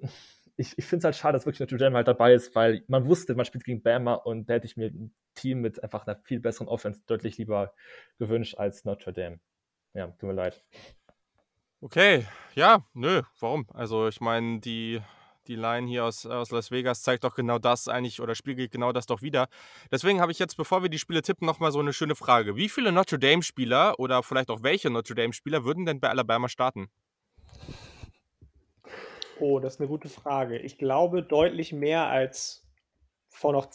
ich, 0.57 0.77
ich 0.79 0.85
finde 0.87 0.99
es 0.99 1.05
halt 1.05 1.17
schade, 1.17 1.35
dass 1.35 1.45
wirklich 1.45 1.61
Notre 1.61 1.77
Dame 1.77 1.97
halt 1.97 2.09
dabei 2.09 2.33
ist, 2.33 2.55
weil 2.55 2.83
man 2.89 3.07
wusste, 3.07 3.35
man 3.35 3.45
spielt 3.45 3.65
gegen 3.65 3.83
Bama 3.83 4.15
und 4.15 4.49
da 4.49 4.55
hätte 4.55 4.67
ich 4.67 4.77
mir 4.77 4.87
ein 4.87 5.15
Team 5.35 5.61
mit 5.61 5.83
einfach 5.83 6.07
einer 6.07 6.21
viel 6.25 6.41
besseren 6.41 6.69
Offense 6.69 7.03
deutlich 7.07 7.37
lieber 7.39 7.75
gewünscht 8.19 8.57
als 8.57 8.85
Notre 8.85 9.13
Dame. 9.13 9.41
Ja, 9.95 10.07
tut 10.09 10.23
mir 10.23 10.33
leid. 10.35 10.65
Okay, 11.85 12.29
ja, 12.55 12.87
nö, 12.95 13.23
warum? 13.41 13.67
Also 13.75 14.07
ich 14.07 14.21
meine, 14.21 14.61
die, 14.61 15.01
die 15.49 15.57
Line 15.57 15.89
hier 15.89 16.05
aus, 16.05 16.25
aus 16.25 16.53
Las 16.53 16.71
Vegas 16.71 17.03
zeigt 17.03 17.25
doch 17.25 17.35
genau 17.35 17.59
das 17.59 17.89
eigentlich 17.89 18.21
oder 18.21 18.37
spiegelt 18.37 18.71
genau 18.71 18.93
das 18.93 19.07
doch 19.07 19.21
wieder. 19.21 19.49
Deswegen 19.91 20.21
habe 20.21 20.31
ich 20.31 20.39
jetzt, 20.39 20.57
bevor 20.57 20.83
wir 20.83 20.89
die 20.89 21.01
Spiele 21.01 21.23
tippen, 21.23 21.45
nochmal 21.45 21.73
so 21.73 21.81
eine 21.81 21.93
schöne 21.93 22.15
Frage. 22.15 22.55
Wie 22.55 22.69
viele 22.69 22.93
Notre 22.93 23.19
Dame-Spieler 23.19 23.99
oder 23.99 24.23
vielleicht 24.23 24.51
auch 24.51 24.63
welche 24.63 24.91
Notre 24.91 25.17
Dame-Spieler 25.17 25.65
würden 25.65 25.85
denn 25.85 25.99
bei 25.99 26.09
Alabama 26.09 26.49
starten? 26.49 26.89
Oh, 29.41 29.59
das 29.59 29.75
ist 29.75 29.81
eine 29.81 29.89
gute 29.89 30.09
Frage. 30.09 30.59
Ich 30.59 30.79
glaube 30.79 31.25
deutlich 31.25 31.73
mehr 31.73 32.07
als 32.07 32.65
vor 33.29 33.53
noch. 33.53 33.67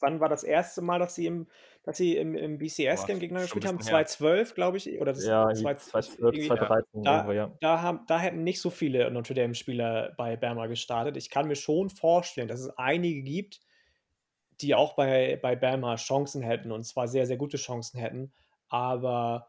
Wann 0.00 0.18
war 0.18 0.30
das 0.30 0.44
erste 0.44 0.80
Mal, 0.80 0.98
dass 0.98 1.14
sie 1.14 1.26
im 1.26 1.46
dass 1.82 1.96
sie 1.96 2.16
im, 2.16 2.34
im 2.34 2.58
BCS-Game 2.58 3.20
gegeneinander 3.20 3.46
gespielt 3.46 3.66
haben, 3.66 3.80
2012, 3.80 4.54
glaube 4.54 4.76
ich. 4.76 5.00
Oder 5.00 5.12
das 5.12 5.24
ja, 5.24 5.48
2012, 5.50 6.46
2013. 6.46 7.02
Da, 7.02 7.32
ja. 7.32 7.50
da, 7.60 7.80
haben, 7.80 8.00
da 8.06 8.18
hätten 8.18 8.44
nicht 8.44 8.60
so 8.60 8.68
viele 8.68 9.10
Notre 9.10 9.34
Dame-Spieler 9.34 10.12
bei 10.16 10.36
Berma 10.36 10.66
gestartet. 10.66 11.16
Ich 11.16 11.30
kann 11.30 11.48
mir 11.48 11.56
schon 11.56 11.88
vorstellen, 11.88 12.48
dass 12.48 12.60
es 12.60 12.70
einige 12.76 13.22
gibt, 13.22 13.60
die 14.60 14.74
auch 14.74 14.94
bei, 14.94 15.38
bei 15.40 15.56
Berma 15.56 15.96
Chancen 15.96 16.42
hätten 16.42 16.70
und 16.70 16.84
zwar 16.84 17.08
sehr, 17.08 17.26
sehr 17.26 17.38
gute 17.38 17.56
Chancen 17.56 17.98
hätten. 17.98 18.30
Aber 18.68 19.48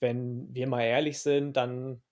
wenn 0.00 0.54
wir 0.54 0.68
mal 0.68 0.82
ehrlich 0.82 1.20
sind, 1.20 1.56
dann 1.56 2.02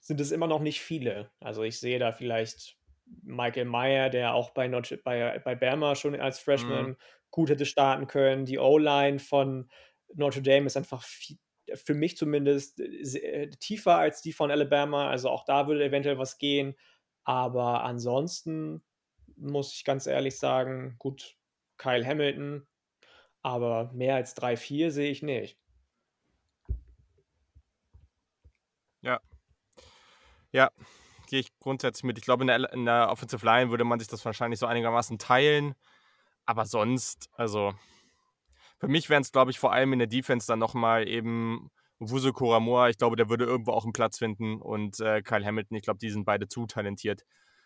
sind 0.00 0.20
es 0.20 0.32
immer 0.32 0.46
noch 0.46 0.60
nicht 0.60 0.80
viele. 0.80 1.30
Also 1.40 1.62
ich 1.62 1.78
sehe 1.78 1.98
da 1.98 2.12
vielleicht 2.12 2.78
Michael 3.22 3.66
Meyer, 3.66 4.08
der 4.08 4.34
auch 4.34 4.50
bei, 4.50 4.66
Notre, 4.66 4.96
bei, 4.96 5.38
bei 5.40 5.54
Berma 5.54 5.94
schon 5.94 6.18
als 6.18 6.38
Freshman 6.38 6.86
mhm 6.86 6.96
gut 7.34 7.50
hätte 7.50 7.66
starten 7.66 8.06
können. 8.06 8.44
Die 8.44 8.60
O-Line 8.60 9.18
von 9.18 9.68
Notre 10.14 10.40
Dame 10.40 10.66
ist 10.66 10.76
einfach 10.76 11.02
viel, 11.02 11.36
für 11.74 11.94
mich 11.94 12.16
zumindest 12.16 12.78
äh, 12.78 13.50
tiefer 13.58 13.96
als 13.96 14.22
die 14.22 14.32
von 14.32 14.52
Alabama. 14.52 15.10
Also 15.10 15.30
auch 15.30 15.44
da 15.44 15.66
würde 15.66 15.84
eventuell 15.84 16.16
was 16.16 16.38
gehen. 16.38 16.76
Aber 17.24 17.82
ansonsten 17.82 18.84
muss 19.34 19.74
ich 19.74 19.82
ganz 19.84 20.06
ehrlich 20.06 20.38
sagen, 20.38 20.94
gut, 21.00 21.36
Kyle 21.76 22.06
Hamilton, 22.06 22.68
aber 23.42 23.90
mehr 23.92 24.14
als 24.14 24.36
3-4 24.36 24.90
sehe 24.92 25.10
ich 25.10 25.22
nicht. 25.22 25.58
Ja. 29.00 29.20
Ja, 30.52 30.70
gehe 31.26 31.40
ich 31.40 31.58
grundsätzlich 31.58 32.04
mit. 32.04 32.16
Ich 32.16 32.24
glaube, 32.24 32.44
in 32.44 32.46
der, 32.46 32.72
in 32.72 32.84
der 32.84 33.10
Offensive 33.10 33.44
Line 33.44 33.70
würde 33.70 33.82
man 33.82 33.98
sich 33.98 34.06
das 34.06 34.24
wahrscheinlich 34.24 34.60
so 34.60 34.66
einigermaßen 34.66 35.18
teilen. 35.18 35.74
Aber 36.46 36.66
sonst, 36.66 37.30
also 37.32 37.74
für 38.78 38.88
mich 38.88 39.08
wären 39.08 39.22
es, 39.22 39.32
glaube 39.32 39.50
ich, 39.50 39.58
vor 39.58 39.72
allem 39.72 39.92
in 39.92 39.98
der 39.98 40.08
Defense 40.08 40.46
dann 40.46 40.58
nochmal 40.58 41.08
eben 41.08 41.70
Wusu 42.00 42.32
Koramoa. 42.32 42.88
Ich 42.90 42.98
glaube, 42.98 43.16
der 43.16 43.30
würde 43.30 43.44
irgendwo 43.44 43.72
auch 43.72 43.84
einen 43.84 43.92
Platz 43.92 44.18
finden. 44.18 44.60
Und 44.60 45.00
äh, 45.00 45.22
Kyle 45.22 45.44
Hamilton, 45.44 45.76
ich 45.76 45.82
glaube, 45.82 45.98
die 45.98 46.10
sind 46.10 46.24
beide 46.24 46.48
zu 46.48 46.66
talentiert, 46.66 47.22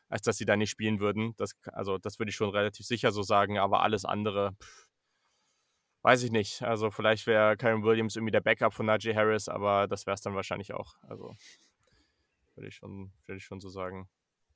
als 0.08 0.22
dass 0.22 0.36
sie 0.36 0.44
da 0.44 0.56
nicht 0.56 0.70
spielen 0.70 1.00
würden. 1.00 1.34
Das, 1.36 1.52
also, 1.72 1.98
das 1.98 2.18
würde 2.18 2.30
ich 2.30 2.36
schon 2.36 2.50
relativ 2.50 2.86
sicher 2.86 3.10
so 3.10 3.22
sagen. 3.22 3.58
Aber 3.58 3.82
alles 3.82 4.04
andere, 4.04 4.52
pff, 4.62 4.86
weiß 6.02 6.22
ich 6.22 6.30
nicht. 6.30 6.62
Also, 6.62 6.90
vielleicht 6.90 7.26
wäre 7.26 7.56
Karen 7.56 7.82
Williams 7.82 8.16
irgendwie 8.16 8.32
der 8.32 8.40
Backup 8.40 8.72
von 8.74 8.86
Najee 8.86 9.14
Harris, 9.14 9.48
aber 9.48 9.88
das 9.88 10.06
wäre 10.06 10.14
es 10.14 10.20
dann 10.20 10.34
wahrscheinlich 10.34 10.72
auch. 10.74 10.94
Also, 11.02 11.34
würde 12.54 12.68
ich, 12.68 12.76
schon, 12.76 13.12
würde 13.26 13.38
ich 13.38 13.44
schon 13.44 13.60
so 13.60 13.68
sagen 13.68 14.08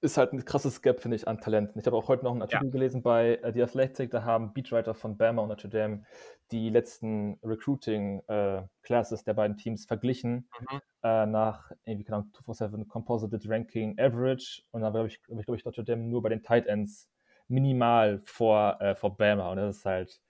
ist 0.02 0.16
halt 0.18 0.32
ein 0.32 0.44
krasses 0.44 0.82
Gap, 0.82 1.00
finde 1.00 1.16
ich, 1.16 1.28
an 1.28 1.40
Talenten. 1.40 1.78
Ich 1.78 1.86
habe 1.86 1.96
auch 1.96 2.08
heute 2.08 2.24
noch 2.24 2.32
einen 2.32 2.42
Artikel 2.42 2.66
ja. 2.66 2.70
gelesen 2.72 3.02
bei 3.02 3.36
äh, 3.36 3.52
The 3.52 3.62
Athletic, 3.62 4.10
da 4.10 4.24
haben 4.24 4.52
Beatwriter 4.52 4.94
von 4.94 5.16
Bama 5.16 5.42
und 5.42 5.48
Notre 5.48 5.68
Dame 5.68 6.02
die 6.50 6.70
letzten 6.70 7.38
Recruiting-Classes 7.44 9.20
äh, 9.20 9.24
der 9.24 9.34
beiden 9.34 9.56
Teams 9.56 9.86
verglichen 9.86 10.48
mhm. 10.60 10.80
äh, 11.04 11.26
nach, 11.26 11.70
irgendwie, 11.84 12.04
keine 12.04 12.18
Ahnung, 12.18 12.32
247 12.32 12.88
Composited 12.88 13.48
Ranking 13.48 13.98
Average 13.98 14.62
und 14.72 14.82
dann 14.82 14.92
habe 14.92 15.06
ich, 15.06 15.22
glaube 15.22 15.40
ich, 15.40 15.46
glaub 15.46 15.56
ich, 15.56 15.64
Notre 15.64 15.84
Dame 15.84 16.02
nur 16.02 16.20
bei 16.20 16.30
den 16.30 16.42
Tight 16.42 16.66
Ends 16.66 17.08
minimal 17.46 18.18
vor, 18.24 18.80
äh, 18.80 18.96
vor 18.96 19.16
Bama 19.16 19.50
und 19.52 19.58
das 19.58 19.78
ist 19.78 19.84
halt 19.86 20.20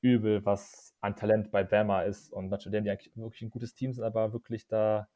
übel, 0.00 0.44
was 0.44 0.96
an 1.00 1.14
Talent 1.14 1.52
bei 1.52 1.62
Bama 1.62 2.02
ist 2.02 2.32
und 2.32 2.48
Notre 2.48 2.70
Dame, 2.70 2.82
die 2.82 2.90
eigentlich 2.90 3.12
wirklich 3.14 3.42
ein 3.42 3.50
gutes 3.50 3.74
Team 3.74 3.92
sind, 3.92 4.02
aber 4.02 4.32
wirklich 4.32 4.66
da 4.66 5.08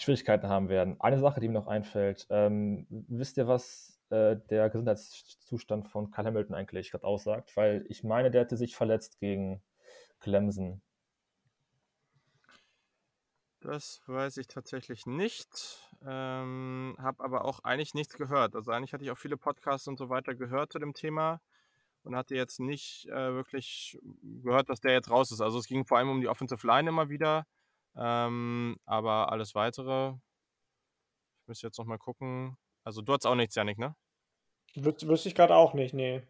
Schwierigkeiten 0.00 0.48
haben 0.48 0.68
werden. 0.68 1.00
Eine 1.00 1.18
Sache, 1.18 1.40
die 1.40 1.48
mir 1.48 1.54
noch 1.54 1.66
einfällt, 1.66 2.26
ähm, 2.30 2.86
wisst 2.88 3.36
ihr, 3.36 3.46
was 3.46 4.00
äh, 4.10 4.36
der 4.48 4.70
Gesundheitszustand 4.70 5.88
von 5.88 6.10
Kyle 6.10 6.26
Hamilton 6.26 6.54
eigentlich 6.54 6.90
gerade 6.90 7.04
aussagt? 7.04 7.56
Weil 7.56 7.84
ich 7.88 8.02
meine, 8.02 8.30
der 8.30 8.42
hätte 8.42 8.56
sich 8.56 8.74
verletzt 8.76 9.18
gegen 9.20 9.62
Clemson. 10.20 10.80
Das 13.60 14.00
weiß 14.06 14.38
ich 14.38 14.48
tatsächlich 14.48 15.04
nicht. 15.04 15.78
Ähm, 16.02 16.96
habe 16.98 17.22
aber 17.22 17.44
auch 17.44 17.60
eigentlich 17.62 17.92
nichts 17.92 18.14
gehört. 18.16 18.56
Also 18.56 18.70
eigentlich 18.70 18.94
hatte 18.94 19.04
ich 19.04 19.10
auch 19.10 19.18
viele 19.18 19.36
Podcasts 19.36 19.86
und 19.86 19.98
so 19.98 20.08
weiter 20.08 20.34
gehört 20.34 20.72
zu 20.72 20.78
dem 20.78 20.94
Thema 20.94 21.42
und 22.02 22.16
hatte 22.16 22.34
jetzt 22.34 22.58
nicht 22.58 23.06
äh, 23.08 23.34
wirklich 23.34 23.98
gehört, 24.22 24.70
dass 24.70 24.80
der 24.80 24.92
jetzt 24.92 25.10
raus 25.10 25.30
ist. 25.30 25.42
Also 25.42 25.58
es 25.58 25.66
ging 25.66 25.84
vor 25.84 25.98
allem 25.98 26.08
um 26.08 26.22
die 26.22 26.28
Offensive 26.28 26.66
Line 26.66 26.88
immer 26.88 27.10
wieder. 27.10 27.46
Ähm, 28.00 28.78
aber 28.86 29.30
alles 29.30 29.54
weitere, 29.54 30.14
ich 31.42 31.48
müsste 31.48 31.66
jetzt 31.66 31.78
nochmal 31.78 31.98
gucken. 31.98 32.56
Also 32.82 33.02
du 33.02 33.12
hast 33.12 33.26
auch 33.26 33.34
nichts, 33.34 33.54
Janik, 33.54 33.78
ne? 33.78 33.94
Wüs 34.74 35.06
wüsste 35.06 35.28
ich 35.28 35.34
gerade 35.34 35.54
auch 35.54 35.74
nicht, 35.74 35.92
nee. 35.92 36.22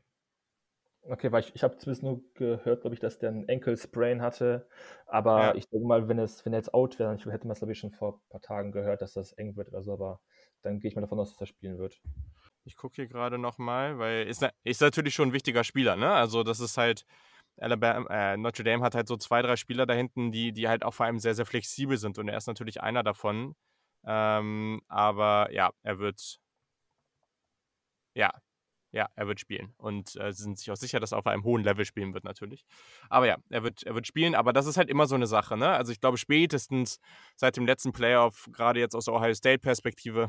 Okay, 1.02 1.30
weil 1.32 1.44
ich, 1.44 1.54
ich 1.54 1.62
habe 1.62 1.78
zumindest 1.78 2.02
nur 2.02 2.22
gehört, 2.34 2.82
glaube 2.82 2.94
ich, 2.94 3.00
dass 3.00 3.18
der 3.18 3.30
einen 3.30 3.48
Enkel-Sprain 3.48 4.20
hatte. 4.20 4.68
Aber 5.06 5.40
ja. 5.40 5.54
ich 5.54 5.68
denke 5.68 5.86
mal, 5.86 6.08
wenn, 6.08 6.18
es, 6.18 6.44
wenn 6.44 6.52
er 6.52 6.58
jetzt 6.58 6.74
out 6.74 6.98
wäre, 6.98 7.16
dann 7.16 7.30
hätte 7.30 7.46
man 7.46 7.52
es, 7.52 7.60
glaube 7.60 7.72
ich, 7.72 7.78
schon 7.78 7.92
vor 7.92 8.14
ein 8.14 8.28
paar 8.30 8.40
Tagen 8.40 8.72
gehört, 8.72 9.00
dass 9.00 9.14
das 9.14 9.32
eng 9.34 9.56
wird 9.56 9.68
oder 9.68 9.82
so. 9.82 9.92
Aber 9.92 10.20
dann 10.62 10.80
gehe 10.80 10.88
ich 10.88 10.96
mal 10.96 11.00
davon 11.02 11.20
aus, 11.20 11.30
dass 11.30 11.40
er 11.40 11.46
spielen 11.46 11.78
wird. 11.78 12.00
Ich 12.64 12.76
gucke 12.76 12.96
hier 12.96 13.06
gerade 13.06 13.38
nochmal, 13.38 13.98
weil 13.98 14.26
ist, 14.26 14.46
ist 14.64 14.80
natürlich 14.82 15.14
schon 15.14 15.28
ein 15.30 15.32
wichtiger 15.32 15.64
Spieler, 15.64 15.96
ne? 15.96 16.12
Also 16.12 16.42
das 16.42 16.60
ist 16.60 16.76
halt, 16.76 17.06
Alabama, 17.61 18.06
äh, 18.11 18.36
Notre 18.36 18.64
Dame 18.64 18.82
hat 18.84 18.94
halt 18.94 19.08
so 19.08 19.16
zwei, 19.16 19.42
drei 19.42 19.56
Spieler 19.56 19.86
da 19.86 19.94
hinten, 19.94 20.32
die, 20.32 20.52
die 20.52 20.68
halt 20.68 20.84
auch 20.84 20.94
vor 20.94 21.06
allem 21.06 21.18
sehr, 21.18 21.34
sehr 21.34 21.46
flexibel 21.46 21.96
sind. 21.98 22.18
Und 22.18 22.28
er 22.28 22.36
ist 22.36 22.46
natürlich 22.46 22.82
einer 22.82 23.02
davon. 23.02 23.54
Ähm, 24.04 24.80
aber 24.88 25.50
ja, 25.52 25.70
er 25.82 25.98
wird, 25.98 26.40
ja, 28.14 28.32
ja, 28.92 29.08
er 29.14 29.26
wird 29.28 29.40
spielen. 29.40 29.72
Und 29.76 30.16
äh, 30.16 30.32
sie 30.32 30.42
sind 30.42 30.58
sich 30.58 30.70
auch 30.70 30.76
sicher, 30.76 30.98
dass 31.00 31.12
er 31.12 31.18
auf 31.18 31.26
einem 31.26 31.44
hohen 31.44 31.62
Level 31.62 31.84
spielen 31.84 32.12
wird, 32.14 32.24
natürlich. 32.24 32.64
Aber 33.08 33.26
ja, 33.26 33.36
er 33.48 33.62
wird, 33.62 33.84
er 33.84 33.94
wird 33.94 34.06
spielen. 34.06 34.34
Aber 34.34 34.52
das 34.52 34.66
ist 34.66 34.76
halt 34.76 34.88
immer 34.88 35.06
so 35.06 35.14
eine 35.14 35.26
Sache, 35.26 35.56
ne? 35.56 35.68
Also 35.70 35.92
ich 35.92 36.00
glaube, 36.00 36.18
spätestens 36.18 36.98
seit 37.36 37.56
dem 37.56 37.66
letzten 37.66 37.92
Playoff, 37.92 38.48
gerade 38.52 38.80
jetzt 38.80 38.94
aus 38.96 39.04
der 39.04 39.14
Ohio 39.14 39.34
State-Perspektive, 39.34 40.28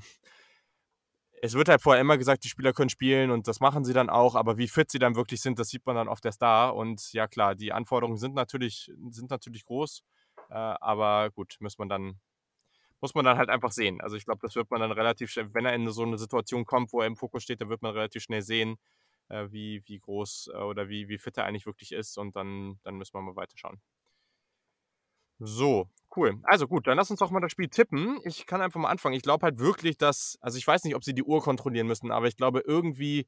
es 1.43 1.55
wird 1.55 1.69
halt 1.69 1.81
vorher 1.81 2.01
immer 2.01 2.19
gesagt, 2.19 2.43
die 2.43 2.49
Spieler 2.49 2.71
können 2.71 2.89
spielen 2.89 3.31
und 3.31 3.47
das 3.47 3.59
machen 3.59 3.83
sie 3.83 3.93
dann 3.93 4.09
auch, 4.11 4.35
aber 4.35 4.57
wie 4.57 4.67
fit 4.67 4.91
sie 4.91 4.99
dann 4.99 5.15
wirklich 5.15 5.41
sind, 5.41 5.57
das 5.57 5.69
sieht 5.69 5.85
man 5.87 5.95
dann 5.95 6.07
auf 6.07 6.21
der 6.21 6.31
Star. 6.31 6.75
Und 6.75 7.13
ja 7.13 7.27
klar, 7.27 7.55
die 7.55 7.73
Anforderungen 7.73 8.17
sind 8.17 8.35
natürlich, 8.35 8.91
sind 9.09 9.31
natürlich 9.31 9.65
groß, 9.65 10.03
äh, 10.49 10.53
aber 10.53 11.31
gut, 11.31 11.57
muss 11.59 11.77
man 11.79 11.89
dann 11.89 12.19
muss 13.01 13.15
man 13.15 13.25
dann 13.25 13.37
halt 13.39 13.49
einfach 13.49 13.71
sehen. 13.71 13.99
Also 14.01 14.15
ich 14.15 14.25
glaube, 14.25 14.41
das 14.43 14.55
wird 14.55 14.69
man 14.69 14.79
dann 14.79 14.91
relativ 14.91 15.31
schnell, 15.31 15.51
wenn 15.55 15.65
er 15.65 15.73
in 15.73 15.89
so 15.89 16.03
eine 16.03 16.19
Situation 16.19 16.65
kommt, 16.65 16.93
wo 16.93 17.01
er 17.01 17.07
im 17.07 17.17
Fokus 17.17 17.41
steht, 17.43 17.59
dann 17.59 17.69
wird 17.69 17.81
man 17.81 17.93
relativ 17.93 18.21
schnell 18.21 18.43
sehen, 18.43 18.77
äh, 19.29 19.47
wie, 19.49 19.81
wie 19.87 19.99
groß 19.99 20.51
äh, 20.53 20.57
oder 20.57 20.89
wie, 20.89 21.09
wie 21.09 21.17
fit 21.17 21.37
er 21.37 21.45
eigentlich 21.45 21.65
wirklich 21.65 21.91
ist 21.93 22.17
und 22.19 22.35
dann, 22.35 22.79
dann 22.83 22.95
müssen 22.95 23.15
wir 23.15 23.21
mal 23.21 23.35
weiterschauen. 23.35 23.81
So, 25.43 25.89
cool. 26.15 26.39
Also 26.43 26.67
gut, 26.67 26.85
dann 26.85 26.97
lass 26.97 27.09
uns 27.09 27.19
doch 27.19 27.31
mal 27.31 27.39
das 27.39 27.51
Spiel 27.51 27.67
tippen. 27.67 28.19
Ich 28.25 28.45
kann 28.45 28.61
einfach 28.61 28.79
mal 28.79 28.89
anfangen. 28.89 29.15
Ich 29.15 29.23
glaube 29.23 29.43
halt 29.43 29.57
wirklich, 29.57 29.97
dass, 29.97 30.37
also 30.39 30.57
ich 30.59 30.67
weiß 30.67 30.83
nicht, 30.83 30.95
ob 30.95 31.03
sie 31.03 31.15
die 31.15 31.23
Uhr 31.23 31.41
kontrollieren 31.41 31.87
müssen, 31.87 32.11
aber 32.11 32.27
ich 32.27 32.37
glaube 32.37 32.61
irgendwie, 32.63 33.25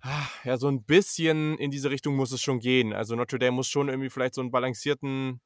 ah, 0.00 0.26
ja, 0.42 0.56
so 0.56 0.66
ein 0.68 0.82
bisschen 0.82 1.56
in 1.58 1.70
diese 1.70 1.90
Richtung 1.90 2.16
muss 2.16 2.32
es 2.32 2.42
schon 2.42 2.58
gehen. 2.58 2.92
Also 2.92 3.14
Notre 3.14 3.38
Dame 3.38 3.52
muss 3.52 3.68
schon 3.68 3.88
irgendwie 3.88 4.10
vielleicht 4.10 4.34
so 4.34 4.40
einen 4.40 4.50
balancierten 4.50 5.40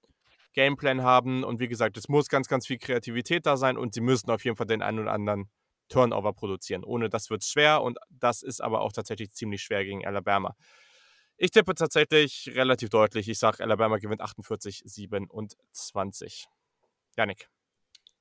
Gameplan 0.55 1.03
haben. 1.03 1.45
Und 1.45 1.61
wie 1.61 1.69
gesagt, 1.69 1.99
es 1.99 2.09
muss 2.09 2.29
ganz, 2.29 2.49
ganz 2.49 2.67
viel 2.67 2.79
Kreativität 2.79 3.45
da 3.45 3.59
sein 3.59 3.77
und 3.77 3.93
sie 3.93 4.01
müssen 4.01 4.31
auf 4.31 4.45
jeden 4.45 4.57
Fall 4.57 4.67
den 4.67 4.83
einen 4.83 5.01
oder 5.01 5.13
anderen 5.13 5.51
Turnover 5.89 6.33
produzieren. 6.33 6.83
Ohne 6.83 7.11
das 7.11 7.29
wird 7.29 7.43
es 7.43 7.49
schwer 7.51 7.83
und 7.83 7.99
das 8.09 8.43
ist 8.43 8.63
aber 8.63 8.81
auch 8.81 8.93
tatsächlich 8.93 9.33
ziemlich 9.33 9.63
schwer 9.63 9.85
gegen 9.85 10.07
Alabama. 10.07 10.57
Ich 11.43 11.51
tippe 11.51 11.75
tatsächlich 11.75 12.53
relativ 12.55 12.91
deutlich. 12.91 13.29
Ich 13.29 13.41
sage, 13.41 13.65
Alabama 13.65 13.99
gewinnt 13.99 14.21
48, 14.21 14.83
27. 14.85 16.47
Janik. 17.17 17.49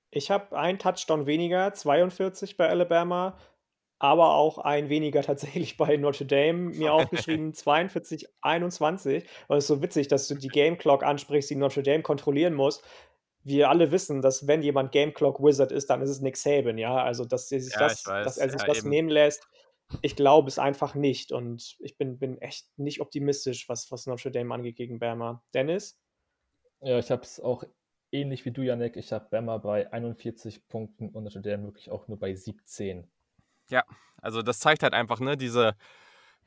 Ich 0.10 0.32
habe 0.32 0.58
einen 0.58 0.80
Touchdown 0.80 1.28
weniger, 1.28 1.72
42 1.72 2.58
bei 2.58 2.68
Alabama 2.68 3.38
aber 4.02 4.34
auch 4.34 4.58
ein 4.58 4.90
weniger 4.90 5.22
tatsächlich 5.22 5.78
bei 5.78 5.96
Notre 5.96 6.26
Dame. 6.26 6.72
Mir 6.72 6.94
aufgeschrieben 6.94 7.54
42, 7.54 8.28
21. 8.42 9.26
Und 9.48 9.58
es 9.58 9.66
ist 9.66 9.68
so 9.68 9.82
witzig, 9.82 10.08
dass 10.08 10.28
du 10.28 10.36
die 10.36 10.48
Game 10.48 10.80
Clock 10.80 11.04
ansprichst, 11.04 11.52
die 11.52 11.56
Notre 11.56 11.84
Dame 11.84 12.02
kontrollieren 12.02 12.56
muss. 12.56 12.82
Wir 13.44 13.70
alle 13.70 13.92
wissen, 13.92 14.22
dass 14.22 14.48
wenn 14.48 14.64
jemand 14.64 14.92
Game 14.92 15.14
Clock 15.14 15.40
Wizard 15.40 15.72
ist, 15.72 15.90
dann 15.92 16.02
ist 16.02 16.10
es 16.10 16.22
Nick 16.22 16.38
Saban, 16.38 16.80
ja. 16.80 16.96
Also, 16.96 17.26
dass 17.26 17.52
er 17.52 17.62
sich, 17.62 17.74
ja, 17.74 17.80
das, 17.80 18.04
dass 18.04 18.38
er 18.38 18.50
sich 18.50 18.62
ja, 18.62 18.68
das 18.68 18.80
eben. 18.80 18.90
nehmen 18.90 19.10
lässt, 19.10 19.48
ich 20.02 20.16
glaube 20.16 20.48
es 20.48 20.60
einfach 20.60 20.96
nicht. 20.96 21.32
Und 21.32 21.78
ich 21.80 21.98
bin, 21.98 22.20
bin 22.20 22.38
echt 22.40 22.68
nicht 22.78 23.02
optimistisch, 23.02 23.68
was, 23.70 23.92
was 23.92 24.08
Notre 24.08 24.32
Dame 24.32 24.54
angeht 24.54 24.76
gegen 24.76 25.00
Bama. 25.00 25.44
Dennis? 25.54 26.00
Ja, 26.82 27.00
ich 27.00 27.12
habe 27.12 27.22
es 27.24 27.40
auch 27.40 27.64
ähnlich 28.12 28.46
wie 28.46 28.52
du, 28.52 28.62
Janik. 28.62 28.98
Ich 28.98 29.12
habe 29.12 29.28
Bama 29.30 29.58
bei 29.58 29.92
41 29.92 30.68
Punkten 30.68 31.10
und 31.10 31.24
Notre 31.24 31.42
Dame 31.42 31.66
wirklich 31.66 31.92
auch 31.92 32.08
nur 32.08 32.20
bei 32.20 32.36
17. 32.36 33.10
Ja, 33.70 33.84
also 34.22 34.42
das 34.42 34.60
zeigt 34.60 34.84
halt 34.84 34.94
einfach, 34.94 35.20
ne, 35.20 35.38
diese, 35.38 35.76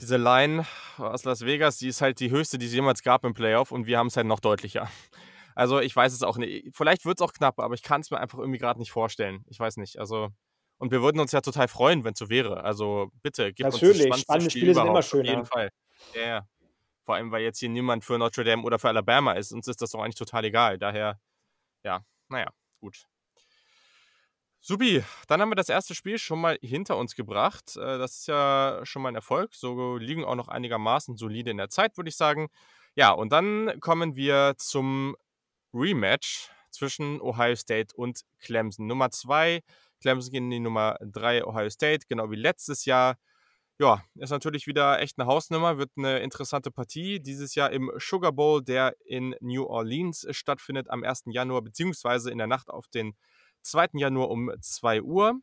diese 0.00 0.16
Line 0.16 0.66
aus 0.98 1.24
Las 1.24 1.44
Vegas, 1.44 1.78
die 1.78 1.88
ist 1.88 2.02
halt 2.02 2.20
die 2.20 2.30
höchste, 2.30 2.58
die 2.58 2.66
es 2.66 2.74
jemals 2.74 3.02
gab 3.02 3.24
im 3.24 3.34
Playoff 3.34 3.72
und 3.72 3.86
wir 3.86 3.98
haben 3.98 4.08
es 4.08 4.16
halt 4.16 4.26
noch 4.26 4.40
deutlicher. 4.40 4.88
Also 5.54 5.80
ich 5.80 5.94
weiß 5.94 6.12
es 6.12 6.22
auch 6.22 6.36
nicht. 6.36 6.74
Vielleicht 6.74 7.04
wird 7.04 7.20
es 7.20 7.22
auch 7.22 7.32
knapp, 7.32 7.60
aber 7.60 7.74
ich 7.74 7.82
kann 7.82 8.00
es 8.00 8.10
mir 8.10 8.18
einfach 8.18 8.38
irgendwie 8.38 8.58
gerade 8.58 8.80
nicht 8.80 8.90
vorstellen. 8.90 9.44
Ich 9.48 9.60
weiß 9.60 9.76
nicht. 9.76 9.98
Also 9.98 10.30
und 10.78 10.90
wir 10.90 11.02
würden 11.02 11.20
uns 11.20 11.32
ja 11.32 11.40
total 11.40 11.68
freuen, 11.68 12.04
wenn 12.04 12.12
es 12.12 12.18
so 12.18 12.28
wäre. 12.28 12.64
Also 12.64 13.10
bitte, 13.22 13.52
gib 13.52 13.66
Natürlich, 13.66 14.06
uns 14.06 14.10
das 14.10 14.20
spannende 14.20 14.50
Spiel 14.50 14.60
Spiele 14.60 14.72
überhaupt. 14.72 14.86
sind 14.86 14.92
immer 14.92 15.02
schön. 15.02 15.20
Auf 15.20 15.26
jeden 15.26 15.46
Fall. 15.46 15.70
Ja, 16.14 16.20
ja. 16.26 16.48
Vor 17.04 17.14
allem, 17.16 17.30
weil 17.30 17.42
jetzt 17.42 17.58
hier 17.58 17.68
niemand 17.68 18.04
für 18.04 18.18
Notre 18.18 18.44
Dame 18.44 18.62
oder 18.62 18.78
für 18.78 18.88
Alabama 18.88 19.32
ist. 19.32 19.52
Uns 19.52 19.68
ist 19.68 19.82
das 19.82 19.90
doch 19.90 20.00
eigentlich 20.00 20.14
total 20.14 20.44
egal. 20.44 20.78
Daher, 20.78 21.20
ja, 21.84 22.04
naja, 22.28 22.50
gut. 22.80 23.06
Subi, 24.60 25.04
dann 25.28 25.42
haben 25.42 25.50
wir 25.50 25.56
das 25.56 25.68
erste 25.68 25.94
Spiel 25.94 26.16
schon 26.18 26.40
mal 26.40 26.58
hinter 26.62 26.96
uns 26.96 27.14
gebracht. 27.14 27.76
Äh, 27.76 27.98
das 27.98 28.20
ist 28.20 28.28
ja 28.28 28.80
schon 28.84 29.02
mal 29.02 29.10
ein 29.10 29.14
Erfolg. 29.14 29.54
So 29.54 29.98
liegen 29.98 30.24
auch 30.24 30.36
noch 30.36 30.48
einigermaßen 30.48 31.18
solide 31.18 31.50
in 31.50 31.58
der 31.58 31.68
Zeit, 31.68 31.98
würde 31.98 32.08
ich 32.08 32.16
sagen. 32.16 32.48
Ja, 32.94 33.10
und 33.10 33.30
dann 33.30 33.78
kommen 33.80 34.16
wir 34.16 34.54
zum 34.56 35.16
Rematch 35.74 36.48
zwischen 36.70 37.20
Ohio 37.20 37.56
State 37.56 37.94
und 37.94 38.22
Clemson. 38.38 38.86
Nummer 38.86 39.10
zwei, 39.10 39.60
Clemson 40.00 40.32
gegen 40.32 40.50
die 40.50 40.60
Nummer 40.60 40.98
drei 41.00 41.44
Ohio 41.44 41.70
State, 41.70 42.06
genau 42.08 42.30
wie 42.30 42.36
letztes 42.36 42.84
Jahr. 42.84 43.16
Ja, 43.80 44.04
ist 44.14 44.30
natürlich 44.30 44.68
wieder 44.68 45.00
echt 45.00 45.18
eine 45.18 45.26
Hausnummer, 45.26 45.78
wird 45.78 45.90
eine 45.96 46.20
interessante 46.20 46.70
Partie. 46.70 47.20
Dieses 47.20 47.56
Jahr 47.56 47.72
im 47.72 47.90
Sugar 47.98 48.30
Bowl, 48.30 48.62
der 48.62 48.94
in 49.04 49.34
New 49.40 49.64
Orleans 49.64 50.26
stattfindet 50.30 50.88
am 50.90 51.02
1. 51.02 51.24
Januar, 51.26 51.62
beziehungsweise 51.62 52.30
in 52.30 52.38
der 52.38 52.46
Nacht 52.46 52.70
auf 52.70 52.86
den 52.86 53.14
2. 53.62 53.88
Januar 53.94 54.30
um 54.30 54.52
2 54.60 55.02
Uhr. 55.02 55.40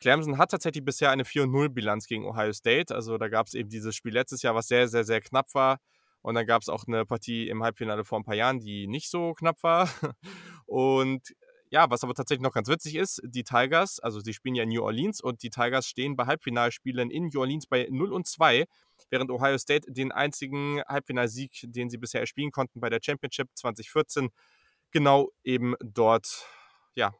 Clemson 0.00 0.36
hat 0.36 0.50
tatsächlich 0.50 0.84
bisher 0.84 1.10
eine 1.10 1.22
4-0-Bilanz 1.22 2.08
gegen 2.08 2.26
Ohio 2.26 2.52
State. 2.52 2.94
Also 2.94 3.16
da 3.18 3.28
gab 3.28 3.46
es 3.46 3.54
eben 3.54 3.70
dieses 3.70 3.94
Spiel 3.94 4.12
letztes 4.12 4.42
Jahr, 4.42 4.54
was 4.54 4.68
sehr, 4.68 4.88
sehr, 4.88 5.04
sehr 5.04 5.20
knapp 5.20 5.54
war. 5.54 5.78
Und 6.22 6.34
dann 6.34 6.46
gab 6.46 6.62
es 6.62 6.68
auch 6.68 6.84
eine 6.86 7.06
Partie 7.06 7.48
im 7.48 7.62
Halbfinale 7.62 8.04
vor 8.04 8.18
ein 8.18 8.24
paar 8.24 8.34
Jahren, 8.34 8.60
die 8.60 8.86
nicht 8.86 9.10
so 9.10 9.32
knapp 9.34 9.62
war. 9.62 9.88
Und 10.66 11.22
ja, 11.72 11.88
was 11.88 12.04
aber 12.04 12.12
tatsächlich 12.12 12.42
noch 12.42 12.52
ganz 12.52 12.68
witzig 12.68 12.96
ist, 12.96 13.22
die 13.24 13.44
Tigers, 13.44 13.98
also 13.98 14.20
sie 14.20 14.34
spielen 14.34 14.54
ja 14.54 14.62
in 14.62 14.68
New 14.68 14.82
Orleans 14.82 15.22
und 15.22 15.42
die 15.42 15.48
Tigers 15.48 15.86
stehen 15.86 16.16
bei 16.16 16.26
Halbfinalspielen 16.26 17.10
in 17.10 17.28
New 17.28 17.40
Orleans 17.40 17.66
bei 17.66 17.88
0 17.90 18.12
und 18.12 18.26
2, 18.26 18.66
während 19.08 19.30
Ohio 19.30 19.56
State 19.56 19.90
den 19.90 20.12
einzigen 20.12 20.82
Halbfinalsieg, 20.86 21.64
den 21.64 21.88
sie 21.88 21.96
bisher 21.96 22.26
spielen 22.26 22.50
konnten 22.50 22.78
bei 22.78 22.90
der 22.90 23.00
Championship 23.02 23.48
2014, 23.54 24.28
genau 24.90 25.30
eben 25.44 25.74
dort 25.80 26.46
ja, 26.94 27.14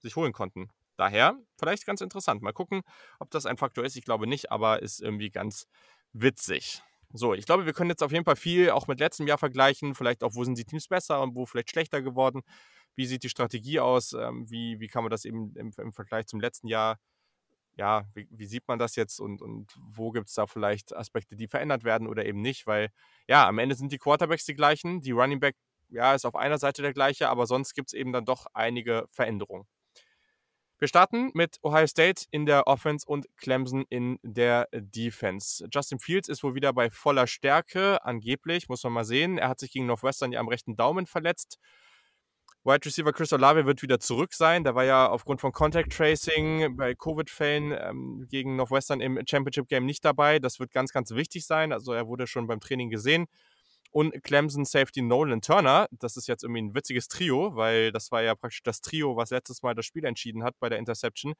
sich 0.00 0.16
holen 0.16 0.32
konnten. 0.32 0.68
Daher 0.96 1.38
vielleicht 1.56 1.86
ganz 1.86 2.00
interessant. 2.00 2.42
Mal 2.42 2.52
gucken, 2.52 2.82
ob 3.20 3.30
das 3.30 3.46
ein 3.46 3.56
Faktor 3.56 3.84
ist. 3.84 3.96
Ich 3.96 4.04
glaube 4.04 4.26
nicht, 4.26 4.50
aber 4.50 4.82
ist 4.82 5.00
irgendwie 5.00 5.30
ganz 5.30 5.68
witzig. 6.12 6.82
So, 7.14 7.34
ich 7.34 7.46
glaube, 7.46 7.66
wir 7.66 7.72
können 7.72 7.90
jetzt 7.90 8.02
auf 8.02 8.10
jeden 8.10 8.24
Fall 8.24 8.36
viel 8.36 8.70
auch 8.70 8.88
mit 8.88 8.98
letztem 8.98 9.26
Jahr 9.26 9.38
vergleichen. 9.38 9.94
Vielleicht 9.94 10.24
auch, 10.24 10.34
wo 10.34 10.44
sind 10.44 10.58
die 10.58 10.64
Teams 10.64 10.88
besser 10.88 11.22
und 11.22 11.36
wo 11.36 11.46
vielleicht 11.46 11.70
schlechter 11.70 12.02
geworden. 12.02 12.42
Wie 12.94 13.06
sieht 13.06 13.22
die 13.22 13.28
Strategie 13.28 13.80
aus? 13.80 14.12
Ähm, 14.12 14.50
wie, 14.50 14.80
wie 14.80 14.88
kann 14.88 15.04
man 15.04 15.10
das 15.10 15.24
eben 15.24 15.54
im, 15.56 15.72
im 15.76 15.92
Vergleich 15.92 16.26
zum 16.26 16.40
letzten 16.40 16.68
Jahr, 16.68 16.98
ja, 17.76 18.04
wie, 18.14 18.28
wie 18.30 18.46
sieht 18.46 18.68
man 18.68 18.78
das 18.78 18.96
jetzt 18.96 19.18
und, 19.20 19.40
und 19.42 19.72
wo 19.78 20.10
gibt 20.10 20.28
es 20.28 20.34
da 20.34 20.46
vielleicht 20.46 20.94
Aspekte, 20.94 21.36
die 21.36 21.48
verändert 21.48 21.84
werden 21.84 22.06
oder 22.06 22.24
eben 22.26 22.40
nicht? 22.40 22.66
Weil, 22.66 22.90
ja, 23.28 23.46
am 23.48 23.58
Ende 23.58 23.74
sind 23.74 23.92
die 23.92 23.98
Quarterbacks 23.98 24.44
die 24.44 24.54
gleichen. 24.54 25.00
Die 25.00 25.12
Running 25.12 25.40
Back, 25.40 25.56
ja, 25.88 26.14
ist 26.14 26.26
auf 26.26 26.34
einer 26.36 26.58
Seite 26.58 26.82
der 26.82 26.92
gleiche, 26.92 27.28
aber 27.28 27.46
sonst 27.46 27.74
gibt 27.74 27.88
es 27.88 27.94
eben 27.94 28.12
dann 28.12 28.24
doch 28.24 28.46
einige 28.52 29.06
Veränderungen. 29.10 29.66
Wir 30.82 30.88
starten 30.88 31.30
mit 31.34 31.58
Ohio 31.62 31.86
State 31.86 32.24
in 32.32 32.44
der 32.44 32.66
Offense 32.66 33.06
und 33.06 33.28
Clemson 33.36 33.84
in 33.88 34.18
der 34.24 34.66
Defense. 34.72 35.64
Justin 35.72 36.00
Fields 36.00 36.28
ist 36.28 36.42
wohl 36.42 36.56
wieder 36.56 36.72
bei 36.72 36.90
voller 36.90 37.28
Stärke, 37.28 38.04
angeblich, 38.04 38.68
muss 38.68 38.82
man 38.82 38.92
mal 38.92 39.04
sehen. 39.04 39.38
Er 39.38 39.48
hat 39.48 39.60
sich 39.60 39.70
gegen 39.70 39.86
Northwestern 39.86 40.32
ja 40.32 40.40
am 40.40 40.48
rechten 40.48 40.74
Daumen 40.74 41.06
verletzt. 41.06 41.60
Wide 42.64 42.86
Receiver 42.86 43.12
Chris 43.12 43.32
Olave 43.32 43.66
wird 43.66 43.82
wieder 43.82 43.98
zurück 43.98 44.34
sein. 44.34 44.62
Der 44.62 44.74
war 44.76 44.84
ja 44.84 45.08
aufgrund 45.08 45.40
von 45.40 45.50
Contact 45.52 45.92
Tracing 45.92 46.76
bei 46.76 46.94
Covid-Fällen 46.94 47.72
ähm, 47.76 48.26
gegen 48.30 48.54
Northwestern 48.54 49.00
im 49.00 49.18
Championship 49.28 49.66
Game 49.68 49.84
nicht 49.84 50.04
dabei. 50.04 50.38
Das 50.38 50.60
wird 50.60 50.72
ganz, 50.72 50.92
ganz 50.92 51.10
wichtig 51.10 51.44
sein. 51.44 51.72
Also 51.72 51.92
er 51.92 52.06
wurde 52.06 52.26
schon 52.28 52.46
beim 52.46 52.60
Training 52.60 52.88
gesehen. 52.90 53.26
und 53.92 54.22
Clemson 54.22 54.64
Safety 54.64 55.02
Nolan 55.02 55.42
Turner. 55.42 55.86
Das 55.92 56.16
ist 56.16 56.26
jetzt 56.26 56.42
irgendwie 56.44 56.62
ein 56.62 56.74
witziges 56.74 57.08
Trio, 57.08 57.54
weil 57.56 57.92
das 57.92 58.10
war 58.10 58.22
ja 58.22 58.34
praktisch 58.34 58.62
das 58.62 58.80
Trio, 58.80 59.16
was 59.16 59.30
letztes 59.30 59.62
Mal 59.62 59.74
das 59.74 59.84
Spiel 59.86 60.04
entschieden 60.04 60.42
hat 60.44 60.58
bei 60.58 60.68
der 60.68 60.78
Interception. 60.78 61.34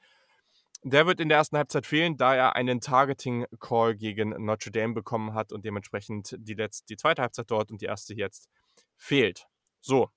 Der 0.85 1.07
wird 1.07 1.21
in 1.21 1.29
der 1.29 1.39
ersten 1.39 1.57
Halbzeit 1.57 1.87
fehlen, 1.87 2.17
da 2.17 2.35
er 2.35 2.57
einen 2.57 2.81
Targeting-Call 2.81 3.97
gegen 3.97 4.31
Notre 4.45 4.73
Dame 4.73 4.95
bekommen 4.95 5.35
hat 5.35 5.53
und 5.53 5.65
dementsprechend 5.65 6.37
die, 6.39 6.55
letzte, 6.55 6.87
die 6.87 6.97
zweite 6.97 7.23
Halbzeit 7.23 7.51
dort 7.51 7.71
und 7.71 7.81
die 7.81 7.87
erste 7.87 8.15
jetzt 8.15 8.49
fehlt. 8.97 9.47
So. 9.81 10.11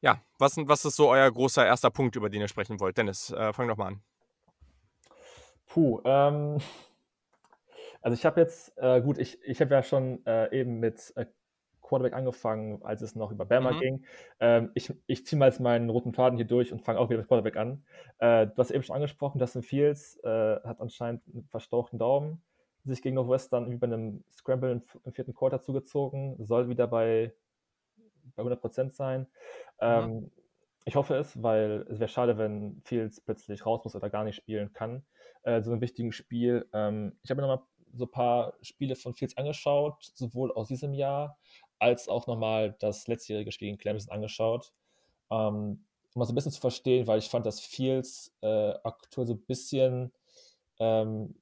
Ja, 0.00 0.22
was, 0.38 0.56
was 0.56 0.84
ist 0.84 0.96
so 0.96 1.08
euer 1.10 1.30
großer 1.30 1.66
erster 1.66 1.90
Punkt, 1.90 2.16
über 2.16 2.30
den 2.30 2.40
ihr 2.40 2.48
sprechen 2.48 2.78
wollt? 2.80 2.96
Dennis, 2.96 3.30
äh, 3.30 3.52
fang 3.52 3.68
doch 3.68 3.76
mal 3.76 3.88
an. 3.88 4.02
Puh, 5.66 6.00
ähm, 6.04 6.58
also 8.00 8.14
ich 8.14 8.24
habe 8.24 8.40
jetzt, 8.40 8.72
äh, 8.78 9.00
gut, 9.00 9.18
ich, 9.18 9.42
ich 9.42 9.60
habe 9.60 9.74
ja 9.74 9.82
schon 9.82 10.24
äh, 10.24 10.58
eben 10.58 10.78
mit 10.78 11.12
äh, 11.16 11.26
Quarterback 11.88 12.12
angefangen, 12.12 12.82
als 12.82 13.02
es 13.02 13.16
noch 13.16 13.32
über 13.32 13.46
Bama 13.46 13.72
mhm. 13.72 13.80
ging. 13.80 14.04
Ähm, 14.40 14.70
ich 14.74 14.92
ich 15.06 15.26
ziehe 15.26 15.38
mal 15.38 15.46
jetzt 15.46 15.60
meinen 15.60 15.90
roten 15.90 16.12
Faden 16.12 16.36
hier 16.36 16.46
durch 16.46 16.72
und 16.72 16.82
fange 16.82 16.98
auch 17.00 17.08
wieder 17.08 17.18
mit 17.18 17.28
Quarterback 17.28 17.56
an. 17.56 17.82
Äh, 18.18 18.46
du 18.46 18.54
hast 18.56 18.70
eben 18.70 18.82
schon 18.82 18.94
angesprochen, 18.94 19.40
Justin 19.40 19.62
Fields 19.62 20.18
äh, 20.22 20.60
hat 20.62 20.80
anscheinend 20.80 21.22
einen 21.26 21.44
verstauchten 21.48 21.98
Daumen, 21.98 22.42
sich 22.84 23.02
gegen 23.02 23.16
Northwestern 23.16 23.70
wie 23.70 23.76
bei 23.76 23.86
einem 23.86 24.22
Scramble 24.30 24.70
im, 24.70 24.82
im, 25.04 25.12
vierten 25.12 25.34
Quarter 25.34 25.60
zugezogen, 25.60 26.36
soll 26.44 26.68
wieder 26.68 26.86
bei, 26.86 27.32
bei 28.36 28.42
100% 28.42 28.92
sein. 28.92 29.26
Ähm, 29.80 30.10
mhm. 30.10 30.30
Ich 30.84 30.96
hoffe 30.96 31.16
es, 31.16 31.42
weil 31.42 31.86
es 31.90 32.00
wäre 32.00 32.08
schade, 32.08 32.38
wenn 32.38 32.80
Fields 32.84 33.20
plötzlich 33.20 33.66
raus 33.66 33.82
muss 33.84 33.94
oder 33.94 34.08
gar 34.08 34.24
nicht 34.24 34.36
spielen 34.36 34.72
kann. 34.72 35.04
Äh, 35.42 35.62
so 35.62 35.70
einem 35.70 35.80
wichtigen 35.80 36.12
Spiel. 36.12 36.66
Ähm, 36.72 37.18
ich 37.22 37.30
habe 37.30 37.40
mir 37.40 37.46
nochmal 37.46 37.66
so 37.94 38.04
ein 38.04 38.10
paar 38.10 38.54
Spiele 38.62 38.96
von 38.96 39.14
Fields 39.14 39.36
angeschaut, 39.36 40.10
sowohl 40.14 40.52
aus 40.52 40.68
diesem 40.68 40.94
Jahr 40.94 41.38
als 41.78 42.08
auch 42.08 42.26
nochmal 42.26 42.76
das 42.80 43.06
letztjährige 43.06 43.52
Spiel 43.52 43.68
gegen 43.68 43.78
Clemson 43.78 44.12
angeschaut. 44.12 44.72
Ähm, 45.30 45.84
um 46.14 46.24
so 46.24 46.32
ein 46.32 46.34
bisschen 46.34 46.52
zu 46.52 46.60
verstehen, 46.60 47.06
weil 47.06 47.18
ich 47.18 47.28
fand, 47.28 47.46
dass 47.46 47.60
Fields 47.60 48.34
äh, 48.40 48.74
aktuell 48.82 49.26
so 49.26 49.34
ein 49.34 49.44
bisschen, 49.44 50.12
ähm, 50.80 51.34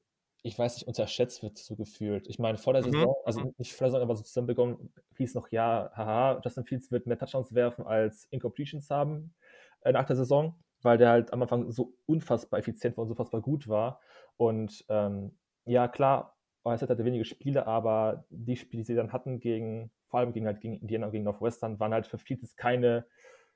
ich 0.47 0.59
weiß 0.59 0.77
nicht, 0.77 0.87
unterschätzt 0.87 1.43
wird, 1.43 1.59
so 1.59 1.75
gefühlt. 1.75 2.29
Ich 2.29 2.39
meine, 2.39 2.57
vor 2.57 2.73
der 2.73 2.87
mhm. 2.87 2.93
Saison, 2.93 3.17
also 3.25 3.41
mhm. 3.41 3.55
nicht 3.59 3.75
vor 3.75 3.87
der 3.87 3.91
Saison, 3.93 4.03
aber 4.03 4.17
so 4.17 4.23
zusammen 4.23 4.47
begonnen, 4.47 4.93
hieß 5.17 5.35
noch, 5.35 5.51
ja, 5.51 5.91
haha, 5.95 6.41
Justin 6.45 6.65
Fields 6.65 6.93
wird 6.93 7.07
mehr 7.07 7.19
Touchdowns 7.19 7.53
werfen 7.55 7.85
als 7.85 8.27
Incompletions 8.31 8.89
haben 8.91 9.35
äh, 9.83 9.93
nach 9.93 10.05
der 10.05 10.15
Saison, 10.15 10.55
weil 10.83 10.99
der 10.99 11.11
halt 11.11 11.33
am 11.33 11.43
Anfang 11.43 11.71
so 11.73 11.95
unfassbar 12.07 12.61
effizient 12.61 12.97
war 12.97 13.03
und 13.03 13.09
so 13.09 13.15
unfassbar 13.15 13.41
gut 13.41 13.67
war. 13.67 14.01
Und 14.37 14.85
ähm, 14.89 15.37
ja, 15.65 15.89
klar, 15.89 16.37
es 16.65 16.83
hatte 16.83 17.05
wenige 17.05 17.25
Spiele, 17.25 17.67
aber 17.67 18.25
die 18.31 18.57
Spiele, 18.57 18.83
die 18.83 18.87
sie 18.87 18.95
dann 18.95 19.13
hatten 19.13 19.41
gegen 19.41 19.91
vor 20.09 20.21
allem 20.21 20.33
gegen, 20.33 20.47
halt, 20.47 20.61
gegen 20.61 20.75
Indiana 20.75 21.07
und 21.07 21.13
gegen 21.13 21.25
Northwestern, 21.25 21.81
waren 21.81 21.93
halt 21.93 22.07
für 22.07 22.19
Fields 22.19 22.55
keine, 22.55 23.07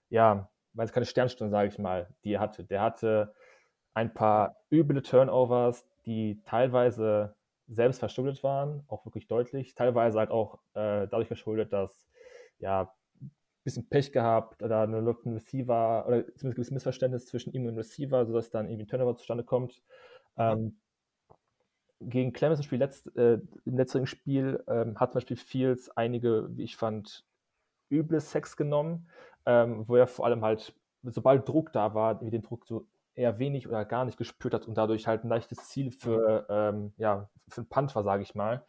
ja, 0.09 0.51
weil 0.73 0.87
es 0.87 0.93
keine 0.93 1.07
Sternstunde, 1.07 1.53
sage 1.53 1.69
ich 1.69 1.79
mal, 1.79 2.09
die 2.25 2.33
er 2.33 2.41
hatte. 2.41 2.65
Der 2.65 2.83
hatte 2.83 3.33
ein 3.95 4.13
paar 4.13 4.57
üble 4.73 5.03
Turnovers, 5.03 5.87
die 6.07 6.41
teilweise 6.45 7.35
selbst 7.69 7.99
verschuldet 7.99 8.43
waren, 8.43 8.85
auch 8.89 9.05
wirklich 9.07 9.29
deutlich, 9.29 9.75
teilweise 9.75 10.19
halt 10.19 10.31
auch 10.31 10.57
äh, 10.75 11.07
dadurch 11.07 11.29
verschuldet, 11.29 11.73
dass 11.73 12.09
ja 12.59 12.93
ein 13.21 13.31
bisschen 13.65 13.89
Pech 13.89 14.13
gehabt 14.13 14.63
oder 14.63 14.83
eine 14.83 14.99
ein 14.99 15.33
Receiver 15.33 16.05
oder 16.07 16.23
zumindest 16.23 16.45
ein 16.45 16.51
gewisses 16.53 16.73
Missverständnis 16.73 17.27
zwischen 17.27 17.53
ihm 17.53 17.63
und 17.63 17.69
dem 17.69 17.77
Receiver, 17.77 18.27
sodass 18.27 18.51
dann 18.51 18.67
irgendwie 18.67 18.85
ein 18.85 18.89
Turnover 18.89 19.17
zustande 19.17 19.45
kommt. 19.45 19.83
Ähm, 20.37 20.79
gegen 22.01 22.33
Clemens 22.33 22.65
Spiel 22.65 22.79
letzt, 22.79 23.15
äh, 23.17 23.39
im 23.65 23.77
letzten 23.77 24.07
Spiel 24.07 24.63
ähm, 24.67 24.99
hat 24.99 25.13
zum 25.13 25.19
Beispiel 25.19 25.37
Fields 25.37 25.91
einige, 25.91 26.49
wie 26.57 26.65
ich 26.65 26.77
fand, 26.77 27.25
üble 27.91 28.21
Sex 28.21 28.57
genommen, 28.57 29.09
ähm, 29.47 29.87
wo 29.87 29.97
er 29.97 30.07
vor 30.07 30.25
allem 30.27 30.43
halt, 30.45 30.75
sobald 31.03 31.49
Druck 31.49 31.73
da 31.73 31.95
war, 31.95 32.21
wie 32.23 32.31
den 32.31 32.43
Druck 32.43 32.67
so 32.67 32.87
eher 33.15 33.39
wenig 33.39 33.69
oder 33.69 33.85
gar 33.85 34.05
nicht 34.05 34.19
gespürt 34.19 34.55
hat 34.55 34.67
und 34.67 34.77
dadurch 34.77 35.07
halt 35.07 35.25
ein 35.25 35.29
leichtes 35.29 35.69
Ziel 35.69 35.91
für, 35.91 36.47
ähm, 36.49 36.93
ja, 36.97 37.29
für 37.49 37.63
einen 37.63 37.69
Punt 37.69 37.95
war, 37.95 38.05
sage 38.05 38.23
ich 38.23 38.35
mal. 38.35 38.65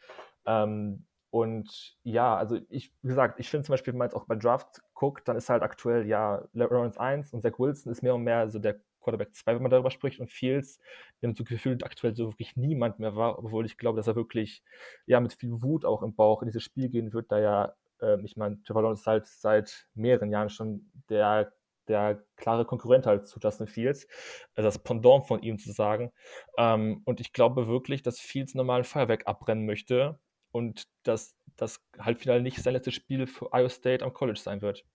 Ähm, 0.46 1.06
und 1.30 1.96
ja, 2.04 2.36
also 2.36 2.60
ich, 2.70 2.94
wie 3.02 3.08
gesagt, 3.08 3.40
ich 3.40 3.50
finde 3.50 3.66
zum 3.66 3.74
Beispiel, 3.74 3.94
wenn 3.94 4.00
man 4.00 4.08
jetzt 4.08 4.16
auch 4.16 4.26
bei 4.26 4.36
Draft 4.36 4.82
guckt, 4.94 5.28
dann 5.28 5.38
ist 5.38 5.50
halt 5.50 5.64
aktuell 5.64 6.06
ja 6.06 6.44
Lawrence 6.54 7.00
1 7.00 7.34
und 7.34 7.42
Zach 7.42 7.58
Wilson 7.58 7.92
ist 7.92 8.04
mehr 8.04 8.16
und 8.16 8.24
mehr 8.24 8.50
so 8.50 8.60
der 8.60 8.82
Quarterback 9.02 9.34
2, 9.34 9.56
wenn 9.56 9.62
man 9.62 9.72
darüber 9.72 9.92
spricht, 9.92 10.20
und 10.20 10.30
Fields, 10.30 10.80
dem 11.22 11.34
so 11.34 11.44
gefühlt 11.44 11.84
aktuell 11.84 12.16
so 12.16 12.28
wirklich 12.28 12.56
niemand 12.58 13.00
mehr 13.00 13.16
war, 13.16 13.40
obwohl 13.40 13.66
ich 13.66 13.78
glaube, 13.78 13.98
dass 13.98 14.08
er 14.08 14.16
wirklich 14.16 14.62
ja 15.06 15.20
mit 15.20 15.34
viel 15.34 15.62
Wut 15.62 15.86
auch 15.86 16.04
im 16.04 16.16
Bauch 16.16 16.42
in 16.42 16.48
dieses 16.48 16.64
Spiel 16.64 16.90
gehen 16.90 17.14
wird, 17.14 17.32
da 17.32 17.40
ja, 17.40 17.74
äh, 18.02 18.20
ich 18.24 18.38
meine, 18.38 18.62
Trevor 18.64 18.84
Lawrence 18.84 19.02
ist 19.02 19.08
halt 19.08 19.26
seit 19.26 19.88
mehreren 19.96 20.32
Jahren 20.32 20.50
schon 20.50 20.92
der 21.10 21.52
der 21.88 22.24
klare 22.36 22.66
Konkurrent 22.66 23.06
halt 23.06 23.28
zu 23.28 23.40
Justin 23.40 23.68
Fields, 23.68 24.08
also 24.56 24.68
das 24.68 24.80
Pendant 24.80 25.26
von 25.26 25.42
ihm 25.42 25.60
zu 25.60 25.72
sagen. 25.72 26.12
Ähm, 26.58 27.02
und 27.06 27.20
ich 27.20 27.34
glaube 27.34 27.68
wirklich, 27.68 28.02
dass 28.02 28.20
Fields 28.20 28.56
normal 28.56 28.82
ein 28.82 28.86
Feuerwerk 28.86 29.28
abbrennen 29.28 29.66
möchte 29.66 30.20
und 30.52 30.88
dass 31.04 31.36
das 31.58 31.84
Halbfinale 32.00 32.42
nicht 32.42 32.58
sein 32.58 32.74
letztes 32.74 32.96
Spiel 32.96 33.28
für 33.28 33.54
Iowa 33.54 33.70
State 33.70 34.04
am 34.04 34.14
College 34.14 34.40
sein 34.40 34.62
wird. 34.62 34.86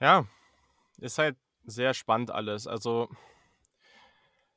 Ja, 0.00 0.26
ist 0.98 1.18
halt 1.18 1.36
sehr 1.64 1.94
spannend 1.94 2.30
alles. 2.30 2.66
Also, 2.66 3.08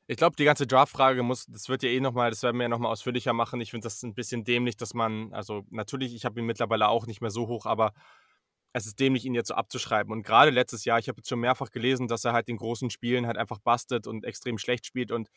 ich 0.06 0.16
glaube, 0.16 0.36
die 0.36 0.44
ganze 0.44 0.66
Draft-Frage 0.66 1.22
muss, 1.22 1.46
das 1.46 1.68
wird 1.68 1.82
ja 1.82 1.88
eh 1.88 2.00
nochmal, 2.00 2.30
das 2.30 2.42
werden 2.42 2.56
wir 2.56 2.64
ja 2.64 2.68
nochmal 2.68 2.92
ausführlicher 2.92 3.32
machen. 3.32 3.60
Ich 3.60 3.70
finde 3.70 3.84
das 3.84 4.02
ein 4.02 4.14
bisschen 4.14 4.44
dämlich, 4.44 4.76
dass 4.76 4.94
man, 4.94 5.32
also 5.32 5.64
natürlich, 5.70 6.14
ich 6.14 6.24
habe 6.24 6.40
ihn 6.40 6.46
mittlerweile 6.46 6.88
auch 6.88 7.06
nicht 7.06 7.20
mehr 7.20 7.30
so 7.30 7.46
hoch, 7.46 7.66
aber 7.66 7.92
es 8.74 8.86
ist 8.86 9.00
dämlich, 9.00 9.24
ihn 9.24 9.34
jetzt 9.34 9.48
so 9.48 9.54
abzuschreiben. 9.54 10.12
Und 10.12 10.22
gerade 10.22 10.50
letztes 10.50 10.84
Jahr, 10.84 10.98
ich 10.98 11.08
habe 11.08 11.18
jetzt 11.20 11.28
schon 11.28 11.40
mehrfach 11.40 11.70
gelesen, 11.70 12.08
dass 12.08 12.24
er 12.24 12.32
halt 12.32 12.48
in 12.48 12.58
großen 12.58 12.90
Spielen 12.90 13.26
halt 13.26 13.38
einfach 13.38 13.58
bastet 13.60 14.06
und 14.06 14.24
extrem 14.24 14.58
schlecht 14.58 14.84
spielt. 14.84 15.10
Und 15.10 15.30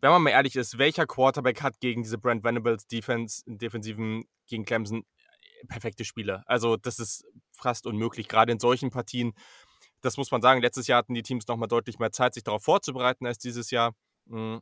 wenn 0.00 0.10
man 0.10 0.22
mal 0.22 0.30
ehrlich 0.30 0.56
ist, 0.56 0.78
welcher 0.78 1.06
Quarterback 1.06 1.62
hat 1.62 1.78
gegen 1.78 2.02
diese 2.02 2.18
Brent 2.18 2.42
Venables 2.42 2.86
Defense, 2.86 3.42
Defensiven 3.46 4.24
gegen 4.46 4.64
Clemson 4.64 5.04
perfekte 5.68 6.04
Spiele? 6.04 6.42
Also, 6.46 6.76
das 6.76 6.98
ist 6.98 7.24
fast 7.52 7.86
unmöglich, 7.86 8.26
gerade 8.26 8.50
in 8.50 8.58
solchen 8.58 8.90
Partien 8.90 9.34
das 10.00 10.16
muss 10.16 10.30
man 10.30 10.42
sagen. 10.42 10.60
Letztes 10.60 10.86
Jahr 10.86 10.98
hatten 10.98 11.14
die 11.14 11.22
Teams 11.22 11.46
nochmal 11.46 11.68
deutlich 11.68 11.98
mehr 11.98 12.12
Zeit, 12.12 12.34
sich 12.34 12.42
darauf 12.42 12.62
vorzubereiten 12.62 13.26
als 13.26 13.38
dieses 13.38 13.70
Jahr. 13.70 13.94
Hm. 14.28 14.60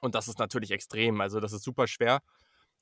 Und 0.00 0.14
das 0.14 0.28
ist 0.28 0.38
natürlich 0.38 0.70
extrem. 0.70 1.20
Also, 1.20 1.40
das 1.40 1.52
ist 1.52 1.62
super 1.62 1.86
schwer. 1.86 2.20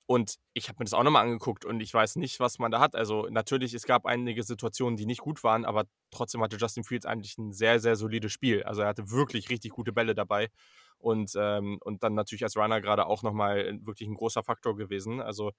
Und 0.06 0.36
ich 0.52 0.68
habe 0.68 0.76
mir 0.80 0.84
das 0.84 0.92
auch 0.92 1.02
nochmal 1.02 1.24
angeguckt 1.24 1.64
und 1.64 1.80
ich 1.80 1.92
weiß 1.94 2.16
nicht, 2.16 2.38
was 2.38 2.58
man 2.58 2.70
da 2.70 2.78
hat. 2.80 2.94
Also, 2.94 3.26
natürlich, 3.30 3.72
es 3.72 3.84
gab 3.86 4.04
einige 4.04 4.42
Situationen, 4.42 4.96
die 4.96 5.06
nicht 5.06 5.20
gut 5.22 5.42
waren, 5.42 5.64
aber 5.64 5.86
trotzdem 6.10 6.42
hatte 6.42 6.56
Justin 6.56 6.84
Fields 6.84 7.06
eigentlich 7.06 7.38
ein 7.38 7.52
sehr, 7.52 7.80
sehr 7.80 7.96
solides 7.96 8.30
Spiel. 8.32 8.62
Also, 8.64 8.82
er 8.82 8.88
hatte 8.88 9.10
wirklich 9.10 9.48
richtig 9.48 9.72
gute 9.72 9.92
Bälle 9.92 10.14
dabei. 10.14 10.50
Und, 10.98 11.32
ähm, 11.36 11.78
und 11.82 12.02
dann 12.02 12.14
natürlich 12.14 12.44
als 12.44 12.56
Runner 12.56 12.80
gerade 12.82 13.06
auch 13.06 13.22
nochmal 13.22 13.78
wirklich 13.82 14.08
ein 14.08 14.14
großer 14.14 14.42
Faktor 14.42 14.76
gewesen. 14.76 15.20
Also, 15.22 15.52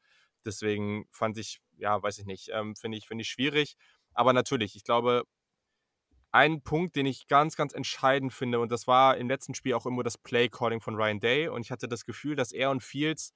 deswegen 0.45 1.05
fand 1.11 1.37
ich, 1.39 1.59
ja, 1.77 2.01
weiß 2.01 2.19
ich 2.19 2.25
nicht, 2.25 2.49
ähm, 2.53 2.75
finde 2.75 2.97
ich, 2.97 3.07
find 3.07 3.21
ich 3.21 3.29
schwierig. 3.29 3.75
Aber 4.13 4.31
natürlich, 4.33 4.75
ich 4.75 4.83
glaube, 4.83 5.23
ein 6.31 6.61
Punkt, 6.61 6.95
den 6.95 7.05
ich 7.05 7.27
ganz, 7.27 7.55
ganz 7.55 7.73
entscheidend 7.73 8.33
finde, 8.33 8.59
und 8.59 8.71
das 8.71 8.87
war 8.87 9.17
im 9.17 9.29
letzten 9.29 9.55
Spiel 9.55 9.73
auch 9.73 9.85
immer 9.85 10.03
das 10.03 10.17
Play-Calling 10.17 10.81
von 10.81 10.95
Ryan 10.95 11.19
Day. 11.19 11.47
Und 11.47 11.61
ich 11.61 11.71
hatte 11.71 11.87
das 11.87 12.05
Gefühl, 12.05 12.35
dass 12.35 12.51
er 12.51 12.71
und 12.71 12.83
Fields 12.83 13.33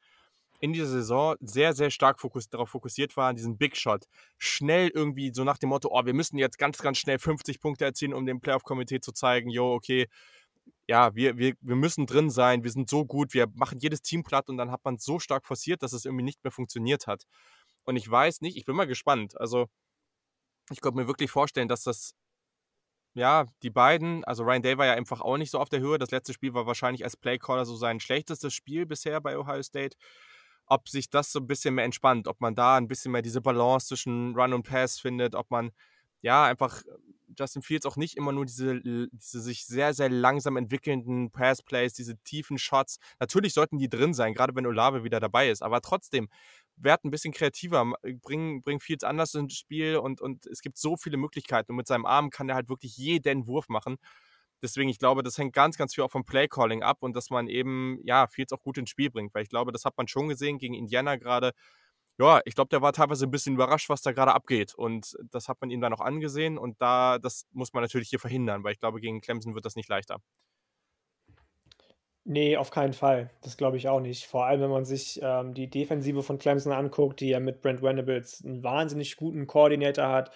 in 0.59 0.73
dieser 0.73 0.87
Saison 0.87 1.35
sehr, 1.39 1.73
sehr 1.73 1.89
stark 1.89 2.19
fokus 2.19 2.49
darauf 2.49 2.69
fokussiert 2.69 3.15
waren, 3.17 3.35
diesen 3.35 3.57
Big 3.57 3.77
Shot. 3.77 4.05
Schnell 4.37 4.89
irgendwie 4.89 5.31
so 5.33 5.43
nach 5.43 5.57
dem 5.57 5.69
Motto, 5.69 5.89
oh, 5.91 6.05
wir 6.05 6.13
müssen 6.13 6.37
jetzt 6.37 6.57
ganz, 6.57 6.79
ganz 6.79 6.97
schnell 6.97 7.19
50 7.19 7.61
Punkte 7.61 7.85
erzielen, 7.85 8.13
um 8.13 8.25
dem 8.25 8.41
Playoff-Komitee 8.41 8.99
zu 8.99 9.11
zeigen, 9.11 9.49
jo, 9.49 9.73
okay, 9.73 10.07
ja, 10.87 11.15
wir, 11.15 11.37
wir, 11.37 11.53
wir 11.61 11.75
müssen 11.75 12.05
drin 12.05 12.29
sein, 12.29 12.63
wir 12.63 12.71
sind 12.71 12.89
so 12.89 13.05
gut, 13.05 13.33
wir 13.33 13.47
machen 13.53 13.79
jedes 13.79 14.01
Team 14.01 14.23
platt 14.23 14.49
und 14.49 14.57
dann 14.57 14.71
hat 14.71 14.83
man 14.83 14.95
es 14.95 15.05
so 15.05 15.19
stark 15.19 15.45
forciert, 15.45 15.83
dass 15.83 15.93
es 15.93 16.05
irgendwie 16.05 16.25
nicht 16.25 16.43
mehr 16.43 16.51
funktioniert 16.51 17.07
hat. 17.07 17.25
Und 17.85 17.95
ich 17.95 18.09
weiß 18.09 18.41
nicht, 18.41 18.57
ich 18.57 18.65
bin 18.65 18.75
mal 18.75 18.87
gespannt. 18.87 19.39
Also, 19.39 19.67
ich 20.71 20.81
könnte 20.81 20.99
mir 20.99 21.07
wirklich 21.07 21.31
vorstellen, 21.31 21.67
dass 21.67 21.83
das 21.83 22.13
ja, 23.15 23.45
die 23.63 23.69
beiden, 23.69 24.23
also 24.25 24.43
Ryan 24.43 24.61
Day 24.61 24.77
war 24.77 24.85
ja 24.85 24.93
einfach 24.93 25.21
auch 25.21 25.37
nicht 25.37 25.51
so 25.51 25.59
auf 25.59 25.69
der 25.69 25.79
Höhe. 25.79 25.97
Das 25.97 26.11
letzte 26.11 26.33
Spiel 26.33 26.53
war 26.53 26.67
wahrscheinlich 26.67 27.03
als 27.03 27.17
Playcaller 27.17 27.65
so 27.65 27.75
sein 27.75 27.99
schlechtestes 27.99 28.53
Spiel 28.53 28.85
bisher 28.85 29.19
bei 29.21 29.37
Ohio 29.37 29.63
State. 29.63 29.97
Ob 30.69 30.87
sich 30.87 31.09
das 31.09 31.31
so 31.31 31.39
ein 31.39 31.47
bisschen 31.47 31.75
mehr 31.75 31.85
entspannt, 31.85 32.27
ob 32.27 32.41
man 32.41 32.55
da 32.55 32.77
ein 32.77 32.87
bisschen 32.87 33.11
mehr 33.11 33.21
diese 33.23 33.41
Balance 33.41 33.87
zwischen 33.87 34.35
Run 34.35 34.53
und 34.53 34.63
Pass 34.63 34.99
findet, 34.99 35.35
ob 35.35 35.51
man 35.51 35.71
ja 36.21 36.45
einfach 36.45 36.83
Justin 37.37 37.61
Fields 37.61 37.85
auch 37.85 37.95
nicht 37.95 38.17
immer 38.17 38.31
nur 38.31 38.45
diese, 38.45 38.81
diese 38.81 39.41
sich 39.41 39.65
sehr, 39.65 39.93
sehr 39.93 40.09
langsam 40.09 40.57
entwickelnden 40.57 41.31
Pass-Plays, 41.31 41.93
diese 41.93 42.17
tiefen 42.17 42.57
Shots. 42.57 42.99
Natürlich 43.19 43.53
sollten 43.53 43.77
die 43.77 43.89
drin 43.89 44.13
sein, 44.13 44.33
gerade 44.33 44.55
wenn 44.55 44.65
Olave 44.65 45.03
wieder 45.03 45.19
dabei 45.19 45.49
ist. 45.49 45.61
Aber 45.61 45.81
trotzdem, 45.81 46.29
werd 46.75 47.03
ein 47.03 47.11
bisschen 47.11 47.33
kreativer, 47.33 47.93
bring, 48.21 48.61
bring 48.61 48.79
Fields 48.79 49.03
anders 49.03 49.33
ins 49.35 49.55
Spiel 49.55 49.97
und, 49.97 50.21
und 50.21 50.45
es 50.47 50.61
gibt 50.61 50.77
so 50.77 50.97
viele 50.97 51.17
Möglichkeiten. 51.17 51.71
Und 51.71 51.77
mit 51.77 51.87
seinem 51.87 52.05
Arm 52.05 52.29
kann 52.29 52.49
er 52.49 52.55
halt 52.55 52.69
wirklich 52.69 52.97
jeden 52.97 53.47
Wurf 53.47 53.69
machen. 53.69 53.97
Deswegen, 54.61 54.89
ich 54.89 54.99
glaube, 54.99 55.23
das 55.23 55.37
hängt 55.37 55.53
ganz, 55.53 55.77
ganz 55.77 55.95
viel 55.95 56.03
auch 56.03 56.11
vom 56.11 56.25
Playcalling 56.25 56.83
ab 56.83 56.97
und 57.01 57.15
dass 57.15 57.29
man 57.29 57.47
eben, 57.47 57.99
ja, 58.03 58.27
Fields 58.27 58.53
auch 58.53 58.61
gut 58.61 58.77
ins 58.77 58.89
Spiel 58.89 59.09
bringt, 59.09 59.33
weil 59.33 59.43
ich 59.43 59.49
glaube, 59.49 59.71
das 59.71 59.85
hat 59.85 59.97
man 59.97 60.07
schon 60.07 60.27
gesehen 60.27 60.57
gegen 60.57 60.73
Indiana 60.73 61.15
gerade. 61.15 61.51
Ja, 62.19 62.41
ich 62.43 62.55
glaube, 62.55 62.69
der 62.69 62.81
war 62.81 62.91
teilweise 62.91 63.25
ein 63.25 63.31
bisschen 63.31 63.55
überrascht, 63.55 63.89
was 63.89 64.01
da 64.01 64.11
gerade 64.11 64.33
abgeht. 64.33 64.75
Und 64.75 65.15
das 65.31 65.47
hat 65.47 65.61
man 65.61 65.69
ihm 65.69 65.79
dann 65.79 65.93
auch 65.93 66.01
angesehen. 66.01 66.57
Und 66.57 66.81
da, 66.81 67.17
das 67.17 67.45
muss 67.53 67.71
man 67.73 67.81
natürlich 67.81 68.09
hier 68.09 68.19
verhindern, 68.19 68.63
weil 68.63 68.73
ich 68.73 68.79
glaube, 68.79 68.99
gegen 68.99 69.21
Clemson 69.21 69.55
wird 69.55 69.65
das 69.65 69.77
nicht 69.77 69.87
leichter. 69.87 70.17
Nee, 72.25 72.57
auf 72.57 72.69
keinen 72.69 72.93
Fall. 72.93 73.31
Das 73.41 73.57
glaube 73.57 73.77
ich 73.77 73.87
auch 73.87 74.01
nicht. 74.01 74.27
Vor 74.27 74.45
allem, 74.45 74.61
wenn 74.61 74.69
man 74.69 74.85
sich 74.85 75.19
ähm, 75.23 75.53
die 75.53 75.69
Defensive 75.69 76.21
von 76.21 76.37
Clemson 76.37 76.73
anguckt, 76.73 77.21
die 77.21 77.29
ja 77.29 77.39
mit 77.39 77.61
Brent 77.61 77.81
Venables 77.81 78.43
einen 78.45 78.63
wahnsinnig 78.63 79.15
guten 79.15 79.47
Koordinator 79.47 80.09
hat, 80.09 80.31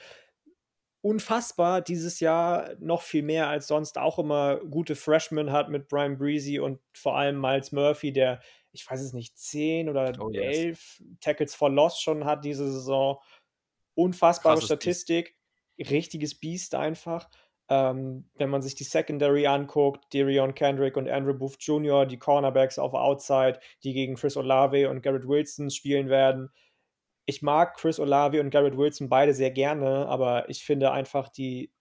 unfassbar 1.03 1.81
dieses 1.81 2.21
Jahr 2.21 2.71
noch 2.79 3.01
viel 3.01 3.23
mehr 3.23 3.49
als 3.49 3.67
sonst 3.67 3.97
auch 3.97 4.17
immer 4.19 4.61
gute 4.61 4.95
Freshmen 4.95 5.51
hat 5.51 5.69
mit 5.69 5.89
Brian 5.89 6.17
Breezy 6.17 6.59
und 6.59 6.79
vor 6.93 7.17
allem 7.17 7.39
Miles 7.39 7.73
Murphy, 7.73 8.13
der, 8.13 8.39
ich 8.71 8.89
weiß 8.89 9.01
es 9.01 9.11
nicht, 9.11 9.37
10 9.37 9.89
oder 9.89 10.13
oh, 10.19 10.29
yes. 10.31 11.03
Tackles 11.19 11.55
for 11.55 11.69
Loss 11.69 11.99
schon 11.99 12.23
hat 12.23 12.45
diese 12.45 12.71
Saison. 12.71 13.19
Unfassbare 13.95 14.55
Krasses 14.55 14.67
Statistik, 14.67 15.35
Biest. 15.75 15.91
richtiges 15.91 16.39
Biest 16.39 16.73
einfach. 16.73 17.29
Ähm, 17.67 18.29
wenn 18.35 18.49
man 18.49 18.61
sich 18.61 18.75
die 18.75 18.85
Secondary 18.85 19.45
anguckt, 19.45 20.05
Darion 20.13 20.55
Kendrick 20.55 20.95
und 20.95 21.09
Andrew 21.09 21.33
Booth 21.33 21.57
Jr., 21.59 22.05
die 22.05 22.17
Cornerbacks 22.17 22.79
auf 22.79 22.93
Outside, 22.93 23.59
die 23.83 23.91
gegen 23.91 24.15
Chris 24.15 24.37
Olave 24.37 24.89
und 24.89 25.01
Garrett 25.01 25.27
Wilson 25.27 25.69
spielen 25.69 26.07
werden, 26.07 26.49
ich 27.25 27.41
mag 27.41 27.75
Chris 27.77 27.99
Olave 27.99 28.41
und 28.41 28.49
Garrett 28.49 28.77
Wilson 28.77 29.09
beide 29.09 29.33
sehr 29.33 29.51
gerne, 29.51 30.07
aber 30.07 30.49
ich 30.49 30.63
finde 30.63 30.91
einfach 30.91 31.29
die, 31.29 31.71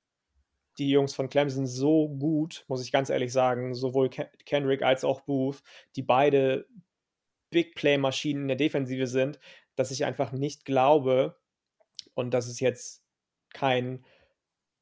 die 0.79 0.91
Jungs 0.91 1.15
von 1.15 1.29
Clemson 1.29 1.67
so 1.67 2.09
gut, 2.09 2.65
muss 2.69 2.83
ich 2.85 2.93
ganz 2.93 3.11
ehrlich 3.11 3.33
sagen, 3.33 3.75
sowohl 3.75 4.09
Kendrick 4.09 4.83
als 4.83 5.05
auch 5.05 5.23
Booth, 5.23 5.63
die 5.97 6.03
beide 6.03 6.67
Big 7.51 7.75
Play-Maschinen 7.75 8.43
in 8.43 8.49
der 8.49 8.57
Defensive 8.57 9.07
sind, 9.07 9.39
dass 9.75 9.91
ich 9.91 10.05
einfach 10.05 10.33
nicht 10.33 10.65
glaube, 10.65 11.37
und 12.15 12.33
das 12.33 12.49
ist 12.49 12.61
jetzt 12.61 13.05
kein, 13.53 14.05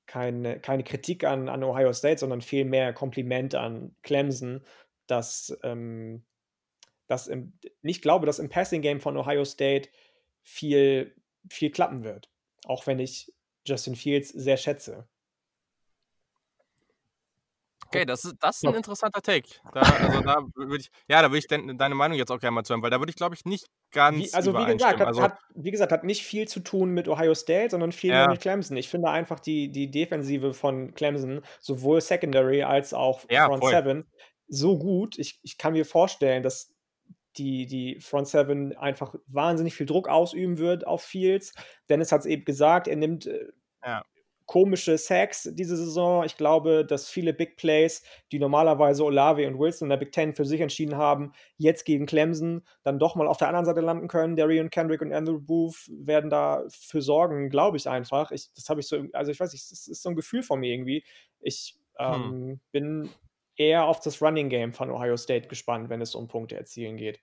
kein, 0.07 0.61
keine 0.63 0.85
Kritik 0.85 1.25
an, 1.25 1.49
an 1.49 1.65
Ohio 1.65 1.93
State, 1.93 2.19
sondern 2.19 2.43
vielmehr 2.43 2.93
Kompliment 2.93 3.55
an 3.55 3.97
Clemson, 4.03 4.65
dass, 5.07 5.59
ähm, 5.63 6.25
dass 7.07 7.27
im, 7.27 7.59
nicht 7.83 8.03
glaube, 8.03 8.27
dass 8.27 8.39
im 8.39 8.49
Passing-Game 8.49 9.01
von 9.01 9.17
Ohio 9.17 9.45
State 9.45 9.89
viel, 10.43 11.15
viel 11.49 11.71
klappen 11.71 12.05
wird. 12.05 12.31
Auch 12.65 12.87
wenn 12.87 12.99
ich 12.99 13.33
Justin 13.65 13.97
Fields 13.97 14.31
sehr 14.31 14.57
schätze. 14.57 15.09
Okay, 17.93 18.05
das 18.05 18.25
ist, 18.25 18.37
das 18.39 18.57
ist 18.59 18.67
ein 18.67 18.75
interessanter 18.75 19.21
Take. 19.21 19.49
Da, 19.73 19.81
also 19.81 20.21
da 20.21 20.37
würde 20.55 20.77
ich, 20.77 20.91
ja, 21.09 21.23
da 21.23 21.29
würde 21.29 21.39
ich 21.39 21.49
de 21.49 21.75
deine 21.77 21.97
Meinung 21.97 22.17
jetzt 22.17 22.31
auch 22.31 22.39
gerne 22.39 22.55
mal 22.55 22.63
zu 22.63 22.73
hören, 22.73 22.83
weil 22.85 22.91
da 22.91 23.01
würde 23.01 23.11
ich, 23.11 23.17
glaube 23.17 23.35
ich, 23.35 23.45
nicht 23.45 23.67
ganz. 23.91 24.17
Wie, 24.17 24.33
also, 24.33 24.55
wie 24.55 24.65
gesagt, 24.65 25.01
hat, 25.01 25.07
also, 25.09 25.23
hat, 25.23 25.39
wie 25.57 25.73
gesagt, 25.73 25.91
hat 25.91 26.05
nicht 26.05 26.23
viel 26.23 26.47
zu 26.47 26.61
tun 26.61 26.91
mit 26.91 27.09
Ohio 27.09 27.35
State, 27.35 27.71
sondern 27.71 27.91
viel 27.91 28.11
ja. 28.11 28.29
mit 28.29 28.41
Clemson. 28.41 28.77
Ich 28.77 28.89
finde 28.89 29.11
einfach 29.11 29.41
die, 29.41 29.73
die 29.73 29.91
Defensive 29.91 30.55
von 30.55 30.95
Clemson, 30.95 31.43
sowohl 31.59 32.01
Secondary 32.01 32.63
als 32.63 32.95
auch 32.95 33.25
ja, 33.29 33.47
Front 33.47 33.65
voll. 33.65 33.73
Seven, 33.73 34.05
so 34.47 34.79
gut. 34.79 35.19
Ich, 35.19 35.41
ich 35.43 35.59
kann 35.59 35.73
mir 35.73 35.85
vorstellen, 35.85 36.45
dass 36.45 36.73
die, 37.41 37.67
die 37.67 37.99
Front 38.01 38.29
Seven 38.29 38.77
einfach 38.77 39.15
wahnsinnig 39.27 39.75
viel 39.75 39.87
Druck 39.87 40.09
ausüben 40.09 40.59
wird 40.59 40.87
auf 40.87 41.03
Fields. 41.03 41.55
Dennis 41.89 42.13
hat 42.13 42.21
es 42.21 42.27
eben 42.27 42.45
gesagt, 42.45 42.87
er 42.87 42.97
nimmt 42.97 43.27
äh, 43.27 43.47
ja. 43.85 44.05
komische 44.45 44.99
Sacks 44.99 45.49
diese 45.53 45.77
Saison. 45.77 46.25
Ich 46.25 46.37
glaube, 46.37 46.85
dass 46.85 47.09
viele 47.09 47.33
Big 47.33 47.57
Plays, 47.57 48.03
die 48.31 48.39
normalerweise 48.39 49.05
Olave 49.05 49.47
und 49.47 49.59
Wilson 49.59 49.87
in 49.87 49.91
der 49.91 49.97
Big 49.97 50.13
Ten 50.13 50.35
für 50.35 50.45
sich 50.45 50.61
entschieden 50.61 50.97
haben, 50.97 51.33
jetzt 51.57 51.85
gegen 51.85 52.05
Clemson 52.05 52.63
dann 52.83 52.99
doch 52.99 53.17
mal 53.17 53.27
auf 53.27 53.39
der 53.39 53.49
anderen 53.49 53.65
Seite 53.65 53.81
landen 53.81 54.09
können. 54.09 54.37
Darian 54.37 54.69
Kendrick 54.69 55.01
und 55.01 55.13
Andrew 55.13 55.41
Booth 55.41 55.89
werden 55.89 56.29
dafür 56.29 57.01
sorgen, 57.01 57.49
glaube 57.49 57.79
ich 57.79 57.89
einfach. 57.89 58.33
Ich, 58.33 58.53
das 58.53 58.69
habe 58.69 58.81
ich 58.81 58.87
so, 58.87 59.05
also 59.15 59.33
ich 59.33 59.41
weiß 59.41 59.53
nicht, 59.53 59.71
das 59.71 59.89
ist 59.89 60.03
so 60.03 60.11
ein 60.11 60.17
Gefühl 60.17 60.43
von 60.43 60.61
mir 60.61 60.73
irgendwie. 60.75 61.05
Ich 61.41 61.79
hm. 61.97 62.07
ähm, 62.07 62.23
hm. 62.23 62.61
bin 62.71 63.11
eher 63.57 63.85
auf 63.85 64.01
das 64.01 64.23
Running 64.23 64.49
Game 64.49 64.73
von 64.73 64.91
Ohio 64.91 65.17
State 65.17 65.49
gespannt, 65.49 65.91
wenn 65.91 66.01
es 66.01 66.15
um 66.15 66.29
Punkte 66.29 66.57
erzielen 66.57 66.97
geht. 66.97 67.21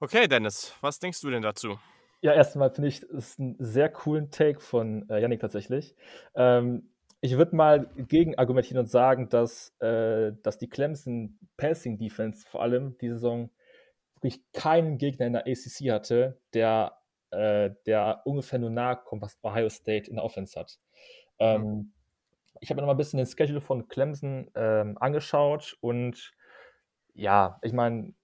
Okay, 0.00 0.26
Dennis, 0.28 0.74
was 0.80 0.98
denkst 0.98 1.20
du 1.20 1.30
denn 1.30 1.42
dazu? 1.42 1.78
Ja, 2.20 2.32
erstmal 2.32 2.70
finde 2.70 2.88
ich 2.88 3.02
es 3.02 3.38
einen 3.38 3.56
sehr 3.58 3.88
coolen 3.88 4.30
Take 4.30 4.60
von 4.60 5.08
äh, 5.08 5.20
Yannick 5.20 5.40
tatsächlich. 5.40 5.94
Ähm, 6.34 6.90
ich 7.20 7.36
würde 7.36 7.56
mal 7.56 7.88
gegen 7.96 8.36
argumentieren 8.36 8.78
und 8.78 8.90
sagen, 8.90 9.28
dass, 9.28 9.74
äh, 9.80 10.32
dass 10.42 10.58
die 10.58 10.68
Clemson 10.68 11.38
Passing 11.56 11.98
Defense 11.98 12.46
vor 12.46 12.62
allem 12.62 12.96
die 12.98 13.08
Saison 13.08 13.50
wirklich 14.14 14.42
keinen 14.52 14.98
Gegner 14.98 15.26
in 15.26 15.32
der 15.34 15.46
ACC 15.46 15.90
hatte, 15.90 16.40
der, 16.54 16.98
äh, 17.30 17.70
der 17.86 18.22
ungefähr 18.24 18.58
nur 18.58 18.70
nahe 18.70 18.96
kommt, 18.96 19.22
was 19.22 19.38
Ohio 19.42 19.68
State 19.68 20.08
in 20.08 20.16
der 20.16 20.24
Offense 20.24 20.58
hat. 20.58 20.78
Ähm, 21.38 21.62
mhm 21.62 21.92
ich 22.60 22.70
habe 22.70 22.76
mir 22.76 22.82
noch 22.82 22.86
mal 22.86 22.94
ein 22.94 22.98
bisschen 22.98 23.18
den 23.18 23.26
Schedule 23.26 23.60
von 23.60 23.88
Clemson 23.88 24.50
ähm, 24.54 24.96
angeschaut 24.98 25.76
und 25.80 26.32
ja, 27.12 27.58
ich 27.62 27.72
meine, 27.72 28.14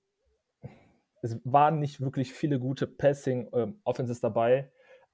es 1.23 1.41
waren 1.45 1.79
nicht 1.79 2.01
wirklich 2.01 2.33
viele 2.33 2.59
gute 2.59 2.87
Passing-Offenses 2.87 4.19
ähm, 4.19 4.23
dabei. 4.23 4.71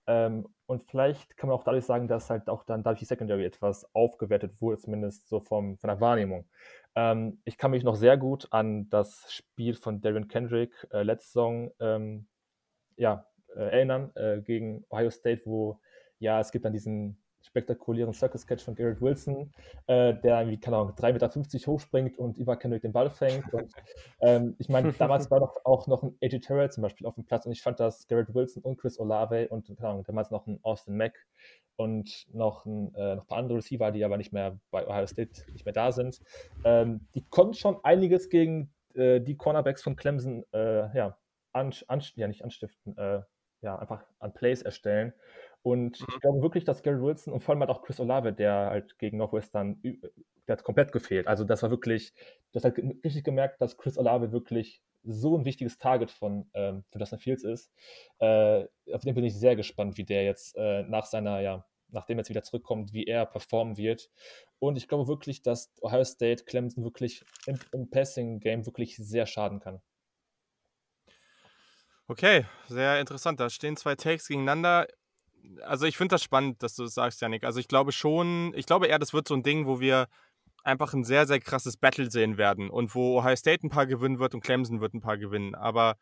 Ähm, 0.06 0.46
und 0.66 0.84
vielleicht 0.84 1.36
kann 1.36 1.48
man 1.48 1.58
auch 1.58 1.64
dadurch 1.64 1.84
sagen, 1.84 2.08
dass 2.08 2.30
halt 2.30 2.48
auch 2.48 2.64
dann 2.64 2.82
dadurch 2.82 3.00
die 3.00 3.04
Secondary 3.06 3.44
etwas 3.44 3.92
aufgewertet 3.94 4.60
wurde, 4.60 4.78
zumindest 4.78 5.28
so 5.28 5.40
vom, 5.40 5.78
von 5.78 5.88
der 5.88 6.00
Wahrnehmung. 6.00 6.48
Ähm, 6.94 7.40
ich 7.44 7.58
kann 7.58 7.70
mich 7.70 7.84
noch 7.84 7.96
sehr 7.96 8.16
gut 8.16 8.48
an 8.50 8.88
das 8.90 9.32
Spiel 9.32 9.74
von 9.74 10.00
Darren 10.00 10.28
Kendrick 10.28 10.86
äh, 10.92 11.02
letzte 11.02 11.28
Saison 11.28 11.70
ähm, 11.80 12.26
ja, 12.96 13.26
äh, 13.54 13.60
erinnern 13.60 14.12
äh, 14.14 14.40
gegen 14.42 14.84
Ohio 14.90 15.10
State, 15.10 15.42
wo 15.44 15.80
ja, 16.18 16.40
es 16.40 16.50
gibt 16.50 16.64
dann 16.64 16.72
diesen 16.72 17.18
spektakulären 17.46 18.12
Circus-Catch 18.12 18.62
von 18.62 18.74
Garrett 18.74 19.00
Wilson, 19.00 19.52
äh, 19.86 20.14
der 20.14 20.40
irgendwie, 20.40 20.58
keine 20.58 20.76
Ahnung, 20.76 20.92
3,50 20.94 21.12
Meter 21.12 21.72
hochspringt 21.72 22.18
und 22.18 22.36
über 22.36 22.56
Kendrick 22.56 22.82
den 22.82 22.92
Ball 22.92 23.10
fängt. 23.10 23.52
Und 23.52 23.72
ähm, 24.20 24.56
ich 24.58 24.68
meine, 24.68 24.92
damals 24.98 25.30
war 25.30 25.40
doch 25.40 25.56
auch 25.64 25.86
noch 25.86 26.02
ein 26.02 26.16
AJ 26.22 26.40
Terrell 26.40 26.70
zum 26.70 26.82
Beispiel 26.82 27.06
auf 27.06 27.14
dem 27.14 27.24
Platz 27.24 27.46
und 27.46 27.52
ich 27.52 27.62
fand, 27.62 27.80
dass 27.80 28.06
Garrett 28.06 28.34
Wilson 28.34 28.62
und 28.62 28.78
Chris 28.78 28.98
Olave 28.98 29.48
und, 29.48 29.66
keine 29.76 29.88
Ahnung, 29.88 30.04
damals 30.04 30.30
noch 30.30 30.46
ein 30.46 30.58
Austin 30.62 30.96
Mack 30.96 31.26
und 31.76 32.26
noch 32.32 32.64
ein, 32.64 32.94
äh, 32.94 33.16
noch 33.16 33.24
ein 33.24 33.26
paar 33.26 33.38
andere 33.38 33.58
Receiver, 33.58 33.90
die 33.92 34.04
aber 34.04 34.16
nicht 34.16 34.32
mehr 34.32 34.58
bei 34.70 34.86
Ohio 34.86 35.06
State 35.06 35.50
nicht 35.52 35.64
mehr 35.64 35.74
da 35.74 35.92
sind, 35.92 36.20
ähm, 36.64 37.06
die 37.14 37.24
konnten 37.28 37.54
schon 37.54 37.78
einiges 37.84 38.28
gegen 38.28 38.72
äh, 38.94 39.20
die 39.20 39.36
Cornerbacks 39.36 39.82
von 39.82 39.96
Clemson, 39.96 40.44
äh, 40.52 40.96
ja, 40.96 41.18
an, 41.52 41.72
an, 41.88 42.02
ja, 42.16 42.28
nicht 42.28 42.42
anstiften, 42.42 42.96
äh, 42.96 43.22
ja, 43.62 43.78
einfach 43.78 44.04
an 44.18 44.32
Plays 44.32 44.62
erstellen. 44.62 45.12
Und 45.66 46.00
mhm. 46.00 46.06
ich 46.14 46.20
glaube 46.20 46.42
wirklich, 46.42 46.62
dass 46.62 46.84
Gary 46.84 47.02
Wilson 47.02 47.32
und 47.32 47.40
vor 47.40 47.52
allem 47.52 47.60
halt 47.60 47.70
auch 47.70 47.82
Chris 47.82 47.98
Olave, 47.98 48.32
der 48.32 48.70
halt 48.70 49.00
gegen 49.00 49.16
Northwestern, 49.16 49.82
der 49.82 50.52
hat 50.52 50.62
komplett 50.62 50.92
gefehlt. 50.92 51.26
Also 51.26 51.42
das 51.42 51.60
war 51.64 51.70
wirklich, 51.70 52.14
das 52.52 52.62
hat 52.62 52.78
richtig 52.78 53.24
gemerkt, 53.24 53.60
dass 53.60 53.76
Chris 53.76 53.98
Olave 53.98 54.30
wirklich 54.30 54.80
so 55.02 55.36
ein 55.36 55.44
wichtiges 55.44 55.76
Target 55.76 56.12
von, 56.12 56.48
ähm, 56.54 56.84
von 56.92 57.00
Justin 57.00 57.18
Fields 57.18 57.42
ist. 57.42 57.72
Äh, 58.20 58.66
auf 58.92 59.02
den 59.02 59.16
bin 59.16 59.24
ich 59.24 59.34
sehr 59.34 59.56
gespannt, 59.56 59.98
wie 59.98 60.04
der 60.04 60.22
jetzt 60.22 60.56
äh, 60.56 60.84
nach 60.84 61.06
seiner, 61.06 61.40
ja, 61.40 61.66
nachdem 61.88 62.18
er 62.18 62.20
jetzt 62.20 62.30
wieder 62.30 62.44
zurückkommt, 62.44 62.92
wie 62.92 63.02
er 63.02 63.26
performen 63.26 63.76
wird. 63.76 64.08
Und 64.60 64.76
ich 64.76 64.86
glaube 64.86 65.08
wirklich, 65.08 65.42
dass 65.42 65.72
Ohio 65.80 66.04
State 66.04 66.44
Clemson 66.44 66.84
wirklich 66.84 67.24
im, 67.46 67.58
im 67.72 67.90
Passing-Game 67.90 68.66
wirklich 68.66 68.96
sehr 68.98 69.26
schaden 69.26 69.58
kann. 69.58 69.80
Okay, 72.06 72.44
sehr 72.68 73.00
interessant. 73.00 73.40
Da 73.40 73.50
stehen 73.50 73.76
zwei 73.76 73.96
Takes 73.96 74.28
gegeneinander 74.28 74.86
also 75.62 75.86
ich 75.86 75.96
finde 75.96 76.14
das 76.14 76.22
spannend, 76.22 76.62
dass 76.62 76.74
du 76.74 76.84
das 76.84 76.94
sagst, 76.94 77.20
Janik. 77.20 77.44
Also 77.44 77.60
ich 77.60 77.68
glaube 77.68 77.92
schon, 77.92 78.52
ich 78.54 78.66
glaube 78.66 78.86
eher, 78.86 78.98
das 78.98 79.12
wird 79.12 79.28
so 79.28 79.34
ein 79.34 79.42
Ding, 79.42 79.66
wo 79.66 79.80
wir 79.80 80.08
einfach 80.64 80.92
ein 80.94 81.04
sehr, 81.04 81.26
sehr 81.26 81.40
krasses 81.40 81.76
Battle 81.76 82.10
sehen 82.10 82.38
werden 82.38 82.70
und 82.70 82.94
wo 82.94 83.18
Ohio 83.18 83.36
State 83.36 83.66
ein 83.66 83.70
paar 83.70 83.86
gewinnen 83.86 84.18
wird 84.18 84.34
und 84.34 84.42
Clemson 84.42 84.80
wird 84.80 84.94
ein 84.94 85.00
paar 85.00 85.16
gewinnen. 85.16 85.54
Aber 85.54 85.96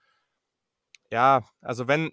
ja, 1.10 1.44
also 1.60 1.86
wenn, 1.86 2.12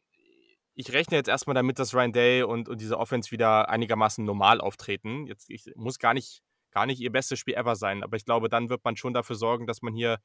ich 0.76 0.92
rechne 0.94 1.18
jetzt 1.18 1.30
erstmal 1.30 1.54
damit, 1.54 1.80
dass 1.80 1.94
Ryan 1.94 2.12
Day 2.12 2.44
und, 2.44 2.70
und 2.70 2.82
diese 2.82 2.98
Offense 2.98 3.32
wieder 3.32 3.70
einigermaßen 3.70 4.24
normal 4.24 4.60
auftreten. 4.62 5.28
Jetzt 5.28 5.50
ich, 5.50 5.72
muss 5.76 6.00
gar 6.00 6.14
nicht, 6.14 6.42
gar 6.72 6.86
nicht 6.86 7.00
ihr 7.00 7.12
bestes 7.12 7.40
Spiel 7.40 7.56
ever 7.56 7.76
sein, 7.76 8.04
aber 8.04 8.18
ich 8.18 8.26
glaube, 8.26 8.50
dann 8.50 8.70
wird 8.70 8.84
man 8.84 8.96
schon 8.96 9.14
dafür 9.14 9.36
sorgen, 9.36 9.68
dass 9.68 9.82
man 9.82 9.94
hier 9.94 10.20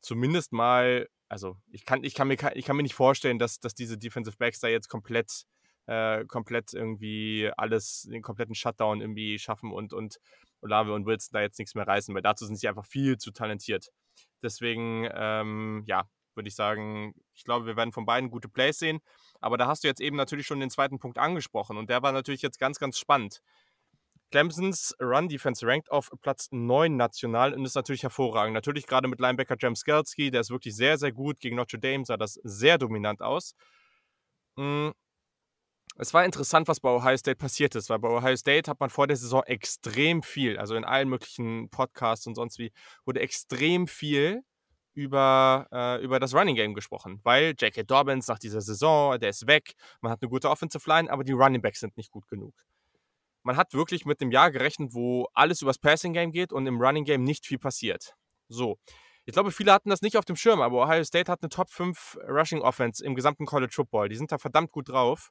zumindest 0.00 0.52
mal, 0.52 1.08
also 1.28 1.56
ich 1.70 1.84
kann, 1.84 2.04
ich 2.04 2.14
kann, 2.14 2.28
mir, 2.28 2.36
ich 2.54 2.64
kann 2.64 2.76
mir 2.76 2.82
nicht 2.82 2.94
vorstellen, 2.94 3.38
dass, 3.38 3.60
dass 3.60 3.74
diese 3.74 3.98
Defensive 3.98 4.36
Backs 4.36 4.60
da 4.60 4.68
jetzt 4.68 4.88
komplett 4.88 5.44
äh, 5.88 6.24
komplett 6.26 6.74
irgendwie 6.74 7.50
alles, 7.56 8.02
den 8.10 8.22
kompletten 8.22 8.54
Shutdown 8.54 9.00
irgendwie 9.00 9.38
schaffen 9.38 9.72
und, 9.72 9.92
und 9.92 10.18
Olave 10.60 10.92
und 10.92 11.06
Wilson 11.06 11.30
da 11.32 11.40
jetzt 11.40 11.58
nichts 11.58 11.74
mehr 11.74 11.86
reißen, 11.86 12.14
weil 12.14 12.22
dazu 12.22 12.44
sind 12.44 12.56
sie 12.56 12.68
einfach 12.68 12.84
viel 12.84 13.16
zu 13.16 13.30
talentiert. 13.30 13.88
Deswegen, 14.42 15.08
ähm, 15.14 15.82
ja, 15.86 16.08
würde 16.34 16.48
ich 16.48 16.54
sagen, 16.54 17.14
ich 17.34 17.44
glaube, 17.44 17.66
wir 17.66 17.76
werden 17.76 17.92
von 17.92 18.06
beiden 18.06 18.30
gute 18.30 18.48
Plays 18.48 18.78
sehen. 18.78 19.00
Aber 19.40 19.56
da 19.56 19.66
hast 19.66 19.82
du 19.82 19.88
jetzt 19.88 20.00
eben 20.00 20.16
natürlich 20.16 20.46
schon 20.46 20.60
den 20.60 20.70
zweiten 20.70 20.98
Punkt 20.98 21.18
angesprochen 21.18 21.78
und 21.78 21.88
der 21.88 22.02
war 22.02 22.12
natürlich 22.12 22.42
jetzt 22.42 22.58
ganz, 22.58 22.78
ganz 22.78 22.98
spannend. 22.98 23.40
Clemsons 24.30 24.94
Run 25.00 25.28
Defense 25.28 25.66
rankt 25.66 25.90
auf 25.90 26.10
Platz 26.20 26.48
9 26.50 26.94
national 26.94 27.54
und 27.54 27.64
ist 27.64 27.76
natürlich 27.76 28.02
hervorragend. 28.02 28.52
Natürlich 28.52 28.86
gerade 28.86 29.08
mit 29.08 29.20
Linebacker 29.20 29.56
James 29.58 29.80
Skelski, 29.80 30.30
der 30.30 30.42
ist 30.42 30.50
wirklich 30.50 30.76
sehr, 30.76 30.98
sehr 30.98 31.12
gut. 31.12 31.40
Gegen 31.40 31.56
Notre 31.56 31.78
Dame 31.78 32.04
sah 32.04 32.18
das 32.18 32.34
sehr 32.42 32.76
dominant 32.76 33.22
aus. 33.22 33.54
Es 35.98 36.14
war 36.14 36.24
interessant, 36.24 36.68
was 36.68 36.80
bei 36.80 36.90
Ohio 36.90 37.16
State 37.16 37.36
passiert 37.36 37.74
ist, 37.74 37.90
weil 37.90 37.98
bei 37.98 38.08
Ohio 38.08 38.36
State 38.36 38.70
hat 38.70 38.80
man 38.80 38.88
vor 38.88 39.06
der 39.06 39.16
Saison 39.16 39.42
extrem 39.44 40.22
viel, 40.22 40.56
also 40.58 40.76
in 40.76 40.84
allen 40.84 41.08
möglichen 41.08 41.68
Podcasts 41.70 42.26
und 42.26 42.36
sonst 42.36 42.58
wie, 42.58 42.72
wurde 43.04 43.20
extrem 43.20 43.86
viel 43.86 44.42
über, 44.94 45.66
äh, 45.72 46.02
über 46.02 46.20
das 46.20 46.34
Running 46.34 46.54
Game 46.54 46.74
gesprochen, 46.74 47.20
weil 47.24 47.54
J.K. 47.58 47.82
Dobbins 47.82 48.28
nach 48.28 48.38
dieser 48.38 48.60
Saison, 48.60 49.18
der 49.18 49.30
ist 49.30 49.46
weg, 49.46 49.72
man 50.00 50.12
hat 50.12 50.22
eine 50.22 50.28
gute 50.28 50.48
Offensive 50.48 50.88
Line, 50.88 51.10
aber 51.10 51.24
die 51.24 51.32
Running 51.32 51.62
Backs 51.62 51.80
sind 51.80 51.96
nicht 51.96 52.10
gut 52.10 52.28
genug 52.28 52.54
man 53.48 53.56
hat 53.56 53.72
wirklich 53.72 54.04
mit 54.04 54.20
dem 54.20 54.30
Jahr 54.30 54.50
gerechnet, 54.50 54.92
wo 54.92 55.26
alles 55.32 55.62
übers 55.62 55.78
Passing 55.78 56.12
Game 56.12 56.32
geht 56.32 56.52
und 56.52 56.66
im 56.66 56.80
Running 56.80 57.04
Game 57.04 57.24
nicht 57.24 57.46
viel 57.46 57.58
passiert. 57.58 58.14
So. 58.48 58.78
Ich 59.24 59.32
glaube, 59.32 59.50
viele 59.52 59.72
hatten 59.72 59.88
das 59.88 60.02
nicht 60.02 60.18
auf 60.18 60.26
dem 60.26 60.36
Schirm, 60.36 60.60
aber 60.60 60.82
Ohio 60.82 61.02
State 61.02 61.32
hat 61.32 61.42
eine 61.42 61.48
Top 61.48 61.70
5 61.70 62.18
Rushing 62.28 62.60
Offense 62.60 63.02
im 63.02 63.14
gesamten 63.14 63.46
College 63.46 63.72
Football. 63.74 64.10
Die 64.10 64.16
sind 64.16 64.30
da 64.32 64.36
verdammt 64.36 64.70
gut 64.70 64.90
drauf. 64.90 65.30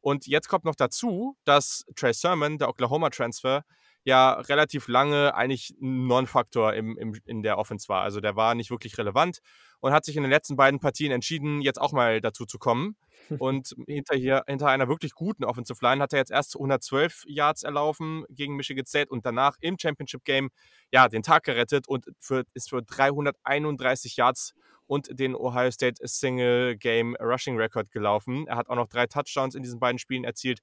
Und 0.00 0.26
jetzt 0.26 0.48
kommt 0.48 0.64
noch 0.64 0.76
dazu, 0.76 1.36
dass 1.44 1.84
Trey 1.96 2.12
Sermon, 2.12 2.58
der 2.58 2.68
Oklahoma 2.68 3.10
Transfer, 3.10 3.64
ja 4.04 4.32
relativ 4.32 4.88
lange 4.88 5.34
eigentlich 5.34 5.74
ein 5.82 6.06
Non-Faktor 6.06 6.72
im, 6.74 6.96
im, 6.96 7.14
in 7.26 7.42
der 7.42 7.58
Offense 7.58 7.88
war. 7.88 8.02
Also 8.02 8.20
der 8.20 8.36
war 8.36 8.54
nicht 8.54 8.70
wirklich 8.70 8.96
relevant 8.96 9.40
und 9.80 9.92
hat 9.92 10.04
sich 10.04 10.16
in 10.16 10.22
den 10.22 10.30
letzten 10.30 10.56
beiden 10.56 10.80
Partien 10.80 11.12
entschieden, 11.12 11.60
jetzt 11.60 11.80
auch 11.80 11.92
mal 11.92 12.20
dazu 12.20 12.46
zu 12.46 12.58
kommen. 12.58 12.96
Und 13.38 13.74
hinter, 13.86 14.16
hier, 14.16 14.44
hinter 14.46 14.68
einer 14.68 14.88
wirklich 14.88 15.12
guten 15.12 15.44
Offensive 15.44 15.78
Line 15.82 16.02
hat 16.02 16.12
er 16.12 16.20
jetzt 16.20 16.30
erst 16.30 16.56
112 16.56 17.24
Yards 17.26 17.64
erlaufen 17.64 18.24
gegen 18.30 18.56
Michigan 18.56 18.86
State 18.86 19.10
und 19.10 19.26
danach 19.26 19.56
im 19.60 19.76
Championship 19.78 20.24
Game 20.24 20.48
ja, 20.90 21.08
den 21.08 21.22
Tag 21.22 21.44
gerettet 21.44 21.86
und 21.86 22.06
für, 22.18 22.44
ist 22.54 22.70
für 22.70 22.82
331 22.82 24.16
Yards 24.16 24.54
und 24.88 25.08
den 25.16 25.36
Ohio 25.36 25.70
State 25.70 26.06
Single 26.06 26.76
Game 26.76 27.14
Rushing 27.20 27.56
Record 27.56 27.92
gelaufen. 27.92 28.48
Er 28.48 28.56
hat 28.56 28.68
auch 28.68 28.74
noch 28.74 28.88
drei 28.88 29.06
Touchdowns 29.06 29.54
in 29.54 29.62
diesen 29.62 29.78
beiden 29.78 30.00
Spielen 30.00 30.24
erzielt. 30.24 30.58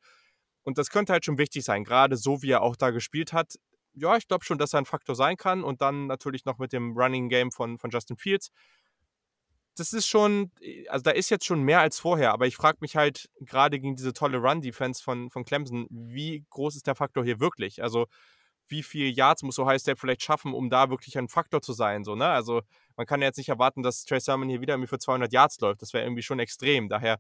Und 0.64 0.78
das 0.78 0.90
könnte 0.90 1.14
halt 1.14 1.24
schon 1.24 1.38
wichtig 1.38 1.64
sein, 1.64 1.86
gerade 1.86 2.18
so 2.18 2.42
wie 2.42 2.52
er 2.52 2.62
auch 2.62 2.76
da 2.76 2.90
gespielt 2.90 3.32
hat. 3.32 3.56
Ja, 3.94 4.18
ich 4.18 4.28
glaube 4.28 4.44
schon, 4.44 4.58
dass 4.58 4.74
er 4.74 4.80
ein 4.80 4.86
Faktor 4.86 5.16
sein 5.16 5.38
kann. 5.38 5.64
Und 5.64 5.82
dann 5.82 6.08
natürlich 6.08 6.44
noch 6.44 6.58
mit 6.58 6.74
dem 6.74 6.98
Running 6.98 7.30
Game 7.30 7.52
von, 7.52 7.78
von 7.78 7.90
Justin 7.90 8.18
Fields 8.18 8.52
das 9.76 9.94
ist 9.94 10.08
schon, 10.08 10.52
also 10.88 11.04
da 11.04 11.12
ist 11.12 11.30
jetzt 11.30 11.46
schon 11.46 11.62
mehr 11.62 11.82
als 11.82 12.00
vorher, 12.00 12.32
aber 12.32 12.48
ich 12.48 12.56
frage 12.56 12.78
mich 12.82 12.96
halt 12.96 13.30
gerade 13.42 13.80
gegen 13.80 13.96
diese 13.96 14.14
tolle 14.14 14.38
Run-Defense 14.38 15.04
von, 15.04 15.30
von 15.30 15.44
Clemson, 15.44 15.88
wie 15.90 16.46
groß 16.50 16.78
ist 16.78 16.88
der 16.88 16.96
Faktor 16.96 17.24
hier 17.24 17.40
wirklich? 17.40 17.84
Also 17.84 18.08
wie 18.68 18.84
viel 18.84 19.12
Yards 19.12 19.44
muss 19.44 19.60
Ohio 19.60 19.78
State 19.78 19.98
vielleicht 20.00 20.24
schaffen, 20.24 20.54
um 20.54 20.70
da 20.70 20.90
wirklich 20.90 21.18
ein 21.18 21.28
Faktor 21.28 21.62
zu 21.62 21.74
sein? 21.74 22.04
So, 22.04 22.16
ne? 22.16 22.28
Also 22.28 22.62
man 22.96 23.06
kann 23.06 23.22
ja 23.22 23.28
jetzt 23.28 23.38
nicht 23.38 23.50
erwarten, 23.50 23.84
dass 23.84 24.06
Trey 24.06 24.20
Sermon 24.20 24.50
hier 24.50 24.62
wieder 24.62 24.74
irgendwie 24.74 24.90
für 24.90 25.00
200 25.00 25.32
Yards 25.32 25.60
läuft. 25.60 25.82
Das 25.82 25.94
wäre 25.94 26.06
irgendwie 26.06 26.24
schon 26.24 26.40
extrem. 26.40 26.90
Daher 26.90 27.20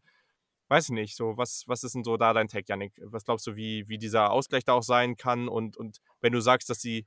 weiß 0.67 0.85
ich 0.85 0.91
nicht, 0.91 1.15
so 1.15 1.37
was, 1.37 1.63
was 1.67 1.83
ist 1.83 1.95
denn 1.95 2.03
so 2.03 2.17
da 2.17 2.33
dein 2.33 2.47
Tag, 2.47 2.67
Janik? 2.67 2.93
Was 3.03 3.25
glaubst 3.25 3.45
du, 3.47 3.55
wie, 3.55 3.87
wie 3.87 3.97
dieser 3.97 4.31
Ausgleich 4.31 4.63
da 4.63 4.73
auch 4.73 4.83
sein 4.83 5.17
kann? 5.17 5.47
Und, 5.47 5.77
und 5.77 5.99
wenn 6.21 6.33
du 6.33 6.39
sagst, 6.39 6.69
dass 6.69 6.81
sie, 6.81 7.05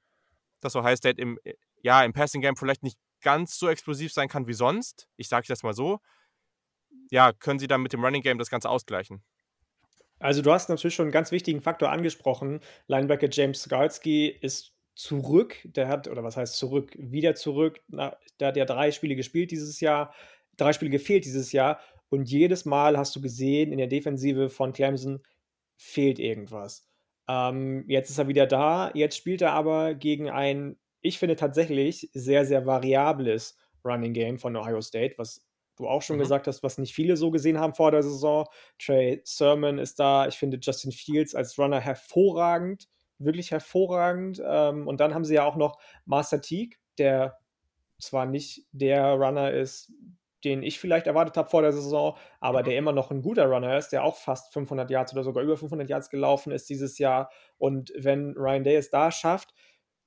dass 0.60 0.76
Ohio 0.76 0.96
State 0.96 1.20
im, 1.20 1.38
äh, 1.44 1.54
ja, 1.82 2.04
im 2.04 2.12
Passing 2.12 2.40
Game 2.40 2.56
vielleicht 2.56 2.82
nicht 2.82 2.98
ganz 3.20 3.58
so 3.58 3.68
explosiv 3.68 4.12
sein 4.12 4.28
kann 4.28 4.46
wie 4.46 4.52
sonst, 4.52 5.08
ich 5.16 5.28
sage 5.28 5.52
es 5.52 5.62
mal 5.62 5.74
so, 5.74 6.00
ja, 7.10 7.32
können 7.32 7.58
sie 7.58 7.68
dann 7.68 7.82
mit 7.82 7.92
dem 7.92 8.04
Running 8.04 8.22
Game 8.22 8.38
das 8.38 8.50
Ganze 8.50 8.68
ausgleichen? 8.68 9.22
Also 10.20 10.42
du 10.42 10.52
hast 10.52 10.68
natürlich 10.68 10.94
schon 10.94 11.06
einen 11.06 11.12
ganz 11.12 11.30
wichtigen 11.30 11.62
Faktor 11.62 11.90
angesprochen. 11.90 12.60
Linebacker 12.86 13.28
James 13.30 13.62
Skalski 13.62 14.26
ist 14.28 14.72
zurück. 14.98 15.56
Der 15.64 15.88
hat, 15.88 16.08
oder 16.08 16.24
was 16.24 16.36
heißt 16.36 16.56
zurück? 16.56 16.92
Wieder 16.98 17.34
zurück. 17.34 17.80
Na, 17.88 18.16
der 18.40 18.48
hat 18.48 18.56
ja 18.56 18.64
drei 18.64 18.90
Spiele 18.90 19.16
gespielt 19.16 19.50
dieses 19.50 19.80
Jahr, 19.80 20.14
drei 20.56 20.72
Spiele 20.72 20.90
gefehlt 20.90 21.24
dieses 21.24 21.52
Jahr. 21.52 21.80
Und 22.10 22.30
jedes 22.30 22.64
Mal 22.64 22.96
hast 22.96 23.14
du 23.16 23.20
gesehen, 23.20 23.72
in 23.72 23.78
der 23.78 23.86
Defensive 23.86 24.48
von 24.48 24.72
Clemson 24.72 25.22
fehlt 25.76 26.18
irgendwas. 26.18 26.86
Ähm, 27.28 27.84
jetzt 27.88 28.10
ist 28.10 28.18
er 28.18 28.28
wieder 28.28 28.46
da. 28.46 28.90
Jetzt 28.94 29.16
spielt 29.16 29.42
er 29.42 29.52
aber 29.52 29.94
gegen 29.94 30.30
ein 30.30 30.76
ich 31.00 31.18
finde 31.18 31.36
tatsächlich 31.36 32.10
sehr, 32.12 32.44
sehr 32.44 32.66
variables 32.66 33.56
Running 33.84 34.12
Game 34.12 34.38
von 34.38 34.56
Ohio 34.56 34.80
State, 34.80 35.14
was 35.16 35.44
du 35.76 35.86
auch 35.86 36.02
schon 36.02 36.16
mhm. 36.16 36.20
gesagt 36.20 36.46
hast, 36.46 36.62
was 36.62 36.78
nicht 36.78 36.94
viele 36.94 37.16
so 37.16 37.30
gesehen 37.30 37.58
haben 37.58 37.74
vor 37.74 37.92
der 37.92 38.02
Saison. 38.02 38.46
Trey 38.78 39.20
Sermon 39.24 39.78
ist 39.78 40.00
da. 40.00 40.26
Ich 40.26 40.36
finde 40.36 40.58
Justin 40.60 40.92
Fields 40.92 41.34
als 41.34 41.58
Runner 41.58 41.80
hervorragend, 41.80 42.88
wirklich 43.18 43.50
hervorragend. 43.50 44.42
Ähm, 44.44 44.86
und 44.86 45.00
dann 45.00 45.14
haben 45.14 45.24
sie 45.24 45.34
ja 45.34 45.44
auch 45.44 45.56
noch 45.56 45.78
Master 46.04 46.40
Teague, 46.40 46.78
der 46.98 47.38
zwar 47.98 48.26
nicht 48.26 48.66
der 48.72 49.14
Runner 49.14 49.50
ist, 49.50 49.92
den 50.44 50.62
ich 50.62 50.78
vielleicht 50.78 51.06
erwartet 51.06 51.36
habe 51.36 51.50
vor 51.50 51.62
der 51.62 51.72
Saison, 51.72 52.16
aber 52.40 52.60
mhm. 52.60 52.64
der 52.64 52.76
immer 52.76 52.92
noch 52.92 53.10
ein 53.10 53.22
guter 53.22 53.46
Runner 53.46 53.76
ist, 53.76 53.88
der 53.88 54.04
auch 54.04 54.16
fast 54.16 54.52
500 54.52 54.90
Yards 54.90 55.12
oder 55.12 55.24
sogar 55.24 55.42
über 55.42 55.56
500 55.56 55.88
Yards 55.88 56.10
gelaufen 56.10 56.52
ist 56.52 56.68
dieses 56.70 56.98
Jahr. 56.98 57.30
Und 57.58 57.92
wenn 57.96 58.34
Ryan 58.36 58.64
Day 58.64 58.76
es 58.76 58.90
da 58.90 59.10
schafft, 59.10 59.52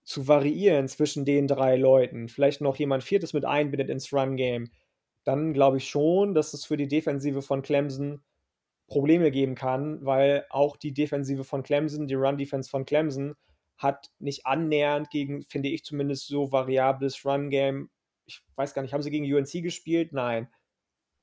zu 0.03 0.27
variieren 0.27 0.87
zwischen 0.87 1.25
den 1.25 1.47
drei 1.47 1.75
Leuten, 1.75 2.27
vielleicht 2.27 2.61
noch 2.61 2.77
jemand 2.77 3.03
Viertes 3.03 3.33
mit 3.33 3.45
einbindet 3.45 3.89
ins 3.89 4.11
Run-Game, 4.11 4.71
dann 5.23 5.53
glaube 5.53 5.77
ich 5.77 5.87
schon, 5.87 6.33
dass 6.33 6.53
es 6.53 6.65
für 6.65 6.77
die 6.77 6.87
Defensive 6.87 7.41
von 7.41 7.61
Clemson 7.61 8.23
Probleme 8.91 9.31
geben 9.31 9.55
kann, 9.55 10.05
weil 10.05 10.45
auch 10.49 10.75
die 10.75 10.93
Defensive 10.93 11.45
von 11.45 11.63
Clemson, 11.63 12.07
die 12.07 12.13
Run-Defense 12.13 12.69
von 12.69 12.83
Clemson, 12.83 13.35
hat 13.77 14.11
nicht 14.19 14.45
annähernd 14.45 15.09
gegen, 15.09 15.43
finde 15.43 15.69
ich 15.69 15.85
zumindest, 15.85 16.27
so 16.27 16.51
variables 16.51 17.25
Run-Game. 17.25 17.89
Ich 18.25 18.41
weiß 18.57 18.73
gar 18.73 18.81
nicht, 18.81 18.93
haben 18.93 19.01
sie 19.01 19.09
gegen 19.09 19.33
UNC 19.33 19.63
gespielt? 19.63 20.11
Nein. 20.11 20.49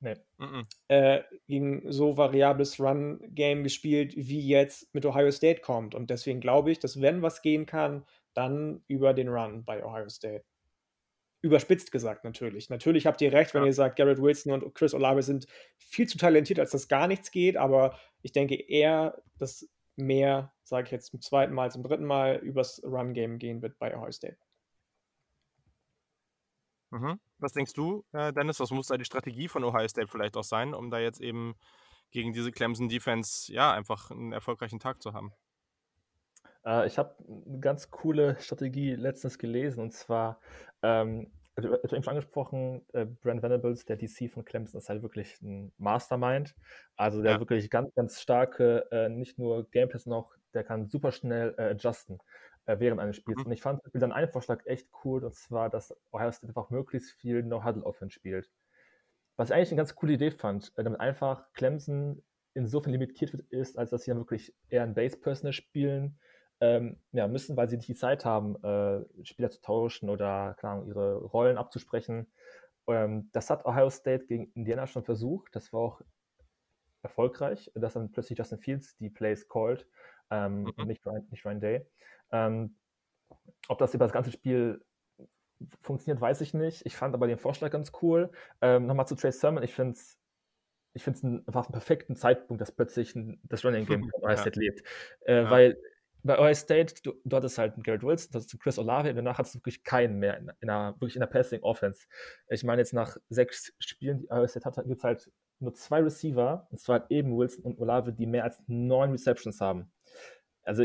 Nee. 0.00 0.14
Mm 0.38 0.44
-mm. 0.44 0.66
Äh, 0.88 1.22
gegen 1.46 1.92
so 1.92 2.16
variables 2.16 2.80
Run-Game 2.80 3.64
gespielt, 3.64 4.14
wie 4.16 4.40
jetzt 4.40 4.92
mit 4.94 5.04
Ohio 5.04 5.30
State 5.30 5.60
kommt. 5.60 5.94
Und 5.94 6.08
deswegen 6.08 6.40
glaube 6.40 6.70
ich, 6.70 6.78
dass 6.78 7.02
wenn 7.02 7.20
was 7.20 7.42
gehen 7.42 7.66
kann, 7.66 8.06
dann 8.32 8.82
über 8.88 9.12
den 9.12 9.28
Run 9.28 9.64
bei 9.66 9.84
Ohio 9.84 10.08
State. 10.08 10.44
Überspitzt 11.40 11.92
gesagt 11.92 12.24
natürlich. 12.24 12.68
Natürlich 12.68 13.06
habt 13.06 13.20
ihr 13.20 13.32
recht, 13.32 13.54
wenn 13.54 13.62
ja. 13.62 13.68
ihr 13.68 13.72
sagt, 13.74 13.96
Garrett 13.96 14.20
Wilson 14.20 14.52
und 14.52 14.74
Chris 14.74 14.94
Olave 14.94 15.22
sind 15.22 15.46
viel 15.76 16.08
zu 16.08 16.18
talentiert, 16.18 16.58
als 16.58 16.72
das 16.72 16.88
gar 16.88 17.06
nichts 17.06 17.30
geht, 17.30 17.56
aber 17.56 17.96
ich 18.22 18.32
denke 18.32 18.56
eher, 18.56 19.22
dass 19.38 19.68
mehr, 19.96 20.52
sage 20.62 20.86
ich 20.86 20.90
jetzt 20.92 21.10
zum 21.10 21.20
zweiten 21.20 21.54
Mal, 21.54 21.70
zum 21.70 21.82
dritten 21.82 22.04
Mal, 22.04 22.36
übers 22.36 22.82
Run-Game 22.84 23.38
gehen 23.38 23.62
wird 23.62 23.78
bei 23.78 23.96
Ohio 23.96 24.12
State. 24.12 24.38
Mhm. 26.90 27.20
Was 27.38 27.52
denkst 27.52 27.74
du, 27.74 28.04
äh, 28.12 28.32
Dennis? 28.32 28.60
Was 28.60 28.70
muss 28.70 28.88
da 28.88 28.96
die 28.96 29.04
Strategie 29.04 29.48
von 29.48 29.62
Ohio 29.64 29.88
State 29.88 30.08
vielleicht 30.08 30.36
auch 30.36 30.44
sein, 30.44 30.74
um 30.74 30.90
da 30.90 30.98
jetzt 30.98 31.20
eben 31.20 31.54
gegen 32.10 32.32
diese 32.32 32.50
Clemson 32.50 32.88
Defense 32.88 33.52
ja 33.52 33.72
einfach 33.72 34.10
einen 34.10 34.32
erfolgreichen 34.32 34.80
Tag 34.80 35.02
zu 35.02 35.12
haben? 35.12 35.32
Äh, 36.68 36.86
ich 36.86 36.98
habe 36.98 37.14
eine 37.26 37.60
ganz 37.60 37.90
coole 37.90 38.36
Strategie 38.40 38.94
letztens 38.94 39.38
gelesen 39.38 39.80
und 39.80 39.92
zwar, 39.92 40.40
ähm, 40.82 41.32
also, 41.56 41.70
du 41.70 41.82
hast 41.82 41.92
eben 41.92 42.04
schon 42.04 42.12
angesprochen, 42.12 42.86
äh, 42.92 43.04
Brent 43.04 43.42
Venables, 43.42 43.84
der 43.84 43.96
DC 43.96 44.30
von 44.30 44.44
Clemson, 44.44 44.78
ist 44.78 44.88
halt 44.88 45.02
wirklich 45.02 45.42
ein 45.42 45.72
Mastermind. 45.76 46.54
Also 46.96 47.20
der 47.20 47.32
ja. 47.32 47.38
wirklich 47.40 47.68
ganz, 47.68 47.92
ganz 47.96 48.20
starke, 48.20 48.86
äh, 48.92 49.08
nicht 49.08 49.40
nur 49.40 49.68
Gameplays 49.70 50.06
noch, 50.06 50.36
der 50.54 50.62
kann 50.62 50.86
super 50.86 51.10
schnell 51.10 51.56
äh, 51.58 51.70
adjusten 51.70 52.20
äh, 52.66 52.78
während 52.78 53.00
eines 53.00 53.16
Spiels. 53.16 53.40
Mhm. 53.40 53.46
Und 53.46 53.52
ich 53.52 53.62
fand 53.62 53.82
dann 53.92 54.12
einen 54.12 54.28
Vorschlag 54.28 54.64
echt 54.66 54.88
cool, 55.04 55.24
und 55.24 55.34
zwar, 55.34 55.68
dass 55.68 55.92
Ohio 56.12 56.30
State 56.30 56.50
einfach 56.50 56.70
möglichst 56.70 57.10
viel 57.10 57.42
No-Huddle-Offense 57.42 58.14
spielt. 58.14 58.48
Was 59.36 59.50
ich 59.50 59.56
eigentlich 59.56 59.70
eine 59.70 59.78
ganz 59.78 59.96
coole 59.96 60.12
Idee 60.12 60.30
fand, 60.30 60.72
äh, 60.76 60.84
damit 60.84 61.00
einfach 61.00 61.52
Clemson 61.54 62.22
insofern 62.54 62.92
limitiert 62.92 63.32
wird, 63.32 63.50
ist, 63.50 63.76
als 63.76 63.90
dass 63.90 64.04
sie 64.04 64.12
dann 64.12 64.18
wirklich 64.18 64.54
eher 64.68 64.84
ein 64.84 64.94
Base-Personal 64.94 65.52
spielen, 65.52 66.20
ähm, 66.60 66.98
ja, 67.12 67.28
müssen, 67.28 67.56
weil 67.56 67.68
sie 67.68 67.76
nicht 67.76 67.88
die 67.88 67.94
Zeit 67.94 68.24
haben, 68.24 68.62
äh, 68.64 69.04
Spieler 69.24 69.50
zu 69.50 69.60
tauschen 69.60 70.10
oder 70.10 70.54
klar, 70.58 70.84
ihre 70.86 71.16
Rollen 71.16 71.58
abzusprechen. 71.58 72.26
Ähm, 72.88 73.28
das 73.32 73.50
hat 73.50 73.64
Ohio 73.64 73.90
State 73.90 74.26
gegen 74.26 74.50
Indiana 74.54 74.86
schon 74.86 75.04
versucht. 75.04 75.54
Das 75.54 75.72
war 75.72 75.80
auch 75.80 76.00
erfolgreich, 77.02 77.70
dass 77.74 77.94
dann 77.94 78.10
plötzlich 78.10 78.38
Justin 78.38 78.58
Fields 78.58 78.96
die 78.96 79.10
Plays 79.10 79.48
called, 79.48 79.86
ähm, 80.30 80.72
mhm. 80.76 80.86
nicht, 80.86 81.06
Ryan, 81.06 81.26
nicht 81.30 81.44
Ryan 81.44 81.60
Day. 81.60 81.86
Ähm, 82.32 82.76
ob 83.68 83.78
das 83.78 83.94
über 83.94 84.04
das 84.04 84.12
ganze 84.12 84.32
Spiel 84.32 84.84
funktioniert, 85.80 86.20
weiß 86.20 86.40
ich 86.40 86.54
nicht. 86.54 86.84
Ich 86.86 86.96
fand 86.96 87.14
aber 87.14 87.26
den 87.26 87.38
Vorschlag 87.38 87.70
ganz 87.70 87.92
cool. 88.02 88.30
Ähm, 88.60 88.86
Nochmal 88.86 89.06
zu 89.06 89.14
Trey 89.14 89.32
Sermon. 89.32 89.62
Ich 89.62 89.74
finde 89.74 89.92
es 89.92 90.18
ich 90.94 91.04
finde 91.04 91.18
es 91.18 91.46
einfach 91.46 91.66
einen 91.66 91.72
perfekten 91.72 92.16
Zeitpunkt, 92.16 92.60
dass 92.60 92.72
plötzlich 92.72 93.14
ein, 93.14 93.40
das 93.44 93.64
Running 93.64 93.86
Game 93.86 94.02
von 94.10 94.24
Ohio 94.24 94.36
State 94.36 94.58
lebt. 94.58 94.82
Äh, 95.26 95.42
ja. 95.42 95.50
Weil 95.50 95.78
bei 96.22 96.38
Ohio 96.38 96.54
State, 96.54 96.94
du, 97.02 97.14
du 97.24 97.36
hattest 97.36 97.58
halt 97.58 97.74
einen 97.74 97.82
Garrett 97.82 98.02
Wilson, 98.02 98.30
das 98.32 98.46
ist 98.46 98.60
Chris 98.60 98.78
Olave, 98.78 99.10
und 99.10 99.16
danach 99.16 99.38
hattest 99.38 99.54
du 99.54 99.58
wirklich 99.58 99.84
keinen 99.84 100.18
mehr 100.18 100.36
in, 100.38 100.50
in 100.60 100.70
einer, 100.70 100.92
wirklich 100.94 101.16
in 101.16 101.20
der 101.20 101.26
Passing 101.26 101.62
Offense. 101.62 102.06
Ich 102.48 102.64
meine, 102.64 102.80
jetzt 102.80 102.92
nach 102.92 103.16
sechs 103.28 103.72
Spielen, 103.78 104.20
die 104.20 104.30
Ohio 104.30 104.46
State 104.46 104.64
hat, 104.64 104.76
gibt 104.76 104.98
es 104.98 105.04
halt 105.04 105.30
nur 105.60 105.74
zwei 105.74 106.00
Receiver, 106.00 106.66
und 106.70 106.78
zwar 106.78 107.10
eben 107.10 107.36
Wilson 107.36 107.64
und 107.64 107.78
Olave, 107.80 108.12
die 108.12 108.26
mehr 108.26 108.44
als 108.44 108.60
neun 108.66 109.10
Receptions 109.10 109.60
haben. 109.60 109.90
Also, 110.62 110.84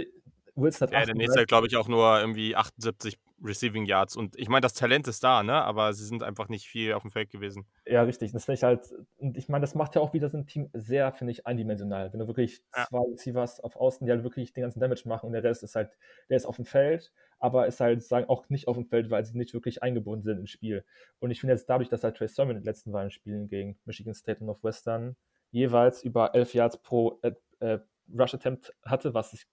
Wilson 0.56 0.88
hat 0.88 0.94
Ja, 0.94 1.06
der 1.06 1.16
nächste, 1.16 1.46
glaube 1.46 1.68
ich, 1.68 1.76
auch 1.76 1.88
nur 1.88 2.20
irgendwie 2.20 2.56
78 2.56 3.20
Receiving 3.44 3.86
Yards. 3.86 4.16
Und 4.16 4.38
ich 4.38 4.48
meine, 4.48 4.62
das 4.62 4.74
Talent 4.74 5.08
ist 5.08 5.24
da, 5.24 5.44
ne? 5.44 5.54
Aber 5.54 5.94
sie 5.94 6.06
sind 6.06 6.24
einfach 6.24 6.50
nicht 6.50 6.68
viel 6.68 6.94
auf 6.94 7.02
dem 7.02 7.12
Feld 7.12 7.30
gewesen. 7.30 7.66
Ja, 7.86 8.04
richtig. 8.04 8.32
Das 8.32 8.46
finde 8.46 8.58
ich 8.58 8.64
halt, 8.64 8.94
und 9.18 9.38
ich 9.38 9.50
meine, 9.50 9.62
das 9.62 9.76
macht 9.76 9.96
ja 9.96 10.02
auch 10.02 10.14
wieder 10.14 10.30
so 10.30 10.38
ein 10.38 10.48
Team 10.48 10.70
sehr, 10.74 11.12
finde 11.12 11.32
ich, 11.32 11.46
eindimensional. 11.46 12.12
Wenn 12.14 12.20
du 12.20 12.28
wirklich 12.28 12.64
ja. 12.76 12.86
zwei 12.86 13.12
Receivers 13.12 13.60
auf 13.60 13.76
Außen, 13.76 14.06
die 14.06 14.12
halt 14.12 14.24
wirklich 14.24 14.54
den 14.54 14.62
ganzen 14.62 14.80
Damage 14.80 15.04
machen 15.06 15.28
und 15.28 15.34
der 15.34 15.44
Rest 15.44 15.64
ist 15.64 15.76
halt, 15.76 15.92
der 16.30 16.38
ist 16.38 16.46
auf 16.46 16.56
dem 16.56 16.66
Feld, 16.66 17.12
aber 17.40 17.68
ist 17.68 17.80
halt, 17.80 18.02
sagen, 18.04 18.30
auch 18.30 18.48
nicht 18.50 18.68
auf 18.68 18.78
dem 18.78 18.86
Feld, 18.86 19.10
weil 19.10 19.26
sie 19.26 19.38
nicht 19.38 19.54
wirklich 19.54 19.84
eingebunden 19.84 20.24
sind 20.24 20.40
ins 20.40 20.52
Spiel. 20.52 20.86
Und 21.20 21.32
ich 21.32 21.40
finde 21.40 21.54
jetzt 21.54 21.70
dadurch, 21.70 21.90
dass 21.90 22.04
halt 22.04 22.16
Trey 22.16 22.28
Sermon 22.28 22.56
in 22.56 22.62
den 22.62 22.66
letzten 22.66 22.92
beiden 22.92 23.12
Spielen 23.12 23.48
gegen 23.48 23.78
Michigan 23.86 24.14
State 24.14 24.40
und 24.40 24.48
Northwestern 24.48 25.16
jeweils 25.52 26.04
über 26.04 26.34
11 26.34 26.54
Yards 26.54 26.82
pro 26.82 27.20
äh, 27.22 27.34
äh, 27.60 27.80
Rush 28.18 28.34
Attempt 28.34 28.74
hatte, 28.84 29.14
was 29.14 29.34
ich 29.34 29.46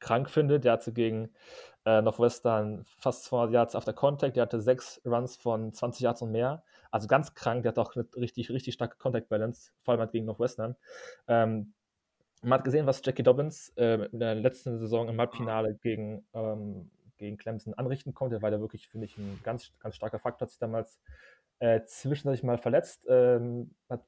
krank 0.00 0.30
finde. 0.30 0.60
Der 0.60 0.72
hatte 0.72 0.92
gegen 0.92 1.30
äh, 1.84 2.02
Northwestern 2.02 2.84
fast 2.98 3.24
200 3.24 3.52
Yards 3.52 3.74
auf 3.74 3.84
der 3.84 3.94
Contact. 3.94 4.36
Der 4.36 4.42
hatte 4.42 4.60
sechs 4.60 5.00
Runs 5.04 5.36
von 5.36 5.72
20 5.72 6.02
Yards 6.02 6.22
und 6.22 6.32
mehr. 6.32 6.62
Also 6.90 7.08
ganz 7.08 7.34
krank. 7.34 7.62
Der 7.62 7.70
hat 7.70 7.78
auch 7.78 7.94
eine 7.96 8.06
richtig, 8.16 8.50
richtig 8.50 8.74
starke 8.74 8.96
Contact 8.98 9.28
Balance, 9.28 9.72
vor 9.82 9.92
allem 9.92 10.00
halt 10.00 10.12
gegen 10.12 10.26
Northwestern. 10.26 10.76
Ähm, 11.26 11.72
man 12.42 12.58
hat 12.58 12.64
gesehen, 12.64 12.86
was 12.86 13.02
Jackie 13.04 13.22
Dobbins 13.22 13.72
äh, 13.76 14.06
in 14.12 14.20
der 14.20 14.34
letzten 14.34 14.78
Saison 14.78 15.08
im 15.08 15.18
Halbfinale 15.18 15.74
gegen, 15.82 16.24
ähm, 16.34 16.90
gegen 17.16 17.36
Clemson 17.36 17.74
anrichten 17.74 18.14
konnte. 18.14 18.42
War 18.42 18.50
da 18.50 18.60
wirklich, 18.60 18.88
finde 18.88 19.06
ich, 19.06 19.16
ein 19.18 19.40
ganz, 19.42 19.72
ganz 19.80 19.96
starker 19.96 20.18
Faktor. 20.18 20.46
Hat 20.46 20.50
sich 20.50 20.60
damals 20.60 21.00
äh, 21.58 21.80
zwischendurch 21.84 22.42
mal 22.42 22.58
verletzt. 22.58 23.06
Ähm, 23.08 23.74
hat, 23.88 24.04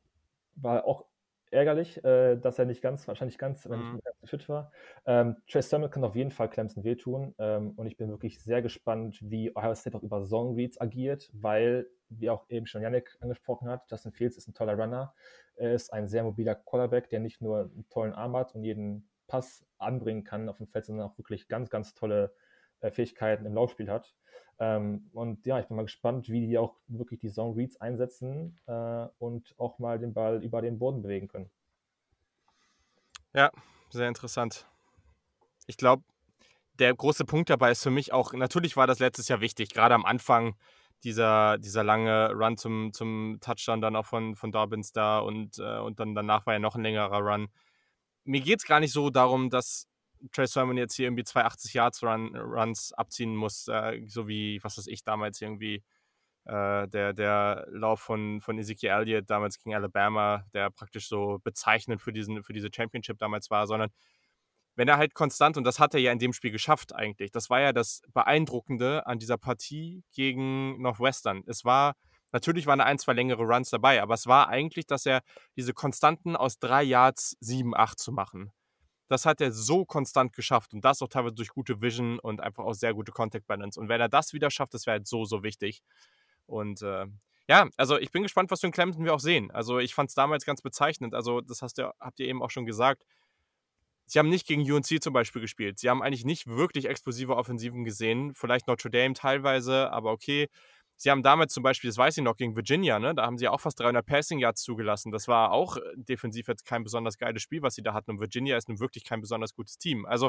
war 0.55 0.85
auch 0.85 1.07
ärgerlich, 1.51 2.03
äh, 2.05 2.37
dass 2.37 2.59
er 2.59 2.65
nicht 2.65 2.83
ganz, 2.83 3.07
wahrscheinlich 3.09 3.39
ganz, 3.39 3.69
wenn 3.69 3.81
mhm. 3.81 3.93
nicht 3.95 4.05
ganz 4.05 4.31
fit 4.31 4.49
war. 4.49 4.73
Ähm, 5.07 5.37
Trey 5.49 5.63
Sermon 5.63 5.91
kann 5.91 6.05
auf 6.05 6.17
jeden 6.17 6.31
Fall 6.31 6.49
Clemson 6.49 6.85
wehtun 6.85 7.35
ähm, 7.39 7.73
und 7.77 7.87
ich 7.87 7.97
bin 7.97 8.09
wirklich 8.09 8.41
sehr 8.41 8.63
gespannt, 8.63 9.19
wie 9.23 9.55
Ohio 9.57 9.75
State 9.75 9.97
auch 9.97 10.03
über 10.03 10.23
Zone 10.23 10.57
Reads 10.57 10.81
agiert, 10.81 11.31
weil, 11.33 11.87
wie 12.09 12.31
auch 12.31 12.47
eben 12.49 12.67
schon 12.67 12.83
Yannick 12.83 13.17
angesprochen 13.21 13.69
hat, 13.69 13.91
Justin 13.91 14.13
Fields 14.13 14.37
ist 14.37 14.49
ein 14.49 14.55
toller 14.55 14.75
Runner, 14.75 15.15
er 15.57 15.75
ist 15.75 15.93
ein 15.93 16.09
sehr 16.09 16.25
mobiler 16.25 16.55
Quarterback, 16.55 17.09
der 17.11 17.21
nicht 17.21 17.41
nur 17.41 17.61
einen 17.61 17.87
tollen 17.91 18.13
Arm 18.13 18.37
hat 18.37 18.55
und 18.55 18.65
jeden 18.65 19.09
Pass 19.27 19.65
anbringen 19.79 20.25
kann 20.25 20.49
auf 20.49 20.59
dem 20.59 20.67
Feld, 20.67 20.87
sondern 20.87 21.09
auch 21.09 21.17
wirklich 21.17 21.47
ganz, 21.47 21.71
ganz 21.71 21.95
tolle 21.95 22.33
Fähigkeiten 22.81 23.47
im 23.47 23.55
Laufspiel 23.55 23.91
hat. 23.91 24.15
Ähm, 24.59 25.09
und 25.13 25.47
ja, 25.47 25.59
ich 25.59 25.67
bin 25.67 25.77
mal 25.77 25.85
gespannt, 25.85 26.29
wie 26.29 26.47
die 26.47 26.59
auch 26.59 26.77
wirklich 26.87 27.21
die 27.21 27.31
Zone 27.31 27.57
Reads 27.57 27.81
einsetzen 27.81 28.59
äh, 28.67 29.07
und 29.19 29.55
auch 29.59 29.79
mal 29.79 29.99
den 29.99 30.13
Ball 30.13 30.43
über 30.43 30.61
den 30.61 30.79
Boden 30.79 31.03
bewegen 31.03 31.29
können. 31.29 31.51
Ja, 33.33 33.51
sehr 33.91 34.09
interessant. 34.09 34.67
Ich 35.67 35.77
glaube, 35.77 36.03
der 36.79 36.95
große 36.95 37.25
Punkt 37.25 37.49
dabei 37.49 37.71
ist 37.71 37.83
für 37.83 37.91
mich 37.91 38.13
auch, 38.13 38.33
natürlich 38.33 38.77
war 38.77 38.87
das 38.87 38.99
letztes 38.99 39.29
Jahr 39.29 39.41
wichtig, 39.41 39.71
gerade 39.71 39.95
am 39.95 40.05
Anfang 40.05 40.57
dieser, 41.05 41.59
dieser 41.59 41.85
lange 41.85 42.33
Run 42.33 42.57
zum, 42.57 42.93
zum 42.93 43.39
Touchdown 43.41 43.81
dann 43.81 43.97
auch 43.97 44.07
von, 44.07 44.37
von 44.37 44.53
Dobbins 44.53 44.93
da 44.93 45.21
und, 45.21 45.59
äh, 45.59 45.79
und 45.79 46.01
dann 46.01 46.15
danach 46.15 46.47
war 46.47 46.55
ja 46.55 46.59
noch 46.59 46.75
ein 46.75 46.83
längerer 46.83 47.19
Run. 47.19 47.49
Mir 48.25 48.41
geht 48.41 48.59
es 48.59 48.67
gar 48.67 48.81
nicht 48.81 48.93
so 48.93 49.09
darum, 49.11 49.49
dass 49.49 49.89
Trey 50.33 50.47
Sermon 50.47 50.77
jetzt 50.77 50.95
hier 50.95 51.07
irgendwie 51.07 51.25
280 51.25 51.75
Yards 51.75 52.03
Run, 52.03 52.37
Runs 52.37 52.93
abziehen 52.93 53.35
muss, 53.35 53.69
äh, 53.69 54.01
so 54.07 54.29
wie, 54.29 54.63
was 54.63 54.79
weiß 54.79 54.87
ich, 54.87 55.03
damals 55.05 55.41
irgendwie 55.41 55.83
äh, 56.45 56.89
der, 56.89 57.13
der 57.13 57.67
Lauf 57.71 58.01
von, 58.01 58.41
von 58.41 58.59
Ezekiel 58.59 58.91
Elliott 58.91 59.31
damals 59.31 59.59
gegen 59.59 59.75
Alabama, 59.75 60.45
der 60.55 60.71
praktisch 60.71 61.09
so 61.09 61.39
bezeichnend 61.43 62.01
für, 62.03 62.13
diesen, 62.13 62.43
für 62.43 62.53
diese 62.53 62.71
Championship 62.75 63.19
damals 63.19 63.51
war, 63.51 63.67
sondern 63.67 63.91
wenn 64.77 64.89
er 64.89 64.99
halt 64.99 65.15
konstant, 65.15 65.57
und 65.57 65.65
das 65.65 65.79
hat 65.79 65.95
er 65.95 66.01
ja 66.01 66.13
in 66.13 66.19
dem 66.19 66.33
Spiel 66.33 66.51
geschafft 66.51 66.95
eigentlich, 66.95 67.33
das 67.33 67.51
war 67.51 67.61
ja 67.61 67.73
das 67.73 68.03
Beeindruckende 68.13 69.07
an 69.07 69.19
dieser 69.19 69.37
Partie 69.37 70.05
gegen 70.13 70.81
Northwestern. 70.81 71.43
Es 71.47 71.65
war, 71.65 71.97
natürlich 72.33 72.67
waren 72.67 72.79
da 72.79 72.85
ein, 72.87 72.99
zwei 72.99 73.13
längere 73.13 73.43
Runs 73.43 73.71
dabei, 73.71 74.01
aber 74.01 74.15
es 74.15 74.27
war 74.27 74.49
eigentlich, 74.49 74.87
dass 74.87 75.07
er 75.07 75.23
diese 75.57 75.75
Konstanten 75.75 76.37
aus 76.37 76.59
drei 76.59 76.83
Yards 76.83 77.37
sieben, 77.41 77.77
acht 77.77 77.99
zu 77.99 78.13
machen 78.13 78.53
das 79.11 79.27
hat 79.27 79.41
er 79.41 79.51
so 79.51 79.85
konstant 79.85 80.33
geschafft 80.35 80.73
und 80.73 80.85
das 80.85 81.03
auch 81.03 81.09
teilweise 81.09 81.35
durch 81.35 81.49
gute 81.49 81.83
Vision 81.83 82.21
und 82.21 82.41
einfach 82.41 82.63
auch 82.65 82.75
sehr 82.75 82.95
gute 82.95 83.11
Contact 83.11 83.45
Balance. 83.49 83.79
Und 83.79 83.89
wenn 83.89 84.01
er 84.01 84.09
das 84.09 84.33
wieder 84.33 84.53
schafft, 84.53 84.73
das 84.73 84.87
wäre 84.87 84.99
halt 84.99 85.09
so, 85.09 85.25
so 85.25 85.43
wichtig. 85.43 85.83
Und 86.47 86.81
äh, 86.83 87.07
ja, 87.49 87.69
also 87.77 87.99
ich 87.99 88.13
bin 88.13 88.23
gespannt, 88.23 88.53
was 88.53 88.61
für 88.61 88.69
ein 88.69 88.73
Clemson 88.73 89.05
wir 89.05 89.13
auch 89.13 89.19
sehen. 89.19 89.51
Also 89.51 89.81
ich 89.81 89.97
fand 89.97 90.11
es 90.11 90.15
damals 90.15 90.47
ganz 90.47 90.63
bezeichnend. 90.63 91.13
Also 91.13 91.41
das 91.41 91.61
hast 91.61 91.81
ihr, 91.81 91.93
habt 91.99 92.21
ihr 92.21 92.29
eben 92.29 92.41
auch 92.41 92.51
schon 92.51 92.67
gesagt. 92.67 93.05
Sie 94.07 94.21
haben 94.21 94.29
nicht 94.29 94.47
gegen 94.47 94.63
UNC 94.63 95.03
zum 95.03 95.13
Beispiel 95.13 95.43
gespielt. 95.43 95.81
Sie 95.81 95.91
haben 95.91 96.03
eigentlich 96.03 96.25
nicht 96.25 96.47
wirklich 96.47 96.87
explosive 96.89 97.35
Offensiven 97.35 97.83
gesehen. 97.83 98.33
Vielleicht 98.35 98.69
Notre 98.69 98.91
Dame 98.91 99.15
teilweise, 99.15 99.91
aber 99.91 100.13
okay. 100.13 100.49
Sie 101.03 101.11
haben 101.11 101.23
damals 101.23 101.55
zum 101.55 101.63
Beispiel, 101.63 101.89
das 101.89 101.97
weiß 101.97 102.19
ich 102.19 102.23
noch, 102.23 102.37
gegen 102.37 102.55
Virginia, 102.55 102.99
ne, 102.99 103.15
da 103.15 103.25
haben 103.25 103.39
sie 103.39 103.49
auch 103.49 103.63
fast 103.63 103.81
300 103.81 104.05
Passing 104.05 104.39
Yards 104.39 104.61
zugelassen. 104.61 105.11
Das 105.11 105.29
war 105.29 105.51
auch 105.51 105.79
äh, 105.79 105.81
defensiv 105.97 106.47
jetzt 106.47 106.67
kein 106.67 106.85
besonders 106.85 107.17
geiles 107.17 107.41
Spiel, 107.41 107.63
was 107.63 107.75
sie 107.75 107.83
da 107.83 107.95
hatten. 107.95 108.11
Und 108.11 108.21
Virginia 108.21 108.55
ist 108.59 108.69
nun 108.69 108.81
wirklich 108.81 109.05
kein 109.05 109.23
besonders 109.23 109.55
gutes 109.55 109.79
Team. 109.79 110.05
Also 110.05 110.29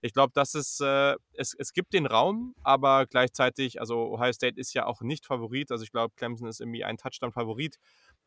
ich 0.00 0.14
glaube, 0.14 0.32
dass 0.32 0.54
es, 0.54 0.80
äh, 0.80 1.16
es, 1.34 1.52
es 1.52 1.74
gibt 1.74 1.92
den 1.92 2.06
Raum, 2.06 2.54
aber 2.62 3.04
gleichzeitig, 3.04 3.78
also 3.78 4.10
Ohio 4.10 4.32
State 4.32 4.58
ist 4.58 4.72
ja 4.72 4.86
auch 4.86 5.02
nicht 5.02 5.26
Favorit. 5.26 5.70
Also 5.70 5.84
ich 5.84 5.92
glaube, 5.92 6.14
Clemson 6.16 6.48
ist 6.48 6.62
irgendwie 6.62 6.82
ein 6.82 6.96
Touchdown-Favorit 6.96 7.76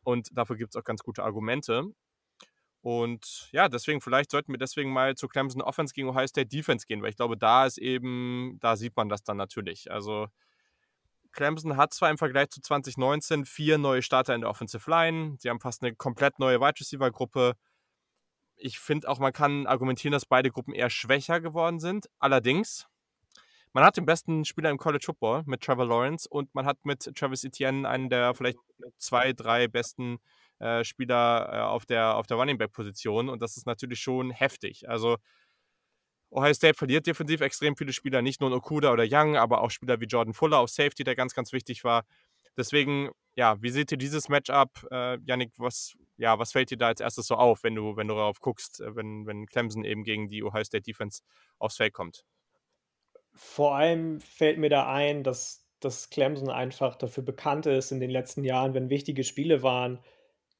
und 0.04 0.28
dafür 0.30 0.54
gibt 0.54 0.76
es 0.76 0.80
auch 0.80 0.84
ganz 0.84 1.02
gute 1.02 1.24
Argumente. 1.24 1.86
Und 2.82 3.48
ja, 3.50 3.68
deswegen, 3.68 4.00
vielleicht 4.00 4.30
sollten 4.30 4.52
wir 4.52 4.58
deswegen 4.58 4.92
mal 4.92 5.16
zu 5.16 5.26
Clemson 5.26 5.60
Offense 5.60 5.92
gegen 5.92 6.08
Ohio 6.08 6.28
State 6.28 6.46
Defense 6.46 6.86
gehen, 6.86 7.02
weil 7.02 7.10
ich 7.10 7.16
glaube, 7.16 7.36
da 7.36 7.66
ist 7.66 7.78
eben, 7.78 8.58
da 8.60 8.76
sieht 8.76 8.94
man 8.94 9.08
das 9.08 9.24
dann 9.24 9.38
natürlich. 9.38 9.90
Also 9.90 10.28
Clemson 11.32 11.76
hat 11.76 11.94
zwar 11.94 12.10
im 12.10 12.18
Vergleich 12.18 12.50
zu 12.50 12.60
2019 12.60 13.44
vier 13.44 13.78
neue 13.78 14.02
Starter 14.02 14.34
in 14.34 14.40
der 14.40 14.50
Offensive 14.50 14.90
Line. 14.90 15.36
Sie 15.38 15.48
haben 15.48 15.60
fast 15.60 15.82
eine 15.82 15.94
komplett 15.94 16.38
neue 16.38 16.60
Wide 16.60 16.80
Receiver 16.80 17.10
Gruppe. 17.10 17.54
Ich 18.56 18.78
finde 18.78 19.08
auch, 19.08 19.18
man 19.18 19.32
kann 19.32 19.66
argumentieren, 19.66 20.12
dass 20.12 20.26
beide 20.26 20.50
Gruppen 20.50 20.74
eher 20.74 20.90
schwächer 20.90 21.40
geworden 21.40 21.80
sind. 21.80 22.08
Allerdings, 22.18 22.86
man 23.72 23.84
hat 23.84 23.96
den 23.96 24.04
besten 24.04 24.44
Spieler 24.44 24.70
im 24.70 24.78
College 24.78 25.04
Football 25.06 25.42
mit 25.46 25.62
Trevor 25.62 25.86
Lawrence 25.86 26.28
und 26.28 26.54
man 26.54 26.66
hat 26.66 26.84
mit 26.84 27.10
Travis 27.14 27.44
Etienne 27.44 27.88
einen 27.88 28.10
der 28.10 28.34
vielleicht 28.34 28.58
zwei, 28.98 29.32
drei 29.32 29.68
besten 29.68 30.18
äh, 30.58 30.84
Spieler 30.84 31.48
äh, 31.52 31.60
auf 31.60 31.86
der, 31.86 32.16
auf 32.16 32.26
der 32.26 32.36
Running 32.36 32.58
Back 32.58 32.72
Position 32.72 33.28
und 33.28 33.40
das 33.40 33.56
ist 33.56 33.66
natürlich 33.66 34.00
schon 34.00 34.30
heftig. 34.30 34.88
Also 34.88 35.16
Ohio 36.30 36.54
State 36.54 36.74
verliert 36.74 37.06
defensiv 37.06 37.40
extrem 37.40 37.76
viele 37.76 37.92
Spieler, 37.92 38.22
nicht 38.22 38.40
nur 38.40 38.52
Okuda 38.52 38.92
oder 38.92 39.04
Young, 39.08 39.36
aber 39.36 39.62
auch 39.62 39.70
Spieler 39.70 40.00
wie 40.00 40.06
Jordan 40.06 40.34
Fuller 40.34 40.58
auf 40.58 40.70
Safety, 40.70 41.02
der 41.02 41.16
ganz, 41.16 41.34
ganz 41.34 41.52
wichtig 41.52 41.82
war. 41.84 42.04
Deswegen, 42.56 43.10
ja, 43.34 43.60
wie 43.62 43.70
seht 43.70 43.92
ihr 43.92 43.98
dieses 43.98 44.28
Matchup? 44.28 44.86
Äh, 44.90 45.18
Yannick, 45.24 45.52
was, 45.58 45.94
ja, 46.16 46.38
was 46.38 46.52
fällt 46.52 46.70
dir 46.70 46.76
da 46.76 46.88
als 46.88 47.00
erstes 47.00 47.26
so 47.26 47.36
auf, 47.36 47.62
wenn 47.62 47.74
du, 47.74 47.96
wenn 47.96 48.08
du 48.08 48.14
darauf 48.14 48.40
guckst, 48.40 48.80
äh, 48.80 48.94
wenn, 48.94 49.26
wenn 49.26 49.46
Clemson 49.46 49.84
eben 49.84 50.04
gegen 50.04 50.28
die 50.28 50.42
Ohio 50.42 50.64
State 50.64 50.82
Defense 50.82 51.22
aufs 51.58 51.76
Feld 51.76 51.94
kommt? 51.94 52.24
Vor 53.32 53.74
allem 53.74 54.20
fällt 54.20 54.58
mir 54.58 54.70
da 54.70 54.92
ein, 54.92 55.22
dass, 55.22 55.66
dass 55.80 56.10
Clemson 56.10 56.50
einfach 56.50 56.96
dafür 56.96 57.24
bekannt 57.24 57.66
ist, 57.66 57.92
in 57.92 58.00
den 58.00 58.10
letzten 58.10 58.44
Jahren, 58.44 58.74
wenn 58.74 58.90
wichtige 58.90 59.24
Spiele 59.24 59.62
waren, 59.62 60.00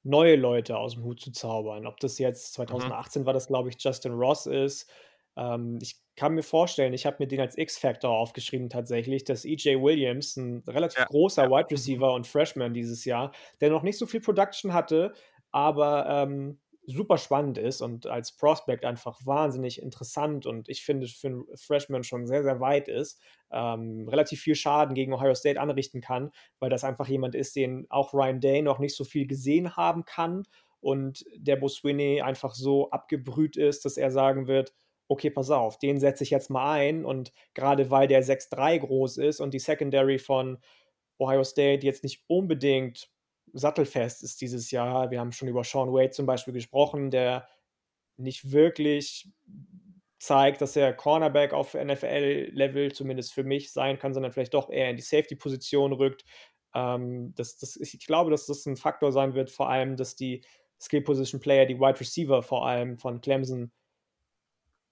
neue 0.03 0.37
Leute 0.37 0.79
aus 0.79 0.95
dem 0.95 1.05
Hut 1.05 1.21
zu 1.21 1.33
zaubern. 1.33 1.87
Ob 1.87 2.01
das 2.01 2.19
jetzt 2.19 2.55
2018 2.55 3.23
mhm. 3.23 3.27
war, 3.27 3.35
das 3.35 3.49
glaube 3.49 3.69
ich 3.69 3.77
Justin 3.79 4.13
Ross 4.13 4.47
ist, 4.47 4.91
ähm, 5.37 5.79
ich 5.81 5.97
kann 6.17 6.35
mir 6.35 6.43
vorstellen, 6.43 6.93
ich 6.93 7.07
habe 7.07 7.17
mir 7.21 7.27
den 7.27 7.41
als 7.41 7.57
X-Factor 7.57 8.11
aufgeschrieben 8.11 8.69
tatsächlich, 8.69 9.25
dass 9.25 9.45
EJ 9.45 9.81
Williams, 9.81 10.37
ein 10.37 10.63
relativ 10.67 10.99
ja, 10.99 11.07
großer. 11.07 11.51
Wide 11.51 11.71
Receiver 11.71 12.13
und 12.13 12.27
Freshman 12.27 12.75
dieses 12.75 13.05
Jahr, 13.05 13.33
der 13.61 13.71
noch 13.71 13.83
nicht 13.83 13.99
so 13.99 14.07
viel 14.07 14.21
Production 14.21 14.73
hatte, 14.73 15.15
aber 15.51 16.07
ähm, 16.09 16.59
super 16.87 17.19
spannend 17.19 17.59
ist 17.59 17.81
und 17.81 18.07
als 18.07 18.33
Prospect 18.33 18.85
einfach 18.85 19.19
wahnsinnig 19.25 19.81
interessant 19.81 20.47
und 20.47 20.69
ich 20.69 20.85
finde 20.85 21.07
für 21.07 21.29
einen 21.29 21.45
Freshman 21.55 22.05
schon 22.05 22.27
sehr, 22.27 22.43
sehr 22.43 22.61
weit 22.61 22.89
ist, 22.89 23.21
ähm, 23.51 24.09
relativ 24.09 24.41
viel 24.41 24.55
Schaden 24.55 24.95
gegen 24.95 25.13
Ohio 25.13 25.35
State 25.35 25.61
anrichten 25.61 26.01
kann, 26.01 26.31
weil 26.59 26.71
das 26.71 26.85
einfach 26.85 27.09
jemand 27.09 27.35
ist, 27.35 27.57
den 27.57 27.87
auch 27.91 28.13
Ryan 28.13 28.41
Day 28.41 28.63
noch 28.63 28.79
nicht 28.79 28.97
so 28.97 29.05
viel 29.05 29.27
gesehen 29.27 29.77
haben 29.77 30.05
kann 30.05 30.45
und 30.81 31.25
der 31.37 31.57
Boswini 31.57 32.23
einfach 32.23 32.55
so 32.55 32.91
abgebrüht 32.91 33.57
ist, 33.57 33.85
dass 33.85 33.97
er 33.97 34.11
sagen 34.11 34.47
wird, 34.47 34.75
okay, 35.11 35.29
pass 35.29 35.51
auf, 35.51 35.77
den 35.79 35.99
setze 35.99 36.23
ich 36.23 36.31
jetzt 36.31 36.51
mal 36.51 36.79
ein. 36.79 37.05
Und 37.05 37.33
gerade 37.55 37.91
weil 37.91 38.07
der 38.07 38.23
6-3 38.23 38.79
groß 38.79 39.17
ist 39.17 39.41
und 39.41 39.53
die 39.53 39.59
Secondary 39.59 40.19
von 40.19 40.59
Ohio 41.19 41.43
State 41.43 41.85
jetzt 41.85 42.05
nicht 42.05 42.23
unbedingt 42.29 43.11
sattelfest 43.53 44.23
ist 44.23 44.41
dieses 44.41 44.71
Jahr. 44.71 45.11
Wir 45.11 45.19
haben 45.19 45.33
schon 45.33 45.49
über 45.49 45.65
Sean 45.65 45.93
Wade 45.93 46.11
zum 46.11 46.27
Beispiel 46.27 46.55
gesprochen, 46.55 47.11
der 47.11 47.49
nicht 48.17 48.53
wirklich 48.53 49.29
zeigt, 50.21 50.61
dass 50.61 50.77
er 50.77 50.93
Cornerback 50.93 51.53
auf 51.55 51.75
NFL-Level 51.75 52.93
zumindest 52.93 53.33
für 53.33 53.43
mich 53.43 53.73
sein 53.73 53.99
kann, 53.99 54.15
sondern 54.15 54.31
vielleicht 54.31 54.55
doch 54.55 54.71
eher 54.71 54.91
in 54.91 54.97
die 54.97 55.03
Safety-Position 55.03 55.93
rückt. 55.93 56.25
Ähm, 56.73 57.35
das, 57.35 57.59
das, 57.59 57.75
ich 57.75 58.07
glaube, 58.07 58.31
dass 58.31 58.47
das 58.47 58.65
ein 58.67 58.77
Faktor 58.77 59.11
sein 59.11 59.35
wird, 59.35 59.51
vor 59.51 59.69
allem, 59.69 59.97
dass 59.97 60.15
die 60.15 60.45
Skill-Position-Player, 60.81 61.67
die 61.67 61.81
Wide 61.81 61.99
Receiver 61.99 62.43
vor 62.45 62.65
allem 62.65 62.97
von 62.97 63.21
Clemson 63.21 63.73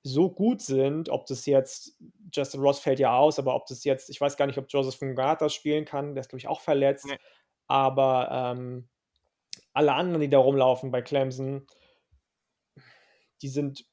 so 0.03 0.31
gut 0.31 0.61
sind, 0.63 1.09
ob 1.09 1.27
das 1.27 1.47
jetzt 1.47 1.99
Justin 2.33 2.61
Ross 2.61 2.81
fällt 2.81 3.01
ja 3.01 3.17
aus, 3.17 3.39
aber 3.39 3.55
ob 3.55 3.67
das 3.67 3.85
jetzt 3.85 4.11
ich 4.11 4.21
weiß 4.21 4.37
gar 4.37 4.47
nicht, 4.47 4.59
ob 4.59 4.67
Joseph 4.69 5.01
Ngata 5.01 5.49
spielen 5.49 5.85
kann, 5.85 6.15
der 6.15 6.21
ist, 6.23 6.29
glaube 6.29 6.41
ich, 6.41 6.49
auch 6.49 6.61
verletzt. 6.61 7.07
Ne. 7.07 7.19
Aber, 7.67 8.29
ähm, 8.33 8.89
alle 9.73 9.95
anderen, 9.95 10.21
die 10.21 10.31
da 10.31 10.39
rumlaufen 10.39 10.91
bei 10.91 11.03
Clemson 11.03 11.67
die 13.43 13.49
sind 13.49 13.87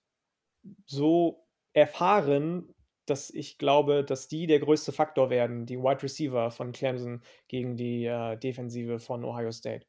so 0.86 1.48
erfahren, 1.74 2.74
dass 3.06 3.30
ich 3.30 3.58
glaube, 3.58 4.04
dass 4.04 4.28
die 4.28 4.48
der 4.48 4.60
größte 4.60 4.92
Faktor 4.92 5.30
werden, 5.30 5.66
die 5.66 5.78
Wide 5.78 6.02
Receiver 6.04 6.50
von 6.52 6.72
Clemson 6.72 7.22
gegen 7.48 7.76
die, 7.78 8.06
äh, 8.06 8.38
Defensive 8.38 9.00
von 9.00 9.24
Ohio 9.24 9.52
State. 9.52 9.86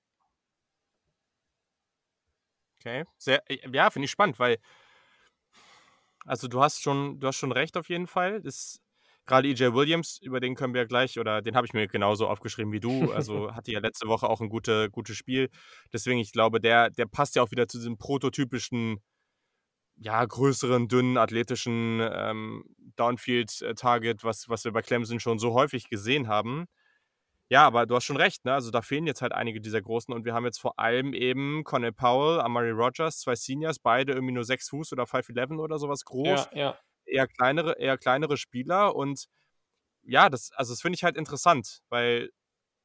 Okay, 2.80 3.04
sehr 3.18 3.42
ja, 3.72 3.90
finde 3.90 4.04
ich 4.04 4.10
spannend, 4.10 4.38
weil 4.38 4.58
also, 6.26 6.48
du 6.48 6.60
hast 6.62 6.82
schon 6.82 7.20
du 7.20 7.26
hast 7.28 7.36
schon 7.36 7.52
recht 7.52 7.76
auf 7.76 7.88
jeden 7.88 8.06
Fall. 8.06 8.40
Das 8.42 8.80
grade 9.26 9.48
E.J. 9.48 9.74
Williams, 9.74 10.18
über 10.22 10.40
den 10.40 10.54
können 10.54 10.74
wir 10.74 10.86
gleich 10.86 11.18
oder 11.18 11.42
den 11.42 11.56
habe 11.56 11.66
ich 11.66 11.72
mir 11.72 11.88
genauso 11.88 12.28
aufgeschrieben 12.28 12.72
wie 12.72 12.80
du. 12.80 13.12
Also, 13.12 13.52
hatte 13.54 13.72
ja 13.72 13.80
letzte 13.80 14.08
Woche 14.08 14.28
auch 14.28 14.40
ein 14.40 14.48
gute 14.48 14.90
gutes 14.90 15.16
Spiel. 15.16 15.50
Deswegen, 15.92 16.20
ich 16.20 16.32
glaube, 16.32 16.60
der 16.60 16.90
der 16.90 17.06
passt 17.06 17.36
ja 17.36 17.42
auch 17.42 17.50
wieder 17.50 17.68
zu 17.68 17.78
diesem 17.78 17.98
prototypischen, 17.98 18.98
ja, 19.96 20.24
größeren, 20.24 20.88
dünnen, 20.88 21.16
athletischen, 21.16 22.00
ähm, 22.02 22.64
Downfield-Target, 22.96 24.24
was 24.24 24.48
was 24.48 24.64
wir 24.64 24.72
bei 24.72 24.82
Clemson 24.82 25.20
schon 25.20 25.38
so 25.38 25.54
häufig 25.54 25.88
gesehen 25.88 26.28
haben. 26.28 26.66
Ja, 27.50 27.64
aber 27.64 27.86
du 27.86 27.94
hast 27.94 28.04
schon 28.04 28.16
recht, 28.16 28.44
ne? 28.44 28.54
Also, 28.54 28.72
da 28.72 28.82
fehlen 28.82 29.06
jetzt 29.06 29.22
halt 29.22 29.32
einige 29.32 29.60
dieser 29.60 29.80
Großen 29.80 30.12
und 30.12 30.24
wir 30.24 30.34
haben 30.34 30.44
jetzt 30.44 30.58
vor 30.60 30.78
allem 30.80 31.12
eben 31.14 31.62
Cornell 31.62 31.92
Powell, 31.92 32.40
Amari 32.40 32.70
Rogers, 32.70 33.20
zwei 33.20 33.36
Seniors, 33.36 33.78
beide 33.78 34.12
irgendwie 34.14 34.34
nur 34.34 34.44
6 34.44 34.68
Fuß 34.70 34.92
oder 34.92 35.06
5'11 35.06 35.60
oder 35.60 35.78
sowas 35.78 36.04
groß. 36.04 36.46
Ja, 36.46 36.50
ja. 36.52 36.78
Eher 37.06 37.28
kleinere 37.28 37.78
eher 37.78 37.98
kleinere 37.98 38.36
Spieler 38.36 38.96
und 38.96 39.26
ja, 40.04 40.30
das 40.30 40.52
also, 40.52 40.72
das 40.74 40.82
finde 40.82 40.96
ich 40.96 41.04
halt 41.04 41.16
interessant, 41.16 41.80
weil 41.90 42.30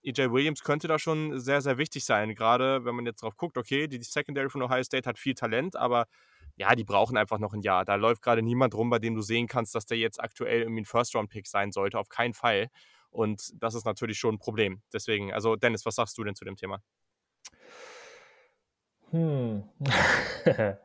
E.J. 0.03 0.31
Williams 0.33 0.63
könnte 0.63 0.87
da 0.89 0.99
schon 0.99 1.39
sehr, 1.39 1.61
sehr 1.61 1.77
wichtig 1.79 2.05
sein. 2.05 2.35
Grade 2.35 2.85
wenn 2.85 2.95
man 2.95 3.05
jetzt 3.07 3.23
drauf 3.23 3.37
guckt, 3.37 3.57
okay, 3.57 3.87
die 3.87 4.01
Secondary 4.03 4.49
von 4.49 4.61
Ohio 4.63 4.83
State 4.83 5.09
hat 5.09 5.19
viel 5.19 5.35
Talent, 5.35 5.75
aber 5.77 6.05
ja, 6.57 6.75
die 6.75 6.85
brauchen 6.85 7.17
einfach 7.17 7.39
noch 7.39 7.53
ein 7.53 7.61
Jahr. 7.61 7.85
Da 7.85 7.95
läuft 7.95 8.21
gerade 8.23 8.41
niemand 8.43 8.75
rum, 8.75 8.89
bei 8.91 8.99
dem 8.99 9.15
du 9.15 9.21
sehen 9.23 9.47
kannst, 9.47 9.75
dass 9.75 9.85
der 9.87 9.97
jetzt 9.99 10.21
aktuell 10.21 10.61
irgendwie 10.63 10.81
'n 10.83 10.85
First-Round-Pick 10.85 11.47
sein 11.47 11.71
sollte, 11.73 11.99
auf 11.99 12.09
keinen 12.09 12.33
Fall. 12.35 12.69
Und 13.11 13.51
das 13.61 13.75
ist 13.75 13.85
natürlich 13.85 14.19
schon 14.19 14.35
'n 14.35 14.39
Problem. 14.39 14.81
Deswegen 14.93 15.33
also, 15.33 15.55
Dennis, 15.57 15.85
was 15.85 15.95
sagst 15.95 16.17
du 16.17 16.23
denn 16.23 16.35
zu 16.35 16.45
dem 16.45 16.55
Thema? 16.57 16.81
Hm. 19.11 19.63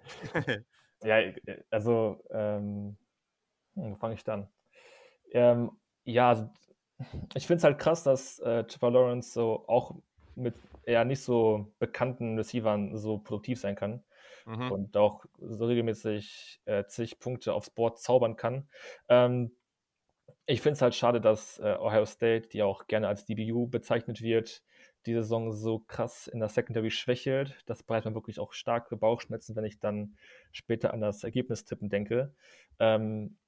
Ja, 1.02 1.18
äh, 1.20 1.62
also, 1.70 2.18
ähm, 2.30 2.96
hm, 3.76 3.92
wo 3.92 3.96
fange 3.96 4.14
ich 4.14 4.24
da 4.24 4.34
an? 4.34 4.48
Ähm, 5.32 5.72
ja, 6.04 6.30
also, 6.30 6.50
ich 7.34 7.46
finde 7.46 7.58
es 7.58 7.64
halt 7.64 7.78
krass, 7.80 8.04
dass, 8.04 8.38
äh, 8.40 8.64
Trevor 8.66 8.92
Lawrence 8.92 9.32
so 9.32 9.66
auch 9.68 9.96
mit 10.36 10.56
eher 10.84 11.04
nicht 11.06 11.22
so 11.22 11.74
bekannten 11.80 12.38
Receivern 12.38 12.96
so 12.98 13.18
produktiv 13.18 13.60
sein 13.60 13.76
kann 13.76 14.04
Mhm. 14.46 14.70
und 14.70 14.96
auch 14.96 15.26
so 15.40 15.66
regelmäßig, 15.66 16.62
äh, 16.66 16.86
zig 16.86 17.20
Punkte 17.20 17.54
aufs 17.54 17.70
Board 17.70 18.00
zaubern 18.00 18.36
kann. 18.36 18.70
Ähm, 19.08 19.55
ich 20.46 20.60
finde 20.62 20.74
es 20.74 20.82
halt 20.82 20.94
schade, 20.94 21.20
dass, 21.20 21.58
äh, 21.58 21.76
Ohio 21.80 22.06
State, 22.06 22.48
die 22.48 22.62
auch 22.62 22.86
gerne 22.86 23.08
als 23.08 23.24
DBU 23.24 23.66
bezeichnet 23.68 24.22
wird, 24.22 24.62
diese 25.06 25.22
Saison 25.22 25.52
so 25.52 25.80
krass 25.80 26.26
in 26.26 26.40
der 26.40 26.48
Secondary 26.48 26.90
schwächelt. 26.90 27.58
Das 27.66 27.82
bereitet 27.82 28.06
mir 28.10 28.14
wirklich 28.16 28.38
auch 28.40 28.52
starke 28.52 28.96
Bauchschmerzen, 28.96 29.56
wenn 29.56 29.64
ich 29.64 29.78
dann 29.80 30.16
später 30.52 30.92
an 30.92 31.00
das 31.00 31.24
Ergebnistippen 31.24 31.88
denke. 31.88 32.34
Ähm, 32.78 33.38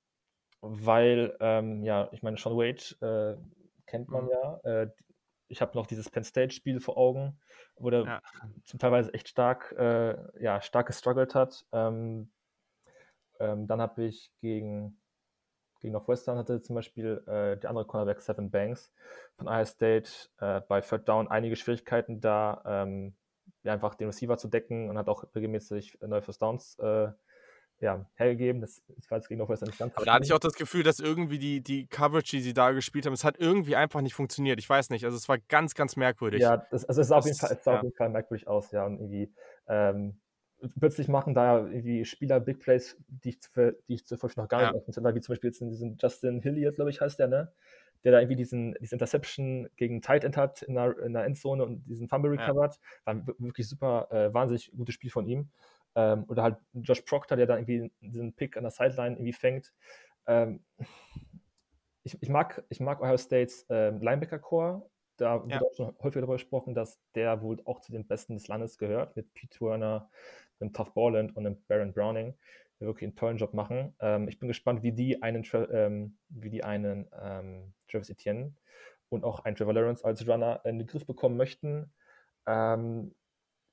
weil, 0.61 1.37
ähm, 1.41 1.85
ja, 1.85 2.09
ich 2.13 2.23
meine, 2.23 2.37
Shaun 2.39 2.57
Wade, 2.57 3.37
äh, 3.37 3.39
kennt 3.87 4.11
man 4.11 4.25
Mhm. 4.25 4.31
ja. 4.31 4.61
Äh, 4.65 4.91
ich 5.49 5.63
habe 5.63 5.77
noch 5.77 5.87
dieses 5.87 6.11
Penn 6.11 6.25
State-Spiel 6.25 6.81
vor 6.81 6.97
Augen, 6.99 7.41
wo 7.77 7.91
der 7.91 8.05
Ja. 8.07 8.21
zum 8.65 8.79
teilweise 8.81 9.15
echt 9.15 9.29
stark, 9.29 9.73
äh, 9.79 10.43
ja, 10.43 10.61
stark 10.61 10.89
gestruggelt 10.89 11.35
hat. 11.35 11.65
Ähm, 11.73 12.33
ähm, 13.41 13.67
dann 13.67 13.81
habe 13.81 14.05
ich 14.05 14.33
gegen 14.41 14.98
gegen 15.81 15.93
Northwestern 15.93 16.39
hatte 16.39 16.61
zum 16.61 16.75
Beispiel, 16.75 17.23
äh, 17.27 17.57
der 17.57 17.71
andere 17.71 17.87
Cornerback 17.87 18.21
Sevyn 18.21 18.51
Banks 18.51 18.93
von 19.37 19.49
Ohio 19.49 19.65
State, 19.65 20.11
äh, 20.41 20.61
bei 20.69 20.81
Third 20.81 21.09
Down 21.09 21.29
einige 21.29 21.57
Schwierigkeiten 21.57 22.21
da, 22.21 22.63
ähm, 22.65 23.15
ja, 23.63 23.73
einfach 23.73 23.95
den 23.95 24.09
Receiver 24.09 24.37
zu 24.39 24.49
decken 24.49 24.89
und 24.91 24.99
hat 24.99 25.09
auch 25.09 25.25
regelmäßig 25.35 25.99
neue 26.01 26.23
First 26.23 26.43
Downs, 26.43 26.79
äh, 26.79 27.09
ja, 27.81 28.05
hergegeben. 28.15 28.61
Das 28.61 28.83
das 28.97 29.11
war 29.11 29.19
jetzt 29.19 29.29
gegen 29.29 29.39
Northwestern 29.39 29.69
nicht 29.69 29.79
ganz 29.79 29.95
Aber 29.95 30.05
da 30.05 30.15
hatte 30.15 30.25
ich 30.25 30.33
auch 30.33 30.39
das 30.39 30.55
Gefühl, 30.55 30.83
dass 30.83 30.99
irgendwie 30.99 31.39
die 31.39 31.61
die 31.61 31.87
Coverage, 31.87 32.31
die 32.31 32.41
sie 32.41 32.53
da 32.53 32.73
gespielt 32.73 33.07
haben 33.07 33.13
es 33.13 33.25
hat 33.25 33.39
irgendwie 33.39 33.77
einfach 33.77 34.01
nicht 34.01 34.15
funktioniert. 34.15 34.59
Ich 34.59 34.69
weiß 34.69 34.91
nicht, 34.91 35.05
also, 35.05 35.17
es 35.17 35.29
war 35.29 35.39
ganz, 35.39 35.75
ganz 35.75 35.97
merkwürdig. 35.97 36.41
Ja, 36.41 36.57
das 36.57 36.85
also, 36.85 37.01
es 37.01 37.09
sah 37.09 37.19
auf 37.19 37.25
jeden 37.25 37.39
Fall 37.39 37.51
Das 37.51 37.59
es 37.59 37.65
sah 37.65 37.73
ja. 37.73 37.79
auf 37.79 37.85
jeden 37.85 37.97
Fall 37.97 38.09
merkwürdig 38.09 38.49
aus, 38.49 38.71
ja, 38.73 38.85
und 38.85 38.95
irgendwie, 38.99 39.33
ähm, 39.69 40.19
plötzlich 40.79 41.09
machen 41.09 41.35
da 41.35 41.67
irgendwie 41.67 42.05
Spieler 42.05 42.41
Big 42.41 42.61
Plays, 42.61 42.97
die 43.09 43.31
ich 43.31 43.41
zuvor 43.43 43.73
die 43.89 43.95
ich 43.95 44.07
zuvor 44.07 44.31
noch 44.37 44.49
gar 44.49 44.61
Ja. 44.61 44.67
nicht 44.67 44.75
auf 44.75 44.85
dem 44.85 44.95
hatte, 45.05 45.15
wie 45.17 45.21
zum 45.21 45.33
Beispiel 45.35 45.51
jetzt 45.51 45.61
in 45.63 45.71
diesem 45.71 45.97
Justin 46.01 46.41
Hilliard, 46.43 46.77
glaube 46.77 46.91
ich, 46.91 47.01
heißt 47.01 47.19
der, 47.19 47.29
ne? 47.29 47.53
Der 48.05 48.13
da 48.13 48.21
irgendwie 48.21 48.37
diesen 48.37 48.75
diese 48.81 48.95
Interception 48.95 49.69
gegen 49.77 50.03
Tight 50.03 50.25
End 50.25 50.37
hat 50.37 50.63
in 50.63 50.75
der 50.75 50.99
in 50.99 51.13
der 51.13 51.25
Endzone 51.25 51.65
und 51.65 51.85
diesen 51.87 52.09
Fumble 52.09 52.31
Ja. 52.37 52.53
recovered. 52.53 52.79
War 53.05 53.27
wir 53.27 53.35
wirklich 53.39 53.69
super, 53.69 54.09
äh, 54.13 54.33
wahnsinnig 54.35 54.73
gutes 54.77 54.95
Spiel 54.95 55.11
von 55.11 55.27
ihm. 55.27 55.51
Ähm, 55.95 56.25
oder 56.29 56.43
halt 56.45 56.59
Josh 56.75 57.03
Proctor, 57.03 57.37
der 57.37 57.47
da 57.47 57.57
irgendwie 57.59 57.93
diesen 58.01 58.35
Pick 58.35 58.57
an 58.57 58.63
der 58.65 58.71
Sideline 58.71 59.17
irgendwie 59.17 59.33
fängt. 59.33 59.73
Ähm, 60.27 60.65
ich 62.05 62.17
ich 62.23 62.29
mag 62.29 62.65
ich 62.69 62.81
mag 62.81 63.01
Ohio 63.01 63.19
States, 63.19 63.67
ähm, 63.71 64.01
Linebacker-Core. 64.01 64.89
Da 65.17 65.43
Ja. 65.49 65.59
wurde 65.59 65.67
auch 65.67 65.75
schon 65.77 65.87
häufiger 65.99 66.21
darüber 66.21 66.35
gesprochen, 66.35 66.75
dass 66.75 67.01
der 67.15 67.43
wohl 67.43 67.61
auch 67.65 67.81
zu 67.81 67.91
den 67.93 68.07
Besten 68.07 68.35
des 68.35 68.47
Landes 68.49 68.79
gehört, 68.79 69.17
mit 69.17 69.35
Pete 69.35 69.61
Werner, 69.61 70.11
dem 70.61 70.73
Tough 70.73 70.93
Borland 70.95 71.37
und 71.37 71.45
dem 71.45 71.63
Baron 71.67 71.93
Browning, 71.93 72.35
die 72.81 72.87
wirklich 72.87 73.09
einen 73.09 73.17
tollen 73.17 73.39
Job 73.39 73.55
machen. 73.55 73.95
Ähm, 74.01 74.29
ich 74.29 74.39
bin 74.39 74.49
gespannt, 74.49 74.83
wie 74.83 74.93
die 74.93 75.23
einen 75.23 75.45
ähm, 75.71 76.17
wie 76.29 76.51
die 76.51 76.65
einen, 76.65 77.09
ähm, 77.21 77.75
Travis 77.89 78.11
Etienne 78.11 78.55
und 79.09 79.25
auch 79.25 79.41
einen 79.41 79.57
Trevor 79.57 79.75
Lawrence 79.75 80.05
als 80.05 80.27
Runner 80.27 80.61
in 80.65 80.79
den 80.79 80.87
Griff 80.87 81.07
bekommen 81.07 81.37
möchten. 81.37 81.93
Ähm, 82.47 83.15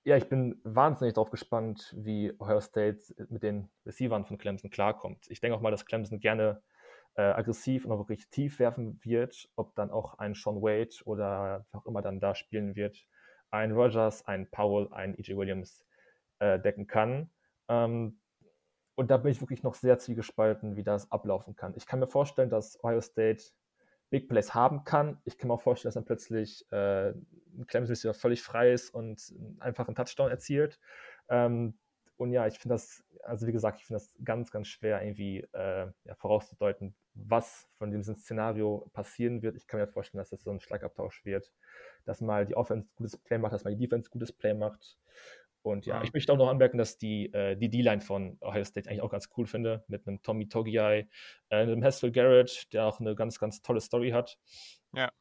ja, 0.03 0.17
ich 0.17 0.29
bin 0.29 0.61
wahnsinnig 0.63 1.15
drauf 1.15 1.31
gespannt, 1.31 1.93
wie 1.97 2.31
Ohio 2.39 2.61
State 2.61 2.99
mit 3.29 3.41
den 3.41 3.69
Receivern 3.85 4.25
von 4.25 4.37
Clemson 4.37 4.69
klarkommt. 4.69 5.25
Ich 5.29 5.41
denke 5.41 5.57
auch 5.57 5.61
mal, 5.61 5.71
dass 5.71 5.85
Clemson 5.85 6.19
gerne, 6.19 6.61
äh, 7.15 7.21
aggressiv 7.21 7.85
und 7.85 7.91
auch 7.91 7.99
wirklich 7.99 8.29
tief 8.29 8.59
werfen 8.59 8.99
wird, 9.03 9.49
ob 9.55 9.73
dann 9.75 9.89
auch 9.89 10.19
ein 10.19 10.35
Shaun 10.35 10.61
Wade 10.61 10.95
oder 11.05 11.65
wer 11.71 11.79
auch 11.79 11.85
immer 11.85 12.01
dann 12.01 12.19
da 12.19 12.35
spielen 12.35 12.75
wird, 12.75 13.07
ein 13.51 13.71
Rogers, 13.71 14.27
ein 14.27 14.49
Powell, 14.51 14.89
ein 14.91 15.17
E.J. 15.17 15.37
Williams, 15.37 15.85
äh, 16.39 16.59
decken 16.59 16.87
kann. 16.87 17.31
Ähm, 17.69 18.19
und 18.95 19.11
da 19.11 19.17
bin 19.17 19.31
ich 19.31 19.41
wirklich 19.41 19.63
noch 19.63 19.75
sehr 19.75 19.99
zwiegespalten, 19.99 20.75
wie 20.77 20.83
das 20.83 21.11
ablaufen 21.11 21.55
kann. 21.55 21.73
Ich 21.77 21.85
kann 21.87 21.99
mir 21.99 22.07
vorstellen, 22.07 22.49
dass 22.49 22.83
Ohio 22.83 23.01
State 23.01 23.43
Big 24.11 24.29
Plays 24.29 24.53
haben 24.55 24.83
kann. 24.85 25.21
Ich 25.25 25.37
kann 25.37 25.49
mir 25.49 25.55
auch 25.55 25.61
vorstellen, 25.61 25.89
dass 25.89 25.95
dann 25.95 26.05
plötzlich, 26.05 26.65
äh, 26.71 27.09
'n 27.11 27.67
Clemson 27.67 27.91
Receiver 27.93 28.13
völlig 28.13 28.43
frei 28.43 28.73
ist 28.73 28.91
und 28.93 29.33
einfach 29.59 29.87
'n 29.89 29.95
Touchdown 29.95 30.31
erzielt. 30.31 30.79
Ähm, 31.29 31.79
und 32.17 32.31
ja, 32.31 32.47
ich 32.47 32.59
finde 32.59 32.75
das 32.75 33.03
also, 33.23 33.47
wie 33.47 33.51
gesagt, 33.53 33.79
ich 33.79 33.85
finde 33.87 33.97
das 34.01 34.17
ganz, 34.23 34.51
ganz 34.51 34.67
schwer 34.69 35.01
irgendwie, 35.03 35.39
äh, 35.53 35.91
ja, 36.05 36.15
vorauszudeuten, 36.15 36.95
was 37.15 37.69
von 37.73 37.91
diesem 37.91 38.15
Szenario 38.15 38.89
passieren 38.93 39.41
wird. 39.41 39.55
Ich 39.57 39.67
kann 39.67 39.79
mir 39.79 39.87
vorstellen, 39.87 40.19
dass 40.21 40.29
das 40.31 40.43
so 40.43 40.51
'n 40.51 40.59
Schlagabtausch 40.61 41.25
wird, 41.25 41.51
dass 42.05 42.21
mal 42.21 42.45
die 42.45 42.55
Offense 42.55 42.89
gutes 42.95 43.17
Play 43.17 43.39
macht, 43.39 43.53
dass 43.53 43.63
mal 43.65 43.75
die 43.75 43.79
Defense 43.87 44.09
gutes 44.11 44.31
Play 44.33 44.53
macht. 44.53 44.97
Und 45.65 45.85
ja, 45.87 45.99
Mhm. 45.99 46.03
ich 46.03 46.13
möchte 46.13 46.31
auch 46.33 46.37
noch 46.37 46.49
anmerken, 46.49 46.77
dass 46.77 46.97
die, 46.99 47.33
äh 47.33 47.55
die 47.57 47.69
D-Line 47.69 48.01
von 48.01 48.37
Ohio 48.41 48.63
State 48.65 48.89
eigentlich 48.89 49.01
auch 49.01 49.11
ganz 49.11 49.29
cool 49.37 49.47
finde, 49.47 49.83
mit 49.87 50.05
'nem 50.07 50.21
Tommy 50.21 50.47
Togiai, 50.49 51.09
äh, 51.49 51.65
'nem 51.65 51.83
Haskell 51.83 52.11
Garrett, 52.11 52.71
der 52.73 52.85
auch 52.87 52.99
'ne 52.99 53.15
ganz, 53.15 53.39
ganz 53.39 53.61
tolle 53.63 53.81
Story 53.81 54.11
hat. 54.11 54.37
Ja. 54.93 55.11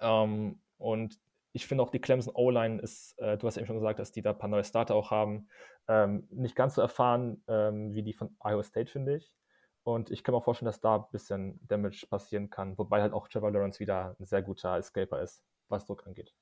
Ähm, 0.00 0.60
und 0.78 1.18
ich 1.52 1.66
finde 1.66 1.82
auch 1.82 1.90
die 1.90 2.00
Clemson 2.00 2.34
O-Line 2.34 2.80
ist 2.80 3.18
äh, 3.18 3.36
du 3.38 3.46
hast 3.46 3.56
eben 3.56 3.66
schon 3.66 3.76
gesagt, 3.76 3.98
dass 3.98 4.12
die 4.12 4.22
da 4.22 4.32
paar 4.32 4.48
neue 4.48 4.64
Starter 4.64 4.94
auch 4.94 5.10
haben, 5.10 5.48
ähm, 5.88 6.28
nicht 6.30 6.54
ganz 6.54 6.74
so 6.74 6.82
erfahren, 6.82 7.42
ähm, 7.48 7.94
wie 7.94 8.02
die 8.02 8.12
von 8.12 8.36
Iowa 8.40 8.62
State, 8.62 8.90
finde 8.90 9.16
ich. 9.16 9.34
Und 9.82 10.10
ich 10.10 10.22
kann 10.22 10.34
mir 10.34 10.38
auch 10.38 10.44
vorstellen, 10.44 10.66
dass 10.66 10.80
da 10.80 10.98
bisschen 10.98 11.60
Damage 11.66 12.06
passieren 12.10 12.50
kann, 12.50 12.76
wobei 12.78 13.00
halt 13.02 13.12
auch 13.12 13.28
Trevor 13.28 13.50
Lawrence 13.50 13.80
wieder 13.80 14.16
'n 14.20 14.26
sehr 14.26 14.42
guter 14.42 14.76
Escaper 14.78 15.22
ist, 15.22 15.44
was 15.68 15.86
Druck 15.86 16.06
angeht. 16.06 16.32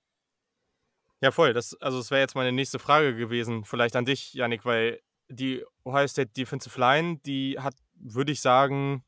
Ja, 1.20 1.30
voll. 1.30 1.52
Das 1.52 1.74
also, 1.80 1.98
das 1.98 2.10
wäre 2.10 2.20
jetzt 2.20 2.34
meine 2.34 2.52
nächste 2.52 2.78
Frage 2.78 3.16
gewesen, 3.16 3.64
vielleicht 3.64 3.97
an 3.97 4.05
dich, 4.05 4.34
Yannick, 4.34 4.64
weil 4.64 5.01
die 5.28 5.64
Ohio 5.84 6.06
State 6.06 6.32
Defensive 6.36 6.78
Line, 6.78 7.18
die 7.24 7.59
hat, 7.59 7.74
würde 7.94 8.32
ich 8.32 8.40
sagen 8.40 9.02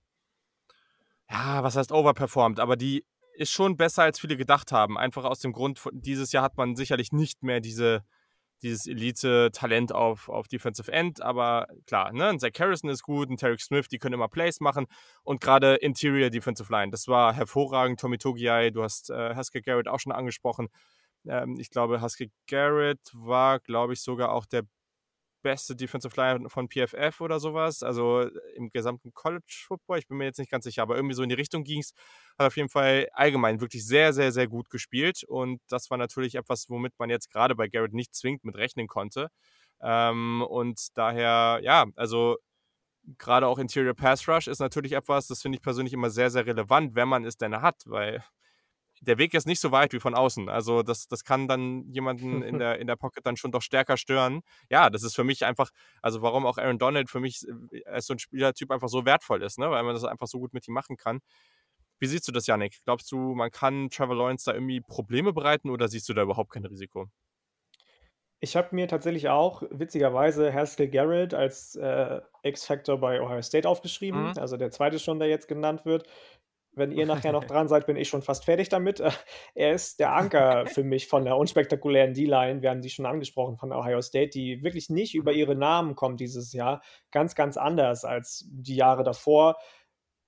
ja, 1.31 1.63
was 1.63 1.77
heißt 1.77 1.93
overperformed, 1.93 2.61
aber 2.61 2.77
die 2.77 3.05
ist 3.35 3.53
schon 3.53 3.77
besser, 3.77 4.03
als 4.03 4.19
viele 4.19 4.37
gedacht 4.37 4.73
haben. 4.73 4.99
Einfach 4.99 5.25
aus 5.25 5.41
dem 5.41 5.53
Grund 5.53 5.81
dieses 5.93 6.33
Jahr 6.33 6.43
hat 6.43 6.57
man 6.57 6.75
sicherlich 6.77 7.13
nicht 7.13 7.43
mehr 7.43 7.61
diese 7.61 8.03
dieses 8.61 8.89
Elite-Talent 8.89 9.93
auf, 9.93 10.29
auf 10.29 10.49
Defensive 10.49 10.91
End, 10.91 11.23
aber 11.23 11.69
klar, 11.87 12.13
ne, 12.13 12.27
ein 12.27 12.41
Zach 12.41 12.51
Harrison 12.59 12.91
ist 12.91 13.05
gut, 13.05 13.31
ein 13.31 13.37
Tarek 13.37 13.61
Smith, 13.61 13.87
die 13.87 13.99
können 13.99 14.15
immer 14.15 14.27
Plays 14.27 14.59
machen 14.59 14.87
und 15.23 15.41
gerade 15.41 15.77
Interior 15.77 16.29
Defensive 16.29 16.73
Line, 16.73 16.91
das 16.91 17.07
war 17.07 17.33
hervorragend. 17.35 18.01
Tommy 18.01 18.19
Togiai, 18.19 18.71
du 18.71 18.83
hast 18.83 19.11
äh, 19.11 19.37
Haskell 19.37 19.63
Garrett 19.63 19.87
auch 19.87 20.01
schon 20.01 20.11
angesprochen. 20.11 20.71
Ähm, 21.27 21.57
ich 21.59 21.71
glaube, 21.71 22.01
Haskell 22.01 22.31
Garrett 22.49 23.01
war, 23.13 23.61
glaube 23.61 23.93
ich, 23.95 24.03
sogar 24.03 24.33
auch 24.33 24.47
der 24.47 24.65
beste 25.43 25.77
Defensive 25.77 26.15
Line 26.17 26.49
von 26.51 26.69
PFF 26.69 27.21
oder 27.21 27.41
sowas, 27.41 27.83
also 27.83 28.21
äh, 28.23 28.31
im 28.57 28.71
gesamten 28.71 29.13
College 29.15 29.65
Football. 29.67 29.99
Ich 29.99 30.09
bin 30.09 30.19
mir 30.19 30.25
jetzt 30.25 30.39
nicht 30.39 30.51
ganz 30.51 30.65
sicher, 30.65 30.83
aber 30.83 30.97
irgendwie 30.97 31.15
so 31.15 31.23
in 31.23 31.29
die 31.29 31.35
Richtung 31.35 31.65
ging 31.65 31.81
es. 31.81 31.93
Hat 32.39 32.47
auf 32.49 32.57
jeden 32.57 32.69
Fall 32.69 33.09
allgemein 33.13 33.61
wirklich 33.61 33.87
sehr, 33.87 34.13
sehr, 34.13 34.33
sehr 34.33 34.49
gut 34.49 34.71
gespielt 34.71 35.25
und 35.25 35.61
das 35.69 35.91
war 35.91 35.99
natürlich 35.99 36.35
etwas, 36.35 36.69
womit 36.69 36.93
man 36.99 37.11
jetzt 37.11 37.31
gerade 37.31 37.55
bei 37.55 37.69
Garrett 37.69 37.95
nicht 37.95 38.15
zwingend 38.15 38.45
mit 38.45 38.57
rechnen 38.57 38.89
konnte. 38.89 39.29
Ähm, 39.81 40.43
und 40.49 40.97
daher, 40.97 41.61
ja, 41.63 41.87
also 41.97 42.37
gerade 43.19 43.47
auch 43.47 43.59
Interior 43.59 43.95
Pass 43.95 44.29
Rush 44.29 44.49
ist 44.49 44.59
natürlich 44.59 44.93
etwas, 44.93 45.29
das 45.29 45.43
finde 45.43 45.57
ich 45.57 45.63
persönlich 45.63 45.93
immer 45.95 46.11
sehr, 46.11 46.31
sehr 46.31 46.47
relevant, 46.47 46.95
wenn 46.95 47.09
man 47.09 47.25
es 47.25 47.37
denn 47.37 47.61
hat, 47.63 47.83
weil 47.87 48.25
der 49.01 49.19
Weg 49.19 49.35
ist 49.35 49.47
nicht 49.47 49.61
so 49.61 49.73
weit 49.73 49.93
wie 49.93 50.01
von 50.01 50.15
außen. 50.15 50.49
Also 50.49 50.83
das, 50.83 51.09
das 51.09 51.25
kann 51.25 51.49
dann 51.49 51.85
jemanden 51.91 52.43
in 52.43 52.59
der, 52.59 52.79
in 52.79 52.87
der 52.87 52.97
Pocket 52.97 53.25
dann 53.25 53.37
schon 53.37 53.53
doch 53.53 53.63
stärker 53.63 53.97
stören. 53.97 54.41
Ja, 54.71 54.91
das 54.91 55.03
ist 55.03 55.15
für 55.15 55.25
mich 55.25 55.45
einfach, 55.45 55.71
also 56.03 56.23
warum 56.23 56.47
auch 56.47 56.59
Aaron 56.59 56.79
Donald 56.79 57.11
für 57.11 57.21
mich 57.21 57.47
äh, 57.73 57.85
als 57.85 58.07
so 58.07 58.15
ein 58.15 58.19
Spielertyp 58.19 58.71
einfach 58.71 58.89
so 58.89 59.05
wertvoll 59.05 59.43
ist, 59.43 59.59
ne? 59.59 59.71
weil 59.71 59.83
man 59.83 59.95
das 59.95 60.05
einfach 60.05 60.27
so 60.27 60.39
gut 60.39 60.55
mit 60.55 60.67
ihm 60.69 60.75
machen 60.75 60.97
kann. 60.97 61.21
Wie 62.01 62.07
siehst 62.07 62.29
du 62.29 62.33
das, 62.33 62.47
Janik? 62.47 62.79
Glaubst 62.85 63.11
du, 63.11 63.35
man 63.35 63.51
kann 63.51 63.91
Trevor 63.91 64.17
Lawrence 64.17 64.45
da 64.45 64.55
irgendwie 64.55 64.81
Probleme 64.81 65.33
bereiten 65.33 65.71
oder 65.71 65.89
siehst 65.89 66.09
du 66.09 66.15
da 66.15 66.23
überhaupt 66.23 66.51
kein 66.51 66.65
Risiko? 66.65 67.09
Ich 68.41 68.55
habe 68.55 68.75
mir 68.75 68.87
tatsächlich 68.87 69.29
auch 69.29 69.63
witzigerweise 69.71 70.55
Haskell 70.55 70.89
Garrett 70.89 71.35
als 71.35 71.75
äh, 71.75 72.21
X-Factor 72.45 72.99
bei 72.99 73.21
Ohio 73.21 73.43
State 73.43 73.69
aufgeschrieben, 73.69 74.31
mhm. 74.31 74.39
also 74.39 74.57
der 74.57 74.71
zweite 74.71 75.01
schon, 75.01 75.19
der 75.19 75.29
jetzt 75.29 75.49
genannt 75.49 75.85
wird. 75.85 76.09
Wenn 76.79 76.93
ihr 76.93 77.07
nachher 77.07 77.33
noch 77.33 77.45
dran 77.45 77.69
seid, 77.69 77.87
bin 77.87 77.97
ich 77.97 78.09
schon 78.09 78.23
fast 78.23 78.45
fertig 78.45 78.69
damit. 78.69 79.03
Er 79.55 79.73
ist 79.73 80.01
der 80.01 80.15
Anker 80.15 80.67
für 80.67 80.85
mich 80.85 81.09
von 81.09 81.25
der 81.25 81.37
unspektakulären 81.37 82.15
D-Line. 82.15 82.63
Wir 82.63 82.71
haben 82.71 82.83
sie 82.83 82.91
schon 82.91 83.07
angesprochen 83.07 83.57
von 83.57 83.73
Ohio 83.73 84.01
State, 84.01 84.31
die 84.31 84.63
wirklich 84.63 84.89
nicht 84.91 85.15
über 85.15 85.33
ihre 85.33 85.55
Namen 85.55 85.95
kommt 85.95 86.21
dieses 86.21 86.53
Jahr. 86.53 86.83
Ganz, 87.11 87.35
ganz 87.35 87.57
anders 87.57 88.05
als 88.05 88.47
die 88.51 88.77
Jahre 88.77 89.05
davor. 89.05 89.57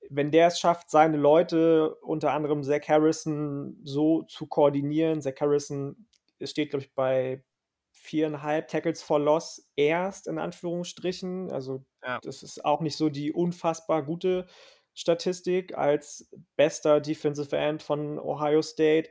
Wenn 0.08 0.30
der 0.30 0.48
es 0.48 0.58
schafft, 0.58 0.90
seine 0.90 1.16
Leute, 1.16 1.94
unter 2.02 2.32
anderem 2.32 2.62
Zach 2.62 2.88
Harrison, 2.88 3.78
so 3.84 4.22
zu 4.22 4.46
koordinieren, 4.46 5.20
Zach 5.20 5.34
Harrison 5.40 6.06
steht, 6.42 6.70
glaube 6.70 6.84
ich, 6.84 6.94
bei 6.94 7.44
viereinhalb 7.92 8.68
Tackles 8.68 9.02
for 9.02 9.20
Loss 9.20 9.68
erst 9.76 10.26
in 10.26 10.38
Anführungsstrichen. 10.38 11.50
Also 11.50 11.84
ja. 12.02 12.18
das 12.22 12.42
ist 12.42 12.64
auch 12.64 12.80
nicht 12.80 12.96
so 12.96 13.10
die 13.10 13.32
unfassbar 13.32 14.02
gute 14.02 14.46
Statistik 14.94 15.76
als 15.76 16.30
bester 16.56 17.00
Defensive 17.00 17.56
End 17.56 17.82
von 17.82 18.18
Ohio 18.18 18.62
State. 18.62 19.10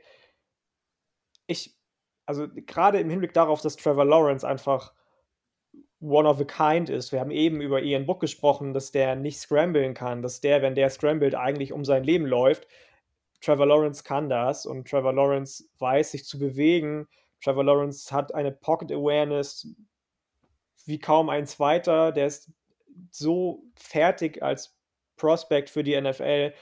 Ich, 1.46 1.76
also 2.26 2.46
gerade 2.48 3.00
im 3.00 3.10
Hinblick 3.10 3.32
darauf, 3.32 3.60
dass 3.60 3.76
Trevor 3.76 4.04
Lawrence 4.04 4.46
einfach 4.46 4.94
one 6.00 6.28
of 6.28 6.40
a 6.40 6.44
kind 6.44 6.88
ist. 6.88 7.12
Wir 7.12 7.20
haben 7.20 7.30
eben 7.30 7.60
über 7.60 7.82
Ian 7.82 8.06
Book 8.06 8.20
gesprochen, 8.20 8.72
dass 8.72 8.90
der 8.90 9.16
nicht 9.16 9.38
scramblen 9.38 9.94
kann, 9.94 10.22
dass 10.22 10.40
der, 10.40 10.62
wenn 10.62 10.74
der 10.74 10.90
scrambled, 10.90 11.34
eigentlich 11.34 11.72
um 11.72 11.84
sein 11.84 12.04
Leben 12.04 12.26
läuft. 12.26 12.66
Trevor 13.40 13.66
Lawrence 13.66 14.04
kann 14.04 14.28
das 14.28 14.66
und 14.66 14.88
Trevor 14.88 15.12
Lawrence 15.12 15.68
weiß, 15.78 16.10
sich 16.10 16.24
zu 16.24 16.38
bewegen. 16.38 17.08
Trevor 17.42 17.64
Lawrence 17.64 18.12
hat 18.12 18.34
eine 18.34 18.52
Pocket 18.52 18.92
Awareness 18.92 19.66
wie 20.86 20.98
kaum 20.98 21.28
ein 21.28 21.46
zweiter. 21.46 22.12
Der 22.12 22.26
ist 22.26 22.50
so 23.10 23.62
fertig 23.76 24.42
als 24.42 24.76
Prospect 25.20 25.70
für 25.70 25.84
die 25.84 26.00
NFL. 26.00 26.52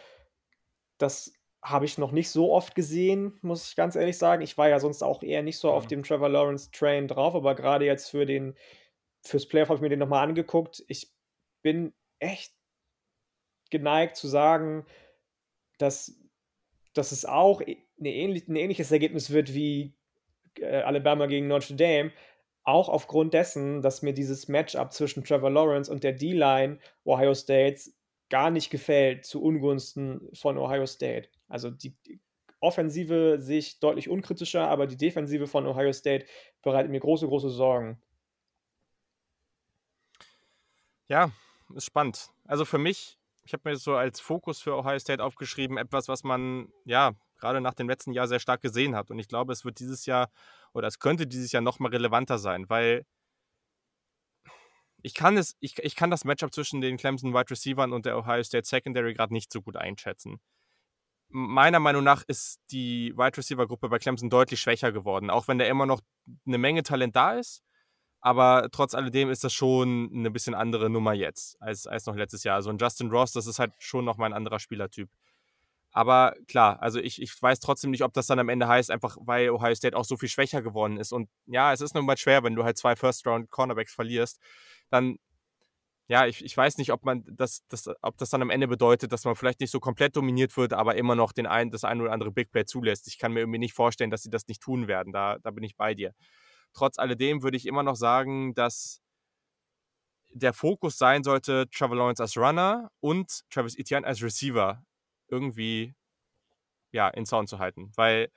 Das 0.98 1.32
habe 1.62 1.84
ich 1.84 1.98
noch 1.98 2.12
nicht 2.12 2.30
so 2.30 2.52
oft 2.52 2.74
gesehen, 2.74 3.38
muss 3.42 3.68
ich 3.70 3.76
ganz 3.76 3.96
ehrlich 3.96 4.18
sagen. 4.18 4.42
Ich 4.42 4.56
war 4.58 4.68
ja 4.68 4.80
sonst 4.80 5.02
auch 5.02 5.22
eher 5.22 5.42
nicht 5.42 5.58
so 5.58 5.70
auf 5.70 5.86
dem 5.86 6.02
Trevor 6.02 6.28
Lawrence 6.28 6.70
Train 6.70 7.08
drauf, 7.08 7.34
aber 7.34 7.54
gerade 7.54 7.84
jetzt 7.84 8.10
für 8.10 8.26
den 8.26 8.56
fürs 9.22 9.46
Playoff 9.46 9.68
habe 9.68 9.76
ich 9.76 9.82
mir 9.82 9.88
den 9.88 9.98
nochmal 9.98 10.26
angeguckt. 10.26 10.84
Ich 10.88 11.12
bin 11.62 11.92
echt 12.20 12.54
geneigt 13.70 14.16
zu 14.16 14.28
sagen, 14.28 14.86
dass, 15.78 16.20
dass 16.94 17.12
es 17.12 17.24
auch 17.24 17.60
eine 17.60 17.78
ähnlich, 18.12 18.48
ein 18.48 18.56
ähnliches 18.56 18.90
Ergebnis 18.92 19.30
wird 19.30 19.54
wie 19.54 19.94
äh, 20.60 20.82
Alabama 20.82 21.26
gegen 21.26 21.48
Notre 21.48 21.74
Dame, 21.74 22.12
auch 22.64 22.88
aufgrund 22.88 23.34
dessen, 23.34 23.82
dass 23.82 24.02
mir 24.02 24.12
dieses 24.12 24.48
Matchup 24.48 24.92
zwischen 24.92 25.24
Trevor 25.24 25.50
Lawrence 25.50 25.90
und 25.90 26.04
der 26.04 26.12
D-Line 26.12 26.78
Ohio 27.04 27.34
States 27.34 27.97
gar 28.30 28.50
nicht 28.50 28.70
gefällt 28.70 29.24
zu 29.24 29.42
Ungunsten 29.42 30.28
von 30.34 30.58
Ohio 30.58 30.86
State. 30.86 31.28
Also 31.48 31.70
die 31.70 31.96
Offensive 32.60 33.36
sehe 33.40 33.58
ich 33.58 33.78
deutlich 33.80 34.08
unkritischer, 34.08 34.68
aber 34.68 34.86
die 34.86 34.96
Defensive 34.96 35.46
von 35.46 35.66
Ohio 35.66 35.92
State 35.92 36.26
bereitet 36.62 36.90
mir 36.90 37.00
große, 37.00 37.26
große 37.26 37.50
Sorgen. 37.50 38.02
Ja, 41.06 41.30
ist 41.74 41.86
spannend. 41.86 42.30
Also 42.44 42.64
für 42.64 42.78
mich, 42.78 43.18
ich 43.44 43.52
habe 43.52 43.70
mir 43.70 43.76
so 43.76 43.94
als 43.94 44.20
Fokus 44.20 44.60
für 44.60 44.76
Ohio 44.76 44.98
State 44.98 45.22
aufgeschrieben, 45.22 45.78
etwas, 45.78 46.08
was 46.08 46.24
man 46.24 46.68
ja 46.84 47.12
gerade 47.38 47.60
nach 47.60 47.74
dem 47.74 47.88
letzten 47.88 48.12
Jahr 48.12 48.26
sehr 48.26 48.40
stark 48.40 48.60
gesehen 48.60 48.94
hat. 48.96 49.10
Und 49.10 49.18
ich 49.18 49.28
glaube, 49.28 49.52
es 49.52 49.64
wird 49.64 49.78
dieses 49.78 50.04
Jahr 50.06 50.30
oder 50.74 50.88
es 50.88 50.98
könnte 50.98 51.26
dieses 51.26 51.52
Jahr 51.52 51.62
noch 51.62 51.78
mal 51.78 51.90
relevanter 51.90 52.38
sein, 52.38 52.68
weil 52.68 53.06
ich 55.02 55.14
kann, 55.14 55.36
es, 55.36 55.56
ich, 55.60 55.78
ich 55.78 55.96
kann 55.96 56.10
das 56.10 56.24
Matchup 56.24 56.52
zwischen 56.52 56.80
den 56.80 56.96
Clemson 56.96 57.32
Wide 57.32 57.50
Receivers 57.50 57.90
und 57.92 58.06
der 58.06 58.18
Ohio 58.18 58.42
State 58.42 58.66
Secondary 58.66 59.14
gerade 59.14 59.32
nicht 59.32 59.52
so 59.52 59.62
gut 59.62 59.76
einschätzen. 59.76 60.40
Meiner 61.30 61.78
Meinung 61.78 62.04
nach 62.04 62.24
ist 62.26 62.60
die 62.70 63.12
Wide 63.16 63.36
Receiver 63.36 63.66
Gruppe 63.66 63.88
bei 63.90 63.98
Clemson 63.98 64.30
deutlich 64.30 64.60
schwächer 64.60 64.92
geworden, 64.92 65.30
auch 65.30 65.46
wenn 65.46 65.58
da 65.58 65.66
immer 65.66 65.86
noch 65.86 66.00
eine 66.46 66.58
Menge 66.58 66.82
Talent 66.82 67.14
da 67.14 67.34
ist. 67.34 67.62
Aber 68.20 68.68
trotz 68.72 68.94
alledem 68.94 69.30
ist 69.30 69.44
das 69.44 69.52
schon 69.52 70.10
eine 70.12 70.30
bisschen 70.30 70.54
andere 70.54 70.90
Nummer 70.90 71.12
jetzt 71.12 71.60
als, 71.60 71.86
als 71.86 72.06
noch 72.06 72.16
letztes 72.16 72.42
Jahr. 72.42 72.56
Also 72.56 72.70
ein 72.70 72.78
Justin 72.78 73.10
Ross, 73.10 73.32
das 73.32 73.46
ist 73.46 73.58
halt 73.58 73.72
schon 73.78 74.04
noch 74.04 74.16
mal 74.16 74.26
ein 74.26 74.32
anderer 74.32 74.58
Spielertyp. 74.58 75.08
Aber 75.92 76.34
klar, 76.48 76.82
also 76.82 76.98
ich, 77.00 77.22
ich 77.22 77.40
weiß 77.40 77.60
trotzdem 77.60 77.90
nicht, 77.90 78.02
ob 78.02 78.12
das 78.12 78.26
dann 78.26 78.38
am 78.38 78.48
Ende 78.48 78.68
heißt, 78.68 78.90
einfach 78.90 79.16
weil 79.20 79.50
Ohio 79.50 79.74
State 79.74 79.96
auch 79.96 80.04
so 80.04 80.16
viel 80.16 80.28
schwächer 80.28 80.62
geworden 80.62 80.98
ist. 80.98 81.12
Und 81.12 81.28
ja, 81.46 81.72
es 81.72 81.80
ist 81.80 81.94
nun 81.94 82.04
mal 82.04 82.16
schwer, 82.16 82.42
wenn 82.42 82.54
du 82.54 82.64
halt 82.64 82.76
zwei 82.76 82.94
First-Round-Cornerbacks 82.94 83.94
verlierst, 83.94 84.40
dann, 84.90 85.18
ja, 86.08 86.26
ich, 86.26 86.44
ich 86.44 86.56
weiß 86.56 86.78
nicht, 86.78 86.92
ob 86.92 87.04
man 87.04 87.24
das, 87.26 87.66
das, 87.68 87.88
ob 88.02 88.16
das 88.16 88.30
dann 88.30 88.42
am 88.42 88.50
Ende 88.50 88.68
bedeutet, 88.68 89.12
dass 89.12 89.24
man 89.24 89.36
vielleicht 89.36 89.60
nicht 89.60 89.70
so 89.70 89.80
komplett 89.80 90.16
dominiert 90.16 90.56
wird, 90.56 90.72
aber 90.72 90.96
immer 90.96 91.14
noch 91.14 91.32
den 91.32 91.46
ein, 91.46 91.70
das 91.70 91.84
ein 91.84 92.00
oder 92.00 92.12
andere 92.12 92.32
Big 92.32 92.50
Play 92.50 92.64
zulässt. 92.64 93.08
Ich 93.08 93.18
kann 93.18 93.32
mir 93.32 93.40
irgendwie 93.40 93.58
nicht 93.58 93.74
vorstellen, 93.74 94.10
dass 94.10 94.22
sie 94.22 94.30
das 94.30 94.48
nicht 94.48 94.62
tun 94.62 94.88
werden. 94.88 95.12
Da, 95.12 95.38
da 95.38 95.50
bin 95.50 95.64
ich 95.64 95.76
bei 95.76 95.94
dir. 95.94 96.14
Trotz 96.72 96.98
alledem 96.98 97.42
würde 97.42 97.56
ich 97.56 97.66
immer 97.66 97.82
noch 97.82 97.96
sagen, 97.96 98.54
dass 98.54 99.02
der 100.32 100.52
Fokus 100.52 100.98
sein 100.98 101.24
sollte, 101.24 101.68
Trevor 101.70 101.96
Lawrence 101.96 102.22
als 102.22 102.36
Runner 102.36 102.90
und 103.00 103.42
Travis 103.50 103.78
Etienne 103.78 104.06
als 104.06 104.22
Receiver 104.22 104.84
irgendwie 105.28 105.94
ja, 106.92 107.08
in 107.08 107.26
Sound 107.26 107.48
zu 107.48 107.58
halten. 107.58 107.92
Weil 107.96 108.30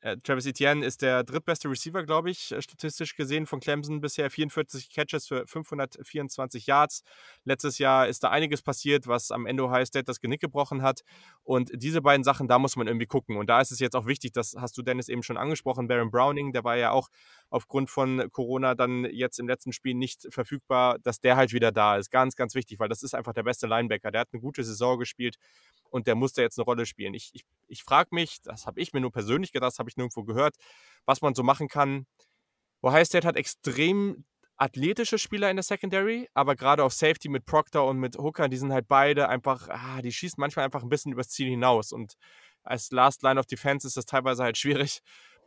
äh, 0.00 0.16
Travis 0.16 0.46
Etienne 0.46 0.84
ist 0.84 1.02
der 1.02 1.24
drittbeste 1.24 1.68
Receiver, 1.68 2.04
glaube 2.04 2.30
ich, 2.30 2.52
äh, 2.52 2.62
statistisch 2.62 3.14
gesehen 3.16 3.46
von 3.46 3.60
Clemson 3.60 4.00
bisher. 4.00 4.30
44 4.30 4.90
Catches 4.90 5.26
für 5.26 5.46
524 5.46 6.66
Yards. 6.66 7.02
Letztes 7.44 7.78
Jahr 7.78 8.08
ist 8.08 8.22
da 8.22 8.30
einiges 8.30 8.62
passiert, 8.62 9.06
was 9.06 9.30
am 9.30 9.46
Ende 9.46 9.64
Ohio 9.64 9.84
State 9.84 10.04
das 10.04 10.20
Genick 10.20 10.40
gebrochen 10.40 10.82
hat. 10.82 11.02
Und 11.42 11.70
diese 11.74 12.00
beiden 12.00 12.24
Sachen, 12.24 12.48
da 12.48 12.58
muss 12.58 12.76
man 12.76 12.86
irgendwie 12.86 13.06
gucken. 13.06 13.36
Und 13.36 13.48
da 13.48 13.60
ist 13.60 13.72
es 13.72 13.78
jetzt 13.78 13.94
auch 13.94 14.06
wichtig, 14.06 14.32
das 14.32 14.54
hast 14.58 14.78
du 14.78 14.82
Dennis 14.82 15.08
eben 15.08 15.22
schon 15.22 15.36
angesprochen, 15.36 15.86
Baron 15.86 16.10
Browning, 16.10 16.52
der 16.52 16.64
war 16.64 16.76
ja 16.76 16.92
auch 16.92 17.08
aufgrund 17.50 17.90
von 17.90 18.30
Corona 18.30 18.74
dann 18.74 19.04
jetzt 19.04 19.38
im 19.38 19.48
letzten 19.48 19.72
Spiel 19.72 19.94
nicht 19.94 20.26
verfügbar, 20.30 20.98
dass 21.00 21.20
der 21.20 21.36
halt 21.36 21.52
wieder 21.52 21.72
da 21.72 21.96
ist. 21.96 22.10
Ganz, 22.10 22.36
ganz 22.36 22.54
wichtig, 22.54 22.78
weil 22.78 22.88
das 22.88 23.02
ist 23.02 23.14
einfach 23.14 23.34
der 23.34 23.42
beste 23.42 23.66
Linebacker. 23.66 24.10
Der 24.10 24.22
hat 24.22 24.28
eine 24.32 24.40
gute 24.40 24.64
Saison 24.64 24.98
gespielt 24.98 25.36
und 25.90 26.06
der 26.06 26.14
muss 26.14 26.32
da 26.32 26.42
jetzt 26.42 26.58
eine 26.58 26.64
Rolle 26.64 26.86
spielen. 26.86 27.14
Ich, 27.14 27.30
ich, 27.32 27.44
ich 27.68 27.82
frage 27.82 28.10
mich, 28.12 28.40
das 28.42 28.66
habe 28.66 28.80
ich 28.80 28.92
mir 28.92 29.00
nur 29.00 29.12
persönlich 29.12 29.52
gedacht, 29.52 29.72
das 29.72 29.78
habe 29.78 29.90
ich 29.90 29.96
nirgendwo 29.96 30.24
gehört, 30.24 30.56
was 31.04 31.20
man 31.20 31.34
so 31.34 31.42
machen 31.42 31.68
kann. 31.68 32.06
Ohio 32.82 33.04
State 33.04 33.26
hat 33.26 33.36
extrem 33.36 34.24
athletische 34.56 35.18
Spieler 35.18 35.50
in 35.50 35.56
der 35.56 35.62
Secondary, 35.62 36.28
aber 36.34 36.54
gerade 36.54 36.84
auf 36.84 36.92
Safety 36.92 37.28
mit 37.28 37.46
Proctor 37.46 37.88
und 37.88 37.98
mit 37.98 38.16
Hooker, 38.18 38.48
die 38.48 38.58
sind 38.58 38.72
halt 38.72 38.88
beide 38.88 39.28
einfach, 39.28 39.68
ah, 39.70 40.02
die 40.02 40.12
schießen 40.12 40.36
manchmal 40.38 40.66
einfach 40.66 40.82
ein 40.82 40.90
bisschen 40.90 41.12
übers 41.12 41.30
Ziel 41.30 41.48
hinaus 41.48 41.92
und 41.92 42.14
als 42.62 42.90
Last 42.90 43.22
Line 43.22 43.40
of 43.40 43.46
Defense 43.46 43.86
ist 43.86 43.96
das 43.96 44.04
teilweise 44.04 44.42
halt 44.42 44.58
schwierig. 44.58 45.00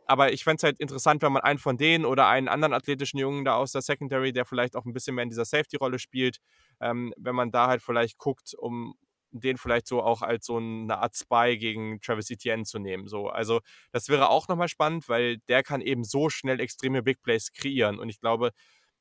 Aber 0.06 0.32
ich 0.32 0.44
fände 0.44 0.56
es 0.58 0.62
halt 0.64 0.80
interessant, 0.80 1.22
wenn 1.22 1.32
man 1.32 1.42
einen 1.42 1.58
von 1.58 1.78
denen 1.78 2.04
oder 2.04 2.26
einen 2.28 2.48
anderen 2.48 2.74
athletischen 2.74 3.18
Jungen 3.18 3.44
da 3.44 3.54
aus 3.54 3.72
der 3.72 3.80
Secondary, 3.82 4.32
der 4.32 4.44
vielleicht 4.44 4.76
auch 4.76 4.84
ein 4.84 4.92
bisschen 4.92 5.14
mehr 5.14 5.22
in 5.22 5.30
dieser 5.30 5.46
Safety-Rolle 5.46 5.98
spielt, 5.98 6.40
ähm, 6.80 7.14
wenn 7.16 7.34
man 7.34 7.50
da 7.50 7.68
halt 7.68 7.82
vielleicht 7.82 8.18
guckt, 8.18 8.54
um 8.54 8.96
den 9.40 9.58
vielleicht 9.58 9.86
so 9.86 10.02
auch 10.02 10.22
als 10.22 10.46
so 10.46 10.56
eine 10.56 10.98
Art 10.98 11.16
Spy 11.16 11.56
gegen 11.58 12.00
Travis 12.00 12.30
Etienne 12.30 12.64
zu 12.64 12.78
nehmen. 12.78 13.08
So. 13.08 13.28
Also 13.28 13.60
das 13.92 14.08
wäre 14.08 14.28
auch 14.30 14.48
nochmal 14.48 14.68
spannend, 14.68 15.08
weil 15.08 15.38
der 15.48 15.62
kann 15.62 15.80
eben 15.80 16.04
so 16.04 16.30
schnell 16.30 16.60
extreme 16.60 17.02
Big 17.02 17.22
Plays 17.22 17.52
kreieren. 17.52 17.98
Und 17.98 18.08
ich 18.08 18.20
glaube, 18.20 18.50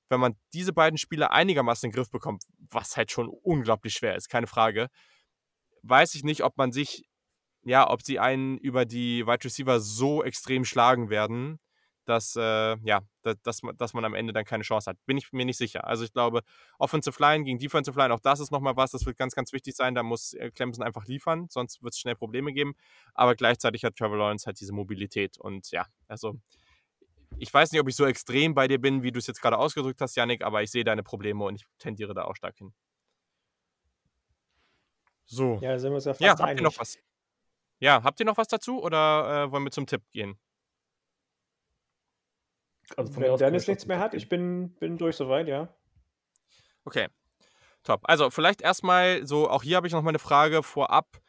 wenn 0.10 0.20
man 0.20 0.36
diese 0.54 0.74
beiden 0.74 0.98
Spieler 0.98 1.32
einigermaßen 1.32 1.88
in 1.88 1.92
den 1.92 1.96
Griff 1.96 2.10
bekommt, 2.10 2.44
was 2.70 2.98
halt 2.98 3.12
schon 3.12 3.28
unglaublich 3.28 3.94
schwer 3.94 4.16
ist, 4.16 4.30
keine 4.30 4.48
Frage, 4.48 4.88
weiß 5.84 6.16
ich 6.16 6.24
nicht, 6.24 6.44
ob 6.44 6.58
man 6.58 6.72
sich, 6.72 7.06
ja, 7.64 7.90
ob 7.90 8.02
sie 8.02 8.20
einen 8.20 8.58
über 8.58 8.86
die 8.86 9.26
Wide 9.26 9.44
Receiver 9.44 9.80
so 9.80 10.24
extrem 10.24 10.66
schlagen 10.66 11.10
werden, 11.10 11.60
dass, 12.06 12.36
äh, 12.36 12.78
ja, 12.84 13.02
dass, 13.22 13.42
dass, 13.42 13.64
man, 13.64 13.78
dass 13.78 13.94
man 13.94 14.06
am 14.06 14.14
Ende 14.14 14.34
dann 14.34 14.46
keine 14.46 14.64
Chance 14.64 14.90
hat. 14.90 14.98
Bin 15.06 15.18
ich 15.18 15.32
mir 15.32 15.46
nicht 15.46 15.58
sicher. 15.58 15.86
Also 15.88 16.04
ich 16.04 16.14
glaube, 16.14 16.42
Offensive 16.80 17.22
Line 17.22 17.44
gegen 17.44 17.60
Defensive 17.60 17.98
Line, 17.98 18.14
auch 18.14 18.20
das 18.20 18.40
ist 18.40 18.52
nochmal 18.52 18.76
was, 18.76 18.92
das 18.92 19.06
wird 19.06 19.18
ganz, 19.18 19.36
ganz 19.36 19.54
wichtig 19.54 19.76
sein. 19.76 19.96
Da 19.96 20.04
muss 20.04 20.34
äh, 20.34 20.52
Clemson 20.52 20.84
einfach 20.84 21.06
liefern, 21.06 21.48
sonst 21.50 21.82
wird 21.84 21.94
es 21.94 22.00
schnell 22.00 22.16
Probleme 22.16 22.54
geben. 22.54 22.76
Aber 23.14 23.36
gleichzeitig 23.36 23.84
hat 23.84 23.96
Trevor 23.96 24.18
Lawrence 24.18 24.46
halt 24.46 24.60
diese 24.60 24.74
Mobilität. 24.74 25.38
Und 25.38 25.72
ja, 25.72 25.86
also 26.08 26.36
ich 27.38 27.54
weiß 27.54 27.72
nicht, 27.72 27.82
ob 27.82 27.88
ich 27.90 27.96
so 27.96 28.06
extrem 28.06 28.54
bei 28.54 28.68
dir 28.68 28.80
bin, 28.80 29.04
wie 29.04 29.12
du 29.12 29.20
es 29.20 29.28
jetzt 29.28 29.42
gerade 29.42 29.58
ausgedrückt 29.58 30.02
hast, 30.02 30.16
Yannick, 30.16 30.44
aber 30.44 30.62
ich 30.62 30.72
sehe 30.72 30.84
deine 30.84 31.04
Probleme 31.04 31.44
und 31.44 31.56
ich 31.56 31.66
tendiere 31.80 32.14
da 32.14 32.26
auch 32.26 32.36
stark 32.36 32.58
hin. 32.58 32.74
So. 35.26 35.58
Ja, 35.62 35.78
sind 35.80 35.92
wir 35.92 35.96
uns 35.96 36.06
ja 36.06 36.14
fast 36.14 36.22
Ja, 36.22 36.32
habt 36.32 36.42
einig. 36.42 36.60
ihr 36.60 36.64
noch 36.64 36.78
was? 36.78 36.98
Ja, 37.80 38.04
habt 38.04 38.20
ihr 38.20 38.26
noch 38.26 38.38
was 38.38 38.48
dazu 38.48 38.82
oder 38.82 39.46
äh, 39.46 39.52
wollen 39.52 39.64
wir 39.64 39.72
zum 39.72 39.88
Tipp 39.88 40.04
gehen? 40.12 40.38
Also 42.98 43.16
Wenn 43.16 43.38
Dennis 43.38 43.68
nichts 43.68 43.86
mehr 43.86 44.00
hat, 44.00 44.14
ich 44.14 44.30
bin, 44.30 44.76
bin 44.76 44.98
durch 44.98 45.16
soweit, 45.16 45.48
ja. 45.48 45.74
Okay, 46.86 47.08
top. 47.84 48.02
Also 48.04 48.30
vielleicht 48.30 48.62
erstmal 48.62 49.26
so, 49.26 49.50
auch 49.50 49.64
hier 49.64 49.78
habe 49.78 49.88
ich 49.88 49.94
noch 49.94 50.02
mal 50.02 50.10
eine 50.10 50.20
Frage 50.20 50.64
vorab. 50.64 51.20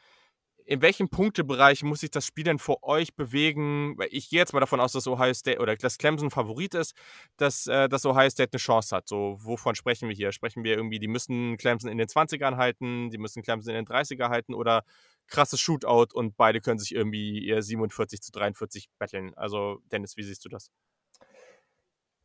In 0.67 0.81
welchem 0.81 1.11
Punktebereich 1.11 1.83
muss 1.83 2.01
sich 2.01 2.11
das 2.11 2.25
Spiel 2.25 2.45
denn 2.45 2.59
für 2.59 2.83
euch 2.83 3.15
bewegen? 3.15 3.99
Weil 3.99 4.09
Ich 4.11 4.31
gehe 4.31 4.39
jetzt 4.39 4.55
mal 4.55 4.61
davon 4.61 4.81
aus, 4.81 4.93
dass 4.93 5.07
Ohio 5.07 5.35
State 5.35 5.61
oder 5.61 5.77
dass 5.77 5.99
Clemson 5.99 6.31
Favorit 6.31 6.73
ist, 6.75 6.95
dass, 7.37 7.67
äh, 7.67 7.87
dass 7.87 8.07
Ohio 8.07 8.31
State 8.31 8.53
eine 8.53 8.59
Chance 8.59 8.97
hat. 8.97 9.07
So, 9.07 9.37
wovon 9.41 9.75
sprechen 9.75 10.09
wir 10.09 10.17
hier? 10.17 10.33
Sprechen 10.33 10.65
wir 10.65 10.75
irgendwie, 10.75 10.99
die 10.99 11.09
müssen 11.09 11.59
Clemson 11.59 11.91
in 11.91 11.99
den 11.99 12.09
20ern 12.09 12.57
halten, 12.57 13.11
die 13.11 13.19
müssen 13.19 13.43
Clemson 13.43 13.75
in 13.75 13.85
den 13.85 13.87
30er 13.87 14.31
halten 14.31 14.55
oder 14.55 14.85
krasses 15.27 15.61
Shootout 15.61 16.15
und 16.15 16.37
beide 16.39 16.63
können 16.63 16.79
sich 16.79 16.95
irgendwie 16.95 17.41
ihr 17.41 17.63
47 17.63 18.23
zu 18.23 18.33
43 18.33 18.89
betteln. 18.99 19.35
Also, 19.35 19.81
Dennis, 19.93 20.17
wie 20.17 20.23
siehst 20.23 20.47
du 20.47 20.49
das? 20.49 20.71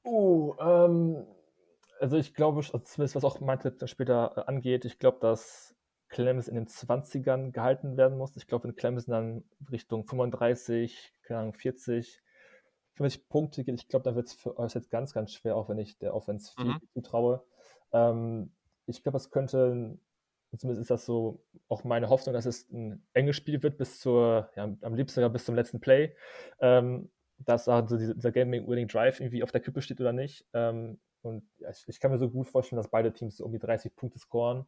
Uh, 0.04 0.56
ähm, 0.60 1.26
also 2.00 2.18
ich 2.18 2.34
glaube, 2.34 2.60
also 2.60 2.80
zumindest 2.80 3.16
was 3.16 3.24
auch 3.24 3.40
mein 3.40 3.60
Tipp 3.60 3.78
dann 3.80 3.88
später 3.88 4.34
äh, 4.38 4.42
angeht, 4.42 4.86
ich 4.86 5.00
glaube, 5.00 5.20
dass 5.20 5.76
Clemson 6.08 6.56
in 6.56 6.64
den 6.64 6.68
20ern 6.68 7.52
gehalten 7.52 7.98
werden 7.98 8.18
muss. 8.18 8.36
Ich 8.36 8.48
glaube, 8.48 8.68
wenn 8.68 8.76
Clemson 8.76 9.12
dann 9.12 9.44
Richtung 9.72 10.06
35, 10.06 11.14
keine 11.24 11.42
Ahnung, 11.42 11.54
40, 11.54 12.22
50 12.96 13.30
Punkte 13.30 13.64
geht, 13.64 13.76
ich 13.76 13.88
glaube, 13.88 14.04
dann 14.04 14.16
wird 14.16 14.28
es 14.28 14.34
für 14.34 14.58
euch 14.58 14.74
jetzt 14.74 14.90
ganz, 14.90 15.14
ganz 15.14 15.34
schwer, 15.34 15.56
auch 15.56 15.70
wenn 15.70 15.78
ich 15.78 16.00
der 16.00 16.16
Offense 16.16 16.52
viel 16.56 16.72
Mhm. 16.72 16.80
zutraue. 16.94 17.44
Ähm, 17.92 18.54
ich 18.88 19.04
glaube, 19.04 19.18
es 19.18 19.30
könnte, 19.30 20.00
zumindest 20.58 20.82
ist 20.82 20.90
das 20.92 21.06
so 21.06 21.44
auch 21.68 21.84
meine 21.84 22.10
Hoffnung, 22.10 22.34
dass 22.34 22.46
es 22.46 22.70
ein 22.72 23.06
enges 23.14 23.36
Spiel 23.36 23.62
wird 23.62 23.78
bis 23.78 24.00
zur, 24.00 24.50
ja, 24.56 24.64
am 24.82 24.96
liebsten 24.96 25.16
sogar 25.16 25.30
bis 25.30 25.46
zum 25.46 25.56
letzten 25.56 25.80
Play. 25.80 26.16
Ähm, 26.60 27.12
dass 27.46 27.68
also 27.68 27.98
dieser 27.98 28.16
dieser 28.16 28.32
Game-Winning 28.32 28.88
Drive 28.88 29.20
irgendwie 29.20 29.44
auf 29.44 29.52
der 29.52 29.62
Kippe 29.62 29.82
steht 29.82 30.00
oder 30.02 30.14
nicht. 30.14 30.46
Ähm, 30.54 31.00
und 31.22 31.44
ich, 31.70 31.84
ich 31.88 32.00
kann 32.00 32.12
mir 32.12 32.18
so 32.18 32.30
gut 32.30 32.48
vorstellen, 32.48 32.78
dass 32.78 32.90
beide 32.90 33.14
Teams 33.14 33.38
so 33.38 33.46
um 33.46 33.52
die 33.52 33.60
30 33.60 33.96
Punkte 33.96 34.20
scoren 34.20 34.66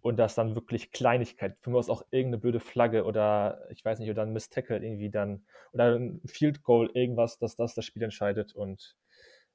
und 0.00 0.16
dass 0.16 0.34
dann 0.34 0.54
wirklich 0.54 0.92
Kleinigkeit, 0.92 1.56
für 1.60 1.70
mich 1.70 1.78
aus 1.78 1.88
auch 1.88 2.02
irgendeine 2.10 2.38
blöde 2.38 2.60
Flagge 2.60 3.04
oder 3.04 3.66
ich 3.70 3.84
weiß 3.84 3.98
nicht, 3.98 4.10
oder 4.10 4.22
ein 4.22 4.32
Miss 4.32 4.50
Tackle 4.50 4.78
irgendwie 4.78 5.10
dann 5.10 5.46
oder 5.72 5.94
ein 5.96 6.20
Field 6.26 6.62
Goal, 6.62 6.90
irgendwas, 6.94 7.38
dass 7.38 7.56
das 7.56 7.74
das 7.74 7.84
Spiel 7.84 8.02
entscheidet. 8.02 8.54
Und 8.54 8.96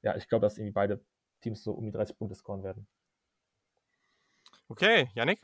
ja, 0.01 0.15
ich 0.15 0.27
glaube, 0.27 0.45
dass 0.45 0.57
irgendwie 0.57 0.73
beide 0.73 1.01
Teams 1.41 1.63
so 1.63 1.73
um 1.73 1.85
die 1.85 1.91
30 1.91 2.17
Punkte 2.17 2.35
scoren 2.35 2.63
werden. 2.63 2.87
Okay, 4.69 5.09
Yannick? 5.13 5.39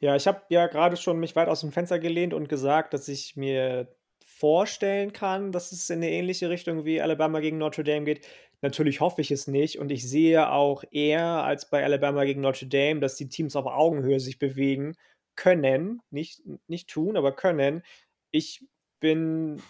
Ja, 0.00 0.16
ich 0.16 0.26
habe 0.26 0.42
ja 0.48 0.66
gerade 0.66 0.96
schon 0.96 1.18
mich 1.18 1.36
weit 1.36 1.48
aus 1.48 1.60
dem 1.60 1.72
Fenster 1.72 1.98
gelehnt 1.98 2.34
und 2.34 2.48
gesagt, 2.48 2.92
dass 2.92 3.08
ich 3.08 3.36
mir 3.36 3.94
vorstellen 4.38 5.12
kann, 5.12 5.52
dass 5.52 5.72
es 5.72 5.88
in 5.90 5.98
eine 5.98 6.10
ähnliche 6.10 6.50
Richtung 6.50 6.84
wie 6.84 7.00
Alabama 7.00 7.40
gegen 7.40 7.58
Notre 7.58 7.84
Dame 7.84 8.04
geht. 8.04 8.26
Natürlich 8.62 9.00
hoffe 9.00 9.20
ich 9.20 9.30
es 9.30 9.46
nicht 9.46 9.78
und 9.78 9.92
ich 9.92 10.08
sehe 10.08 10.50
auch 10.50 10.84
eher 10.90 11.24
als 11.24 11.68
bei 11.70 11.84
Alabama 11.84 12.24
gegen 12.24 12.40
Notre 12.40 12.66
Dame, 12.66 13.00
dass 13.00 13.16
die 13.16 13.28
Teams 13.28 13.56
auf 13.56 13.66
Augenhöhe 13.66 14.20
sich 14.20 14.38
bewegen 14.38 14.96
können, 15.36 16.00
nicht, 16.10 16.42
nicht 16.66 16.88
tun, 16.88 17.16
aber 17.16 17.34
können. 17.34 17.82
Ich 18.30 18.64
bin, 19.00 19.62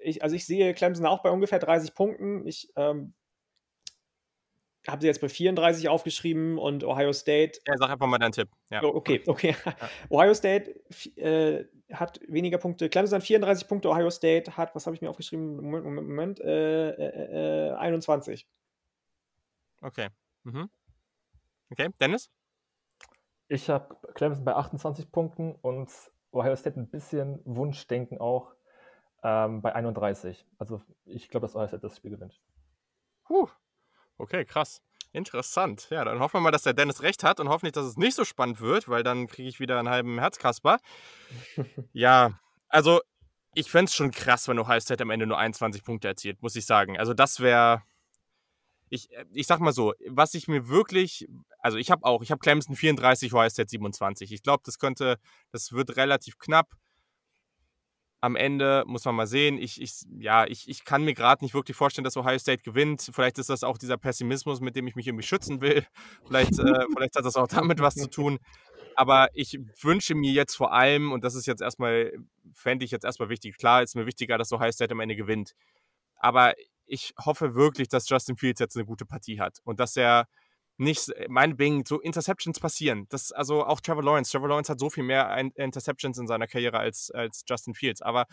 ich, 0.00 0.22
also 0.22 0.36
ich 0.36 0.46
sehe 0.46 0.74
Clemson 0.74 1.06
auch 1.06 1.22
bei 1.22 1.30
ungefähr 1.30 1.58
30 1.58 1.94
Punkten. 1.94 2.46
Ich 2.46 2.70
ähm, 2.76 3.14
habe 4.88 5.00
sie 5.00 5.06
jetzt 5.06 5.20
bei 5.20 5.28
34 5.28 5.88
aufgeschrieben 5.88 6.58
und 6.58 6.84
Ohio 6.84 7.12
State 7.12 7.60
Ja, 7.66 7.74
sag 7.78 7.90
einfach 7.90 8.06
mal 8.06 8.18
deinen 8.18 8.32
Tipp. 8.32 8.48
Ja. 8.70 8.82
Oh, 8.82 8.94
okay, 8.94 9.22
okay. 9.26 9.56
Ohio 10.10 10.34
State 10.34 10.74
äh, 11.16 11.64
hat 11.92 12.20
weniger 12.28 12.58
Punkte. 12.58 12.88
Clemson 12.88 13.16
hat 13.16 13.24
34 13.24 13.68
Punkte. 13.68 13.88
Ohio 13.88 14.10
State 14.10 14.56
hat, 14.56 14.74
was 14.74 14.86
habe 14.86 14.94
ich 14.96 15.02
mir 15.02 15.10
aufgeschrieben? 15.10 15.56
Moment, 15.56 15.84
Moment, 15.84 16.08
Moment. 16.08 16.40
Äh, 16.40 16.90
äh, 16.90 17.70
äh, 17.70 17.74
21. 17.74 18.46
Okay. 19.80 20.08
Mhm. 20.44 20.70
Okay, 21.70 21.88
Dennis? 22.00 22.30
Ich 23.48 23.68
habe 23.70 23.96
Clemson 24.14 24.44
bei 24.44 24.54
28 24.54 25.10
Punkten 25.10 25.54
und 25.54 25.90
Ohio 26.30 26.56
State 26.56 26.78
ein 26.78 26.88
bisschen 26.88 27.40
Wunschdenken 27.44 28.18
auch 28.18 28.54
ähm, 29.22 29.62
bei 29.62 29.74
31. 29.74 30.46
Also 30.58 30.82
ich 31.04 31.30
glaube, 31.30 31.46
dass 31.46 31.56
Ohio 31.56 31.68
State 31.68 31.82
das 31.82 31.96
Spiel 31.96 32.10
gewinnt. 32.10 32.40
Puh. 33.24 33.48
Okay, 34.18 34.44
krass. 34.44 34.80
Interessant. 35.12 35.86
Ja, 35.90 36.04
dann 36.04 36.18
hoffen 36.18 36.34
wir 36.34 36.40
mal, 36.40 36.50
dass 36.50 36.64
der 36.64 36.74
Dennis 36.74 37.02
recht 37.02 37.22
hat 37.22 37.38
und 37.38 37.48
hoffentlich, 37.48 37.72
dass 37.72 37.86
es 37.86 37.96
nicht 37.96 38.16
so 38.16 38.24
spannend 38.24 38.60
wird, 38.60 38.88
weil 38.88 39.04
dann 39.04 39.28
kriege 39.28 39.48
ich 39.48 39.60
wieder 39.60 39.78
einen 39.78 39.88
halben 39.88 40.18
Herzkasper. 40.18 40.78
ja, 41.92 42.38
also 42.68 43.00
ich 43.54 43.70
fände 43.70 43.88
es 43.88 43.94
schon 43.94 44.10
krass, 44.10 44.48
wenn 44.48 44.58
Ohio 44.58 44.80
State 44.80 45.02
am 45.02 45.10
Ende 45.10 45.26
nur 45.26 45.38
21 45.38 45.84
Punkte 45.84 46.08
erzielt, 46.08 46.42
muss 46.42 46.56
ich 46.56 46.66
sagen. 46.66 46.98
Also 46.98 47.14
das 47.14 47.40
wäre. 47.40 47.82
Ich, 48.90 49.08
ich 49.32 49.46
sag 49.46 49.60
mal 49.60 49.72
so, 49.72 49.94
was 50.08 50.34
ich 50.34 50.46
mir 50.46 50.68
wirklich, 50.68 51.26
also 51.58 51.78
ich 51.78 51.90
habe 51.90 52.04
auch, 52.04 52.22
ich 52.22 52.30
habe 52.30 52.38
Clemson 52.38 52.76
34, 52.76 53.32
Ohio 53.32 53.48
State 53.48 53.70
27. 53.70 54.30
Ich 54.30 54.42
glaube, 54.42 54.62
das 54.64 54.78
könnte, 54.78 55.18
das 55.50 55.72
wird 55.72 55.96
relativ 55.96 56.38
knapp. 56.38 56.68
Am 58.24 58.36
Ende 58.36 58.84
muss 58.86 59.04
man 59.04 59.14
mal 59.14 59.26
sehen. 59.26 59.58
Ich, 59.58 59.82
ich, 59.82 60.00
ja, 60.18 60.46
ich, 60.46 60.66
ich 60.66 60.86
kann 60.86 61.04
mir 61.04 61.12
gerade 61.12 61.44
nicht 61.44 61.52
wirklich 61.52 61.76
vorstellen, 61.76 62.04
dass 62.04 62.16
Ohio 62.16 62.38
State 62.38 62.62
gewinnt. 62.62 63.10
Vielleicht 63.12 63.36
ist 63.36 63.50
das 63.50 63.62
auch 63.62 63.76
dieser 63.76 63.98
Pessimismus, 63.98 64.62
mit 64.62 64.76
dem 64.76 64.86
ich 64.86 64.96
mich 64.96 65.06
irgendwie 65.06 65.26
schützen 65.26 65.60
will. 65.60 65.84
Vielleicht, 66.26 66.58
äh, 66.58 66.86
vielleicht 66.96 67.16
hat 67.16 67.26
das 67.26 67.36
auch 67.36 67.48
damit 67.48 67.80
was 67.80 67.96
zu 67.96 68.08
tun. 68.08 68.38
Aber 68.96 69.28
ich 69.34 69.58
wünsche 69.82 70.14
mir 70.14 70.32
jetzt 70.32 70.56
vor 70.56 70.72
allem, 70.72 71.12
und 71.12 71.22
das 71.22 71.34
ist 71.34 71.44
jetzt 71.44 71.60
erstmal, 71.60 72.12
fände 72.54 72.86
ich 72.86 72.92
jetzt 72.92 73.04
erstmal 73.04 73.28
wichtig, 73.28 73.58
klar 73.58 73.82
ist 73.82 73.94
mir 73.94 74.06
wichtiger, 74.06 74.38
dass 74.38 74.52
Ohio 74.52 74.72
State 74.72 74.92
am 74.92 75.00
Ende 75.00 75.16
gewinnt. 75.16 75.52
Aber 76.16 76.54
ich 76.86 77.12
hoffe 77.22 77.54
wirklich, 77.54 77.88
dass 77.88 78.08
Justin 78.08 78.38
Fields 78.38 78.58
jetzt 78.58 78.74
eine 78.74 78.86
gute 78.86 79.04
Partie 79.04 79.38
hat 79.38 79.58
und 79.64 79.80
dass 79.80 79.96
er 79.96 80.28
nicht, 80.76 81.12
meinetwegen, 81.28 81.84
so 81.86 82.00
Interceptions 82.00 82.58
passieren. 82.58 83.06
Das, 83.08 83.32
also 83.32 83.64
auch 83.64 83.80
Trevor 83.80 84.02
Lawrence. 84.02 84.32
Trevor 84.32 84.48
Lawrence 84.48 84.70
hat 84.70 84.80
so 84.80 84.90
viel 84.90 85.04
mehr 85.04 85.36
Interceptions 85.54 86.18
in 86.18 86.26
seiner 86.26 86.46
Karriere 86.46 86.78
als, 86.78 87.10
als 87.10 87.44
Justin 87.48 87.74
Fields. 87.74 88.02
Aber 88.02 88.26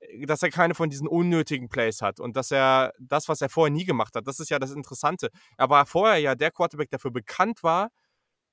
äh, 0.00 0.26
dass 0.26 0.42
er 0.42 0.50
keine 0.50 0.74
von 0.74 0.90
diesen 0.90 1.08
unnötigen 1.08 1.68
Plays 1.68 2.02
hat 2.02 2.20
und 2.20 2.36
dass 2.36 2.50
er 2.50 2.92
das, 3.00 3.28
was 3.28 3.40
er 3.40 3.48
vorher 3.48 3.72
nie 3.72 3.84
gemacht 3.84 4.14
hat, 4.14 4.26
das 4.26 4.40
ist 4.40 4.50
ja 4.50 4.58
das 4.58 4.70
Interessante. 4.72 5.30
Er 5.56 5.70
war 5.70 5.86
vorher 5.86 6.18
ja 6.18 6.34
der 6.34 6.50
Quarterback, 6.50 6.90
der 6.90 6.98
dafür 6.98 7.10
bekannt 7.10 7.62
war, 7.62 7.90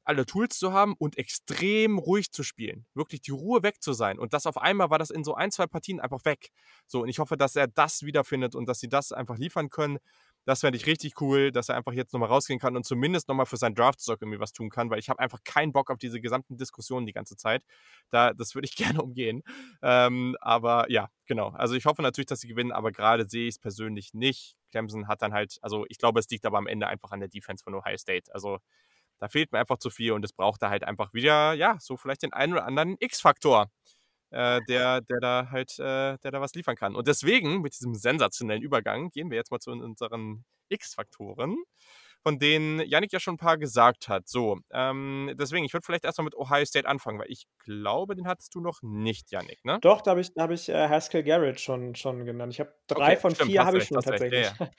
alle 0.10 0.26
Tools 0.26 0.58
zu 0.58 0.74
haben 0.74 0.96
und 0.98 1.20
extrem 1.20 2.00
ruhig 2.00 2.32
zu 2.32 2.42
spielen. 2.42 2.88
Wirklich 2.96 3.22
die 3.22 3.32
Ruhe 3.32 3.62
weg 3.62 3.76
zu 3.80 3.94
sein. 3.94 4.18
Und 4.18 4.34
das 4.34 4.48
auf 4.48 4.58
einmal 4.58 4.90
war 4.90 4.98
das 4.98 5.12
in 5.12 5.24
so 5.24 5.36
ein, 5.36 5.52
zwei 5.52 5.68
Partien 5.68 6.00
einfach 6.00 6.26
weg. 6.26 6.50
So, 6.88 7.04
und 7.04 7.10
ich 7.10 7.20
hoffe, 7.20 7.38
dass 7.38 7.56
er 7.56 7.68
das 7.68 8.02
wiederfindet 8.02 8.56
und 8.56 8.68
dass 8.68 8.80
sie 8.80 8.90
das 8.90 9.12
einfach 9.12 9.38
liefern 9.38 9.70
können. 9.70 10.00
Das 10.46 10.62
fände 10.62 10.78
ich 10.78 10.86
richtig 10.86 11.22
cool, 11.22 11.52
dass 11.52 11.70
er 11.70 11.76
einfach 11.76 11.94
jetzt 11.94 12.14
nochmal 12.14 12.30
rausgehen 12.30 12.60
kann 12.60 12.76
und 12.76 12.86
zumindest 12.86 13.28
nochmal 13.28 13.46
für 13.46 13.58
seinen 13.58 13.76
Draftstock 13.76 14.22
irgendwie 14.22 14.40
was 14.40 14.52
tun 14.52 14.70
kann, 14.70 14.90
weil 14.90 15.00
ich 15.00 15.10
habe 15.10 15.20
einfach 15.20 15.44
keinen 15.44 15.72
Bock 15.74 15.92
auf 15.92 15.98
diese 15.98 16.22
gesamten 16.22 16.58
Diskussionen 16.58 17.06
die 17.06 17.14
ganze 17.14 17.36
Zeit. 17.36 17.64
Da, 18.10 18.34
das 18.34 18.56
würde 18.56 18.66
ich 18.66 18.76
gerne 18.76 19.02
umgehen. 19.02 19.44
Ähm, 19.82 20.36
aber 20.42 20.90
ja, 20.90 21.10
genau. 21.26 21.50
Also 21.50 21.76
ich 21.76 21.86
hoffe 21.86 22.02
natürlich, 22.02 22.28
dass 22.28 22.40
sie 22.40 22.48
gewinnen, 22.48 22.72
aber 22.72 22.92
gerade 22.92 23.30
sehe 23.30 23.48
ich 23.48 23.56
es 23.56 23.60
persönlich 23.60 24.14
nicht. 24.14 24.56
Clemson 24.72 25.08
hat 25.08 25.22
dann 25.22 25.34
halt, 25.34 25.58
also 25.62 25.86
ich 25.90 25.98
glaube, 25.98 26.20
es 26.20 26.30
liegt 26.30 26.46
aber 26.46 26.58
am 26.58 26.68
Ende 26.68 26.88
einfach 26.88 27.12
an 27.12 27.20
der 27.20 27.30
Defense 27.30 27.64
von 27.64 27.76
Ohio 27.76 27.98
State. 27.98 28.34
Also 28.34 28.60
da 29.20 29.28
fehlt 29.28 29.52
mir 29.52 29.60
einfach 29.60 29.78
zu 29.78 29.90
viel 29.90 30.14
und 30.14 30.24
es 30.24 30.34
braucht 30.34 30.62
da 30.62 30.70
halt 30.70 30.84
einfach 30.84 31.14
wieder, 31.14 31.54
ja, 31.54 31.78
so 31.80 31.98
vielleicht 31.98 32.24
den 32.24 32.34
einen 32.34 32.54
oder 32.54 32.66
anderen 32.66 32.96
X-Faktor, 33.00 33.70
äh, 34.32 34.62
der, 34.68 35.02
der 35.02 35.20
da 35.20 35.48
halt, 35.52 35.78
äh, 35.80 36.18
der 36.18 36.32
da 36.32 36.42
was 36.42 36.54
liefern 36.54 36.76
kann. 36.76 36.96
Und 36.96 37.08
deswegen, 37.08 37.62
mit 37.62 37.74
diesem 37.74 37.96
sensationellen 37.96 38.64
Übergang, 38.64 39.10
gehen 39.12 39.30
wir 39.30 39.38
jetzt 39.38 39.52
mal 39.52 39.60
zu 39.60 39.72
unseren 39.72 40.46
X-Faktoren. 40.70 41.58
von 42.22 42.38
denen 42.38 42.82
Yannick 42.82 43.14
ja 43.14 43.20
schon 43.20 43.36
ein 43.36 43.38
paar 43.38 43.58
gesagt 43.58 44.10
hat. 44.10 44.28
So, 44.28 44.60
ähm, 44.72 45.34
deswegen, 45.40 45.66
ich 45.66 45.74
würde 45.74 45.86
vielleicht 45.86 46.04
erstmal 46.04 46.26
mit 46.26 46.36
Ohio 46.36 46.66
State 46.66 46.88
anfangen, 46.88 47.20
weil 47.20 47.30
ich 47.32 47.46
glaube, 47.60 48.16
den 48.16 48.28
hattest 48.28 48.54
du 48.56 48.62
noch 48.62 48.82
nicht, 48.82 49.32
Yannick, 49.32 49.64
ne? 49.64 49.80
Doch, 49.82 50.02
da 50.02 50.12
habe 50.12 50.22
ich, 50.22 50.32
hab 50.38 50.52
ich 50.52 50.70
äh, 50.70 50.90
Haskell 50.90 51.24
Garrett 51.24 51.60
schon, 51.60 51.96
schon 51.96 52.26
genannt. 52.26 52.54
Ich 52.54 52.60
habe 52.60 52.74
drei 52.88 53.14
okay, 53.14 53.18
von 53.18 53.36
stimmt, 53.36 53.52
vier 53.52 53.66
habe 53.66 53.78
ich 53.78 53.86
schon 53.86 54.02
tatsächlich. 54.02 54.48
Ja, 54.48 54.54
ja. 54.60 54.70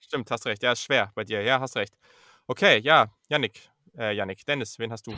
Stimmt, 0.00 0.30
hast 0.30 0.46
recht. 0.46 0.62
Ja, 0.62 0.72
ist 0.72 0.82
schwer 0.82 1.12
bei 1.14 1.24
dir. 1.24 1.42
Ja, 1.42 1.60
hast 1.60 1.76
recht. 1.76 1.94
Okay, 2.46 2.78
ja, 2.80 3.06
Yannick, 3.28 3.70
äh, 3.96 4.12
Yannick, 4.14 4.44
Dennis, 4.44 4.78
wen 4.78 4.90
hast 4.90 5.06
du? 5.06 5.14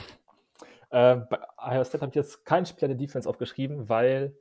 Äh, 0.92 1.16
bei 1.16 1.38
Ohio 1.58 1.84
State 1.84 2.02
habe 2.02 2.10
ich 2.10 2.16
jetzt 2.16 2.44
keinen 2.44 2.66
Spieler 2.66 2.88
der 2.88 2.98
Defense 2.98 3.28
aufgeschrieben, 3.28 3.88
weil 3.88 4.36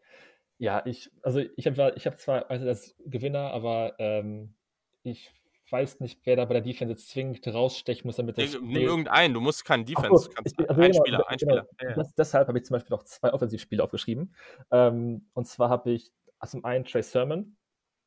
ja, 0.57 0.83
ich, 0.85 1.09
also 1.23 1.39
ich 1.39 1.65
habe 1.65 1.93
ich 1.95 2.05
hab 2.05 2.19
zwar 2.19 2.51
also 2.51 2.65
das 2.65 2.95
Gewinner, 3.05 3.51
aber 3.51 3.95
ähm, 3.97 4.53
ich 5.01 5.33
weiß 5.71 6.01
nicht, 6.01 6.19
wer 6.25 6.35
da 6.35 6.45
bei 6.45 6.55
der 6.55 6.61
Defense 6.61 6.91
jetzt 6.91 7.09
zwingend 7.09 7.47
rausstechen 7.47 8.05
muss, 8.05 8.17
damit 8.17 8.37
das. 8.37 8.59
Nimm 8.61 8.75
irgendeinen, 8.75 9.33
du 9.33 9.39
musst 9.39 9.63
keinen 9.63 9.85
Defense. 9.85 10.25
So, 10.25 10.29
kannst, 10.29 10.59
ich, 10.59 10.69
also 10.69 10.81
ein 10.81 10.91
genau, 10.91 11.03
Spieler, 11.03 11.29
ein 11.29 11.37
genau, 11.37 11.63
Spieler. 11.63 11.89
Ja. 11.89 11.95
Das, 11.95 12.13
deshalb 12.13 12.47
habe 12.49 12.57
ich 12.57 12.65
zum 12.65 12.75
Beispiel 12.75 12.95
noch 12.95 13.03
zwei 13.03 13.33
Offensivspiele 13.33 13.81
aufgeschrieben. 13.81 14.35
Ähm, 14.71 15.29
und 15.33 15.47
zwar 15.47 15.69
habe 15.69 15.91
ich 15.91 16.11
zum 16.45 16.65
einen 16.65 16.83
Trey 16.83 17.01
Sermon, 17.01 17.55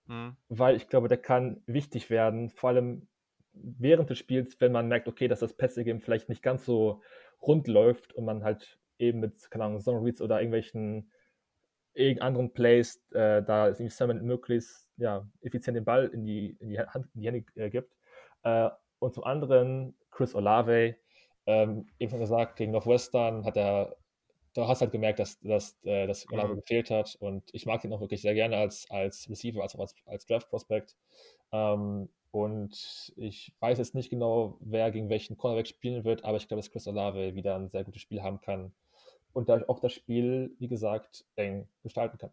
mhm. 0.06 0.36
weil 0.48 0.76
ich 0.76 0.88
glaube, 0.88 1.08
der 1.08 1.18
kann 1.18 1.62
wichtig 1.66 2.10
werden, 2.10 2.50
vor 2.50 2.70
allem 2.70 3.08
während 3.54 4.10
des 4.10 4.18
Spiels, 4.18 4.60
wenn 4.60 4.72
man 4.72 4.88
merkt, 4.88 5.08
okay, 5.08 5.28
dass 5.28 5.40
das 5.40 5.54
Passing-Game 5.54 6.00
vielleicht 6.00 6.28
nicht 6.28 6.42
ganz 6.42 6.64
so 6.64 7.02
rund 7.46 7.68
läuft 7.68 8.12
und 8.12 8.24
man 8.24 8.44
halt 8.44 8.78
eben 8.98 9.20
mit, 9.20 9.50
keine 9.50 9.64
Ahnung, 9.64 9.80
Zone 9.80 10.04
Reads 10.04 10.22
oder 10.22 10.40
irgendwelchen 10.40 11.10
anderen 12.20 12.52
Plays, 12.52 13.02
äh, 13.12 13.42
da 13.42 13.72
Sermon 13.74 14.24
möglichst 14.24 14.88
ja, 14.96 15.26
effizient 15.42 15.76
den 15.76 15.84
Ball 15.84 16.06
in 16.08 16.24
die, 16.24 16.56
in 16.58 16.68
die, 16.70 16.78
Hand, 16.78 17.06
in 17.14 17.20
die 17.20 17.26
Hände 17.26 17.44
äh, 17.54 17.70
gibt. 17.70 17.94
Äh, 18.42 18.70
und 18.98 19.14
zum 19.14 19.24
anderen 19.24 19.94
Chris 20.10 20.34
Olave, 20.34 20.96
ähm, 21.46 21.86
eben 21.98 22.10
schon 22.10 22.20
gesagt, 22.20 22.56
gegen 22.56 22.72
Northwestern 22.72 23.44
hat 23.44 23.56
er, 23.56 23.96
da 24.54 24.66
hast 24.66 24.80
halt 24.80 24.92
gemerkt, 24.92 25.18
dass, 25.18 25.38
dass, 25.40 25.76
äh, 25.84 26.06
dass 26.06 26.30
Olave 26.32 26.52
mhm. 26.54 26.56
gefehlt 26.56 26.90
hat 26.90 27.16
und 27.20 27.44
ich 27.52 27.66
mag 27.66 27.84
ihn 27.84 27.92
auch 27.92 28.00
wirklich 28.00 28.22
sehr 28.22 28.34
gerne 28.34 28.56
als, 28.56 28.86
als 28.90 29.28
Receiver, 29.28 29.62
als 29.62 29.74
auch 29.74 29.80
als, 29.80 29.94
als 30.06 30.26
Draft-Prospect. 30.26 30.96
Ähm, 31.52 32.08
und 32.34 33.12
ich 33.14 33.54
weiß 33.60 33.78
jetzt 33.78 33.94
nicht 33.94 34.10
genau, 34.10 34.58
wer 34.58 34.90
gegen 34.90 35.08
welchen 35.08 35.36
Cornerback 35.36 35.68
spielen 35.68 36.02
wird, 36.02 36.24
aber 36.24 36.36
ich 36.36 36.48
glaube, 36.48 36.58
dass 36.58 36.72
Chris 36.72 36.88
Olave 36.88 37.36
wieder 37.36 37.54
ein 37.54 37.70
sehr 37.70 37.84
gutes 37.84 38.02
Spiel 38.02 38.22
haben 38.22 38.40
kann 38.40 38.72
und 39.32 39.48
dadurch 39.48 39.68
auch 39.68 39.78
das 39.78 39.92
Spiel, 39.92 40.50
wie 40.58 40.66
gesagt, 40.66 41.24
eng 41.36 41.68
gestalten 41.84 42.18
kann. 42.18 42.30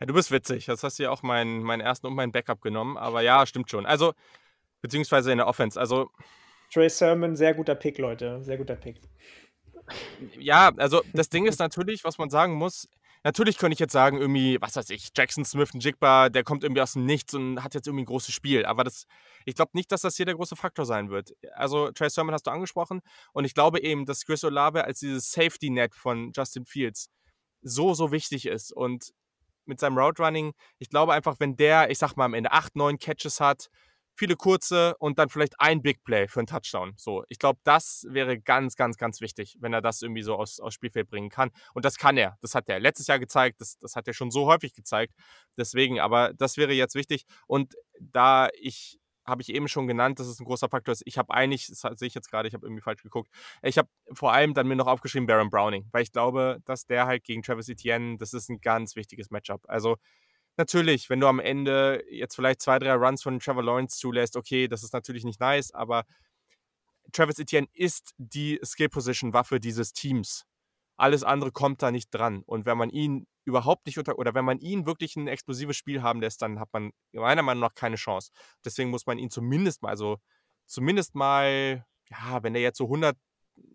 Ja, 0.00 0.06
du 0.06 0.14
bist 0.14 0.32
witzig. 0.32 0.66
Das 0.66 0.82
hast 0.82 0.98
du 0.98 1.04
ja 1.04 1.10
auch 1.10 1.22
meinen, 1.22 1.62
meinen 1.62 1.80
ersten 1.80 2.08
und 2.08 2.14
meinen 2.14 2.32
Backup 2.32 2.60
genommen. 2.60 2.96
Aber 2.96 3.20
ja, 3.20 3.46
stimmt 3.46 3.70
schon. 3.70 3.86
Also, 3.86 4.14
beziehungsweise 4.80 5.30
in 5.30 5.38
der 5.38 5.46
Offense. 5.46 5.78
Also. 5.78 6.10
Trey 6.72 6.88
Sermon, 6.88 7.36
sehr 7.36 7.54
guter 7.54 7.76
Pick, 7.76 7.98
Leute. 7.98 8.42
Sehr 8.42 8.56
guter 8.58 8.74
Pick. 8.74 9.00
Ja, 10.40 10.72
also 10.76 11.02
das 11.12 11.28
Ding 11.28 11.46
ist 11.46 11.60
natürlich, 11.60 12.02
was 12.02 12.18
man 12.18 12.30
sagen 12.30 12.54
muss, 12.54 12.88
Natürlich 13.22 13.58
könnte 13.58 13.74
ich 13.74 13.78
jetzt 13.80 13.92
sagen, 13.92 14.16
irgendwie, 14.16 14.56
was 14.60 14.76
weiß 14.76 14.88
ich, 14.90 15.10
Jackson 15.14 15.44
Smith, 15.44 15.74
ein 15.74 15.80
Jigba, 15.80 16.30
der 16.30 16.42
kommt 16.42 16.64
irgendwie 16.64 16.80
aus 16.80 16.94
dem 16.94 17.04
Nichts 17.04 17.34
und 17.34 17.62
hat 17.62 17.74
jetzt 17.74 17.86
irgendwie 17.86 18.04
ein 18.04 18.06
großes 18.06 18.34
Spiel. 18.34 18.64
Aber 18.64 18.82
das, 18.82 19.04
ich 19.44 19.54
glaube 19.54 19.72
nicht, 19.74 19.92
dass 19.92 20.00
das 20.00 20.16
hier 20.16 20.24
der 20.24 20.36
große 20.36 20.56
Faktor 20.56 20.86
sein 20.86 21.10
wird. 21.10 21.32
Also, 21.52 21.90
Trey 21.92 22.08
Sermon 22.08 22.32
hast 22.32 22.46
du 22.46 22.50
angesprochen. 22.50 23.00
Und 23.32 23.44
ich 23.44 23.52
glaube 23.52 23.82
eben, 23.82 24.06
dass 24.06 24.24
Chris 24.24 24.42
Olave 24.42 24.84
als 24.84 25.00
dieses 25.00 25.32
Safety-Net 25.32 25.94
von 25.94 26.32
Justin 26.34 26.64
Fields 26.64 27.10
so, 27.60 27.92
so 27.92 28.10
wichtig 28.10 28.46
ist. 28.46 28.72
Und 28.72 29.12
mit 29.66 29.80
seinem 29.80 29.98
Route 29.98 30.22
Running, 30.22 30.52
ich 30.78 30.88
glaube 30.88 31.12
einfach, 31.12 31.36
wenn 31.40 31.56
der, 31.56 31.90
ich 31.90 31.98
sag 31.98 32.16
mal, 32.16 32.24
am 32.24 32.34
Ende 32.34 32.52
acht, 32.52 32.74
neun 32.74 32.98
Catches 32.98 33.38
hat, 33.40 33.68
viele 34.14 34.36
kurze 34.36 34.96
und 34.98 35.18
dann 35.18 35.28
vielleicht 35.28 35.60
ein 35.60 35.82
Big 35.82 36.02
Play 36.04 36.28
für 36.28 36.40
einen 36.40 36.46
Touchdown. 36.46 36.92
So, 36.96 37.24
ich 37.28 37.38
glaube, 37.38 37.58
das 37.64 38.06
wäre 38.08 38.38
ganz, 38.38 38.76
ganz, 38.76 38.96
ganz 38.96 39.20
wichtig, 39.20 39.56
wenn 39.60 39.72
er 39.72 39.80
das 39.80 40.02
irgendwie 40.02 40.22
so 40.22 40.36
aus, 40.36 40.60
aus 40.60 40.74
Spielfeld 40.74 41.08
bringen 41.08 41.30
kann. 41.30 41.50
Und 41.74 41.84
das 41.84 41.96
kann 41.96 42.16
er. 42.16 42.36
Das 42.40 42.54
hat 42.54 42.68
er 42.68 42.80
letztes 42.80 43.06
Jahr 43.06 43.18
gezeigt. 43.18 43.60
Das, 43.60 43.78
das 43.78 43.96
hat 43.96 44.06
er 44.06 44.14
schon 44.14 44.30
so 44.30 44.46
häufig 44.46 44.74
gezeigt. 44.74 45.14
Deswegen, 45.56 46.00
aber 46.00 46.32
das 46.34 46.56
wäre 46.56 46.72
jetzt 46.72 46.94
wichtig. 46.94 47.24
Und 47.46 47.74
da 48.00 48.48
ich 48.60 49.00
habe 49.26 49.42
ich 49.42 49.50
eben 49.50 49.68
schon 49.68 49.86
genannt, 49.86 50.18
dass 50.18 50.26
es 50.26 50.40
ein 50.40 50.44
großer 50.44 50.68
Faktor 50.68 50.92
ist. 50.92 51.02
Ich 51.06 51.16
habe 51.16 51.32
eigentlich, 51.32 51.68
das 51.68 51.80
sehe 51.80 52.08
ich 52.08 52.14
jetzt 52.14 52.30
gerade, 52.30 52.48
ich 52.48 52.54
habe 52.54 52.66
irgendwie 52.66 52.82
falsch 52.82 53.02
geguckt. 53.02 53.30
Ich 53.62 53.78
habe 53.78 53.88
vor 54.12 54.32
allem 54.32 54.54
dann 54.54 54.66
mir 54.66 54.76
noch 54.76 54.86
aufgeschrieben 54.86 55.26
Baron 55.26 55.50
Browning, 55.50 55.88
weil 55.92 56.02
ich 56.02 56.12
glaube, 56.12 56.58
dass 56.64 56.86
der 56.86 57.06
halt 57.06 57.24
gegen 57.24 57.42
Travis 57.42 57.68
Etienne, 57.68 58.16
das 58.18 58.32
ist 58.34 58.48
ein 58.48 58.60
ganz 58.60 58.96
wichtiges 58.96 59.30
Matchup. 59.30 59.62
Also 59.68 59.96
natürlich, 60.56 61.10
wenn 61.10 61.20
du 61.20 61.26
am 61.26 61.40
Ende 61.40 62.04
jetzt 62.10 62.34
vielleicht 62.34 62.60
zwei, 62.60 62.78
drei 62.78 62.94
Runs 62.94 63.22
von 63.22 63.38
Trevor 63.38 63.62
Lawrence 63.62 63.98
zulässt, 63.98 64.36
okay, 64.36 64.68
das 64.68 64.82
ist 64.82 64.92
natürlich 64.92 65.24
nicht 65.24 65.40
nice, 65.40 65.72
aber 65.72 66.04
Travis 67.12 67.38
Etienne 67.38 67.68
ist 67.72 68.14
die 68.18 68.60
Skill-Position-Waffe 68.62 69.60
dieses 69.60 69.92
Teams. 69.92 70.44
Alles 70.96 71.24
andere 71.24 71.50
kommt 71.50 71.82
da 71.82 71.90
nicht 71.90 72.10
dran. 72.10 72.42
Und 72.44 72.66
wenn 72.66 72.78
man 72.78 72.90
ihn 72.90 73.26
überhaupt 73.44 73.86
nicht 73.86 73.98
unter, 73.98 74.18
oder 74.18 74.34
wenn 74.34 74.44
man 74.44 74.58
ihn 74.58 74.86
wirklich 74.86 75.16
ein 75.16 75.26
explosives 75.26 75.76
Spiel 75.76 76.02
haben 76.02 76.20
lässt, 76.20 76.42
dann 76.42 76.60
hat 76.60 76.68
man 76.72 76.92
meiner 77.12 77.42
Meinung 77.42 77.62
nach 77.62 77.74
keine 77.74 77.96
Chance. 77.96 78.30
Deswegen 78.64 78.90
muss 78.90 79.06
man 79.06 79.18
ihn 79.18 79.30
zumindest 79.30 79.82
mal, 79.82 79.88
also 79.88 80.18
zumindest 80.66 81.14
mal, 81.14 81.84
ja, 82.10 82.42
wenn 82.42 82.54
er 82.54 82.60
jetzt 82.60 82.78
so 82.78 82.84
100 82.84 83.16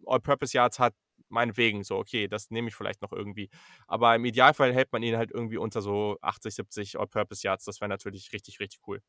All-Purpose-Yards 0.06 0.80
hat, 0.80 0.94
meinetwegen 1.36 1.84
so, 1.84 1.98
okay, 1.98 2.28
das 2.28 2.50
nehme 2.50 2.70
ich 2.70 2.76
vielleicht 2.76 3.02
noch 3.04 3.12
irgendwie. 3.12 3.50
Aber 3.88 4.16
im 4.16 4.26
Idealfall 4.26 4.74
hält 4.74 4.92
man 4.92 5.04
ihn 5.04 5.18
halt 5.18 5.32
irgendwie 5.32 5.58
unter 5.58 5.82
so 5.82 6.18
80, 6.22 6.56
70 6.56 7.00
All-Purpose 7.00 7.46
Yards. 7.46 7.66
Das 7.66 7.80
wäre 7.82 7.90
natürlich 7.90 8.34
richtig, 8.34 8.60
richtig 8.60 8.82
cool. 8.88 9.02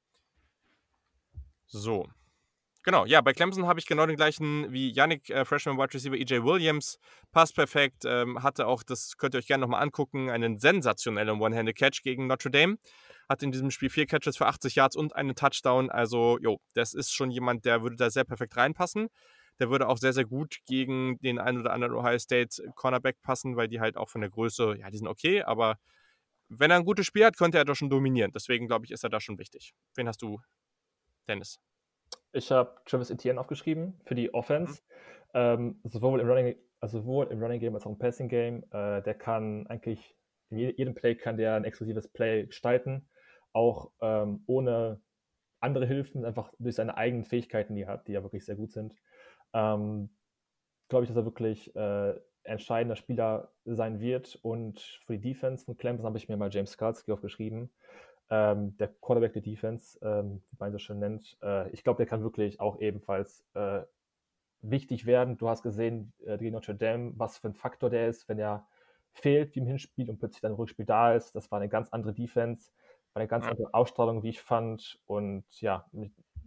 So. 1.67 2.07
Genau, 2.87 3.05
ja, 3.05 3.21
bei 3.21 3.33
Clemson 3.33 3.67
habe 3.67 3.81
ich 3.81 3.87
genau 3.87 4.07
den 4.07 4.15
gleichen 4.15 4.73
wie 4.73 4.93
Yannick, 4.93 5.29
äh, 5.29 5.45
Freshman 5.45 5.77
Wide 5.77 5.93
Receiver 5.93 6.15
EJ 6.15 6.45
Williams. 6.45 6.99
Passt 7.33 7.57
perfekt, 7.57 8.05
ähm, 8.07 8.45
hatte 8.45 8.69
auch, 8.69 8.85
das 8.85 9.17
könnt 9.17 9.35
ihr 9.35 9.39
euch 9.39 9.49
gerne 9.49 9.63
nochmal 9.63 9.83
angucken, 9.83 10.31
einen 10.31 10.59
sensationellen 10.59 11.41
One-Handed-Catch 11.41 12.03
gegen 12.05 12.29
Notre 12.29 12.53
Dame. 12.53 12.77
Hat 13.29 13.43
in 13.43 13.51
diesem 13.51 13.73
Spiel 13.73 13.91
vier 13.91 14.07
Catches 14.07 14.37
für 14.37 14.47
80 14.47 14.77
Yards 14.77 14.95
und 14.95 15.17
einen 15.17 15.35
Touchdown. 15.35 15.91
Also, 15.91 16.39
jo, 16.41 16.61
das 16.75 16.95
ist 16.95 17.13
schon 17.13 17.33
jemand, 17.33 17.65
der 17.65 17.83
würde 17.83 17.97
da 17.97 18.09
sehr 18.09 18.23
perfekt 18.23 18.57
reinpassen. 18.57 19.09
Der 19.59 19.71
würde 19.71 19.89
auch 19.89 19.99
sehr, 19.99 20.13
sehr 20.13 20.25
gut 20.25 20.59
gegen 20.67 21.19
den 21.19 21.39
einen 21.39 21.61
oder 21.61 21.73
anderen 21.73 21.95
Ohio 21.95 22.19
State 22.19 22.63
Cornerback 22.75 23.23
passen, 23.23 23.57
weil 23.57 23.69
die 23.69 23.81
halt 23.81 23.97
auch 23.97 24.09
von 24.09 24.21
der 24.21 24.31
Größe, 24.31 24.77
ja, 24.79 24.91
die 24.91 24.99
sind 24.99 25.09
okay, 25.09 25.43
aber 25.43 25.79
wenn 26.49 26.71
er 26.71 26.77
ein 26.77 26.85
gutes 26.85 27.07
Spiel 27.07 27.25
hat, 27.25 27.37
könnte 27.37 27.59
er 27.59 27.65
doch 27.65 27.75
schon 27.75 27.91
dominieren. 27.91 28.33
Deswegen 28.33 28.67
glaube 28.67 28.85
ich, 28.85 28.93
ist 28.93 29.03
er 29.03 29.11
da 29.11 29.21
schon 29.21 29.39
wichtig. 29.39 29.75
Wen 29.97 30.09
hast 30.09 30.23
du, 30.23 30.41
Dennis? 31.29 31.59
Ich 32.33 32.53
habe 32.53 32.77
Travis 32.85 33.11
Etienne 33.11 33.41
aufgeschrieben 33.41 34.01
für 34.05 34.15
die 34.15 34.33
Offense. 34.33 34.75
Mhm. 34.75 34.79
Ähm, 35.35 35.81
sowohl, 35.85 36.21
im 36.21 36.29
Running, 36.29 36.57
also 36.81 37.01
sowohl 37.01 37.27
im 37.27 37.43
Running 37.43 37.61
Game 37.61 37.75
als 37.75 37.85
auch 37.85 37.91
im 37.91 37.99
Passing 37.99 38.29
Game. 38.29 38.63
Äh, 38.71 39.03
der 39.03 39.15
kann 39.15 39.67
eigentlich, 39.67 40.15
in 40.51 40.59
jedem 40.59 40.95
Play 40.95 41.17
kann 41.17 41.37
der 41.37 41.55
ein 41.55 41.65
exklusives 41.65 42.09
Play 42.09 42.47
gestalten. 42.47 43.09
Auch 43.53 43.91
ähm, 44.01 44.45
ohne 44.47 45.03
andere 45.61 45.87
Hilfen, 45.87 46.25
einfach 46.25 46.53
durch 46.59 46.77
seine 46.77 46.97
eigenen 46.97 47.25
Fähigkeiten, 47.25 47.75
die 47.75 47.83
er 47.83 47.89
hat, 47.89 48.07
die 48.07 48.13
ja 48.13 48.23
wirklich 48.23 48.45
sehr 48.45 48.57
gut 48.57 48.71
sind 48.71 48.95
ähm, 49.57 50.11
glaube 50.89 51.05
ich, 51.05 51.09
dass 51.09 51.17
er 51.17 51.25
wirklich 51.25 51.75
äh, 51.75 52.15
entscheidender 52.45 52.95
Spieler 52.95 53.51
sein 53.65 54.01
wird. 54.01 54.39
Und 54.43 54.81
für 55.07 55.19
die 55.19 55.33
Defense 55.33 55.65
von 55.65 55.77
Clemson 55.77 56.07
habe 56.07 56.19
ich 56.19 56.29
mir 56.29 56.37
mal 56.37 56.51
James 56.53 56.73
Skalski 56.73 57.11
aufgeschrieben. 57.11 57.71
Ähm, 58.29 58.77
der 58.77 58.89
Quarterback 59.01 59.33
der 59.33 59.43
Defense, 59.43 59.99
ähm, 60.03 60.43
wie 60.51 60.57
man 60.59 60.73
so 60.73 60.79
schön 60.79 60.99
nennt. 60.99 61.39
Äh, 61.43 61.71
ich 61.71 61.83
glaube, 61.83 61.99
der 61.99 62.07
kann 62.07 62.23
wirklich 62.23 62.61
auch 62.61 62.79
ebenfalls 62.81 63.45
äh, 63.55 63.83
wichtig 64.61 65.07
werden. 65.07 65.39
Du 65.39 65.49
hast 65.49 65.63
gesehen 65.63 66.13
äh, 66.25 66.37
gegen 66.37 66.53
Notre 66.53 66.75
Dame, 66.75 67.13
was 67.17 67.39
für 67.39 67.49
ein 67.49 67.55
Faktor 67.55 67.89
der 67.89 68.09
ist, 68.09 68.29
wenn 68.29 68.39
er 68.39 68.67
fehlt 69.13 69.55
wie 69.55 69.61
im 69.61 69.67
Hinspiel 69.67 70.11
und 70.11 70.19
plötzlich 70.19 70.43
dann 70.43 70.53
im 70.53 70.59
Rückspiel 70.59 70.85
da 70.85 71.15
ist. 71.15 71.35
Das 71.35 71.51
war 71.51 71.59
eine 71.59 71.69
ganz 71.69 71.89
andere 71.91 72.13
Defense, 72.13 72.73
war 73.15 73.21
eine 73.21 73.29
ganz 73.29 73.47
andere 73.47 73.73
Ausstrahlung, 73.73 74.23
wie 74.23 74.31
ich 74.31 74.41
fand. 74.41 74.99
Und 75.07 75.45
ja, 75.61 75.89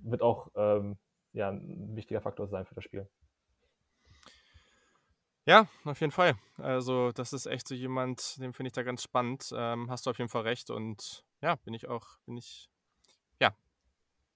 wird 0.03 0.21
auch 0.21 0.51
ähm, 0.55 0.97
ja, 1.33 1.49
ein 1.49 1.95
wichtiger 1.95 2.21
Faktor 2.21 2.47
sein 2.47 2.65
für 2.65 2.75
das 2.75 2.83
Spiel. 2.83 3.07
Ja, 5.45 5.67
auf 5.83 5.99
jeden 5.99 6.11
Fall. 6.11 6.35
Also, 6.57 7.11
das 7.11 7.33
ist 7.33 7.47
echt 7.47 7.67
so 7.67 7.73
jemand, 7.73 8.39
den 8.39 8.53
finde 8.53 8.67
ich 8.67 8.73
da 8.73 8.83
ganz 8.83 9.01
spannend. 9.01 9.51
Ähm, 9.55 9.89
hast 9.89 10.05
du 10.05 10.11
auf 10.11 10.17
jeden 10.19 10.29
Fall 10.29 10.43
recht 10.43 10.69
und 10.69 11.23
ja, 11.41 11.55
bin 11.55 11.73
ich 11.73 11.87
auch, 11.87 12.19
bin 12.25 12.37
ich, 12.37 12.69
ja, 13.41 13.55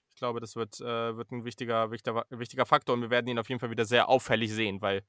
ich 0.10 0.16
glaube, 0.16 0.40
das 0.40 0.56
wird, 0.56 0.80
äh, 0.80 1.18
wird 1.18 1.32
ein 1.32 1.44
wichtiger, 1.44 1.92
wichtiger, 1.92 2.26
wichtiger 2.30 2.66
Faktor 2.66 2.96
und 2.96 3.02
wir 3.02 3.10
werden 3.10 3.28
ihn 3.28 3.40
auf 3.40 3.50
jeden 3.50 3.60
Fall 3.60 3.70
wieder 3.70 3.86
sehr 3.86 4.10
auffällig 4.10 4.54
sehen, 4.54 4.82
weil 4.82 5.04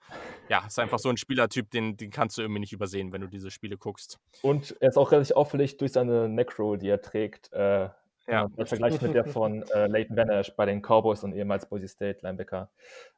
ja, 0.48 0.66
ist 0.66 0.78
einfach 0.78 0.98
so 0.98 1.08
ein 1.08 1.16
Spielertyp, 1.16 1.70
den, 1.70 1.96
den 1.96 2.10
kannst 2.10 2.36
du 2.36 2.42
irgendwie 2.42 2.60
nicht 2.60 2.72
übersehen, 2.72 3.12
wenn 3.12 3.20
du 3.20 3.28
diese 3.28 3.50
Spiele 3.50 3.78
guckst. 3.78 4.18
Und 4.42 4.76
er 4.80 4.88
ist 4.88 4.96
auch 4.96 5.12
relativ 5.12 5.36
auffällig 5.36 5.76
durch 5.76 5.92
seine 5.92 6.28
Neckroll, 6.28 6.78
die 6.78 6.88
er 6.88 7.00
trägt. 7.00 7.52
Äh, 7.52 7.88
ja. 8.26 8.48
Im 8.56 8.66
Vergleich 8.66 9.00
mit 9.00 9.14
der 9.14 9.24
von 9.24 9.62
äh, 9.70 9.86
Leighton 9.86 10.16
Vander 10.16 10.42
bei 10.56 10.66
den 10.66 10.80
Cowboys 10.80 11.22
und 11.24 11.34
ehemals 11.34 11.68
Boise 11.68 11.88
State 11.88 12.20
Linebacker. 12.22 12.70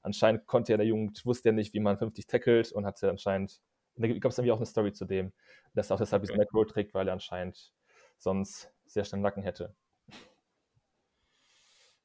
Anscheinend 0.03 0.47
konnte 0.47 0.73
ja 0.73 0.77
der 0.77 0.87
Jugend, 0.87 1.25
wusste 1.25 1.51
er 1.51 1.53
nicht, 1.53 1.75
wie 1.75 1.81
man 1.81 1.99
50 1.99 2.27
tackelt 2.27 2.73
und 2.73 2.87
hatte 2.87 3.11
anscheinend, 3.11 3.61
da 3.97 4.09
gab 4.09 4.33
es 4.33 4.39
irgendwie 4.39 4.53
auch 4.53 4.57
eine 4.57 4.67
Story 4.67 4.93
zu 4.93 5.05
dem, 5.05 5.33
dass 5.75 5.91
er 5.91 5.95
auch 5.95 6.01
deshalb 6.01 6.23
diesen 6.23 6.37
Macro 6.37 6.65
trägt, 6.65 6.95
weil 6.95 7.09
er 7.09 7.13
anscheinend 7.13 7.73
sonst 8.19 8.71
sehr 8.85 9.05
schnell 9.05 9.21
Nacken 9.21 9.43
hätte. 9.43 9.75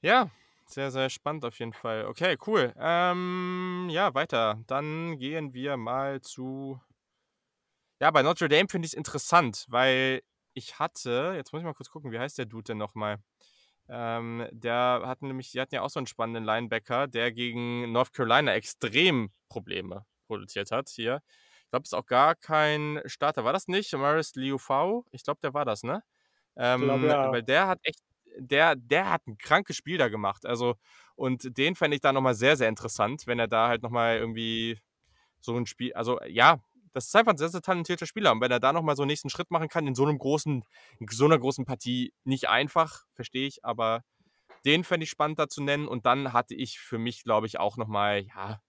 Ja, 0.01 0.29
Sehr, 0.65 0.89
sehr 0.89 1.09
spannend 1.09 1.43
auf 1.43 1.59
jeden 1.59 1.73
Fall. 1.73 2.05
Okay, 2.05 2.37
cool. 2.47 2.73
Ähm, 2.77 3.87
ja, 3.91 4.13
weiter. 4.13 4.63
Dann 4.67 5.17
gehen 5.19 5.53
wir 5.53 5.75
mal 5.75 6.21
zu. 6.21 6.79
Ja, 7.99 8.09
bei 8.11 8.23
Notre 8.23 8.47
Dame 8.49 8.67
finde 8.69 8.85
ich 8.85 8.93
es 8.93 8.97
interessant, 8.97 9.65
weil 9.69 10.21
ich 10.53 10.79
hatte, 10.79 11.33
jetzt 11.35 11.53
muss 11.53 11.61
ich 11.61 11.65
mal 11.65 11.73
kurz 11.73 11.89
gucken, 11.89 12.11
wie 12.11 12.19
heißt 12.19 12.37
der 12.37 12.45
Dude 12.45 12.63
denn 12.63 12.77
nochmal? 12.77 13.17
Ähm, 13.89 14.47
der 14.51 15.01
hatten 15.05 15.27
nämlich, 15.27 15.51
die 15.51 15.59
hatten 15.59 15.75
ja 15.75 15.81
auch 15.81 15.89
so 15.89 15.99
einen 15.99 16.07
spannenden 16.07 16.43
Linebacker, 16.43 17.07
der 17.07 17.31
gegen 17.31 17.91
North 17.91 18.13
Carolina 18.13 18.53
extrem 18.53 19.31
Probleme 19.49 20.05
produziert 20.27 20.71
hat 20.71 20.89
hier. 20.89 21.21
Ich 21.63 21.69
glaube, 21.71 21.83
es 21.83 21.89
ist 21.89 21.97
auch 21.97 22.05
gar 22.05 22.35
kein 22.35 23.01
Starter. 23.05 23.43
War 23.43 23.53
das 23.53 23.67
nicht? 23.67 23.93
Maris 23.93 24.35
Liu 24.35 24.57
V? 24.57 25.05
Ich 25.11 25.23
glaube, 25.23 25.39
der 25.41 25.53
war 25.53 25.65
das, 25.65 25.83
ne? 25.83 26.03
Ähm, 26.55 26.81
glaube, 26.81 27.07
ja. 27.07 27.31
Weil 27.31 27.43
der 27.43 27.67
hat 27.67 27.79
echt 27.83 28.01
der, 28.37 28.75
der 28.75 29.09
hat 29.09 29.27
ein 29.27 29.37
krankes 29.37 29.75
Spiel 29.75 29.97
da 29.97 30.09
gemacht. 30.09 30.45
Also, 30.45 30.75
und 31.15 31.57
den 31.57 31.75
fände 31.75 31.95
ich 31.95 32.01
da 32.01 32.13
nochmal 32.13 32.35
sehr, 32.35 32.55
sehr 32.57 32.69
interessant, 32.69 33.27
wenn 33.27 33.39
er 33.39 33.47
da 33.47 33.67
halt 33.67 33.83
nochmal 33.83 34.17
irgendwie 34.17 34.79
so 35.39 35.55
ein 35.55 35.65
Spiel, 35.65 35.93
also 35.93 36.19
ja, 36.27 36.59
das 36.93 37.07
ist 37.07 37.15
einfach 37.15 37.33
ein 37.33 37.37
sehr, 37.37 37.49
sehr 37.49 37.61
talentierter 37.61 38.05
Spieler. 38.05 38.31
Und 38.31 38.41
wenn 38.41 38.51
er 38.51 38.59
da 38.59 38.73
nochmal 38.73 38.95
so 38.95 39.03
einen 39.03 39.07
nächsten 39.07 39.29
Schritt 39.29 39.51
machen 39.51 39.69
kann, 39.69 39.87
in 39.87 39.95
so 39.95 40.05
einem 40.05 40.17
großen, 40.17 40.63
in 40.99 41.07
so 41.09 41.25
einer 41.25 41.39
großen 41.39 41.65
Partie, 41.65 42.13
nicht 42.23 42.49
einfach, 42.49 43.05
verstehe 43.13 43.47
ich, 43.47 43.63
aber 43.63 44.03
den 44.65 44.83
fände 44.83 45.05
ich 45.05 45.09
spannend 45.09 45.39
da 45.39 45.47
zu 45.47 45.63
nennen. 45.63 45.87
Und 45.87 46.05
dann 46.05 46.33
hatte 46.33 46.55
ich 46.55 46.79
für 46.79 46.97
mich, 46.97 47.23
glaube 47.23 47.47
ich, 47.47 47.59
auch 47.59 47.77
nochmal, 47.77 48.23
ja, 48.23 48.59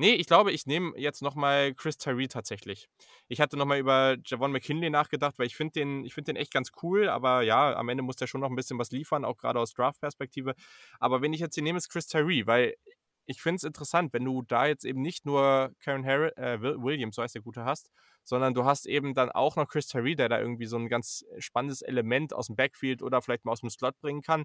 Nee, 0.00 0.14
ich 0.14 0.26
glaube, 0.26 0.50
ich 0.50 0.64
nehme 0.64 0.94
jetzt 0.96 1.20
nochmal 1.20 1.74
Chris 1.74 1.98
Tyree 1.98 2.26
tatsächlich. 2.26 2.88
Ich 3.28 3.38
hatte 3.38 3.58
nochmal 3.58 3.78
über 3.78 4.16
Javon 4.24 4.50
McKinley 4.50 4.88
nachgedacht, 4.88 5.38
weil 5.38 5.46
ich 5.46 5.56
finde 5.56 5.72
den, 5.72 6.08
find 6.08 6.26
den 6.26 6.36
echt 6.36 6.54
ganz 6.54 6.70
cool, 6.82 7.10
aber 7.10 7.42
ja, 7.42 7.76
am 7.76 7.90
Ende 7.90 8.02
muss 8.02 8.16
der 8.16 8.26
schon 8.26 8.40
noch 8.40 8.48
ein 8.48 8.56
bisschen 8.56 8.78
was 8.78 8.92
liefern, 8.92 9.26
auch 9.26 9.36
gerade 9.36 9.60
aus 9.60 9.74
Draft-Perspektive. 9.74 10.54
Aber 11.00 11.20
wenn 11.20 11.34
ich 11.34 11.40
jetzt 11.40 11.54
hier 11.54 11.62
nehme, 11.64 11.76
ist 11.76 11.90
Chris 11.90 12.06
Tyree, 12.06 12.46
weil 12.46 12.76
ich 13.26 13.42
finde 13.42 13.56
es 13.56 13.64
interessant, 13.64 14.12
wenn 14.12 14.24
du 14.24 14.42
da 14.42 14.66
jetzt 14.66 14.84
eben 14.84 15.02
nicht 15.02 15.24
nur 15.26 15.72
Karen 15.80 16.04
Harris, 16.04 16.32
äh, 16.36 16.60
Williams, 16.60 17.16
so 17.16 17.22
heißt 17.22 17.34
der 17.34 17.42
Gute, 17.42 17.64
hast, 17.64 17.90
sondern 18.24 18.54
du 18.54 18.64
hast 18.64 18.86
eben 18.86 19.14
dann 19.14 19.30
auch 19.30 19.56
noch 19.56 19.68
Chris 19.68 19.86
Tyree, 19.86 20.14
der 20.14 20.28
da 20.28 20.40
irgendwie 20.40 20.66
so 20.66 20.76
ein 20.76 20.88
ganz 20.88 21.24
spannendes 21.38 21.82
Element 21.82 22.32
aus 22.32 22.46
dem 22.46 22.56
Backfield 22.56 23.02
oder 23.02 23.22
vielleicht 23.22 23.44
mal 23.44 23.52
aus 23.52 23.60
dem 23.60 23.70
Slot 23.70 23.98
bringen 24.00 24.22
kann. 24.22 24.44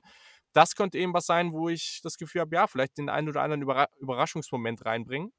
Das 0.54 0.76
könnte 0.76 0.98
eben 0.98 1.14
was 1.14 1.26
sein, 1.26 1.52
wo 1.52 1.70
ich 1.70 2.00
das 2.04 2.18
Gefühl 2.18 2.42
habe, 2.42 2.56
ja, 2.56 2.68
vielleicht 2.68 2.98
den 2.98 3.10
einen 3.10 3.30
oder 3.30 3.42
anderen 3.42 3.62
Überraschungsmoment 4.00 4.86
reinbringen. 4.86 5.34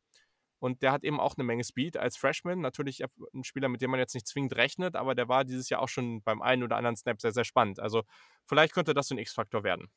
Und 0.58 0.82
der 0.82 0.92
hat 0.92 1.04
eben 1.04 1.20
auch 1.20 1.36
eine 1.36 1.44
Menge 1.44 1.64
Speed 1.64 1.96
als 1.96 2.16
Freshman. 2.16 2.60
Natürlich 2.60 3.02
ein 3.04 3.44
Spieler, 3.44 3.68
mit 3.68 3.82
dem 3.82 3.90
man 3.90 4.00
jetzt 4.00 4.14
nicht 4.14 4.26
zwingend 4.26 4.56
rechnet, 4.56 4.96
aber 4.96 5.14
der 5.14 5.28
war 5.28 5.44
dieses 5.44 5.68
Jahr 5.68 5.82
auch 5.82 5.88
schon 5.88 6.22
beim 6.22 6.40
einen 6.40 6.62
oder 6.62 6.76
anderen 6.76 6.96
Snap 6.96 7.20
sehr, 7.20 7.32
sehr 7.32 7.44
spannend. 7.44 7.78
Also 7.78 8.04
vielleicht 8.46 8.72
könnte 8.72 8.94
das 8.94 9.08
so 9.08 9.14
ein 9.14 9.18
X-Faktor 9.18 9.64
werden. 9.64 9.90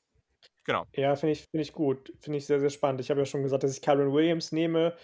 Genau. 0.65 0.85
Ja, 0.93 1.15
finde 1.15 1.33
ich, 1.33 1.47
find 1.47 1.61
ich 1.61 1.73
gut. 1.73 2.13
Finde 2.19 2.37
ich 2.37 2.45
sehr, 2.45 2.59
sehr 2.59 2.69
spannend. 2.69 3.01
Ich 3.01 3.09
habe 3.09 3.19
ja 3.19 3.25
schon 3.25 3.43
gesagt, 3.43 3.63
dass 3.63 3.75
ich 3.75 3.81
Kyron 3.81 4.13
Williams 4.13 4.51
nehme. 4.51 4.95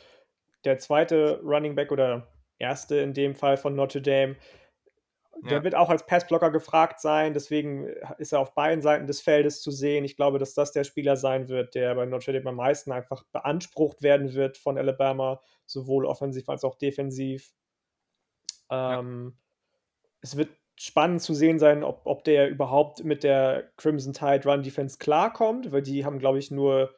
Der 0.64 0.78
zweite 0.80 1.41
Running 1.44 1.76
Back 1.76 1.91
oder 1.91 2.28
erste 2.60 2.98
in 2.98 3.14
dem 3.14 3.36
Fall 3.36 3.57
von 3.57 3.76
Notre 3.76 4.02
Dame 4.02 4.36
der 5.44 5.57
ja. 5.57 5.64
wird 5.64 5.76
auch 5.76 5.90
als 5.90 6.06
Passblocker 6.06 6.49
gefragt 6.49 7.02
sein, 7.02 7.34
deswegen 7.34 7.88
ist 8.18 8.32
er 8.32 8.40
auf 8.40 8.53
beiden 8.53 8.82
Seiten 8.82 9.06
des 9.06 9.22
Feldes 9.22 9.62
zu 9.62 9.70
sehen. 9.70 10.06
Ich 10.06 10.16
glaube, 10.16 10.40
dass 10.40 10.53
das 10.53 10.72
der 10.72 10.84
Spieler 10.84 11.18
sein 11.18 11.49
wird, 11.49 11.76
der 11.76 11.94
bei 11.95 12.06
Notre 12.06 12.34
Dame 12.34 12.49
am 12.49 12.56
meisten 12.56 12.91
einfach 12.91 13.24
beansprucht 13.32 14.02
werden 14.02 14.34
wird 14.34 14.57
von 14.57 14.78
Alabama, 14.78 15.41
sowohl 15.66 16.06
offensiv 16.06 16.48
als 16.48 16.64
auch 16.64 16.76
defensiv. 16.76 17.53
Ähm, 18.72 19.34
ja. 19.36 19.41
Es 20.22 20.38
wird 20.38 20.49
spannend 20.76 21.22
zu 21.22 21.34
sehen 21.34 21.60
sein, 21.60 21.84
ob, 21.84 22.02
ob 22.06 22.24
der 22.24 22.50
überhaupt 22.50 23.04
mit 23.04 23.24
der 23.24 23.72
Crimson 23.78 24.14
Tide 24.14 24.48
Run 24.48 24.64
Defense 24.64 24.98
klarkommt, 24.98 25.72
weil 25.72 25.82
die 25.82 26.06
haben, 26.06 26.20
glaube 26.20 26.40
ich, 26.40 26.52
nur 26.52 26.94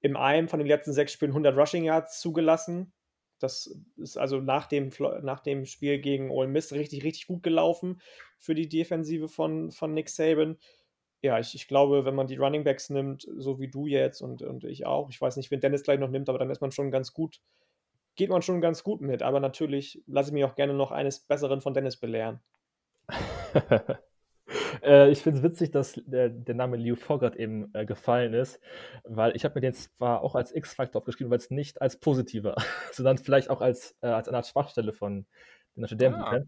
im 0.00 0.16
einem 0.16 0.48
von 0.48 0.58
den 0.58 0.68
letzten 0.68 0.92
sechs 0.92 1.12
Spielen 1.12 1.32
100 1.32 1.56
Rushing 1.56 1.84
Yards 1.84 2.20
zugelassen. 2.20 2.92
Das 3.38 3.78
ist 3.96 4.16
also 4.16 4.40
nach 4.40 4.66
dem, 4.66 4.90
nach 5.22 5.40
dem 5.40 5.66
Spiel 5.66 5.98
gegen 5.98 6.30
Ole 6.30 6.48
Miss 6.48 6.72
richtig, 6.72 7.04
richtig 7.04 7.26
gut 7.26 7.42
gelaufen 7.42 8.00
für 8.38 8.54
die 8.54 8.68
Defensive 8.68 9.28
von, 9.28 9.72
von 9.72 9.92
Nick 9.92 10.08
Saban. 10.08 10.58
Ja, 11.22 11.38
ich, 11.38 11.54
ich 11.54 11.66
glaube, 11.66 12.04
wenn 12.04 12.14
man 12.14 12.28
die 12.28 12.36
Running 12.36 12.64
Backs 12.64 12.88
nimmt, 12.88 13.26
so 13.36 13.58
wie 13.58 13.68
du 13.68 13.86
jetzt 13.86 14.22
und, 14.22 14.42
und 14.42 14.64
ich 14.64 14.86
auch, 14.86 15.10
ich 15.10 15.20
weiß 15.20 15.36
nicht, 15.36 15.50
wenn 15.50 15.60
Dennis 15.60 15.82
gleich 15.82 15.98
noch 15.98 16.10
nimmt, 16.10 16.28
aber 16.28 16.38
dann 16.38 16.50
ist 16.50 16.60
man 16.60 16.70
schon 16.70 16.90
ganz 16.90 17.12
gut, 17.12 17.40
geht 18.14 18.30
man 18.30 18.42
schon 18.42 18.60
ganz 18.60 18.84
gut 18.84 19.00
mit. 19.00 19.22
Aber 19.22 19.40
natürlich 19.40 20.02
lasse 20.06 20.30
ich 20.30 20.34
mich 20.34 20.44
auch 20.44 20.54
gerne 20.54 20.74
noch 20.74 20.92
eines 20.92 21.20
Besseren 21.20 21.60
von 21.60 21.74
Dennis 21.74 21.96
belehren. 21.96 22.40
Äh, 24.82 25.10
ich 25.10 25.22
finde 25.22 25.38
es 25.38 25.44
witzig, 25.44 25.72
dass 25.72 26.00
der, 26.06 26.28
der 26.28 26.54
Name 26.54 26.76
Liu 26.76 26.94
Fogart 26.94 27.36
eben 27.36 27.74
äh, 27.74 27.84
gefallen 27.84 28.34
ist, 28.34 28.60
weil 29.04 29.34
ich 29.34 29.44
habe 29.44 29.56
mir 29.56 29.60
den 29.60 29.74
zwar 29.74 30.22
auch 30.22 30.34
als 30.34 30.54
X-Faktor 30.54 31.00
aufgeschrieben, 31.00 31.30
weil 31.30 31.38
es 31.38 31.50
nicht 31.50 31.82
als 31.82 31.98
positiver, 31.98 32.54
sondern 32.92 33.18
vielleicht 33.18 33.50
auch 33.50 33.60
als, 33.60 33.96
äh, 34.02 34.06
als 34.06 34.28
eine 34.28 34.36
Art 34.36 34.46
Schwachstelle 34.46 34.92
von 34.92 35.26
den 35.74 35.80
Notre 35.80 35.96
Dame 35.96 36.24
ah. 36.24 36.40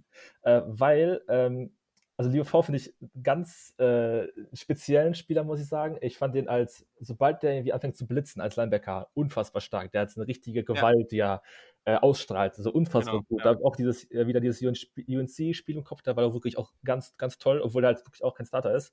äh, 0.42 0.62
weil 0.66 1.22
ähm, 1.28 1.72
also 2.16 2.30
Leo 2.30 2.42
V 2.42 2.62
finde 2.62 2.80
ich 2.80 2.92
ganz 3.22 3.74
äh, 3.78 4.26
speziellen 4.52 5.14
Spieler, 5.14 5.44
muss 5.44 5.60
ich 5.60 5.68
sagen. 5.68 5.98
Ich 6.00 6.18
fand 6.18 6.34
den 6.34 6.48
als, 6.48 6.84
sobald 6.98 7.44
der 7.44 7.52
irgendwie 7.52 7.72
anfängt 7.72 7.96
zu 7.96 8.08
blitzen 8.08 8.42
als 8.42 8.56
Linebacker, 8.56 9.08
unfassbar 9.14 9.62
stark. 9.62 9.92
Der 9.92 10.00
hat 10.00 10.16
eine 10.16 10.26
richtige 10.26 10.64
Gewalt, 10.64 10.98
ja. 10.98 11.06
die 11.10 11.18
er 11.20 11.42
äh, 11.88 11.96
ausstrahlt. 11.96 12.54
So 12.54 12.70
unfassbar 12.70 13.14
genau, 13.14 13.24
gut. 13.28 13.44
Ja. 13.46 13.56
Auch 13.64 13.74
dieses, 13.74 14.10
äh, 14.10 14.26
wieder 14.26 14.40
dieses 14.40 14.60
UNC-Spiel 14.60 15.74
im 15.74 15.84
Kopf, 15.84 16.02
da 16.02 16.14
war 16.16 16.24
er 16.24 16.34
wirklich 16.34 16.58
auch 16.58 16.70
ganz, 16.84 17.16
ganz 17.16 17.38
toll, 17.38 17.62
obwohl 17.62 17.82
er 17.82 17.94
halt 17.94 18.04
wirklich 18.04 18.22
auch 18.22 18.34
kein 18.34 18.44
Starter 18.44 18.74
ist. 18.74 18.92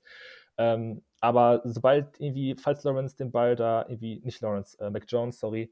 Ähm, 0.56 1.02
aber 1.20 1.60
sobald 1.64 2.18
irgendwie, 2.18 2.56
falls 2.58 2.84
Lawrence 2.84 3.14
den 3.14 3.32
Ball 3.32 3.54
da 3.54 3.84
irgendwie, 3.86 4.22
nicht 4.24 4.40
Lawrence, 4.40 4.78
äh, 4.80 4.88
McJones, 4.88 5.38
sorry, 5.38 5.70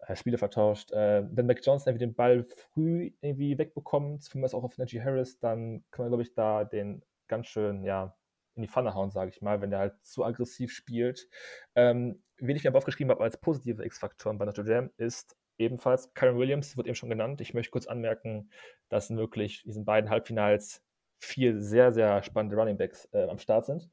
äh, 0.00 0.16
Spiele 0.16 0.36
vertauscht. 0.36 0.92
Äh, 0.92 1.24
wenn 1.32 1.46
Mac 1.46 1.64
Johnson 1.64 1.90
irgendwie 1.90 2.04
den 2.08 2.14
Ball 2.14 2.44
früh 2.44 3.12
irgendwie 3.22 3.56
wegbekommt, 3.56 4.22
zumindest 4.22 4.54
auch 4.54 4.64
auf 4.64 4.76
Najee 4.76 5.02
Harris, 5.02 5.38
dann 5.38 5.82
kann 5.90 6.04
man, 6.04 6.10
glaube 6.10 6.24
ich, 6.24 6.34
da 6.34 6.64
den 6.64 7.02
ganz 7.26 7.46
schön, 7.46 7.84
ja, 7.84 8.14
in 8.54 8.60
die 8.60 8.68
Pfanne 8.68 8.92
hauen, 8.92 9.10
sage 9.10 9.30
ich 9.30 9.40
mal, 9.40 9.62
wenn 9.62 9.70
der 9.70 9.78
halt 9.78 9.94
zu 10.04 10.26
aggressiv 10.26 10.72
spielt. 10.72 11.26
Ähm, 11.74 12.22
wen 12.36 12.54
ich 12.54 12.64
mir 12.64 12.68
aber 12.68 12.78
aufgeschrieben 12.78 13.10
habe 13.12 13.24
als 13.24 13.40
positive 13.40 13.82
X-Faktoren 13.82 14.36
bei 14.36 14.44
Notre 14.44 14.64
Dame 14.64 14.90
ist 14.98 15.38
ebenfalls 15.58 16.12
Karen 16.14 16.38
Williams, 16.38 16.76
wird 16.76 16.86
eben 16.86 16.96
schon 16.96 17.10
genannt. 17.10 17.40
Ich 17.40 17.54
möchte 17.54 17.70
kurz 17.70 17.86
anmerken, 17.86 18.50
dass 18.88 19.14
wirklich 19.14 19.62
diesen 19.62 19.84
beiden 19.84 20.10
Halbfinals 20.10 20.82
vier 21.18 21.60
sehr, 21.60 21.92
sehr 21.92 22.22
spannende 22.22 22.56
Running 22.56 22.76
Backs 22.76 23.08
äh, 23.12 23.28
am 23.28 23.38
Start 23.38 23.66
sind. 23.66 23.90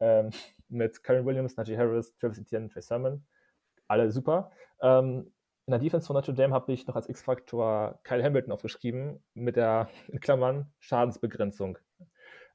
Ähm, 0.00 0.30
mit 0.68 1.02
Karen 1.02 1.24
Williams, 1.24 1.56
Najee 1.56 1.76
Harris, 1.76 2.16
Travis 2.16 2.38
Etienne, 2.38 2.68
Trey 2.68 2.82
Sermon. 2.82 3.24
Alle 3.88 4.10
super. 4.10 4.50
Ähm, 4.80 5.32
in 5.66 5.70
der 5.70 5.80
Defense 5.80 6.06
von 6.06 6.14
Notre 6.14 6.34
Dame 6.34 6.52
habe 6.52 6.72
ich 6.72 6.86
noch 6.86 6.96
als 6.96 7.08
X-Faktor 7.08 7.98
Kyle 8.02 8.22
Hamilton 8.22 8.52
aufgeschrieben, 8.52 9.24
mit 9.32 9.56
der, 9.56 9.88
in 10.08 10.20
Klammern, 10.20 10.70
Schadensbegrenzung. 10.78 11.78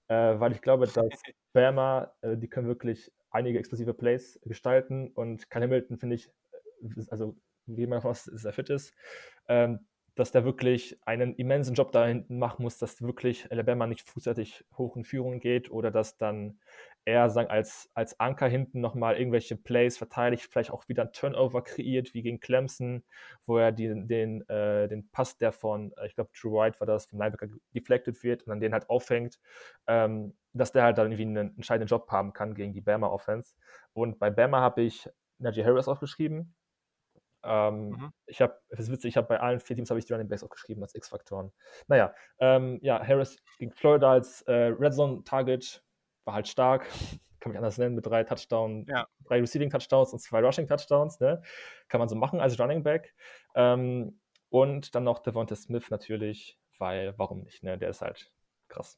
Äh, 0.07 0.39
weil 0.39 0.51
ich 0.51 0.61
glaube, 0.61 0.85
dass 0.85 0.95
Bama, 1.53 2.13
äh, 2.21 2.37
die 2.37 2.47
können 2.47 2.67
wirklich 2.67 3.11
einige 3.31 3.57
explosive 3.57 3.93
Plays 3.93 4.39
gestalten 4.43 5.09
und 5.09 5.49
Kyle 5.49 5.63
Hamilton 5.63 5.97
finde 5.97 6.15
ich, 6.15 6.27
äh, 6.51 7.01
also 7.09 7.35
wie 7.77 7.87
man 7.87 7.97
davon 7.97 8.11
aus, 8.11 8.25
dass 8.25 8.55
fit 8.55 8.69
ist, 8.69 8.93
ähm, 9.47 9.87
dass 10.15 10.31
der 10.31 10.43
wirklich 10.43 10.99
einen 11.05 11.33
immensen 11.35 11.75
Job 11.75 11.91
da 11.91 12.05
hinten 12.05 12.39
machen 12.39 12.63
muss, 12.63 12.77
dass 12.77 13.01
wirklich 13.01 13.49
Alabama 13.51 13.87
nicht 13.87 14.01
frühzeitig 14.01 14.65
hoch 14.77 14.97
in 14.97 15.05
Führung 15.05 15.39
geht 15.39 15.71
oder 15.71 15.91
dass 15.91 16.17
dann 16.17 16.59
er 17.05 17.29
sagen, 17.29 17.49
als, 17.49 17.89
als 17.93 18.19
Anker 18.19 18.47
hinten 18.47 18.81
nochmal 18.81 19.17
irgendwelche 19.17 19.55
Plays 19.55 19.97
verteidigt, 19.97 20.43
vielleicht 20.43 20.71
auch 20.71 20.87
wieder 20.87 21.03
ein 21.03 21.13
Turnover 21.13 21.63
kreiert, 21.63 22.13
wie 22.13 22.21
gegen 22.21 22.39
Clemson, 22.39 23.03
wo 23.45 23.57
er 23.57 23.71
die, 23.71 23.87
den, 23.87 24.47
äh, 24.49 24.87
den 24.87 25.09
Pass, 25.09 25.37
der 25.37 25.51
von, 25.51 25.93
äh, 25.97 26.07
ich 26.07 26.15
glaube, 26.15 26.29
Drew 26.39 26.51
White 26.51 26.79
war 26.79 26.87
das, 26.87 27.05
vom 27.05 27.19
Linebacker 27.19 27.47
deflected 27.73 28.21
wird 28.23 28.43
und 28.43 28.49
dann 28.49 28.59
den 28.59 28.73
halt 28.73 28.89
auffängt, 28.89 29.39
ähm, 29.87 30.35
dass 30.53 30.71
der 30.71 30.83
halt 30.83 30.97
dann 30.97 31.11
irgendwie 31.11 31.39
einen 31.39 31.55
entscheidenden 31.55 31.87
Job 31.87 32.09
haben 32.11 32.33
kann 32.33 32.53
gegen 32.53 32.73
die 32.73 32.81
Bama 32.81 33.07
Offense. 33.07 33.55
Und 33.93 34.19
bei 34.19 34.29
Bama 34.29 34.59
habe 34.59 34.81
ich 34.81 35.09
Najee 35.39 35.63
Harris 35.63 35.87
aufgeschrieben. 35.87 36.53
Ähm, 37.43 37.89
mhm. 37.89 38.13
Ich 38.25 38.41
habe, 38.41 38.59
es 38.69 38.79
ist 38.79 38.91
witzig, 38.91 39.09
ich 39.09 39.17
habe 39.17 39.27
bei 39.27 39.39
allen 39.39 39.59
vier 39.59 39.75
Teams 39.75 39.89
habe 39.89 39.99
ich 39.99 40.05
die 40.05 40.13
Running 40.13 40.27
Backs 40.27 40.43
aufgeschrieben 40.43 40.83
als 40.83 40.95
X-Faktoren. 40.95 41.51
Naja, 41.87 42.13
ähm, 42.39 42.79
ja, 42.81 43.05
Harris 43.05 43.37
gegen 43.57 43.71
Florida 43.71 44.11
als 44.11 44.41
äh, 44.43 44.53
Red 44.53 44.93
Zone 44.93 45.23
Target 45.23 45.83
war 46.25 46.33
halt 46.33 46.47
stark, 46.47 46.85
kann 47.39 47.51
mich 47.51 47.57
anders 47.57 47.77
nennen, 47.77 47.95
mit 47.95 48.05
drei 48.05 48.23
Touchdowns, 48.23 48.87
ja. 48.89 49.07
drei 49.25 49.39
Receiving 49.39 49.69
Touchdowns 49.69 50.13
und 50.13 50.19
zwei 50.19 50.41
Rushing 50.41 50.67
Touchdowns, 50.67 51.19
ne? 51.19 51.41
Kann 51.87 51.99
man 51.99 52.09
so 52.09 52.15
machen 52.15 52.41
als 52.41 52.59
Running 52.59 52.83
Back. 52.83 53.15
Ähm, 53.55 54.19
und 54.49 54.95
dann 54.95 55.03
noch 55.03 55.19
Devonta 55.19 55.55
Smith 55.55 55.89
natürlich, 55.89 56.59
weil 56.77 57.13
warum 57.17 57.43
nicht, 57.43 57.63
ne? 57.63 57.77
Der 57.77 57.89
ist 57.89 58.01
halt 58.01 58.31
krass. 58.67 58.97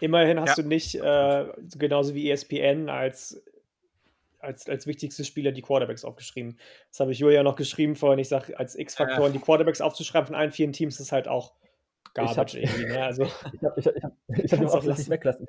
Immerhin 0.00 0.40
hast 0.40 0.58
ja. 0.58 0.62
du 0.62 0.68
nicht, 0.68 0.94
äh, 0.96 1.52
genauso 1.76 2.14
wie 2.14 2.30
ESPN, 2.30 2.88
als, 2.88 3.42
als, 4.44 4.68
als 4.68 4.86
wichtigste 4.86 5.24
Spieler 5.24 5.52
die 5.52 5.62
Quarterbacks 5.62 6.04
aufgeschrieben. 6.04 6.58
Das 6.90 7.00
habe 7.00 7.12
ich 7.12 7.18
Julia 7.18 7.42
noch 7.42 7.56
geschrieben 7.56 7.96
vorhin. 7.96 8.18
Ich 8.18 8.28
sage, 8.28 8.58
als 8.58 8.76
X-Faktoren 8.76 9.32
die 9.32 9.38
Quarterbacks 9.38 9.80
aufzuschreiben 9.80 10.26
von 10.26 10.36
allen 10.36 10.52
vier 10.52 10.70
Teams 10.70 11.00
ist 11.00 11.12
halt 11.12 11.28
auch 11.28 11.54
Garbage 12.14 12.54
ich 12.54 12.68
hab, 12.68 12.78
irgendwie. 12.78 12.92
Ne? 12.92 13.04
Also, 13.04 13.24
ich 13.24 13.32
habe 13.64 13.80
ich 13.80 13.86
hab, 13.86 13.96
ich 13.96 14.04
hab, 14.04 14.12
ich 14.28 14.36
hab, 14.36 14.44
ich 14.44 14.52
hab 14.52 14.62
auch 14.74 14.84
nicht 14.84 15.10
weglassen. 15.10 15.46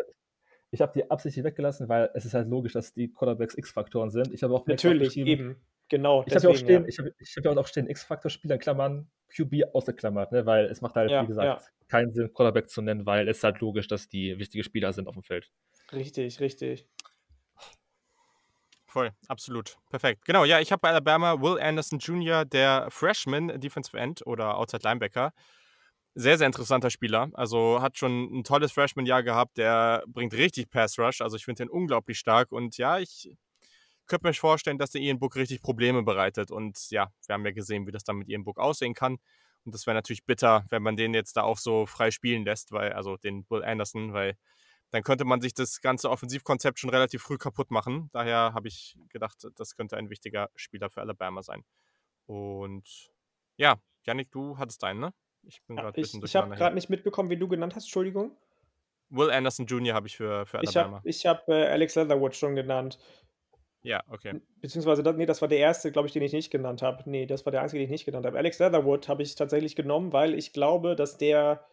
ich 0.72 0.82
habe 0.82 0.92
die 0.96 1.10
absichtlich 1.10 1.46
weggelassen, 1.46 1.88
weil 1.90 2.10
es 2.14 2.26
ist 2.26 2.34
halt 2.34 2.48
logisch, 2.48 2.74
dass 2.74 2.94
die 2.94 3.12
Quarterbacks 3.12 3.56
X-Faktoren 3.56 4.10
sind. 4.10 4.34
Ich 4.34 4.44
habe 4.44 4.54
auch 4.54 4.66
natürlich 4.66 5.16
eben 5.18 5.62
genau. 5.90 6.24
Ich 6.26 6.36
habe 6.36 6.50
auch 6.50 6.56
stehen, 6.56 6.84
ja. 6.84 6.88
ich 6.88 7.00
habe 7.00 7.14
ich 7.20 7.36
hab 7.38 7.58
auch 7.58 7.68
stehen 7.68 7.88
X-Faktor-Spieler 7.88 8.56
in 8.56 8.62
Klammern 8.62 9.12
QB 9.36 9.74
ausgeklammert, 9.74 10.32
ne? 10.32 10.46
weil 10.46 10.66
es 10.66 10.82
macht 10.82 10.96
halt 10.96 11.12
ja, 11.12 11.24
wie 11.24 11.28
gesagt 11.28 11.62
ja. 11.62 11.68
keinen 11.88 12.14
Sinn 12.14 12.34
Quarterback 12.34 12.70
zu 12.70 12.82
nennen, 12.82 13.06
weil 13.06 13.28
es 13.28 13.38
ist 13.38 13.44
halt 13.44 13.60
logisch, 13.60 13.88
dass 13.88 14.10
die 14.10 14.38
wichtige 14.40 14.64
Spieler 14.64 14.94
sind 14.94 15.08
auf 15.08 15.14
dem 15.14 15.24
Feld. 15.24 15.52
Richtig, 15.92 16.40
richtig. 16.40 16.88
Voll, 18.96 19.12
absolut. 19.28 19.76
Perfekt. 19.90 20.24
Genau, 20.24 20.46
ja, 20.46 20.62
ich 20.62 20.72
habe 20.72 20.80
bei 20.80 20.88
Alabama 20.88 21.42
Will 21.42 21.60
Anderson 21.60 22.00
Jr., 22.00 22.46
der 22.46 22.88
Freshman 22.90 23.60
Defensive 23.60 24.00
End 24.00 24.26
oder 24.26 24.58
Outside 24.58 24.88
Linebacker. 24.88 25.34
Sehr, 26.14 26.38
sehr 26.38 26.48
interessanter 26.48 26.90
Spieler. 26.90 27.30
Also 27.34 27.82
hat 27.82 27.98
schon 27.98 28.34
ein 28.34 28.46
tolles 28.46 28.72
Freshman-Jahr 28.72 29.22
gehabt. 29.22 29.58
Der 29.58 30.02
bringt 30.08 30.34
richtig 30.34 30.70
Pass 30.70 30.98
Rush. 30.98 31.20
Also 31.20 31.36
ich 31.36 31.44
finde 31.44 31.66
den 31.66 31.70
unglaublich 31.70 32.18
stark. 32.18 32.54
Und 32.54 32.78
ja, 32.78 32.98
ich 32.98 33.30
könnte 34.08 34.28
mir 34.28 34.34
vorstellen, 34.34 34.78
dass 34.78 34.92
der 34.92 35.02
Ian 35.02 35.20
Book 35.20 35.36
richtig 35.36 35.62
Probleme 35.62 36.02
bereitet. 36.02 36.50
Und 36.50 36.90
ja, 36.90 37.12
wir 37.28 37.34
haben 37.34 37.46
ja 37.46 37.52
gesehen, 37.52 37.86
wie 37.88 37.92
das 37.92 38.06
dann 38.06 38.16
mit 38.16 38.30
Ian 38.30 38.46
Book 38.46 38.60
aussehen 38.60 38.94
kann. 38.94 39.18
Und 39.66 39.76
das 39.76 39.86
wäre 39.88 39.96
natürlich 39.96 40.24
bitter, 40.24 40.64
wenn 40.70 40.82
man 40.82 40.96
den 40.96 41.14
jetzt 41.14 41.36
da 41.36 41.42
auch 41.42 41.58
so 41.58 41.86
frei 41.86 42.12
spielen 42.12 42.46
lässt, 42.46 42.72
weil, 42.72 42.94
also 42.94 43.18
den 43.18 43.46
Will 43.50 43.66
Anderson, 43.66 44.14
weil 44.14 44.38
dann 44.96 45.04
könnte 45.04 45.26
man 45.26 45.42
sich 45.42 45.54
das 45.54 45.82
ganze 45.82 46.10
Offensivkonzept 46.10 46.80
schon 46.80 46.90
relativ 46.90 47.22
früh 47.22 47.38
kaputt 47.38 47.70
machen. 47.70 48.10
Daher 48.14 48.54
habe 48.54 48.70
ich 48.70 48.98
gedacht, 49.10 49.46
das 49.58 49.76
könnte 49.76 49.98
ein 49.98 50.10
wichtiger 50.10 50.50
Spieler 50.56 50.90
für 50.90 51.02
Alabama 51.02 51.44
sein. 51.44 51.66
Und 52.28 53.12
ja, 53.58 53.76
Yannick, 54.06 54.32
du 54.32 54.58
hattest 54.58 54.82
einen, 54.86 55.02
ne? 55.02 55.14
Ich 55.44 55.62
bin 55.64 55.76
gerade 55.76 56.00
ja, 56.00 56.08
Ich, 56.08 56.24
ich 56.24 56.36
habe 56.38 56.56
gerade 56.56 56.76
nicht 56.76 56.90
mitbekommen, 56.90 57.30
wie 57.30 57.36
du 57.36 57.50
genannt 57.50 57.76
hast, 57.76 57.84
Entschuldigung. 57.84 58.38
Will 59.10 59.32
Anderson 59.32 59.66
Jr. 59.66 59.96
habe 59.96 60.08
ich 60.08 60.16
für, 60.16 60.46
für 60.46 60.60
Alabama. 60.60 61.02
Ich 61.04 61.26
habe 61.26 61.40
hab, 61.40 61.50
äh, 61.50 61.68
Alex 61.68 61.96
Leatherwood 61.96 62.34
schon 62.34 62.56
genannt. 62.56 62.98
Ja, 63.82 64.02
okay. 64.08 64.40
Beziehungsweise, 64.62 65.04
nee, 65.04 65.26
das 65.26 65.42
war 65.42 65.50
der 65.50 65.60
erste, 65.60 65.92
glaube 65.92 66.08
ich, 66.08 66.14
den 66.14 66.24
ich 66.24 66.32
nicht 66.32 66.52
genannt 66.52 66.82
habe. 66.82 67.04
Nee, 67.10 67.26
das 67.26 67.46
war 67.46 67.52
der 67.52 67.64
einzige, 67.64 67.80
den 67.80 67.88
ich 67.88 67.92
nicht 67.92 68.06
genannt 68.06 68.26
habe. 68.26 68.38
Alex 68.38 68.60
Leatherwood 68.60 69.10
habe 69.10 69.24
ich 69.24 69.36
tatsächlich 69.36 69.76
genommen, 69.76 70.14
weil 70.14 70.34
ich 70.36 70.54
glaube, 70.54 70.96
dass 70.96 71.18
der 71.18 71.68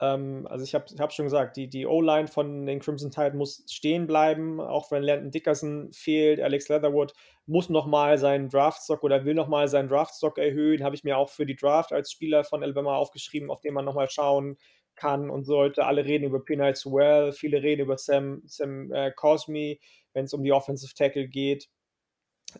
ähm, 0.00 0.46
also 0.48 0.64
ich 0.64 0.74
habe 0.74 0.84
hab 0.98 1.12
schon 1.12 1.26
gesagt, 1.26 1.56
die, 1.56 1.68
die 1.68 1.86
O-Line 1.86 2.28
von 2.28 2.66
den 2.66 2.80
Crimson 2.80 3.10
Tide 3.10 3.36
muss 3.36 3.64
stehen 3.68 4.06
bleiben, 4.06 4.60
auch 4.60 4.90
wenn 4.90 5.02
Landon 5.02 5.30
Dickerson 5.30 5.92
fehlt. 5.92 6.40
Alex 6.40 6.68
Leatherwood 6.68 7.12
muss 7.46 7.68
nochmal 7.68 8.18
seinen 8.18 8.48
Draftstock 8.48 9.02
oder 9.02 9.24
will 9.24 9.34
nochmal 9.34 9.68
seinen 9.68 9.88
Draftstock 9.88 10.38
erhöhen. 10.38 10.84
Habe 10.84 10.94
ich 10.94 11.04
mir 11.04 11.16
auch 11.18 11.30
für 11.30 11.46
die 11.46 11.56
Draft 11.56 11.92
als 11.92 12.12
Spieler 12.12 12.44
von 12.44 12.62
Alabama 12.62 12.96
aufgeschrieben, 12.96 13.50
auf 13.50 13.60
den 13.60 13.74
man 13.74 13.84
nochmal 13.84 14.10
schauen 14.10 14.56
kann 14.94 15.30
und 15.30 15.44
sollte. 15.44 15.84
Alle 15.84 16.04
reden 16.04 16.24
über 16.24 16.44
Penal 16.44 16.74
Well, 16.84 17.32
viele 17.32 17.62
reden 17.62 17.82
über 17.82 17.98
Sam, 17.98 18.42
Sam 18.46 18.92
äh, 18.92 19.12
Cosme, 19.12 19.78
wenn 20.12 20.26
es 20.26 20.34
um 20.34 20.42
die 20.42 20.52
Offensive 20.52 20.94
Tackle 20.94 21.28
geht. 21.28 21.68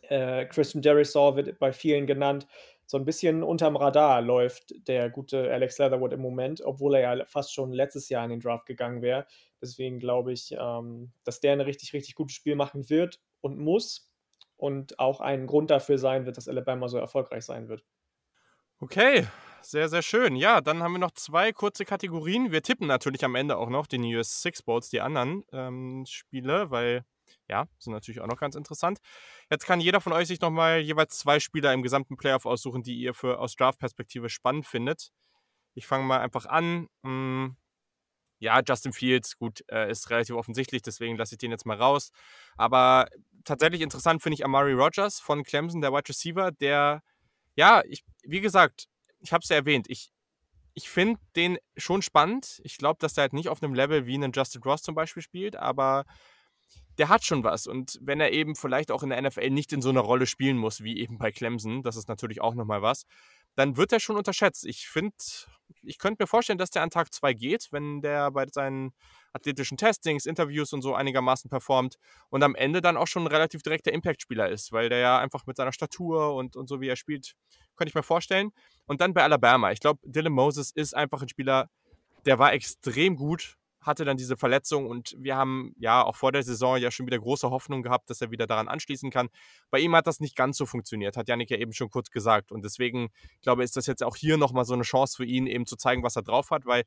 Äh, 0.02 0.46
Christian 0.46 0.82
Derisaw 0.82 1.36
wird 1.36 1.58
bei 1.58 1.72
vielen 1.72 2.06
genannt 2.06 2.46
so 2.90 2.96
ein 2.96 3.04
bisschen 3.04 3.42
unterm 3.42 3.76
Radar 3.76 4.22
läuft 4.22 4.88
der 4.88 5.10
gute 5.10 5.52
Alex 5.52 5.76
Leatherwood 5.76 6.14
im 6.14 6.22
Moment, 6.22 6.62
obwohl 6.62 6.94
er 6.94 7.18
ja 7.18 7.24
fast 7.26 7.52
schon 7.52 7.70
letztes 7.70 8.08
Jahr 8.08 8.24
in 8.24 8.30
den 8.30 8.40
Draft 8.40 8.64
gegangen 8.64 9.02
wäre. 9.02 9.26
Deswegen 9.60 9.98
glaube 9.98 10.32
ich, 10.32 10.56
ähm, 10.58 11.12
dass 11.22 11.40
der 11.40 11.52
ein 11.52 11.60
richtig, 11.60 11.92
richtig 11.92 12.14
gutes 12.14 12.34
Spiel 12.34 12.56
machen 12.56 12.88
wird 12.88 13.20
und 13.42 13.58
muss 13.58 14.10
und 14.56 14.98
auch 14.98 15.20
ein 15.20 15.46
Grund 15.46 15.70
dafür 15.70 15.98
sein 15.98 16.24
wird, 16.24 16.38
dass 16.38 16.48
Alabama 16.48 16.88
so 16.88 16.96
erfolgreich 16.96 17.44
sein 17.44 17.68
wird. 17.68 17.84
Okay, 18.80 19.26
sehr, 19.60 19.90
sehr 19.90 20.02
schön. 20.02 20.34
Ja, 20.34 20.62
dann 20.62 20.82
haben 20.82 20.92
wir 20.92 20.98
noch 20.98 21.10
zwei 21.10 21.52
kurze 21.52 21.84
Kategorien. 21.84 22.52
Wir 22.52 22.62
tippen 22.62 22.86
natürlich 22.86 23.22
am 23.22 23.34
Ende 23.34 23.58
auch 23.58 23.68
noch 23.68 23.86
den 23.86 24.02
US 24.04 24.40
Six 24.40 24.62
Bowls, 24.62 24.88
die 24.88 25.02
anderen 25.02 25.44
ähm, 25.52 26.04
Spiele, 26.06 26.70
weil 26.70 27.04
ja, 27.48 27.66
sind 27.78 27.92
natürlich 27.92 28.20
auch 28.20 28.26
noch 28.26 28.38
ganz 28.38 28.54
interessant. 28.54 28.98
Jetzt 29.50 29.66
kann 29.66 29.80
jeder 29.80 30.00
von 30.00 30.12
euch 30.12 30.28
sich 30.28 30.40
nochmal 30.40 30.80
jeweils 30.80 31.18
zwei 31.18 31.40
Spieler 31.40 31.72
im 31.72 31.82
gesamten 31.82 32.16
Playoff 32.16 32.46
aussuchen, 32.46 32.82
die 32.82 32.98
ihr 32.98 33.14
für 33.14 33.38
aus 33.38 33.56
Draft-Perspektive 33.56 34.28
spannend 34.28 34.66
findet. 34.66 35.10
Ich 35.74 35.86
fange 35.86 36.04
mal 36.04 36.20
einfach 36.20 36.46
an. 36.46 36.88
Hm, 37.02 37.56
ja, 38.38 38.60
Justin 38.66 38.92
Fields, 38.92 39.36
gut, 39.36 39.64
äh, 39.68 39.90
ist 39.90 40.10
relativ 40.10 40.36
offensichtlich, 40.36 40.82
deswegen 40.82 41.16
lasse 41.16 41.34
ich 41.34 41.38
den 41.38 41.50
jetzt 41.50 41.66
mal 41.66 41.76
raus. 41.76 42.10
Aber 42.56 43.08
tatsächlich 43.44 43.80
interessant 43.80 44.22
finde 44.22 44.34
ich 44.34 44.44
Amari 44.44 44.72
Rogers 44.72 45.20
von 45.20 45.42
Clemson, 45.42 45.80
der 45.80 45.92
Wide 45.92 46.08
Receiver, 46.08 46.52
der, 46.52 47.02
ja, 47.56 47.82
ich, 47.88 48.04
wie 48.22 48.40
gesagt, 48.40 48.88
ich 49.20 49.32
habe 49.32 49.42
es 49.42 49.48
ja 49.48 49.56
erwähnt, 49.56 49.86
ich, 49.88 50.12
ich 50.74 50.88
finde 50.88 51.20
den 51.34 51.58
schon 51.76 52.02
spannend. 52.02 52.60
Ich 52.62 52.76
glaube, 52.78 52.98
dass 53.00 53.14
der 53.14 53.22
halt 53.22 53.32
nicht 53.32 53.48
auf 53.48 53.62
einem 53.62 53.74
Level 53.74 54.06
wie 54.06 54.14
einen 54.14 54.30
Justin 54.32 54.62
Ross 54.62 54.82
zum 54.82 54.94
Beispiel 54.94 55.22
spielt, 55.22 55.56
aber 55.56 56.04
der 56.98 57.08
hat 57.08 57.24
schon 57.24 57.44
was. 57.44 57.66
Und 57.66 57.98
wenn 58.02 58.20
er 58.20 58.32
eben 58.32 58.56
vielleicht 58.56 58.90
auch 58.90 59.02
in 59.02 59.10
der 59.10 59.22
NFL 59.22 59.50
nicht 59.50 59.72
in 59.72 59.80
so 59.80 59.88
einer 59.88 60.00
Rolle 60.00 60.26
spielen 60.26 60.56
muss, 60.56 60.82
wie 60.82 60.98
eben 60.98 61.16
bei 61.16 61.30
Clemson, 61.30 61.82
das 61.82 61.96
ist 61.96 62.08
natürlich 62.08 62.40
auch 62.40 62.54
nochmal 62.54 62.82
was, 62.82 63.04
dann 63.54 63.76
wird 63.76 63.92
er 63.92 64.00
schon 64.00 64.16
unterschätzt. 64.16 64.66
Ich 64.66 64.88
finde, 64.88 65.14
ich 65.82 65.98
könnte 65.98 66.22
mir 66.22 66.26
vorstellen, 66.26 66.58
dass 66.58 66.70
der 66.70 66.82
an 66.82 66.90
Tag 66.90 67.12
2 67.12 67.34
geht, 67.34 67.68
wenn 67.70 68.00
der 68.00 68.30
bei 68.32 68.46
seinen 68.52 68.92
athletischen 69.32 69.76
Testings, 69.76 70.26
Interviews 70.26 70.72
und 70.72 70.82
so 70.82 70.94
einigermaßen 70.94 71.48
performt 71.50 71.96
und 72.30 72.42
am 72.42 72.54
Ende 72.54 72.80
dann 72.80 72.96
auch 72.96 73.06
schon 73.06 73.24
ein 73.24 73.28
relativ 73.28 73.62
direkter 73.62 73.92
Impact-Spieler 73.92 74.48
ist, 74.48 74.72
weil 74.72 74.88
der 74.88 74.98
ja 74.98 75.18
einfach 75.18 75.46
mit 75.46 75.56
seiner 75.56 75.72
Statur 75.72 76.34
und, 76.34 76.56
und 76.56 76.68
so 76.68 76.80
wie 76.80 76.88
er 76.88 76.96
spielt, 76.96 77.34
könnte 77.76 77.90
ich 77.90 77.94
mir 77.94 78.02
vorstellen. 78.02 78.50
Und 78.86 79.00
dann 79.00 79.14
bei 79.14 79.22
Alabama. 79.22 79.70
Ich 79.70 79.80
glaube, 79.80 80.00
Dylan 80.04 80.32
Moses 80.32 80.72
ist 80.72 80.96
einfach 80.96 81.22
ein 81.22 81.28
Spieler, 81.28 81.68
der 82.26 82.38
war 82.38 82.52
extrem 82.52 83.16
gut 83.16 83.56
hatte 83.80 84.04
dann 84.04 84.16
diese 84.16 84.36
Verletzung 84.36 84.86
und 84.86 85.14
wir 85.18 85.36
haben 85.36 85.72
ja 85.78 86.02
auch 86.02 86.16
vor 86.16 86.32
der 86.32 86.42
Saison 86.42 86.76
ja 86.76 86.90
schon 86.90 87.06
wieder 87.06 87.18
große 87.18 87.50
Hoffnung 87.50 87.82
gehabt, 87.82 88.10
dass 88.10 88.20
er 88.20 88.30
wieder 88.30 88.46
daran 88.46 88.68
anschließen 88.68 89.10
kann. 89.10 89.28
Bei 89.70 89.78
ihm 89.78 89.94
hat 89.94 90.06
das 90.06 90.20
nicht 90.20 90.36
ganz 90.36 90.56
so 90.56 90.66
funktioniert, 90.66 91.16
hat 91.16 91.28
Janik 91.28 91.50
ja 91.50 91.58
eben 91.58 91.72
schon 91.72 91.90
kurz 91.90 92.10
gesagt. 92.10 92.52
Und 92.52 92.64
deswegen, 92.64 93.08
glaube 93.42 93.62
ich, 93.62 93.66
ist 93.66 93.76
das 93.76 93.86
jetzt 93.86 94.02
auch 94.02 94.16
hier 94.16 94.36
nochmal 94.36 94.64
so 94.64 94.74
eine 94.74 94.82
Chance 94.82 95.16
für 95.16 95.24
ihn, 95.24 95.46
eben 95.46 95.66
zu 95.66 95.76
zeigen, 95.76 96.02
was 96.02 96.16
er 96.16 96.22
drauf 96.22 96.50
hat, 96.50 96.66
weil 96.66 96.84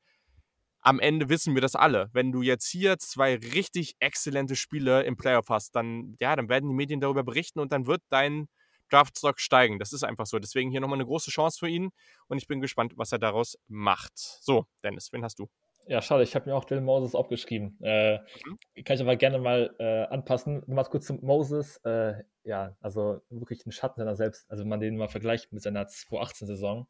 am 0.82 1.00
Ende 1.00 1.30
wissen 1.30 1.54
wir 1.54 1.62
das 1.62 1.76
alle. 1.76 2.10
Wenn 2.12 2.32
du 2.32 2.42
jetzt 2.42 2.68
hier 2.68 2.98
zwei 2.98 3.36
richtig 3.36 3.96
exzellente 4.00 4.56
Spiele 4.56 5.04
im 5.04 5.16
Playoff 5.16 5.50
hast, 5.50 5.76
dann, 5.76 6.16
ja, 6.20 6.36
dann 6.36 6.50
werden 6.50 6.70
die 6.70 6.76
Medien 6.76 7.00
darüber 7.00 7.24
berichten 7.24 7.60
und 7.60 7.72
dann 7.72 7.86
wird 7.86 8.02
dein 8.10 8.48
Draftstock 8.90 9.40
steigen. 9.40 9.80
Das 9.80 9.94
ist 9.94 10.04
einfach 10.04 10.26
so. 10.26 10.40
Deswegen 10.40 10.72
hier 10.72 10.82
nochmal 10.82 10.98
eine 10.98 11.06
große 11.06 11.32
Chance 11.32 11.60
für 11.60 11.70
ihn 11.70 11.92
und 12.28 12.38
ich 12.38 12.48
bin 12.48 12.62
gespannt, 12.62 12.94
was 12.98 13.12
er 13.12 13.20
daraus 13.20 13.58
macht. 13.68 14.18
So, 14.18 14.66
Dennis, 14.84 15.14
wen 15.14 15.24
hast 15.24 15.40
du? 15.40 15.48
Ja, 15.88 16.02
schade, 16.02 16.24
ich 16.24 16.36
habe 16.36 16.50
mir 16.50 16.56
auch 16.56 16.66
Dylan 16.66 16.84
Moses 16.84 17.16
aufgeschrieben. 17.16 17.78
Äh, 17.82 18.20
mhm. 18.20 18.84
Kann 18.84 18.96
ich 18.96 19.02
aber 19.02 19.16
gerne 19.16 19.40
mal 19.40 19.74
äh, 19.80 20.04
anpassen. 20.04 20.64
Mal 20.68 20.84
kurz 20.86 21.08
zum 21.08 21.20
Moses. 21.22 21.78
Äh, 21.84 22.24
ja, 22.44 22.76
also 22.82 23.22
wirklich 23.30 23.66
ein 23.66 23.72
Schatten 23.72 24.00
seiner 24.00 24.16
selbst. 24.16 24.50
Also 24.50 24.64
wenn 24.64 24.70
man 24.70 24.80
den 24.80 24.98
mal 24.98 25.08
vergleicht 25.08 25.52
mit 25.52 25.64
seiner 25.64 25.88
2018-Saison. 25.88 26.88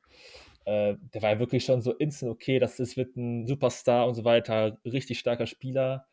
Äh, 0.66 0.96
der 1.14 1.22
war 1.22 1.32
ja 1.32 1.40
wirklich 1.40 1.66
schon 1.66 1.82
so 1.82 1.94
instant 1.94 2.32
okay, 2.32 2.60
das 2.60 2.80
ist, 2.80 2.98
wird 2.98 3.16
ein 3.16 3.48
Superstar 3.48 4.08
und 4.08 4.14
so 4.14 4.26
weiter. 4.26 4.78
Richtig 4.86 5.20
starker 5.20 5.48
Spieler. 5.48 6.06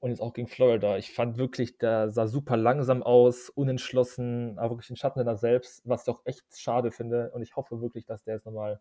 Und 0.00 0.10
jetzt 0.10 0.20
auch 0.20 0.32
gegen 0.32 0.46
Florida. 0.46 0.96
Ich 0.96 1.12
fand 1.12 1.38
wirklich, 1.38 1.78
der 1.78 2.10
sah 2.10 2.28
super 2.28 2.56
langsam 2.56 3.02
aus, 3.02 3.50
unentschlossen, 3.50 4.56
aber 4.58 4.76
wirklich 4.76 4.90
ein 4.90 4.96
Schatten 4.96 5.18
seiner 5.18 5.36
selbst, 5.36 5.82
was 5.84 6.02
ich 6.06 6.14
auch 6.14 6.20
echt 6.24 6.44
schade 6.56 6.92
finde. 6.92 7.32
Und 7.32 7.42
ich 7.42 7.56
hoffe 7.56 7.80
wirklich, 7.80 8.06
dass 8.06 8.22
der 8.22 8.34
jetzt 8.34 8.46
nochmal 8.46 8.80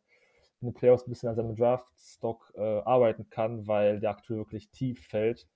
in 0.62 0.70
den 0.70 0.74
Playoffs 0.74 1.08
ein 1.08 1.10
bisschen 1.12 1.30
an 1.30 1.36
seinem 1.36 1.56
Draftstock 1.56 2.52
äh, 2.56 2.80
arbeiten 2.80 3.30
kann, 3.30 3.68
weil 3.68 4.00
der 4.00 4.12
aktuell 4.12 4.40
wirklich 4.40 4.70
tief 4.72 5.06
fällt. 5.08 5.48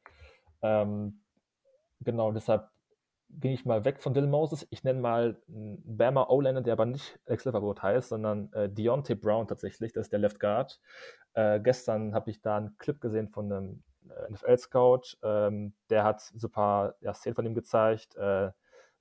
Ähm, 0.61 1.21
genau, 2.01 2.31
deshalb 2.31 2.69
gehe 3.29 3.53
ich 3.53 3.65
mal 3.65 3.85
weg 3.85 4.01
von 4.01 4.13
Dylan 4.13 4.29
Moses. 4.29 4.67
Ich 4.69 4.83
nenne 4.83 4.99
mal 4.99 5.41
einen 5.47 5.81
Bama 5.85 6.27
O-Lander, 6.29 6.61
der 6.61 6.73
aber 6.73 6.85
nicht 6.85 7.19
Alex 7.25 7.45
Liverpool 7.45 7.75
heißt, 7.81 8.09
sondern 8.09 8.51
äh, 8.53 8.69
Deontay 8.69 9.15
Brown 9.15 9.47
tatsächlich, 9.47 9.93
das 9.93 10.07
ist 10.07 10.11
der 10.11 10.19
Left 10.19 10.39
Guard. 10.39 10.79
Äh, 11.33 11.59
gestern 11.61 12.13
habe 12.13 12.29
ich 12.29 12.41
da 12.41 12.57
einen 12.57 12.77
Clip 12.77 12.99
gesehen 12.99 13.29
von 13.29 13.51
einem 13.51 13.83
äh, 14.09 14.31
NFL-Scout, 14.31 15.17
ähm, 15.23 15.73
der 15.89 16.03
hat 16.03 16.21
super 16.21 16.95
ja, 16.99 17.13
Szenen 17.13 17.35
von 17.35 17.45
ihm 17.45 17.55
gezeigt. 17.55 18.15
Äh, 18.17 18.51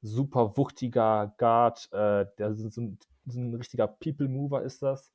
super 0.02 0.56
wuchtiger 0.56 1.34
Guard, 1.36 1.88
äh, 1.92 2.26
der 2.38 2.54
so, 2.54 2.70
so 2.70 2.80
ein 3.40 3.54
richtiger 3.54 3.86
People-Mover 3.86 4.62
ist 4.62 4.82
das 4.82 5.12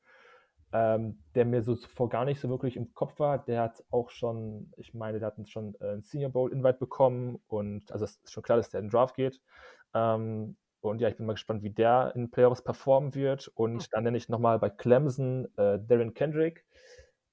ähm, 0.76 1.20
der 1.36 1.46
mir 1.46 1.64
so 1.64 1.74
zuvor 1.76 2.10
gar 2.10 2.26
nicht 2.26 2.42
so 2.42 2.50
wirklich 2.50 2.76
im 2.76 2.94
Kopf 2.94 3.18
war. 3.18 3.38
Der 3.38 3.62
hat 3.62 3.82
auch 3.92 4.10
schon, 4.10 4.74
ich 4.76 4.94
meine, 4.94 5.20
der 5.20 5.28
hat 5.28 5.50
schon 5.50 5.74
äh, 5.80 5.92
einen 5.92 6.04
Senior 6.04 6.32
Bowl 6.32 6.52
Invite 6.52 6.80
bekommen 6.80 7.40
und 7.48 7.90
also 7.94 8.04
es 8.04 8.18
ist 8.18 8.34
schon 8.34 8.44
klar, 8.44 8.58
dass 8.58 8.72
der 8.72 8.82
in 8.82 8.88
den 8.88 8.92
Draft 8.92 9.16
geht. 9.16 9.42
Ähm, 9.94 10.58
und 10.82 11.00
ja, 11.00 11.08
ich 11.08 11.16
bin 11.16 11.28
mal 11.28 11.34
gespannt, 11.34 11.64
wie 11.64 11.70
der 11.70 12.12
in 12.16 12.30
Playoffs 12.30 12.62
performen 12.62 13.16
wird. 13.16 13.48
Und 13.56 13.76
mhm. 13.76 13.86
dann 13.92 14.04
nenne 14.04 14.18
ich 14.18 14.28
nochmal 14.28 14.60
bei 14.60 14.70
Clemson 14.70 15.46
äh, 15.56 15.80
Darren 15.80 16.14
Kendrick, 16.14 16.66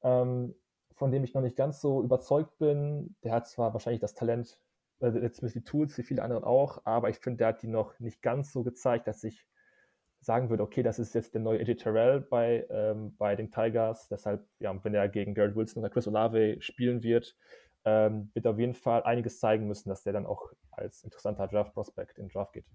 ähm, 0.04 0.54
von 0.94 1.10
dem 1.10 1.24
ich 1.24 1.34
noch 1.34 1.42
nicht 1.42 1.56
ganz 1.56 1.80
so 1.80 2.00
überzeugt 2.00 2.58
bin. 2.58 3.16
Der 3.24 3.32
hat 3.32 3.48
zwar 3.48 3.72
wahrscheinlich 3.72 4.00
das 4.00 4.14
Talent, 4.14 4.60
äh, 5.00 5.10
zumindest 5.10 5.56
die 5.56 5.64
Tools, 5.64 5.98
wie 5.98 6.04
viele 6.04 6.22
andere 6.22 6.46
auch, 6.46 6.82
aber 6.84 7.10
ich 7.10 7.18
finde, 7.18 7.38
der 7.38 7.48
hat 7.48 7.62
die 7.62 7.68
noch 7.68 7.98
nicht 7.98 8.22
ganz 8.22 8.52
so 8.52 8.62
gezeigt, 8.62 9.08
dass 9.08 9.24
ich 9.24 9.44
sagen 10.22 10.50
würde, 10.50 10.62
okay, 10.62 10.82
das 10.82 10.98
ist 10.98 11.14
jetzt 11.14 11.34
der 11.34 11.40
neue 11.40 11.58
Eddie 11.58 11.74
Terrell 11.74 12.20
bei, 12.20 12.64
ähm, 12.70 13.16
bei 13.16 13.34
den 13.34 13.50
Tigers. 13.50 14.08
Deshalb, 14.08 14.46
ja, 14.60 14.72
wenn 14.84 14.94
er 14.94 15.08
gegen 15.08 15.34
Garrett 15.34 15.56
Wilson 15.56 15.82
oder 15.82 15.90
Chris 15.90 16.06
Olave 16.06 16.56
spielen 16.60 17.02
wird, 17.02 17.36
ähm, 17.84 18.30
wird 18.32 18.46
auf 18.46 18.58
jeden 18.58 18.74
Fall 18.74 19.02
einiges 19.02 19.40
zeigen 19.40 19.66
müssen, 19.66 19.88
dass 19.88 20.04
der 20.04 20.12
dann 20.12 20.24
auch 20.24 20.52
als 20.70 21.02
interessanter 21.02 21.48
Draft-Prospect 21.48 22.18
in 22.18 22.26
den 22.26 22.32
Draft 22.32 22.52
geht. 22.52 22.66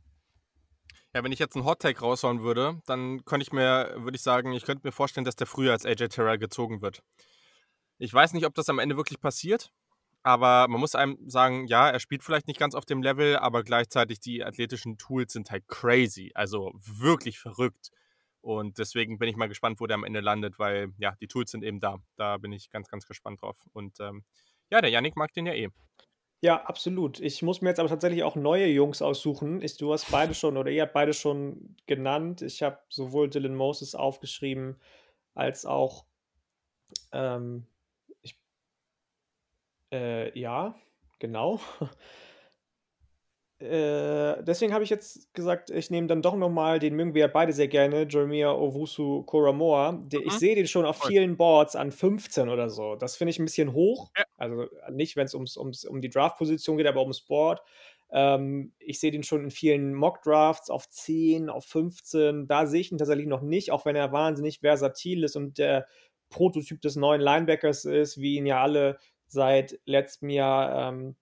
Ja, 1.15 1.23
wenn 1.23 1.31
ich 1.31 1.39
jetzt 1.39 1.55
einen 1.55 1.65
Hot-Take 1.65 2.01
raushauen 2.01 2.43
würde, 2.43 2.81
dann 2.85 3.23
könnte 3.23 3.43
ich 3.43 3.53
mir, 3.53 3.95
würde 3.95 4.17
ich 4.17 4.21
sagen, 4.21 4.51
ich 4.51 4.65
könnte 4.65 4.85
mir 4.85 4.91
vorstellen, 4.91 5.23
dass 5.23 5.37
der 5.37 5.47
früher 5.47 5.71
als 5.71 5.85
AJ 5.85 6.09
Terrell 6.09 6.37
gezogen 6.37 6.81
wird. 6.81 7.01
Ich 7.97 8.13
weiß 8.13 8.33
nicht, 8.33 8.45
ob 8.45 8.53
das 8.55 8.67
am 8.67 8.79
Ende 8.79 8.97
wirklich 8.97 9.21
passiert, 9.21 9.71
aber 10.27 10.67
man 10.67 10.81
muss 10.81 10.93
einem 10.93 11.17
sagen, 11.29 11.67
ja, 11.67 11.89
er 11.89 12.01
spielt 12.01 12.21
vielleicht 12.21 12.47
nicht 12.47 12.59
ganz 12.59 12.75
auf 12.75 12.83
dem 12.83 13.01
Level, 13.01 13.37
aber 13.37 13.63
gleichzeitig 13.63 14.19
die 14.19 14.43
athletischen 14.43 14.97
Tools 14.97 15.31
sind 15.31 15.51
halt 15.51 15.69
crazy, 15.69 16.31
also 16.33 16.73
wirklich 16.75 17.39
verrückt. 17.39 17.91
Und 18.41 18.77
deswegen 18.77 19.19
bin 19.19 19.29
ich 19.29 19.37
mal 19.37 19.47
gespannt, 19.47 19.79
wo 19.79 19.87
der 19.87 19.95
am 19.95 20.03
Ende 20.03 20.19
landet, 20.19 20.59
weil 20.59 20.89
ja, 20.97 21.15
die 21.21 21.29
Tools 21.29 21.51
sind 21.51 21.63
eben 21.63 21.79
da. 21.79 21.99
Da 22.17 22.35
bin 22.39 22.51
ich 22.51 22.69
ganz, 22.69 22.89
ganz 22.89 23.05
gespannt 23.05 23.41
drauf. 23.41 23.55
Und 23.71 24.01
ähm, 24.01 24.25
ja, 24.69 24.81
der 24.81 24.89
Yannick 24.89 25.15
mag 25.15 25.31
den 25.31 25.45
ja 25.45 25.53
eh. 25.53 25.69
Ja, 26.41 26.61
absolut. 26.61 27.21
Ich 27.21 27.41
muss 27.41 27.61
mir 27.61 27.69
jetzt 27.69 27.79
aber 27.79 27.87
tatsächlich 27.87 28.23
auch 28.23 28.35
neue 28.35 28.67
Jungs 28.67 29.01
aussuchen. 29.01 29.61
Ich, 29.61 29.77
du 29.77 29.93
hast 29.93 30.11
beide 30.11 30.33
schon 30.33 30.57
oder 30.57 30.69
ihr 30.69 30.81
habt 30.81 30.93
beide 30.93 31.13
schon 31.13 31.77
genannt. 31.85 32.41
Ich 32.41 32.61
habe 32.63 32.79
sowohl 32.89 33.29
Dylan 33.29 33.55
Moses 33.55 33.95
aufgeschrieben 33.95 34.75
als 35.35 35.65
auch 35.65 36.03
ähm, 37.13 37.65
äh, 39.91 40.37
ja, 40.37 40.75
genau. 41.19 41.59
Äh, 43.59 44.43
deswegen 44.43 44.71
habe 44.71 44.83
ich 44.83 44.91
jetzt 44.91 45.33
gesagt, 45.33 45.71
ich 45.71 45.89
nehme 45.89 46.05
dann 46.05 46.21
doch 46.21 46.35
nochmal, 46.35 46.77
den 46.77 46.95
mögen 46.95 47.15
wir 47.15 47.21
ja 47.21 47.27
beide 47.27 47.53
sehr 47.53 47.67
gerne, 47.67 48.05
Jeremiah 48.07 48.51
Owusu 48.51 49.23
Koramoa. 49.23 49.93
Mhm. 49.93 50.09
Ich 50.25 50.33
sehe 50.33 50.53
den 50.53 50.67
schon 50.67 50.85
auf 50.85 51.01
vielen 51.01 51.37
Boards 51.37 51.75
an 51.75 51.91
15 51.91 52.49
oder 52.49 52.69
so. 52.69 52.95
Das 52.95 53.15
finde 53.15 53.31
ich 53.31 53.39
ein 53.39 53.45
bisschen 53.45 53.73
hoch. 53.73 54.11
Ja. 54.15 54.25
Also 54.37 54.67
nicht, 54.91 55.15
wenn 55.15 55.25
es 55.25 55.33
ums, 55.33 55.57
ums, 55.57 55.85
um 55.85 56.01
die 56.01 56.09
Draft-Position 56.09 56.77
geht, 56.77 56.85
aber 56.85 57.01
ums 57.01 57.21
Board. 57.21 57.63
Ähm, 58.11 58.73
ich 58.77 58.99
sehe 58.99 59.11
den 59.11 59.23
schon 59.23 59.45
in 59.45 59.51
vielen 59.51 59.95
Mock-Drafts 59.95 60.69
auf 60.69 60.87
10, 60.87 61.49
auf 61.49 61.65
15. 61.65 62.47
Da 62.47 62.67
sehe 62.67 62.81
ich 62.81 62.91
ihn 62.91 62.99
tatsächlich 62.99 63.27
noch 63.27 63.41
nicht, 63.41 63.71
auch 63.71 63.85
wenn 63.85 63.95
er 63.95 64.11
wahnsinnig 64.11 64.59
versatil 64.59 65.23
ist 65.23 65.35
und 65.35 65.57
der 65.57 65.87
Prototyp 66.29 66.79
des 66.81 66.95
neuen 66.95 67.21
Linebackers 67.21 67.85
ist, 67.85 68.21
wie 68.21 68.35
ihn 68.35 68.45
ja 68.45 68.61
alle 68.61 68.99
seit 69.27 69.79
letztem 69.85 70.29
Jahr 70.29 70.89
ähm, 70.89 71.15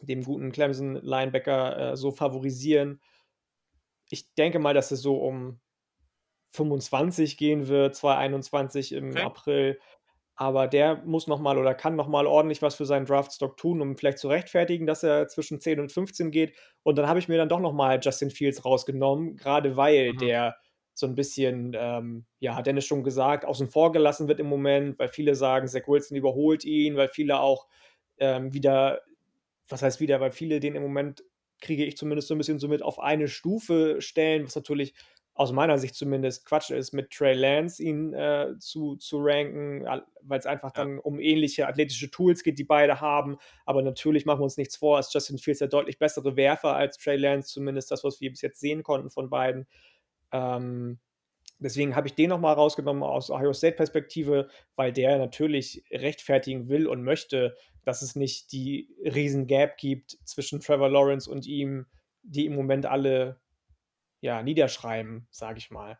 dem 0.00 0.22
guten 0.24 0.52
Clemson-Linebacker 0.52 1.92
äh, 1.92 1.96
so 1.96 2.10
favorisieren. 2.10 3.00
Ich 4.08 4.34
denke 4.34 4.58
mal, 4.58 4.74
dass 4.74 4.90
es 4.90 5.00
so 5.00 5.16
um 5.16 5.60
25 6.52 7.36
gehen 7.36 7.68
wird, 7.68 7.96
221 7.96 8.92
im 8.92 9.10
okay. 9.10 9.22
April. 9.22 9.78
Aber 10.38 10.68
der 10.68 10.96
muss 11.06 11.26
nochmal 11.26 11.56
oder 11.56 11.74
kann 11.74 11.96
nochmal 11.96 12.26
ordentlich 12.26 12.60
was 12.60 12.74
für 12.74 12.84
seinen 12.84 13.06
Draftstock 13.06 13.56
tun, 13.56 13.80
um 13.80 13.96
vielleicht 13.96 14.18
zu 14.18 14.28
rechtfertigen, 14.28 14.86
dass 14.86 15.02
er 15.02 15.28
zwischen 15.28 15.60
10 15.60 15.80
und 15.80 15.92
15 15.92 16.30
geht. 16.30 16.54
Und 16.82 16.98
dann 16.98 17.08
habe 17.08 17.18
ich 17.18 17.28
mir 17.28 17.38
dann 17.38 17.48
doch 17.48 17.60
nochmal 17.60 17.98
Justin 18.02 18.30
Fields 18.30 18.64
rausgenommen, 18.64 19.36
gerade 19.36 19.76
weil 19.76 20.12
mhm. 20.12 20.18
der 20.18 20.56
so 20.98 21.06
ein 21.06 21.14
bisschen, 21.14 21.76
ähm, 21.78 22.24
ja, 22.40 22.56
hat 22.56 22.66
Dennis 22.66 22.86
schon 22.86 23.04
gesagt, 23.04 23.44
außen 23.44 23.68
vor 23.68 23.92
gelassen 23.92 24.28
wird 24.28 24.40
im 24.40 24.46
Moment, 24.46 24.98
weil 24.98 25.08
viele 25.08 25.34
sagen, 25.34 25.68
Zach 25.68 25.86
Wilson 25.86 26.16
überholt 26.16 26.64
ihn, 26.64 26.96
weil 26.96 27.08
viele 27.08 27.40
auch 27.40 27.66
ähm, 28.18 28.52
wieder 28.54 29.02
was 29.68 29.82
heißt 29.82 30.00
wieder, 30.00 30.20
weil 30.20 30.32
viele 30.32 30.60
den 30.60 30.74
im 30.74 30.82
Moment, 30.82 31.24
kriege 31.60 31.84
ich 31.84 31.96
zumindest 31.96 32.28
so 32.28 32.34
ein 32.34 32.38
bisschen 32.38 32.58
so 32.58 32.68
mit, 32.68 32.82
auf 32.82 32.98
eine 32.98 33.28
Stufe 33.28 34.00
stellen, 34.00 34.44
was 34.44 34.54
natürlich 34.54 34.94
aus 35.32 35.52
meiner 35.52 35.78
Sicht 35.78 35.94
zumindest 35.94 36.46
Quatsch 36.46 36.70
ist, 36.70 36.92
mit 36.92 37.10
Trey 37.10 37.34
Lance 37.34 37.82
ihn 37.82 38.14
äh, 38.14 38.54
zu, 38.58 38.96
zu 38.96 39.18
ranken, 39.20 39.84
weil 40.22 40.38
es 40.38 40.46
einfach 40.46 40.72
ja. 40.74 40.82
dann 40.82 40.98
um 40.98 41.20
ähnliche 41.20 41.66
athletische 41.66 42.10
Tools 42.10 42.42
geht, 42.42 42.58
die 42.58 42.64
beide 42.64 43.02
haben. 43.02 43.36
Aber 43.66 43.82
natürlich 43.82 44.24
machen 44.24 44.40
wir 44.40 44.44
uns 44.44 44.56
nichts 44.56 44.76
vor, 44.76 44.98
ist 44.98 45.12
Justin 45.12 45.36
Fields 45.36 45.58
der 45.58 45.68
deutlich 45.68 45.98
bessere 45.98 46.36
Werfer 46.36 46.74
als 46.74 46.96
Trey 46.96 47.16
Lance, 47.16 47.52
zumindest 47.52 47.90
das, 47.90 48.02
was 48.02 48.20
wir 48.20 48.30
bis 48.30 48.40
jetzt 48.40 48.60
sehen 48.60 48.82
konnten 48.82 49.10
von 49.10 49.28
beiden. 49.28 49.66
Ähm, 50.32 50.98
Deswegen 51.58 51.96
habe 51.96 52.06
ich 52.06 52.14
den 52.14 52.28
nochmal 52.28 52.54
rausgenommen 52.54 53.02
aus 53.02 53.30
Ohio 53.30 53.52
State-Perspektive, 53.52 54.48
weil 54.74 54.92
der 54.92 55.16
natürlich 55.18 55.84
rechtfertigen 55.90 56.68
will 56.68 56.86
und 56.86 57.02
möchte, 57.02 57.56
dass 57.84 58.02
es 58.02 58.14
nicht 58.14 58.52
die 58.52 58.94
riesen 59.02 59.46
Gap 59.46 59.78
gibt 59.78 60.18
zwischen 60.24 60.60
Trevor 60.60 60.90
Lawrence 60.90 61.30
und 61.30 61.46
ihm, 61.46 61.86
die 62.22 62.44
im 62.44 62.54
Moment 62.54 62.84
alle 62.84 63.40
ja, 64.20 64.42
niederschreiben, 64.42 65.28
sage 65.30 65.58
ich 65.58 65.70
mal. 65.70 65.98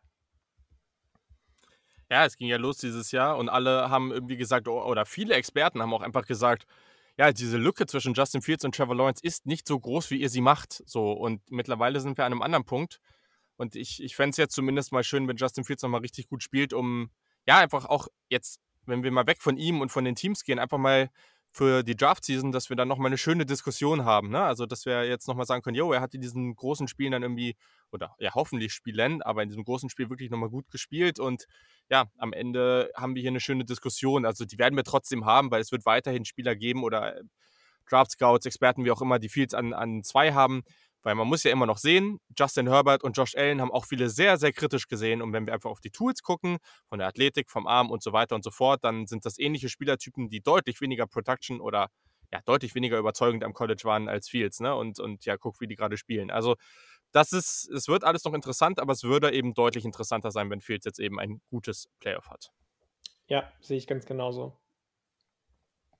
Ja, 2.10 2.26
es 2.26 2.36
ging 2.36 2.48
ja 2.48 2.56
los 2.56 2.78
dieses 2.78 3.10
Jahr 3.10 3.38
und 3.38 3.48
alle 3.48 3.88
haben 3.88 4.12
irgendwie 4.12 4.36
gesagt, 4.36 4.68
oder 4.68 5.06
viele 5.06 5.34
Experten 5.34 5.80
haben 5.80 5.94
auch 5.94 6.02
einfach 6.02 6.26
gesagt, 6.26 6.66
ja, 7.18 7.32
diese 7.32 7.56
Lücke 7.56 7.86
zwischen 7.86 8.12
Justin 8.12 8.42
Fields 8.42 8.64
und 8.64 8.74
Trevor 8.74 8.94
Lawrence 8.94 9.24
ist 9.24 9.46
nicht 9.46 9.66
so 9.66 9.80
groß, 9.80 10.10
wie 10.10 10.20
ihr 10.20 10.28
sie 10.28 10.42
macht. 10.42 10.82
So, 10.86 11.12
und 11.12 11.50
mittlerweile 11.50 12.00
sind 12.00 12.18
wir 12.18 12.26
an 12.26 12.32
einem 12.32 12.42
anderen 12.42 12.66
Punkt. 12.66 13.00
Und 13.56 13.76
ich, 13.76 14.02
ich 14.02 14.16
fände 14.16 14.30
es 14.30 14.36
jetzt 14.36 14.54
zumindest 14.54 14.92
mal 14.92 15.04
schön, 15.04 15.26
wenn 15.28 15.36
Justin 15.36 15.64
Fields 15.64 15.82
nochmal 15.82 16.00
richtig 16.00 16.28
gut 16.28 16.42
spielt, 16.42 16.72
um 16.72 17.10
ja 17.46 17.58
einfach 17.58 17.86
auch 17.86 18.08
jetzt, 18.28 18.60
wenn 18.84 19.02
wir 19.02 19.10
mal 19.10 19.26
weg 19.26 19.38
von 19.40 19.56
ihm 19.56 19.80
und 19.80 19.90
von 19.90 20.04
den 20.04 20.14
Teams 20.14 20.44
gehen, 20.44 20.58
einfach 20.58 20.78
mal 20.78 21.10
für 21.56 21.82
die 21.82 21.96
Draft-Season, 21.96 22.52
dass 22.52 22.68
wir 22.68 22.76
dann 22.76 22.86
nochmal 22.86 23.06
eine 23.06 23.16
schöne 23.16 23.46
Diskussion 23.46 24.04
haben. 24.04 24.28
Ne? 24.28 24.42
Also, 24.42 24.66
dass 24.66 24.84
wir 24.84 25.08
jetzt 25.08 25.26
nochmal 25.26 25.46
sagen 25.46 25.62
können, 25.62 25.74
jo, 25.74 25.90
er 25.90 26.02
hat 26.02 26.12
in 26.12 26.20
diesen 26.20 26.54
großen 26.54 26.86
Spielen 26.86 27.12
dann 27.12 27.22
irgendwie, 27.22 27.56
oder 27.90 28.14
ja, 28.18 28.34
hoffentlich 28.34 28.74
spielen, 28.74 29.22
aber 29.22 29.42
in 29.42 29.48
diesem 29.48 29.64
großen 29.64 29.88
Spiel 29.88 30.10
wirklich 30.10 30.30
nochmal 30.30 30.50
gut 30.50 30.70
gespielt. 30.70 31.18
Und 31.18 31.46
ja, 31.88 32.10
am 32.18 32.34
Ende 32.34 32.90
haben 32.94 33.14
wir 33.14 33.22
hier 33.22 33.30
eine 33.30 33.40
schöne 33.40 33.64
Diskussion. 33.64 34.26
Also, 34.26 34.44
die 34.44 34.58
werden 34.58 34.76
wir 34.76 34.84
trotzdem 34.84 35.24
haben, 35.24 35.50
weil 35.50 35.62
es 35.62 35.72
wird 35.72 35.86
weiterhin 35.86 36.26
Spieler 36.26 36.54
geben 36.56 36.84
oder 36.84 37.18
Draft-Scouts, 37.88 38.44
Experten, 38.44 38.84
wie 38.84 38.90
auch 38.90 39.00
immer, 39.00 39.18
die 39.18 39.30
Fields 39.30 39.54
an, 39.54 39.72
an 39.72 40.02
zwei 40.02 40.34
haben. 40.34 40.62
Weil 41.06 41.14
man 41.14 41.28
muss 41.28 41.44
ja 41.44 41.52
immer 41.52 41.66
noch 41.66 41.78
sehen, 41.78 42.18
Justin 42.36 42.68
Herbert 42.68 43.04
und 43.04 43.16
Josh 43.16 43.36
Allen 43.36 43.60
haben 43.60 43.70
auch 43.70 43.84
viele 43.84 44.10
sehr, 44.10 44.38
sehr 44.38 44.52
kritisch 44.52 44.88
gesehen. 44.88 45.22
Und 45.22 45.32
wenn 45.32 45.46
wir 45.46 45.54
einfach 45.54 45.70
auf 45.70 45.80
die 45.80 45.92
Tools 45.92 46.20
gucken, 46.20 46.58
von 46.88 46.98
der 46.98 47.06
Athletik, 47.06 47.48
vom 47.48 47.68
Arm 47.68 47.92
und 47.92 48.02
so 48.02 48.12
weiter 48.12 48.34
und 48.34 48.42
so 48.42 48.50
fort, 48.50 48.82
dann 48.82 49.06
sind 49.06 49.24
das 49.24 49.38
ähnliche 49.38 49.68
Spielertypen, 49.68 50.30
die 50.30 50.40
deutlich 50.40 50.80
weniger 50.80 51.06
Production 51.06 51.60
oder 51.60 51.90
ja, 52.32 52.40
deutlich 52.44 52.74
weniger 52.74 52.98
überzeugend 52.98 53.44
am 53.44 53.52
College 53.52 53.82
waren 53.84 54.08
als 54.08 54.28
Fields, 54.28 54.58
ne? 54.58 54.74
Und, 54.74 54.98
und 54.98 55.24
ja, 55.24 55.36
guck, 55.36 55.60
wie 55.60 55.68
die 55.68 55.76
gerade 55.76 55.96
spielen. 55.96 56.32
Also, 56.32 56.56
das 57.12 57.30
ist, 57.30 57.70
es 57.70 57.86
wird 57.86 58.02
alles 58.02 58.24
noch 58.24 58.34
interessant, 58.34 58.80
aber 58.80 58.92
es 58.92 59.04
würde 59.04 59.30
eben 59.30 59.54
deutlich 59.54 59.84
interessanter 59.84 60.32
sein, 60.32 60.50
wenn 60.50 60.60
Fields 60.60 60.86
jetzt 60.86 60.98
eben 60.98 61.20
ein 61.20 61.40
gutes 61.50 61.88
Playoff 62.00 62.30
hat. 62.30 62.50
Ja, 63.28 63.52
sehe 63.60 63.78
ich 63.78 63.86
ganz 63.86 64.06
genauso. 64.06 64.58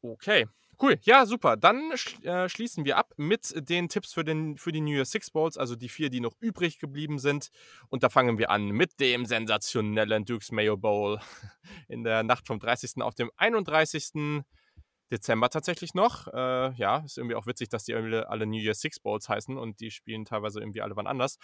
Okay, 0.02 0.46
Cool, 0.80 0.98
ja, 1.02 1.24
super. 1.24 1.56
Dann 1.56 1.92
äh, 2.22 2.48
schließen 2.50 2.84
wir 2.84 2.98
ab 2.98 3.14
mit 3.16 3.68
den 3.68 3.88
Tipps 3.88 4.12
für, 4.12 4.24
den, 4.24 4.58
für 4.58 4.72
die 4.72 4.82
New 4.82 4.92
Year 4.92 5.06
Six 5.06 5.30
Bowls, 5.30 5.56
also 5.56 5.74
die 5.74 5.88
vier, 5.88 6.10
die 6.10 6.20
noch 6.20 6.34
übrig 6.38 6.78
geblieben 6.78 7.18
sind. 7.18 7.48
Und 7.88 8.02
da 8.02 8.10
fangen 8.10 8.36
wir 8.38 8.50
an 8.50 8.68
mit 8.68 9.00
dem 9.00 9.24
sensationellen 9.24 10.26
Dukes 10.26 10.52
Mayo 10.52 10.76
Bowl 10.76 11.18
in 11.88 12.04
der 12.04 12.22
Nacht 12.22 12.46
vom 12.46 12.58
30. 12.58 13.00
auf 13.02 13.14
dem 13.14 13.30
31. 13.36 14.44
Dezember 15.10 15.48
tatsächlich 15.50 15.94
noch. 15.94 16.26
Äh, 16.28 16.72
ja, 16.74 16.98
ist 16.98 17.18
irgendwie 17.18 17.36
auch 17.36 17.46
witzig, 17.46 17.68
dass 17.68 17.84
die 17.84 17.94
alle 17.94 18.46
New 18.46 18.58
Year 18.58 18.74
Six 18.74 19.00
Bowls 19.00 19.28
heißen 19.28 19.56
und 19.56 19.80
die 19.80 19.90
spielen 19.90 20.24
teilweise 20.24 20.60
irgendwie 20.60 20.82
alle 20.82 20.96
wann 20.96 21.06
anders. 21.06 21.38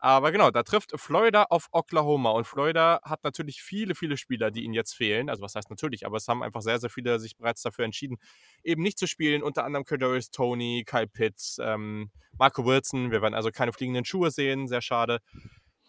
Aber 0.00 0.30
genau, 0.30 0.52
da 0.52 0.62
trifft 0.62 0.92
Florida 0.94 1.44
auf 1.50 1.68
Oklahoma 1.72 2.30
und 2.30 2.46
Florida 2.46 3.00
hat 3.02 3.24
natürlich 3.24 3.62
viele, 3.62 3.96
viele 3.96 4.16
Spieler, 4.16 4.52
die 4.52 4.62
ihnen 4.62 4.74
jetzt 4.74 4.94
fehlen. 4.94 5.28
Also 5.28 5.42
was 5.42 5.56
heißt 5.56 5.70
natürlich, 5.70 6.06
aber 6.06 6.18
es 6.18 6.28
haben 6.28 6.44
einfach 6.44 6.62
sehr, 6.62 6.78
sehr 6.78 6.90
viele 6.90 7.18
sich 7.18 7.36
bereits 7.36 7.62
dafür 7.62 7.84
entschieden, 7.84 8.18
eben 8.62 8.82
nicht 8.82 8.98
zu 8.98 9.08
spielen. 9.08 9.42
Unter 9.42 9.64
anderem 9.64 9.84
Kadarius 9.84 10.30
Tony, 10.30 10.84
Kyle 10.86 11.08
Pitts, 11.08 11.58
ähm, 11.60 12.10
Marco 12.38 12.64
Wilson. 12.64 13.10
Wir 13.10 13.22
werden 13.22 13.34
also 13.34 13.50
keine 13.50 13.72
fliegenden 13.72 14.04
Schuhe 14.04 14.30
sehen, 14.30 14.68
sehr 14.68 14.82
schade. 14.82 15.18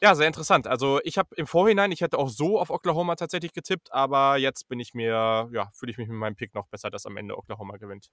Ja, 0.01 0.15
sehr 0.15 0.27
interessant. 0.27 0.65
Also 0.65 1.01
ich 1.03 1.17
habe 1.17 1.29
im 1.35 1.45
Vorhinein, 1.45 1.91
ich 1.91 1.99
hätte 1.99 2.17
auch 2.17 2.29
so 2.29 2.57
auf 2.57 2.69
Oklahoma 2.69 3.15
tatsächlich 3.15 3.51
getippt, 3.51 3.91
aber 3.91 4.37
jetzt 4.37 4.69
bin 4.69 4.79
ich 4.79 4.93
mir, 4.93 5.49
ja, 5.51 5.69
fühle 5.73 5.91
ich 5.91 5.97
mich 5.97 6.07
mit 6.07 6.17
meinem 6.17 6.35
Pick 6.35 6.55
noch 6.55 6.67
besser, 6.67 6.89
dass 6.89 7.05
am 7.05 7.17
Ende 7.17 7.37
Oklahoma 7.37 7.75
gewinnt. 7.75 8.09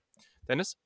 Dennis? 0.48 0.76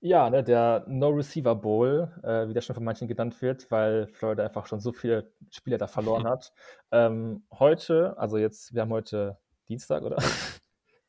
Ja, 0.00 0.28
ne, 0.28 0.44
der 0.44 0.84
No-Receiver 0.86 1.54
Bowl, 1.54 2.12
äh, 2.22 2.46
wie 2.46 2.52
der 2.52 2.60
schon 2.60 2.74
von 2.74 2.84
manchen 2.84 3.08
genannt 3.08 3.40
wird, 3.40 3.70
weil 3.70 4.06
Florida 4.08 4.44
einfach 4.44 4.66
schon 4.66 4.78
so 4.78 4.92
viele 4.92 5.32
Spieler 5.50 5.78
da 5.78 5.86
verloren 5.86 6.26
hat. 6.28 6.52
Ähm, 6.92 7.46
heute, 7.50 8.14
also 8.18 8.36
jetzt, 8.36 8.74
wir 8.74 8.82
haben 8.82 8.92
heute 8.92 9.38
Dienstag, 9.68 10.02
oder? 10.02 10.18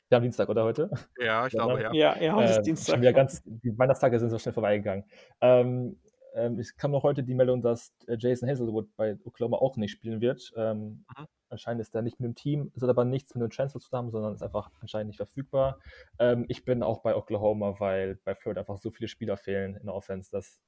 Wir 0.08 0.14
haben 0.14 0.22
Dienstag, 0.22 0.48
oder 0.48 0.62
heute? 0.62 0.88
Ja, 1.18 1.48
ich 1.48 1.52
ja, 1.52 1.64
glaube, 1.64 1.74
ne? 1.74 1.82
ja. 1.82 1.92
Ja, 1.92 2.22
ja 2.22 2.34
heute 2.34 2.50
ist 2.50 2.56
ähm, 2.58 2.62
Dienstag. 2.62 3.02
Ja, 3.02 3.10
ganz, 3.10 3.42
die 3.44 3.76
Weihnachtstage 3.76 4.20
sind 4.20 4.30
so 4.30 4.38
schnell 4.38 4.52
vorbeigegangen. 4.52 5.04
Ähm, 5.40 5.98
ähm, 6.36 6.58
es 6.58 6.76
kam 6.76 6.90
noch 6.90 7.02
heute 7.02 7.22
die 7.22 7.34
Meldung, 7.34 7.62
dass 7.62 7.94
äh, 8.06 8.16
Jason 8.18 8.48
Hazelwood 8.48 8.94
bei 8.96 9.16
Oklahoma 9.24 9.56
auch 9.56 9.76
nicht 9.76 9.92
spielen 9.92 10.20
wird. 10.20 10.52
Ähm, 10.56 11.04
mhm. 11.18 11.26
Anscheinend 11.48 11.80
ist 11.80 11.94
er 11.94 12.02
nicht 12.02 12.20
mit 12.20 12.26
dem 12.26 12.34
Team, 12.34 12.72
es 12.74 12.82
hat 12.82 12.90
aber 12.90 13.04
nichts 13.04 13.34
mit 13.34 13.42
dem 13.42 13.50
Transfer 13.50 13.80
zu 13.80 13.88
tun, 13.88 14.10
sondern 14.10 14.34
ist 14.34 14.42
einfach 14.42 14.70
anscheinend 14.80 15.08
nicht 15.08 15.16
verfügbar. 15.16 15.78
Ähm, 16.18 16.44
ich 16.48 16.64
bin 16.64 16.82
auch 16.82 17.02
bei 17.02 17.16
Oklahoma, 17.16 17.76
weil 17.78 18.16
bei 18.24 18.34
Florida 18.34 18.60
einfach 18.60 18.76
so 18.76 18.90
viele 18.90 19.08
Spieler 19.08 19.36
fehlen 19.36 19.76
in 19.76 19.86
der 19.86 19.94
Offense, 19.94 20.30
dass, 20.30 20.60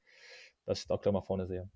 dass 0.65 0.85
ich 0.85 0.91
Oklahoma 0.91 1.21
vorne 1.21 1.47
sehe. 1.47 1.69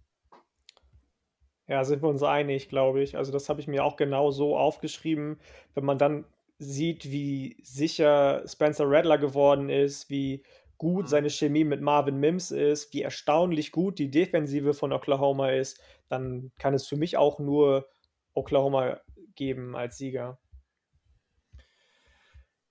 Ja, 1.69 1.85
sind 1.85 2.03
wir 2.03 2.09
uns 2.09 2.23
einig, 2.23 2.69
glaube 2.69 3.03
ich. 3.03 3.17
Also 3.17 3.31
das 3.31 3.49
habe 3.49 3.61
ich 3.61 3.69
mir 3.69 3.85
auch 3.85 3.97
genau 3.97 4.31
so 4.31 4.57
aufgeschrieben. 4.57 5.39
Wenn 5.75 5.85
man 5.85 5.99
dann 5.99 6.25
sieht, 6.59 7.11
wie 7.11 7.57
sicher 7.63 8.43
Spencer 8.47 8.85
Rattler 8.89 9.19
geworden 9.19 9.69
ist, 9.69 10.11
wie 10.11 10.45
gut 10.83 11.05
mhm. 11.05 11.09
seine 11.09 11.31
Chemie 11.31 11.63
mit 11.63 11.81
Marvin 11.81 12.19
Mims 12.19 12.51
ist, 12.51 12.93
wie 12.93 13.03
erstaunlich 13.03 13.71
gut 13.71 14.01
die 14.01 14.11
Defensive 14.11 14.75
von 14.75 14.93
Oklahoma 14.93 15.51
ist, 15.51 15.81
dann 16.09 16.51
kann 16.59 16.75
es 16.75 16.89
für 16.89 16.97
mich 16.97 17.17
auch 17.17 17.39
nur 17.39 17.89
Oklahoma 18.35 19.01
geben 19.37 19.77
als 19.77 19.97
Sieger. 19.97 20.41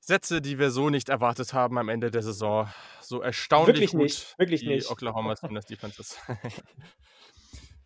Sätze, 0.01 0.41
die 0.41 0.59
wir 0.59 0.71
so 0.71 0.89
nicht 0.89 1.07
erwartet 1.07 1.53
haben 1.53 1.77
am 1.77 1.88
Ende 1.88 2.11
der 2.11 2.21
Saison. 2.21 2.69
So 2.99 3.21
erstaunlich 3.21 3.75
wirklich 3.75 3.91
gut 3.91 4.01
nicht, 4.01 4.39
wirklich 4.39 4.59
die 4.59 4.67
nicht. 4.67 4.91
Oklahoma 4.91 5.35
Sooners 5.38 5.65
Defenses. 5.65 6.19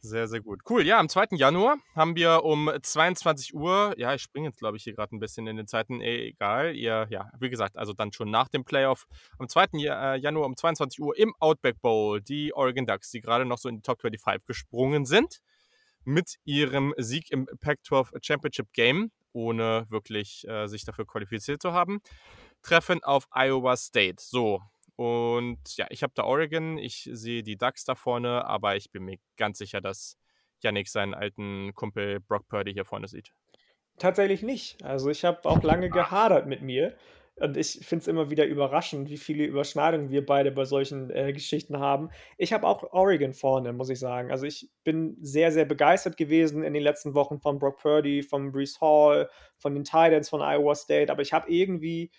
Sehr, 0.06 0.27
sehr 0.27 0.41
gut. 0.41 0.60
Cool. 0.69 0.86
Ja, 0.86 0.99
am 0.99 1.10
2. 1.10 1.30
Januar 1.32 1.77
haben 1.95 2.15
wir 2.15 2.44
um 2.44 2.69
22 2.80 3.56
Uhr, 3.56 3.95
ja, 3.98 4.14
ich 4.14 4.22
springe 4.22 4.49
jetzt, 4.49 4.60
glaube 4.60 4.77
ich, 4.77 4.84
hier 4.84 4.94
gerade 4.94 5.15
ein 5.15 5.19
bisschen 5.19 5.48
in 5.48 5.57
den 5.57 5.65
Zeiten, 5.65 5.99
eh, 5.99 6.27
egal. 6.27 6.76
Ihr, 6.76 7.07
ja, 7.10 7.32
wie 7.40 7.49
gesagt, 7.49 7.76
also 7.76 7.91
dann 7.91 8.14
schon 8.14 8.30
nach 8.30 8.48
dem 8.48 8.65
Playoff. 8.65 9.07
Am 9.40 9.49
2. 9.49 9.65
Äh, 9.73 10.18
Januar 10.19 10.45
um 10.45 10.56
22 10.56 11.02
Uhr 11.02 11.18
im 11.18 11.34
Outback 11.40 11.82
Bowl 11.82 12.22
die 12.22 12.53
Oregon 12.53 12.86
Ducks, 12.86 13.10
die 13.10 13.19
gerade 13.19 13.45
noch 13.45 13.57
so 13.57 13.68
in 13.68 13.77
die 13.77 13.82
Top 13.82 13.99
25 13.99 14.45
gesprungen 14.45 15.06
sind, 15.06 15.40
mit 16.03 16.36
ihrem 16.45 16.94
Sieg 16.98 17.32
im 17.32 17.48
Pac-12 17.61 18.10
Championship 18.22 18.73
Game, 18.73 19.10
ohne 19.34 19.88
wirklich 19.90 20.48
äh, 20.48 20.68
sich 20.68 20.86
dafür 20.86 21.07
qualifiziert 21.07 21.64
zu 21.64 21.73
haben, 21.73 21.99
treffen 22.61 23.03
auf 23.03 23.27
Iowa 23.32 23.76
State. 23.76 24.18
So, 24.19 24.61
und 24.96 25.60
ja, 25.76 25.88
ich 25.90 26.04
habe 26.04 26.14
da 26.16 26.24
Oregon, 26.24 26.78
ich 26.78 27.10
sehe 27.12 27.44
die 27.44 27.58
Ducks 27.58 27.84
da 27.84 27.96
vorne, 27.96 28.46
aber 28.46 28.76
ich 28.76 28.92
bin 28.92 29.04
mir 29.04 29.18
ganz 29.38 29.58
sicher, 29.58 29.82
dass 29.82 30.18
Yannick 30.62 30.88
seinen 30.88 31.14
alten 31.14 31.74
Kumpel 31.76 32.20
Brock 32.20 32.48
Purdy 32.48 32.74
hier 32.74 32.86
vorne 32.86 33.08
sieht. 33.08 33.34
Tatsächlich 33.98 34.42
nicht. 34.42 34.84
Also 34.84 35.10
ich 35.10 35.24
habe 35.24 35.48
auch 35.48 35.64
lange 35.64 35.90
gehadert 35.90 36.48
mit 36.48 36.62
mir. 36.62 36.96
Und 37.38 37.58
ich 37.58 37.86
finde 37.86 38.02
es 38.02 38.08
immer 38.08 38.30
wieder 38.30 38.46
überraschend, 38.46 39.10
wie 39.10 39.18
viele 39.18 39.44
Überschneidungen 39.44 40.10
wir 40.10 40.26
beide 40.26 40.52
bei 40.52 40.64
solchen 40.64 41.10
äh, 41.10 41.34
Geschichten 41.34 41.80
haben. 41.80 42.10
Ich 42.38 42.54
habe 42.54 42.66
auch 42.66 42.94
Oregon 42.94 43.34
vorne, 43.34 43.74
muss 43.74 43.90
ich 43.90 44.00
sagen. 44.00 44.32
Also 44.32 44.46
ich 44.46 44.70
bin 44.86 45.18
sehr, 45.20 45.52
sehr 45.52 45.66
begeistert 45.66 46.16
gewesen 46.16 46.64
in 46.64 46.74
den 46.74 46.84
letzten 46.84 47.14
Wochen 47.14 47.40
von 47.42 47.60
Brock 47.60 47.82
Purdy, 47.82 48.24
von 48.24 48.54
Brees 48.54 48.80
Hall, 48.80 49.30
von 49.58 49.74
den 49.74 49.84
Titans 49.84 50.30
von 50.30 50.42
Iowa 50.42 50.76
State. 50.76 51.12
Aber 51.12 51.24
ich 51.24 51.34
habe 51.34 51.52
irgendwie 51.52 52.10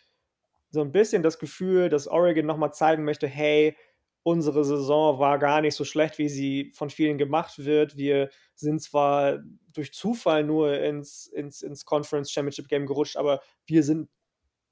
so 0.77 0.83
ein 0.83 0.93
bisschen 0.93 1.23
das 1.23 1.39
Gefühl, 1.39 1.89
dass 1.89 2.07
Oregon 2.07 2.47
nochmal 2.47 2.73
zeigen 2.73 3.05
möchte, 3.05 3.27
hey, 3.27 3.77
unsere 4.23 4.65
Saison 4.65 5.19
war 5.19 5.39
gar 5.39 5.61
nicht 5.61 5.75
so 5.75 5.85
schlecht, 5.85 6.19
wie 6.19 6.29
sie 6.29 6.73
von 6.75 6.91
vielen 6.91 7.17
gemacht 7.17 7.65
wird. 7.65 7.97
Wir 7.97 8.29
sind 8.55 8.83
zwar 8.83 9.39
durch 9.73 9.93
Zufall 9.93 10.45
nur 10.45 10.79
ins, 10.79 11.27
ins, 11.29 11.63
ins 11.63 11.85
Conference 11.85 12.31
Championship 12.31 12.69
Game 12.69 12.87
gerutscht, 12.87 13.17
aber 13.17 13.41
wir 13.67 13.83
sind 13.83 14.11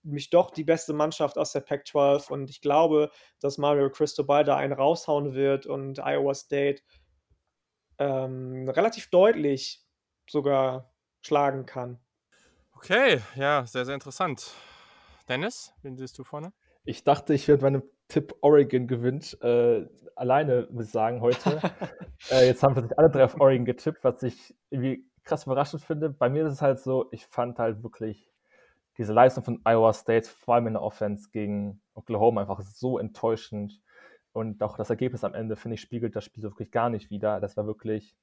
mich 0.03 0.29
doch 0.29 0.51
die 0.51 0.65
beste 0.65 0.93
Mannschaft 0.93 1.39
aus 1.39 1.53
der 1.53 1.61
Pac-12 1.61 2.31
und 2.31 2.51
ich 2.51 2.61
glaube, 2.61 3.11
dass 3.41 3.57
Mario 3.57 3.91
Cristobal 3.91 4.45
da 4.45 4.57
einen 4.57 4.75
raushauen 4.75 5.35
wird 5.35 5.67
und 5.67 5.99
Iowa 6.01 6.35
State 6.35 6.83
ähm, 7.99 8.69
relativ 8.69 9.09
deutlich 9.09 9.83
sogar 10.29 10.93
schlagen 11.23 11.65
kann. 11.65 11.99
Okay, 12.73 13.23
ja, 13.37 13.65
sehr, 13.67 13.87
sehr 13.87 13.95
interessant. 13.95 14.53
Dennis, 15.29 15.73
wen 15.83 15.97
siehst 15.97 16.19
du 16.19 16.25
vorne? 16.25 16.53
Ich 16.85 17.05
dachte, 17.05 17.33
ich 17.33 17.49
werde 17.49 17.63
meinem 17.63 17.83
Tipp 18.09 18.35
Oregon 18.43 18.87
gewinnt. 18.87 19.39
Äh, 19.43 19.87
alleine, 20.17 20.69
muss 20.71 20.87
ich 20.87 20.93
sagen, 20.93 21.21
heute. 21.21 21.61
äh, 22.31 22.47
jetzt 22.47 22.63
haben 22.63 22.75
tatsächlich 22.75 22.99
alle 22.99 23.11
drei 23.11 23.25
auf 23.25 23.41
Oregon 23.41 23.65
getippt, 23.65 24.05
was 24.05 24.23
ich 24.23 24.55
irgendwie 24.69 25.09
krass 25.23 25.47
überraschend 25.47 25.83
finde. 25.83 26.11
Bei 26.11 26.29
mir 26.29 26.47
ist 26.47 26.53
es 26.53 26.63
halt 26.63 26.79
so, 26.79 27.09
ich 27.11 27.27
fand 27.27 27.59
halt 27.59 27.83
wirklich 27.83 28.31
diese 28.99 29.13
Leistung 29.13 29.43
von 29.43 29.61
Iowa 29.65 29.93
State, 29.93 30.29
vor 30.29 30.55
allem 30.55 30.69
in 30.69 30.75
der 30.75 30.83
Offense 30.83 31.31
gegen 31.33 31.83
Oklahoma, 31.95 32.43
einfach 32.43 32.61
so 32.61 32.99
enttäuschend. 32.99 33.81
Und 34.33 34.63
auch 34.63 34.77
das 34.77 34.91
Ergebnis 34.91 35.25
am 35.25 35.35
Ende, 35.35 35.57
finde 35.57 35.77
ich, 35.77 35.81
spiegelt 35.81 36.15
das 36.15 36.25
Spiel 36.25 36.43
wirklich 36.43 36.71
gar 36.71 36.91
nicht 36.91 37.11
wieder. 37.11 37.41
Das 37.41 37.57
war 37.57 37.67
wirklich 37.67 38.15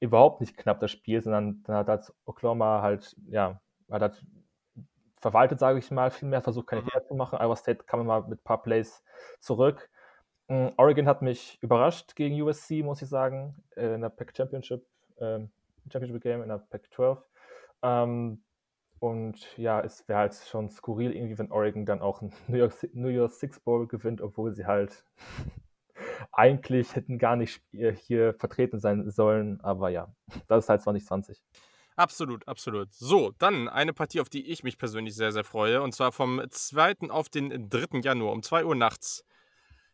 überhaupt 0.00 0.40
nicht 0.40 0.56
knapp, 0.56 0.80
das 0.80 0.90
Spiel, 0.90 1.20
sondern 1.22 1.62
dann 1.64 1.76
hat 1.76 1.88
halt 1.88 2.12
Oklahoma 2.24 2.82
halt, 2.82 3.16
ja, 3.28 3.60
hat 3.90 4.02
halt 4.02 4.24
verwaltet, 5.20 5.58
sage 5.58 5.78
ich 5.78 5.90
mal, 5.90 6.10
viel 6.10 6.28
mehr 6.28 6.42
versucht, 6.42 6.68
keine 6.68 6.82
mhm. 6.82 6.86
Fehler 6.88 7.04
zu 7.04 7.14
machen. 7.14 7.38
Iowa 7.38 7.56
State 7.56 7.84
kam 7.84 8.06
mal 8.06 8.22
mit 8.22 8.40
ein 8.40 8.44
paar 8.44 8.62
Plays 8.62 9.02
zurück. 9.40 9.90
Mm, 10.48 10.68
Oregon 10.76 11.06
hat 11.06 11.22
mich 11.22 11.58
überrascht 11.60 12.16
gegen 12.16 12.40
USC, 12.40 12.82
muss 12.82 13.02
ich 13.02 13.08
sagen, 13.08 13.54
äh, 13.76 13.94
in 13.94 14.00
der 14.00 14.08
Pac 14.08 14.34
Championship, 14.36 14.86
äh, 15.16 15.40
Championship 15.90 16.22
Game 16.22 16.42
in 16.42 16.48
der 16.48 16.58
Pac 16.58 16.90
12. 16.90 17.18
Ähm, 17.82 18.42
und 19.00 19.56
ja, 19.56 19.80
es 19.80 20.08
wäre 20.08 20.20
halt 20.20 20.34
schon 20.34 20.70
skurril, 20.70 21.14
irgendwie, 21.14 21.38
wenn 21.38 21.52
Oregon 21.52 21.86
dann 21.86 22.00
auch 22.00 22.22
ein 22.22 22.32
New 22.48 22.56
York, 22.56 22.74
New 22.94 23.08
York 23.08 23.32
Six 23.32 23.60
Bowl 23.60 23.86
gewinnt, 23.86 24.20
obwohl 24.20 24.52
sie 24.54 24.66
halt 24.66 25.04
eigentlich 26.32 26.96
hätten 26.96 27.18
gar 27.18 27.36
nicht 27.36 27.62
hier 27.70 28.34
vertreten 28.34 28.80
sein 28.80 29.08
sollen. 29.10 29.60
Aber 29.60 29.90
ja, 29.90 30.12
das 30.48 30.64
ist 30.64 30.68
halt 30.70 30.82
2020. 30.82 31.42
Absolut, 31.98 32.46
absolut. 32.46 32.94
So, 32.94 33.32
dann 33.38 33.68
eine 33.68 33.92
Partie, 33.92 34.20
auf 34.20 34.28
die 34.28 34.46
ich 34.46 34.62
mich 34.62 34.78
persönlich 34.78 35.16
sehr, 35.16 35.32
sehr 35.32 35.42
freue. 35.42 35.82
Und 35.82 35.96
zwar 35.96 36.12
vom 36.12 36.40
2. 36.48 37.10
auf 37.10 37.28
den 37.28 37.68
3. 37.68 37.98
Januar 38.04 38.32
um 38.34 38.42
2 38.44 38.64
Uhr 38.64 38.76
nachts 38.76 39.24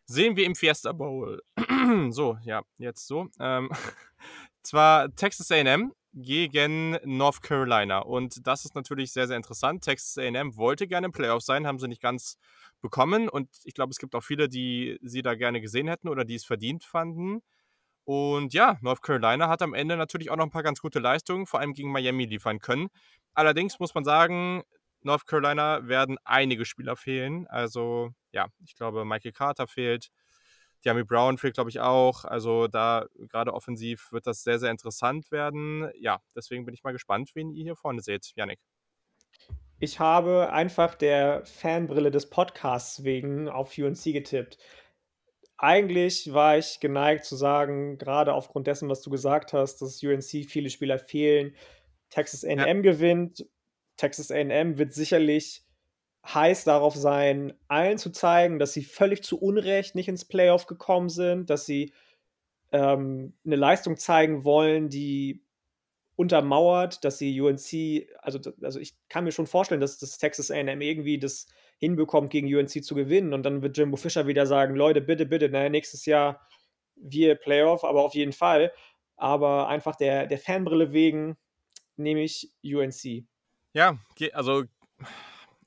sehen 0.05 0.35
wir 0.35 0.45
im 0.45 0.53
Fiesta 0.53 0.91
Bowl. 0.91 1.41
so, 2.11 2.37
ja, 2.43 2.61
jetzt 2.77 3.07
so. 3.07 3.29
Ähm, 3.39 3.71
zwar 4.61 5.15
Texas 5.15 5.49
AM 5.49 5.93
gegen 6.13 6.99
North 7.05 7.41
Carolina. 7.41 7.99
Und 7.99 8.45
das 8.45 8.65
ist 8.65 8.75
natürlich 8.75 9.11
sehr, 9.11 9.25
sehr 9.25 9.37
interessant. 9.37 9.83
Texas 9.83 10.19
AM 10.19 10.57
wollte 10.57 10.85
gerne 10.87 11.05
im 11.05 11.11
Playoff 11.11 11.41
sein, 11.41 11.65
haben 11.65 11.79
sie 11.79 11.87
nicht 11.87 12.03
ganz 12.03 12.37
bekommen. 12.81 13.29
Und 13.29 13.49
ich 13.63 13.73
glaube, 13.73 13.89
es 13.89 13.97
gibt 13.97 14.13
auch 14.13 14.23
viele, 14.23 14.47
die 14.47 14.99
sie 15.01 15.23
da 15.23 15.33
gerne 15.33 15.59
gesehen 15.59 15.87
hätten 15.87 16.07
oder 16.07 16.23
die 16.23 16.35
es 16.35 16.45
verdient 16.45 16.83
fanden. 16.83 17.41
Und 18.05 18.53
ja, 18.53 18.77
North 18.81 19.01
Carolina 19.01 19.49
hat 19.49 19.63
am 19.63 19.73
Ende 19.73 19.97
natürlich 19.97 20.29
auch 20.29 20.35
noch 20.35 20.45
ein 20.45 20.51
paar 20.51 20.63
ganz 20.63 20.79
gute 20.79 20.99
Leistungen, 20.99 21.47
vor 21.47 21.59
allem 21.59 21.73
gegen 21.73 21.91
Miami 21.91 22.25
liefern 22.25 22.59
können. 22.59 22.89
Allerdings 23.33 23.79
muss 23.79 23.95
man 23.95 24.03
sagen, 24.03 24.63
North 25.01 25.25
Carolina 25.25 25.87
werden 25.87 26.17
einige 26.23 26.65
Spieler 26.65 26.95
fehlen. 26.95 27.47
Also 27.47 28.11
ja, 28.31 28.47
ich 28.63 28.75
glaube, 28.75 29.05
Michael 29.05 29.31
Carter 29.31 29.67
fehlt. 29.67 30.09
Diami 30.85 31.03
Brown 31.03 31.39
fehlt, 31.39 31.55
glaube 31.55 31.71
ich, 31.71 31.79
auch. 31.79 32.25
Also 32.25 32.67
da 32.67 33.07
gerade 33.17 33.53
offensiv 33.53 34.11
wird 34.11 34.27
das 34.27 34.43
sehr, 34.43 34.59
sehr 34.59 34.69
interessant 34.69 35.31
werden. 35.31 35.89
Ja, 35.99 36.19
deswegen 36.35 36.65
bin 36.65 36.75
ich 36.75 36.83
mal 36.83 36.91
gespannt, 36.91 37.31
wen 37.33 37.49
ihr 37.49 37.63
hier 37.63 37.75
vorne 37.75 38.01
seht. 38.01 38.33
Yannick. 38.35 38.59
Ich 39.79 39.99
habe 39.99 40.51
einfach 40.53 40.95
der 40.95 41.43
Fanbrille 41.45 42.11
des 42.11 42.29
Podcasts 42.29 43.03
wegen 43.03 43.49
auf 43.49 43.77
UNC 43.77 44.03
getippt 44.03 44.57
eigentlich 45.65 46.31
war 46.31 46.59
ich 46.59 46.79
geneigt 46.79 47.25
zu 47.25 47.35
sagen, 47.35 47.97
gerade 47.97 48.33
aufgrund 48.33 48.67
dessen, 48.67 48.87
was 48.87 49.01
du 49.01 49.09
gesagt 49.09 49.51
hast, 49.51 49.81
dass 49.81 50.03
UNC 50.03 50.47
viele 50.47 50.69
Spieler 50.69 50.99
fehlen. 50.99 51.55
Texas 52.11 52.45
AM 52.45 52.59
ja. 52.59 52.73
gewinnt. 52.81 53.47
Texas 53.97 54.29
AM 54.29 54.77
wird 54.77 54.93
sicherlich 54.93 55.63
heiß 56.23 56.65
darauf 56.65 56.95
sein, 56.95 57.53
allen 57.67 57.97
zu 57.97 58.11
zeigen, 58.11 58.59
dass 58.59 58.73
sie 58.73 58.83
völlig 58.83 59.23
zu 59.23 59.39
Unrecht 59.41 59.95
nicht 59.95 60.07
ins 60.07 60.25
Playoff 60.25 60.67
gekommen 60.67 61.09
sind, 61.09 61.49
dass 61.49 61.65
sie 61.65 61.93
ähm, 62.71 63.33
eine 63.43 63.55
Leistung 63.55 63.97
zeigen 63.97 64.43
wollen, 64.43 64.89
die 64.89 65.44
untermauert, 66.15 67.03
dass 67.03 67.17
sie 67.17 67.39
UNC, 67.41 68.07
also, 68.19 68.39
also 68.61 68.79
ich 68.79 68.95
kann 69.09 69.23
mir 69.23 69.31
schon 69.31 69.47
vorstellen, 69.47 69.81
dass 69.81 69.97
das 69.97 70.17
Texas 70.17 70.49
AM 70.51 70.81
irgendwie 70.81 71.19
das 71.19 71.47
hinbekommt, 71.77 72.31
gegen 72.31 72.53
UNC 72.53 72.83
zu 72.83 72.95
gewinnen. 72.95 73.33
Und 73.33 73.43
dann 73.43 73.61
wird 73.61 73.77
Jimbo 73.77 73.97
Fischer 73.97 74.27
wieder 74.27 74.45
sagen, 74.45 74.75
Leute, 74.75 75.01
bitte, 75.01 75.25
bitte, 75.25 75.49
naja, 75.49 75.69
nächstes 75.69 76.05
Jahr 76.05 76.47
wir 76.95 77.35
Playoff, 77.35 77.83
aber 77.83 78.03
auf 78.03 78.13
jeden 78.13 78.31
Fall. 78.31 78.71
Aber 79.17 79.67
einfach 79.67 79.95
der, 79.95 80.27
der 80.27 80.39
Fanbrille 80.39 80.93
wegen 80.93 81.37
nehme 81.97 82.21
ich 82.23 82.51
UNC. 82.63 83.25
Ja, 83.73 83.97
also 84.33 84.63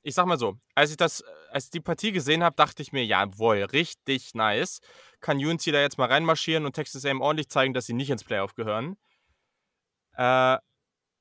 ich 0.01 0.15
sag 0.15 0.25
mal 0.25 0.39
so, 0.39 0.57
als 0.75 0.91
ich 0.91 0.97
das, 0.97 1.23
als 1.51 1.65
ich 1.65 1.71
die 1.71 1.79
Partie 1.79 2.11
gesehen 2.11 2.43
habe, 2.43 2.55
dachte 2.55 2.81
ich 2.81 2.91
mir, 2.91 3.05
jawohl, 3.05 3.63
richtig 3.63 4.33
nice. 4.33 4.79
Kann 5.19 5.37
UNC 5.37 5.65
da 5.65 5.81
jetzt 5.81 5.97
mal 5.97 6.07
reinmarschieren 6.07 6.65
und 6.65 6.73
Texas 6.73 7.05
A&M 7.05 7.21
ordentlich 7.21 7.49
zeigen, 7.49 7.73
dass 7.73 7.85
sie 7.85 7.93
nicht 7.93 8.09
ins 8.09 8.23
Playoff 8.23 8.55
gehören. 8.55 8.97
Äh, 10.19 10.57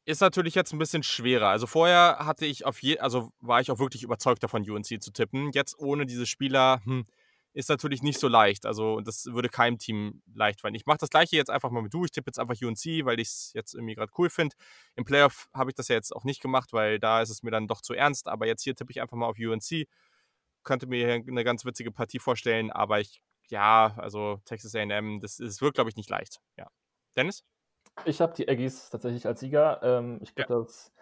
ist 0.06 0.20
natürlich 0.20 0.54
jetzt 0.54 0.72
ein 0.72 0.78
bisschen 0.78 1.02
schwerer. 1.02 1.48
Also 1.48 1.66
vorher 1.66 2.18
hatte 2.20 2.46
ich 2.46 2.64
auf 2.64 2.82
je, 2.82 2.98
also 2.98 3.30
war 3.40 3.60
ich 3.60 3.70
auch 3.70 3.78
wirklich 3.78 4.02
überzeugt 4.02 4.42
davon, 4.42 4.68
UNC 4.68 5.02
zu 5.02 5.12
tippen. 5.12 5.52
Jetzt 5.52 5.78
ohne 5.78 6.06
diese 6.06 6.26
Spieler 6.26 6.80
hm, 6.84 7.06
ist 7.52 7.68
natürlich 7.68 8.02
nicht 8.02 8.18
so 8.18 8.26
leicht. 8.26 8.66
Also 8.66 9.00
das 9.00 9.26
würde 9.26 9.50
keinem 9.50 9.78
Team 9.78 10.22
leicht 10.34 10.62
fallen. 10.62 10.74
Ich 10.74 10.86
mache 10.86 10.98
das 10.98 11.10
gleiche 11.10 11.36
jetzt 11.36 11.50
einfach 11.50 11.70
mal 11.70 11.82
mit 11.82 11.94
du. 11.94 12.04
Ich 12.06 12.10
tippe 12.10 12.28
jetzt 12.28 12.40
einfach 12.40 12.56
UNC, 12.60 13.04
weil 13.04 13.20
ich 13.20 13.28
es 13.28 13.52
jetzt 13.54 13.74
irgendwie 13.74 13.94
gerade 13.94 14.10
cool 14.18 14.30
finde. 14.30 14.56
Im 14.96 15.04
Playoff 15.04 15.48
habe 15.54 15.70
ich 15.70 15.76
das 15.76 15.88
ja 15.88 15.94
jetzt 15.94 16.16
auch 16.16 16.24
nicht 16.24 16.40
gemacht, 16.40 16.72
weil 16.72 16.98
da 16.98 17.20
ist 17.22 17.30
es 17.30 17.42
mir 17.42 17.50
dann 17.50 17.68
doch 17.68 17.82
zu 17.82 17.94
ernst. 17.94 18.26
Aber 18.28 18.46
jetzt 18.46 18.62
hier 18.64 18.74
tippe 18.74 18.90
ich 18.90 19.00
einfach 19.00 19.16
mal 19.16 19.26
auf 19.26 19.38
UNC. 19.38 19.86
Könnte 20.64 20.86
mir 20.88 21.06
hier 21.06 21.24
eine 21.28 21.44
ganz 21.44 21.64
witzige 21.64 21.92
Partie 21.92 22.18
vorstellen, 22.18 22.72
aber 22.72 22.98
ich, 22.98 23.20
ja, 23.48 23.94
also 23.98 24.40
Texas 24.46 24.74
AM, 24.74 25.20
das, 25.20 25.36
das 25.36 25.60
wird, 25.60 25.74
glaube 25.74 25.90
ich, 25.90 25.96
nicht 25.96 26.10
leicht. 26.10 26.40
Ja. 26.56 26.68
Dennis? 27.16 27.44
Ich 28.04 28.20
habe 28.20 28.34
die 28.34 28.48
Aggies 28.48 28.90
tatsächlich 28.90 29.26
als 29.26 29.40
Sieger. 29.40 29.80
Ähm, 29.82 30.18
ich 30.22 30.34
glaube, 30.34 30.52
ja. 30.52 30.60
das 30.60 30.92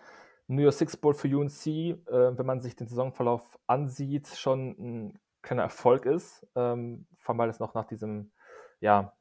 New 0.49 0.63
York 0.63 0.75
Six 0.75 0.97
Bowl 0.97 1.15
für 1.15 1.29
UNC, 1.29 1.67
äh, 1.67 2.39
wenn 2.39 2.47
man 2.47 2.61
sich 2.61 2.77
den 2.77 2.87
Saisonverlauf 2.87 3.59
ansieht, 3.67 4.29
schon 4.29 4.71
ein 4.79 5.19
kleiner 5.43 5.63
Erfolg 5.63 6.07
ist. 6.07 6.47
Ähm, 6.55 7.07
vor 7.19 7.33
allem, 7.33 7.39
weil 7.39 7.51
es 7.51 7.61
noch 7.61 7.75
nach 7.75 7.87
diesem, 7.87 8.33
ja, 8.81 9.13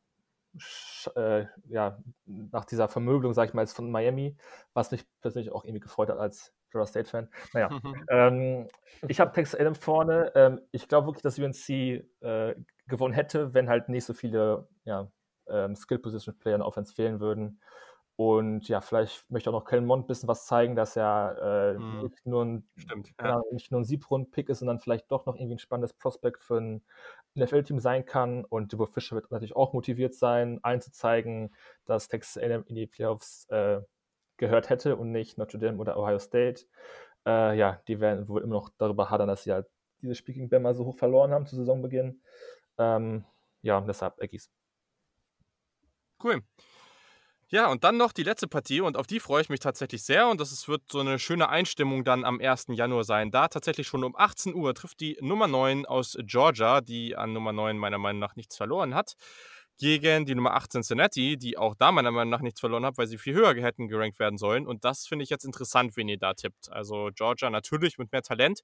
äh, 1.15 1.45
ja, 1.68 1.97
nach 2.26 2.65
dieser 2.65 2.88
Vermöbelung, 2.88 3.34
sag 3.34 3.49
ich 3.49 3.53
mal, 3.53 3.61
jetzt 3.61 3.76
von 3.76 3.91
Miami, 3.91 4.38
was 4.73 4.91
mich 4.91 5.06
persönlich 5.22 5.52
auch 5.52 5.65
irgendwie 5.65 5.81
gefreut 5.81 6.10
hat 6.10 6.18
als 6.18 6.53
Florida 6.69 6.88
State-Fan. 6.88 7.30
Naja, 7.53 7.69
ähm, 8.10 8.68
ich 9.07 9.19
habe 9.19 9.31
Texas 9.34 9.60
A&M 9.60 9.76
vorne. 9.76 10.31
Ähm, 10.35 10.61
ich 10.72 10.88
glaube 10.88 11.07
wirklich, 11.07 11.23
dass 11.23 11.39
UNC 11.39 11.69
äh, 12.22 12.56
gewonnen 12.88 13.14
hätte, 13.14 13.53
wenn 13.53 13.69
halt 13.69 13.89
nicht 13.89 14.06
so 14.06 14.14
viele 14.14 14.68
ja, 14.84 15.11
ähm, 15.50 15.76
Skill-Position-Player 15.76 16.56
in 16.56 16.62
Offense 16.62 16.94
fehlen 16.94 17.20
würden. 17.20 17.60
Und 18.18 18.70
ja, 18.70 18.80
vielleicht 18.80 19.30
möchte 19.30 19.50
auch 19.50 19.54
noch 19.54 19.66
Kellen 19.66 19.86
Mond 19.86 20.06
ein 20.06 20.08
bisschen 20.08 20.30
was 20.30 20.46
zeigen, 20.46 20.76
dass 20.76 20.96
er 20.96 21.74
äh, 21.76 21.78
mhm. 21.78 22.04
nicht, 22.04 22.26
nur 22.26 22.46
ein, 22.46 22.68
Stimmt, 22.78 23.14
ja. 23.22 23.42
nicht 23.52 23.72
nur 23.72 23.82
ein 23.82 23.86
Siebrunden-Pick 23.86 24.48
ist, 24.48 24.60
sondern 24.60 24.80
vielleicht 24.80 25.12
doch 25.12 25.26
noch 25.26 25.36
irgendwie 25.36 25.56
ein 25.56 25.60
spannendes 25.60 25.94
Prospekt 25.94 26.44
für 26.44 26.58
ein 26.58 26.86
NFL-Team 27.36 27.80
sein 27.80 28.06
kann. 28.06 28.46
Und 28.46 28.72
Debo 28.72 28.86
Fischer 28.86 29.16
wird 29.16 29.32
natürlich 29.32 29.56
auch 29.58 29.74
motiviert 29.74 30.16
sein, 30.16 30.60
allen 30.64 30.80
zu 30.80 30.94
zeigen, 30.94 31.52
dass 31.84 32.08
Texas 32.08 32.42
A&M 32.42 32.64
in 32.68 32.76
die 32.76 32.88
Playoffs 32.88 33.48
äh, 33.50 33.82
gehört 34.38 34.70
hätte 34.70 34.96
und 34.96 35.12
nicht 35.12 35.38
Notre 35.38 35.60
Dame 35.60 35.78
oder 35.78 35.98
Ohio 35.98 36.20
State. 36.20 36.66
Äh, 37.26 37.58
ja, 37.58 37.82
die 37.90 38.00
werden 38.00 38.30
wohl 38.30 38.44
immer 38.44 38.54
noch 38.56 38.70
darüber 38.78 39.10
hadern, 39.10 39.28
dass 39.28 39.44
sie 39.44 39.52
halt 39.52 39.68
dieses 40.02 40.18
Spiel 40.18 40.36
gegen 40.36 40.50
Bama 40.50 40.74
so 40.74 40.86
hoch 40.86 40.96
verloren 40.96 41.32
haben 41.32 41.48
zu 41.48 41.58
Saisonbeginn. 41.58 42.22
Ähm, 42.78 43.26
ja, 43.62 43.82
deshalb 43.82 44.22
Aggies. 44.22 44.50
Cool. 46.26 46.41
Ja, 47.49 47.68
und 47.68 47.84
dann 47.84 47.97
noch 47.97 48.11
die 48.11 48.23
letzte 48.23 48.47
Partie 48.47 48.81
und 48.81 48.97
auf 48.97 49.06
die 49.06 49.19
freue 49.19 49.43
ich 49.43 49.49
mich 49.49 49.60
tatsächlich 49.60 50.03
sehr 50.03 50.27
und 50.27 50.41
das 50.41 50.68
wird 50.68 50.81
so 50.91 50.99
eine 50.99 51.19
schöne 51.19 51.49
Einstimmung 51.49 52.03
dann 52.03 52.26
am 52.26 52.39
1. 52.41 52.65
Januar 52.69 53.03
sein. 53.03 53.30
Da 53.30 53.47
tatsächlich 53.47 53.88
schon 53.88 54.03
um 54.03 54.15
18 54.15 54.56
Uhr 54.56 54.73
trifft 54.73 54.99
die 55.02 55.19
Nummer 55.22 55.45
9 55.47 55.85
aus 55.85 56.18
Georgia, 56.23 56.81
die 56.81 57.15
an 57.15 57.34
Nummer 57.34 57.53
9 57.53 57.77
meiner 57.77 57.99
Meinung 57.99 58.19
nach 58.19 58.35
nichts 58.35 58.57
verloren 58.57 58.95
hat, 58.95 59.14
gegen 59.77 60.26
die 60.26 60.34
Nummer 60.34 60.56
8 60.56 60.72
Cincinnati, 60.72 61.38
die 61.38 61.60
auch 61.60 61.76
da 61.76 61.91
meiner 61.91 62.10
Meinung 62.10 62.31
nach 62.31 62.41
nichts 62.41 62.60
verloren 62.60 62.85
hat, 62.85 62.97
weil 62.97 63.06
sie 63.06 63.19
viel 63.19 63.35
höher 63.35 63.53
hätten 63.53 63.88
gerankt 63.88 64.18
werden 64.18 64.39
sollen. 64.39 64.65
Und 64.65 64.84
das 64.84 65.06
finde 65.06 65.22
ich 65.22 65.30
jetzt 65.30 65.45
interessant, 65.45 65.95
wen 65.95 66.10
ihr 66.10 66.18
da 66.18 66.34
tippt. 66.34 66.72
Also 66.72 67.11
Georgia 67.14 67.52
natürlich 67.52 67.99
mit 67.99 68.11
mehr 68.11 68.23
Talent, 68.23 68.61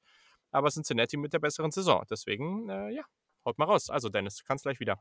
aber 0.49 0.71
Cincinnati 0.71 1.17
mit 1.17 1.33
der 1.33 1.39
besseren 1.39 1.69
Saison. 1.69 2.03
Deswegen, 2.09 2.67
äh, 2.69 2.89
ja, 2.89 3.03
haut 3.45 3.59
mal 3.59 3.65
raus. 3.65 3.91
Also 3.91 4.09
Dennis, 4.09 4.43
kannst 4.43 4.63
gleich 4.63 4.79
wieder. 4.79 4.97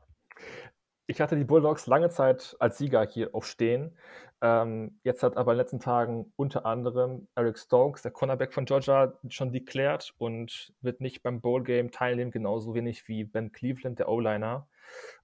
Ich 1.11 1.19
hatte 1.19 1.35
die 1.35 1.43
Bulldogs 1.43 1.87
lange 1.87 2.09
Zeit 2.09 2.55
als 2.59 2.77
Sieger 2.77 3.05
hier 3.05 3.35
auch 3.35 3.43
stehen. 3.43 3.97
Ähm, 4.41 4.97
jetzt 5.03 5.23
hat 5.23 5.35
aber 5.35 5.51
in 5.51 5.57
den 5.57 5.63
letzten 5.63 5.79
Tagen 5.81 6.31
unter 6.37 6.65
anderem 6.65 7.27
Eric 7.35 7.57
Stokes, 7.57 8.01
der 8.01 8.11
Cornerback 8.11 8.53
von 8.53 8.63
Georgia, 8.63 9.11
schon 9.27 9.51
deklärt 9.51 10.13
und 10.19 10.73
wird 10.79 11.01
nicht 11.01 11.21
beim 11.21 11.41
Bowl-Game 11.41 11.91
teilnehmen, 11.91 12.31
genauso 12.31 12.75
wenig 12.75 13.09
wie 13.09 13.25
Ben 13.25 13.51
Cleveland, 13.51 13.99
der 13.99 14.07
O-Liner. 14.07 14.69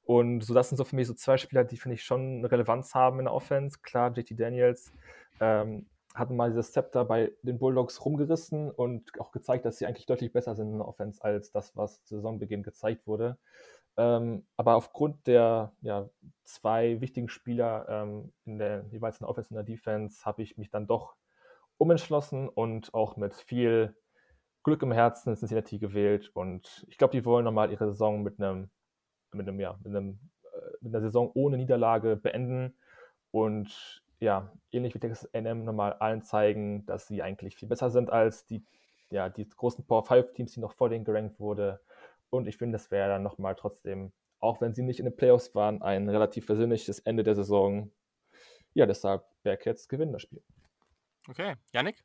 Und 0.03 0.41
so, 0.41 0.53
das 0.53 0.68
sind 0.68 0.77
so 0.77 0.84
für 0.84 0.97
mich 0.97 1.07
so 1.07 1.14
zwei 1.14 1.38
Spieler, 1.38 1.64
die, 1.64 1.77
finde 1.77 1.95
ich, 1.95 2.03
schon 2.03 2.39
eine 2.39 2.51
Relevanz 2.51 2.93
haben 2.93 3.19
in 3.19 3.26
der 3.26 3.34
Offense. 3.34 3.77
Klar, 3.81 4.11
JT 4.14 4.38
Daniels 4.38 4.91
ähm, 5.39 5.85
hat 6.14 6.30
mal 6.31 6.49
dieses 6.49 6.73
Zepter 6.73 7.05
bei 7.05 7.31
den 7.43 7.59
Bulldogs 7.59 8.03
rumgerissen 8.03 8.72
und 8.72 9.18
auch 9.22 9.31
gezeigt, 9.31 9.64
dass 9.64 9.77
sie 9.77 9.85
eigentlich 9.85 10.05
deutlich 10.05 10.34
besser 10.34 10.53
sind 10.53 10.69
in 10.69 10.80
der 10.80 10.88
Offense 10.88 11.23
als 11.23 11.49
das, 11.53 11.77
was 11.77 12.03
zu 12.03 12.18
Saisonbeginn 12.18 12.64
gezeigt 12.64 13.07
wurde. 13.07 13.38
Ähm, 13.98 14.45
aber 14.56 14.76
aufgrund 14.76 15.26
der 15.26 15.74
ja, 15.82 16.07
zwei 16.44 17.02
wichtigen 17.02 17.30
Spieler 17.30 17.88
ähm, 17.90 18.32
in 18.45 18.60
der 18.60 18.86
jeweils 18.91 19.19
in 19.19 19.24
der 19.24 19.30
Offense 19.30 19.49
und 19.49 19.56
der 19.56 19.64
Defense 19.64 20.24
habe 20.24 20.44
ich 20.44 20.57
mich 20.57 20.69
dann 20.69 20.86
doch 20.86 21.15
umentschlossen 21.80 22.48
und 22.48 22.94
auch 22.94 23.18
mit 23.18 23.34
viel 23.34 23.95
Glück 24.64 24.84
im 24.84 24.91
Herzen 24.91 25.36
Cincinnati 25.36 25.80
gewählt. 25.80 26.30
Und 26.36 26.86
ich 26.90 26.98
glaube, 26.98 27.11
die 27.11 27.26
wollen 27.26 27.45
nochmal 27.45 27.72
ihre 27.72 27.88
Saison 27.88 28.22
mit 28.22 28.40
einem, 28.40 28.69
mit 29.32 29.48
einem, 29.48 29.60
ja, 29.60 29.80
mit 29.84 29.95
einem, 29.95 30.19
äh, 30.44 30.78
mit 30.82 30.94
einer 30.94 31.02
Saison 31.02 31.32
ohne 31.34 31.57
Niederlage 31.57 32.18
beenden 32.18 32.76
und 33.32 34.03
ja, 34.19 34.52
ähnlich 34.72 34.94
wie 34.94 34.99
Texas 34.99 35.30
A&M 35.34 35.64
nochmal 35.64 35.94
allen 35.94 36.24
zeigen, 36.24 36.86
dass 36.86 37.07
sie 37.07 37.22
eigentlich 37.24 37.56
viel 37.56 37.68
besser 37.68 37.90
sind 37.90 38.11
als 38.11 38.45
die, 38.45 38.64
ja, 39.10 39.30
die 39.30 39.48
großen 39.48 39.86
Power 39.86 40.03
5 40.03 40.34
Teams, 40.34 40.52
die 40.52 40.60
noch 40.60 40.74
vor 40.74 40.90
denen 40.90 41.06
gerankt 41.06 41.40
wurde 41.40 41.80
und 42.30 42.48
ich 42.48 42.58
finde, 42.58 42.78
das 42.78 42.91
wäre 42.91 43.10
dann 43.10 43.24
nochmal 43.24 43.56
trotzdem, 43.56 44.12
auch 44.40 44.62
wenn 44.62 44.74
sie 44.74 44.84
nicht 44.84 44.99
in 44.99 45.06
den 45.06 45.16
Playoffs 45.16 45.56
waren, 45.56 45.82
ein 45.82 46.10
relativ 46.10 46.45
versöhnliches 46.45 46.99
Ende 46.99 47.24
der 47.24 47.36
Saison. 47.36 47.91
Ja, 48.74 48.86
deshalb 48.86 49.26
Bearcats 49.44 49.88
gewinnen 49.88 50.14
das 50.14 50.24
Spiel. 50.24 50.44
Okay, 51.28 51.56
Yannick? 51.74 52.04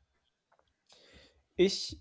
Ich 1.55 1.99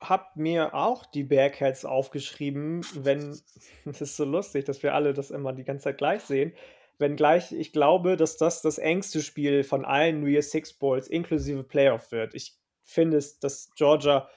habe 0.00 0.26
mir 0.36 0.74
auch 0.74 1.06
die 1.06 1.24
Bearcats 1.24 1.84
aufgeschrieben, 1.84 2.84
wenn, 2.94 3.30
es 3.84 4.00
ist 4.00 4.16
so 4.16 4.24
lustig, 4.24 4.64
dass 4.64 4.82
wir 4.82 4.94
alle 4.94 5.12
das 5.12 5.30
immer 5.30 5.52
die 5.52 5.64
ganze 5.64 5.84
Zeit 5.84 5.98
gleich 5.98 6.22
sehen, 6.22 6.54
wenngleich 6.98 7.52
ich 7.52 7.72
glaube, 7.72 8.16
dass 8.16 8.36
das 8.36 8.62
das 8.62 8.78
engste 8.78 9.22
Spiel 9.22 9.64
von 9.64 9.84
allen 9.84 10.20
New 10.20 10.28
Year 10.28 10.42
Six 10.42 10.74
Bowls 10.74 11.08
inklusive 11.08 11.64
Playoff 11.64 12.12
wird. 12.12 12.34
Ich 12.34 12.56
finde 12.84 13.16
es, 13.16 13.40
dass 13.40 13.70
Georgia 13.74 14.28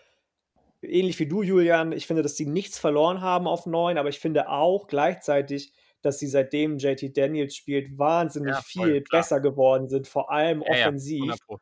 ähnlich 0.81 1.19
wie 1.19 1.27
du, 1.27 1.41
Julian, 1.41 1.91
ich 1.91 2.07
finde, 2.07 2.23
dass 2.23 2.35
sie 2.35 2.45
nichts 2.45 2.77
verloren 2.77 3.21
haben 3.21 3.47
auf 3.47 3.65
9, 3.65 3.97
aber 3.97 4.09
ich 4.09 4.19
finde 4.19 4.49
auch 4.49 4.87
gleichzeitig, 4.87 5.73
dass 6.01 6.19
sie 6.19 6.27
seitdem 6.27 6.77
JT 6.77 7.17
Daniels 7.17 7.55
spielt, 7.55 7.97
wahnsinnig 7.97 8.53
ja, 8.53 8.61
voll, 8.61 8.85
viel 8.85 9.01
klar. 9.03 9.21
besser 9.21 9.39
geworden 9.41 9.89
sind, 9.89 10.07
vor 10.07 10.31
allem 10.31 10.61
ja, 10.61 10.71
offensiv. 10.71 11.35
Ja, 11.49 11.57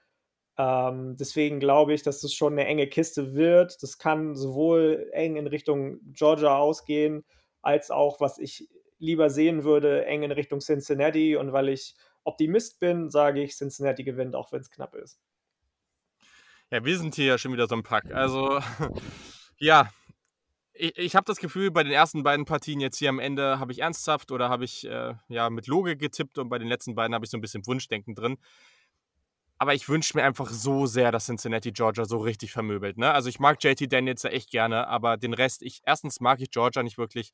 ähm, 0.58 1.16
deswegen 1.18 1.60
glaube 1.60 1.94
ich, 1.94 2.04
dass 2.04 2.22
das 2.22 2.34
schon 2.34 2.54
eine 2.54 2.66
enge 2.66 2.88
Kiste 2.88 3.34
wird. 3.34 3.82
Das 3.82 3.98
kann 3.98 4.36
sowohl 4.36 5.10
eng 5.12 5.36
in 5.36 5.48
Richtung 5.48 6.00
Georgia 6.14 6.58
ausgehen, 6.58 7.26
als 7.62 7.92
auch, 7.92 8.20
was 8.20 8.38
ich 8.38 8.70
lieber 8.98 9.30
sehen 9.30 9.64
würde, 9.64 10.06
eng 10.06 10.24
in 10.24 10.32
Richtung 10.32 10.60
Cincinnati. 10.60 11.36
Und 11.36 11.52
weil 11.52 11.70
ich 11.70 11.96
Optimist 12.24 12.80
bin, 12.80 13.10
sage 13.10 13.42
ich, 13.42 13.56
Cincinnati 13.56 14.04
gewinnt, 14.04 14.36
auch 14.36 14.52
wenn 14.52 14.62
es 14.62 14.70
knapp 14.70 14.96
ist. 14.96 15.20
Ja, 16.72 16.84
wir 16.84 16.98
sind 16.98 17.16
hier 17.16 17.26
ja 17.26 17.38
schon 17.38 17.54
wieder 17.54 17.68
so 17.68 17.76
ein 17.76 17.84
Pack. 17.84 18.12
Also, 18.12 18.60
ja, 19.58 19.90
ich, 20.74 20.98
ich 20.98 21.16
habe 21.16 21.26
das 21.26 21.38
Gefühl, 21.38 21.72
bei 21.72 21.84
den 21.84 21.94
ersten 21.94 22.24
beiden 22.24 22.46
Partien 22.46 22.80
jetzt 22.80 22.98
hier 22.98 23.10
am 23.10 23.20
Ende 23.20 23.60
habe 23.60 23.72
ich 23.72 23.80
ernsthaft 23.80 24.32
oder 24.32 24.50
habe 24.50 24.66
ich 24.66 24.86
äh, 24.86 25.14
ja 25.30 25.50
mit 25.50 25.68
Logik 25.68 26.00
getippt 26.00 26.38
und 26.38 26.50
bei 26.50 26.58
den 26.58 26.68
letzten 26.68 26.96
beiden 26.96 27.14
habe 27.14 27.26
ich 27.26 27.32
so 27.32 27.38
ein 27.38 27.42
bisschen 27.42 27.66
Wunschdenken 27.66 28.16
drin. 28.16 28.38
Aber 29.58 29.74
ich 29.74 29.88
wünsche 29.88 30.18
mir 30.18 30.24
einfach 30.26 30.50
so 30.50 30.86
sehr, 30.86 31.12
dass 31.14 31.28
Cincinnati 31.28 31.72
Georgia 31.72 32.04
so 32.04 32.18
richtig 32.18 32.52
vermöbelt. 32.52 32.98
Ne? 32.98 33.12
Also 33.12 33.30
ich 33.30 33.40
mag 33.40 33.64
JT 33.64 33.92
Daniels 33.92 34.24
ja 34.24 34.32
echt 34.32 34.52
gerne, 34.52 34.88
aber 34.88 35.16
den 35.16 35.34
Rest, 35.34 35.62
ich 35.62 35.82
erstens 35.86 36.20
mag 36.20 36.42
ich 36.42 36.52
Georgia 36.52 36.84
nicht 36.84 36.98
wirklich 36.98 37.32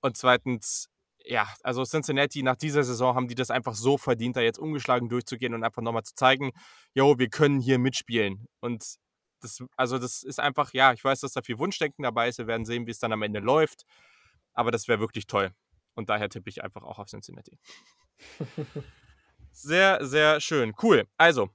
und 0.00 0.16
zweitens 0.16 0.88
ja, 1.28 1.46
also 1.62 1.84
Cincinnati 1.84 2.42
nach 2.42 2.56
dieser 2.56 2.82
Saison 2.82 3.14
haben 3.14 3.28
die 3.28 3.34
das 3.34 3.50
einfach 3.50 3.74
so 3.74 3.98
verdient, 3.98 4.36
da 4.36 4.40
jetzt 4.40 4.58
ungeschlagen 4.58 5.10
durchzugehen 5.10 5.54
und 5.54 5.62
einfach 5.62 5.82
nochmal 5.82 6.02
zu 6.02 6.14
zeigen, 6.14 6.52
jo, 6.94 7.18
wir 7.18 7.28
können 7.28 7.60
hier 7.60 7.78
mitspielen. 7.78 8.46
Und 8.60 8.96
das, 9.40 9.62
also 9.76 9.98
das 9.98 10.22
ist 10.22 10.40
einfach, 10.40 10.72
ja, 10.72 10.94
ich 10.94 11.04
weiß, 11.04 11.20
dass 11.20 11.32
da 11.32 11.42
viel 11.42 11.58
Wunschdenken 11.58 12.02
dabei 12.02 12.28
ist. 12.28 12.38
Wir 12.38 12.46
werden 12.46 12.64
sehen, 12.64 12.86
wie 12.86 12.92
es 12.92 12.98
dann 12.98 13.12
am 13.12 13.20
Ende 13.22 13.40
läuft. 13.40 13.84
Aber 14.54 14.70
das 14.70 14.88
wäre 14.88 15.00
wirklich 15.00 15.26
toll. 15.26 15.52
Und 15.94 16.08
daher 16.08 16.30
tippe 16.30 16.48
ich 16.48 16.64
einfach 16.64 16.82
auch 16.82 16.98
auf 16.98 17.08
Cincinnati. 17.08 17.58
sehr, 19.52 20.04
sehr 20.06 20.40
schön. 20.40 20.74
Cool. 20.82 21.06
Also, 21.18 21.50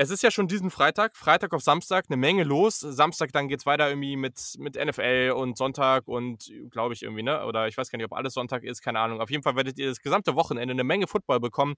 es 0.00 0.10
ist 0.10 0.22
ja 0.22 0.30
schon 0.30 0.46
diesen 0.46 0.70
Freitag, 0.70 1.16
Freitag 1.16 1.52
auf 1.52 1.60
Samstag, 1.60 2.04
eine 2.08 2.16
Menge 2.16 2.44
los. 2.44 2.78
Samstag 2.78 3.32
dann 3.32 3.48
geht 3.48 3.58
es 3.58 3.66
weiter 3.66 3.88
irgendwie 3.88 4.14
mit, 4.14 4.54
mit 4.56 4.76
NFL 4.76 5.34
und 5.36 5.58
Sonntag 5.58 6.06
und 6.06 6.52
glaube 6.70 6.94
ich 6.94 7.02
irgendwie, 7.02 7.24
ne? 7.24 7.44
Oder 7.44 7.66
ich 7.66 7.76
weiß 7.76 7.90
gar 7.90 7.96
nicht, 7.96 8.06
ob 8.06 8.12
alles 8.12 8.34
Sonntag 8.34 8.62
ist, 8.62 8.80
keine 8.80 9.00
Ahnung. 9.00 9.20
Auf 9.20 9.28
jeden 9.28 9.42
Fall 9.42 9.56
werdet 9.56 9.76
ihr 9.76 9.88
das 9.88 10.00
gesamte 10.00 10.36
Wochenende 10.36 10.70
eine 10.70 10.84
Menge 10.84 11.08
Football 11.08 11.40
bekommen. 11.40 11.74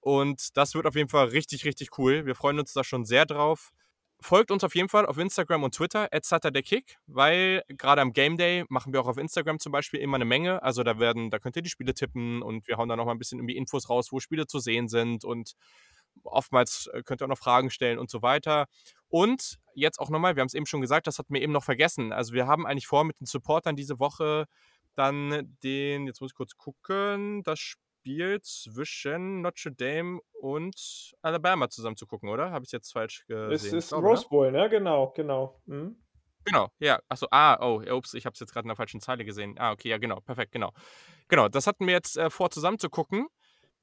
Und 0.00 0.58
das 0.58 0.74
wird 0.74 0.86
auf 0.86 0.94
jeden 0.94 1.08
Fall 1.08 1.28
richtig, 1.28 1.64
richtig 1.64 1.96
cool. 1.96 2.26
Wir 2.26 2.34
freuen 2.34 2.58
uns 2.58 2.74
da 2.74 2.84
schon 2.84 3.06
sehr 3.06 3.24
drauf. 3.24 3.70
Folgt 4.20 4.50
uns 4.50 4.62
auf 4.62 4.74
jeden 4.74 4.90
Fall 4.90 5.06
auf 5.06 5.16
Instagram 5.16 5.62
und 5.62 5.74
Twitter, 5.74 6.08
at 6.12 6.64
Kick, 6.66 6.98
weil 7.06 7.62
gerade 7.68 8.02
am 8.02 8.12
Game 8.12 8.36
Day 8.36 8.66
machen 8.68 8.92
wir 8.92 9.00
auch 9.00 9.06
auf 9.06 9.16
Instagram 9.16 9.58
zum 9.58 9.72
Beispiel 9.72 10.00
immer 10.00 10.16
eine 10.16 10.26
Menge. 10.26 10.62
Also 10.62 10.82
da 10.82 10.98
werden, 10.98 11.30
da 11.30 11.38
könnt 11.38 11.56
ihr 11.56 11.62
die 11.62 11.70
Spiele 11.70 11.94
tippen 11.94 12.42
und 12.42 12.68
wir 12.68 12.76
hauen 12.76 12.90
da 12.90 12.96
nochmal 12.96 13.14
ein 13.14 13.18
bisschen 13.18 13.38
irgendwie 13.38 13.56
Infos 13.56 13.88
raus, 13.88 14.12
wo 14.12 14.20
Spiele 14.20 14.46
zu 14.46 14.58
sehen 14.58 14.88
sind 14.88 15.24
und 15.24 15.54
oftmals 16.24 16.88
äh, 16.92 17.02
könnt 17.02 17.22
ihr 17.22 17.24
auch 17.24 17.30
noch 17.30 17.38
Fragen 17.38 17.70
stellen 17.70 17.98
und 17.98 18.10
so 18.10 18.22
weiter. 18.22 18.66
Und 19.08 19.58
jetzt 19.74 19.98
auch 19.98 20.10
nochmal, 20.10 20.36
wir 20.36 20.40
haben 20.40 20.48
es 20.48 20.54
eben 20.54 20.66
schon 20.66 20.80
gesagt, 20.80 21.06
das 21.06 21.18
hatten 21.18 21.32
wir 21.32 21.42
eben 21.42 21.52
noch 21.52 21.64
vergessen. 21.64 22.12
Also 22.12 22.32
wir 22.32 22.46
haben 22.46 22.66
eigentlich 22.66 22.86
vor, 22.86 23.04
mit 23.04 23.20
den 23.20 23.26
Supportern 23.26 23.76
diese 23.76 23.98
Woche 23.98 24.46
dann 24.94 25.56
den, 25.62 26.06
jetzt 26.06 26.20
muss 26.20 26.32
ich 26.32 26.36
kurz 26.36 26.56
gucken, 26.56 27.42
das 27.44 27.60
Spiel 27.60 28.40
zwischen 28.42 29.42
Notre 29.42 29.72
Dame 29.72 30.20
und 30.40 31.12
Alabama 31.22 31.68
zusammen 31.70 31.96
zu 31.96 32.06
gucken, 32.06 32.28
oder? 32.28 32.50
Habe 32.50 32.64
ich 32.64 32.68
es 32.68 32.72
jetzt 32.72 32.92
falsch 32.92 33.24
gesehen? 33.26 33.52
Es 33.52 33.72
ist 33.72 33.88
glaube, 33.90 34.08
Rose 34.08 34.26
Bowl, 34.28 34.50
ne? 34.50 34.68
Genau, 34.68 35.12
genau. 35.14 35.60
Mhm. 35.66 35.96
Genau, 36.44 36.68
ja. 36.78 36.98
Achso, 37.08 37.26
ah, 37.30 37.58
oh, 37.60 37.82
ups, 37.94 38.14
ich 38.14 38.24
habe 38.24 38.32
es 38.32 38.40
jetzt 38.40 38.52
gerade 38.52 38.64
in 38.64 38.68
der 38.68 38.76
falschen 38.76 39.00
Zeile 39.00 39.24
gesehen. 39.24 39.54
Ah, 39.58 39.72
okay, 39.72 39.90
ja, 39.90 39.98
genau, 39.98 40.20
perfekt, 40.20 40.52
genau. 40.52 40.72
Genau, 41.28 41.48
das 41.48 41.66
hatten 41.66 41.86
wir 41.86 41.92
jetzt 41.92 42.16
äh, 42.16 42.30
vor, 42.30 42.50
zusammen 42.50 42.78
zu 42.78 42.88
gucken. 42.88 43.28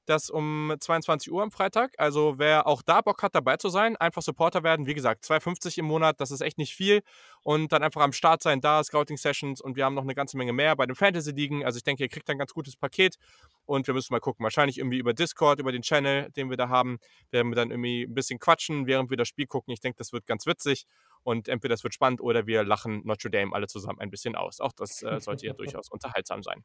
Das 0.05 0.29
um 0.29 0.73
22 0.79 1.31
Uhr 1.31 1.43
am 1.43 1.51
Freitag. 1.51 1.93
Also 1.97 2.35
wer 2.37 2.67
auch 2.67 2.81
da 2.81 3.01
Bock 3.01 3.23
hat, 3.23 3.35
dabei 3.35 3.57
zu 3.57 3.69
sein, 3.69 3.95
einfach 3.95 4.21
Supporter 4.21 4.63
werden. 4.63 4.85
Wie 4.85 4.93
gesagt, 4.93 5.23
2,50 5.23 5.79
im 5.79 5.85
Monat, 5.85 6.19
das 6.19 6.31
ist 6.31 6.41
echt 6.41 6.57
nicht 6.57 6.75
viel. 6.75 7.01
Und 7.41 7.71
dann 7.71 7.83
einfach 7.83 8.01
am 8.01 8.13
Start 8.13 8.41
sein, 8.41 8.61
da 8.61 8.83
Scouting-Sessions 8.83 9.61
und 9.61 9.75
wir 9.75 9.85
haben 9.85 9.95
noch 9.95 10.03
eine 10.03 10.15
ganze 10.15 10.37
Menge 10.37 10.53
mehr 10.53 10.75
bei 10.75 10.85
den 10.85 10.95
Fantasy-Ligen. 10.95 11.65
Also 11.65 11.77
ich 11.77 11.83
denke, 11.83 12.03
ihr 12.03 12.09
kriegt 12.09 12.29
ein 12.29 12.37
ganz 12.37 12.53
gutes 12.53 12.75
Paket 12.75 13.17
und 13.65 13.87
wir 13.87 13.93
müssen 13.93 14.13
mal 14.13 14.19
gucken. 14.19 14.43
Wahrscheinlich 14.43 14.77
irgendwie 14.77 14.97
über 14.97 15.13
Discord, 15.13 15.59
über 15.59 15.71
den 15.71 15.81
Channel, 15.81 16.31
den 16.31 16.49
wir 16.49 16.57
da 16.57 16.69
haben, 16.69 16.99
werden 17.31 17.51
wir 17.51 17.55
dann 17.55 17.71
irgendwie 17.71 18.03
ein 18.03 18.13
bisschen 18.13 18.39
quatschen, 18.39 18.87
während 18.87 19.09
wir 19.09 19.17
das 19.17 19.27
Spiel 19.27 19.47
gucken. 19.47 19.73
Ich 19.73 19.79
denke, 19.79 19.97
das 19.97 20.13
wird 20.13 20.25
ganz 20.25 20.45
witzig 20.45 20.85
und 21.23 21.47
entweder 21.47 21.73
es 21.73 21.83
wird 21.83 21.93
spannend 21.93 22.21
oder 22.21 22.45
wir 22.45 22.63
lachen 22.63 23.01
Notre 23.03 23.31
Dame 23.31 23.53
alle 23.53 23.67
zusammen 23.67 23.99
ein 23.99 24.11
bisschen 24.11 24.35
aus. 24.35 24.59
Auch 24.59 24.73
das 24.73 25.01
äh, 25.01 25.19
sollte 25.19 25.47
ja 25.47 25.53
durchaus 25.53 25.89
unterhaltsam 25.91 26.43
sein. 26.43 26.63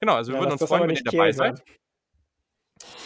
Genau, 0.00 0.14
also 0.14 0.32
wir 0.32 0.36
ja, 0.36 0.42
würden 0.42 0.52
uns 0.52 0.64
freuen, 0.64 0.88
wenn 0.88 0.96
ihr 0.96 1.02
dabei 1.04 1.32
seid. 1.32 1.62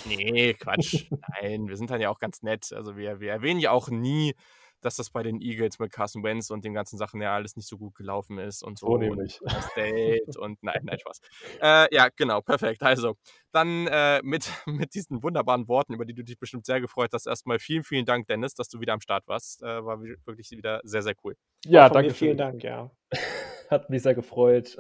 Nee, 0.05 0.55
Quatsch. 0.55 1.07
Nein, 1.41 1.69
wir 1.69 1.77
sind 1.77 1.91
dann 1.91 2.01
ja 2.01 2.11
auch 2.11 2.19
ganz 2.19 2.43
nett. 2.43 2.73
Also 2.73 2.97
wir, 2.97 3.21
wir 3.21 3.31
erwähnen 3.31 3.61
ja 3.61 3.71
auch 3.71 3.89
nie, 3.89 4.35
dass 4.83 4.97
das 4.97 5.11
bei 5.11 5.23
den 5.23 5.41
Eagles 5.41 5.79
mit 5.79 5.93
Carson 5.93 6.23
Wentz 6.23 6.51
und 6.51 6.65
den 6.65 6.75
ganzen 6.75 6.99
Sachen 6.99 7.23
ja 7.23 7.35
alles 7.35 7.57
nicht 7.57 7.69
so 7.69 7.79
gut 7.79 7.95
gelaufen 7.95 8.39
ist 8.39 8.63
und 8.63 8.79
so. 8.79 8.89
So 8.89 8.97
nämlich. 8.99 9.41
Und 9.41 9.51
State 9.51 10.39
und 10.39 10.63
nein, 10.63 10.81
nein, 10.83 10.99
Spaß. 10.99 11.21
Äh, 11.63 11.95
ja, 11.95 12.09
genau, 12.15 12.41
perfekt. 12.41 12.83
Also, 12.83 13.15
dann 13.53 13.87
äh, 13.87 14.21
mit, 14.23 14.45
mit 14.67 14.95
diesen 14.95 15.23
wunderbaren 15.23 15.69
Worten, 15.69 15.95
über 15.95 16.05
die 16.05 16.15
du 16.15 16.25
dich 16.25 16.39
bestimmt 16.39 16.67
sehr 16.67 16.81
gefreut 16.81 17.11
hast, 17.13 17.27
erstmal 17.27 17.59
vielen, 17.59 17.85
vielen 17.85 18.05
Dank, 18.05 18.27
Dennis, 18.27 18.55
dass 18.55 18.69
du 18.69 18.81
wieder 18.81 18.93
am 18.93 19.01
Start 19.01 19.27
warst. 19.29 19.63
Äh, 19.63 19.85
war 19.85 20.03
wirklich 20.03 20.51
wieder 20.51 20.81
sehr, 20.83 21.03
sehr 21.03 21.15
cool. 21.25 21.37
Ja, 21.65 21.89
danke. 21.89 22.13
Vielen 22.13 22.37
Dank, 22.37 22.63
ja. 22.63 22.91
Hat 23.71 23.89
mich 23.89 24.03
sehr 24.03 24.15
gefreut. 24.15 24.77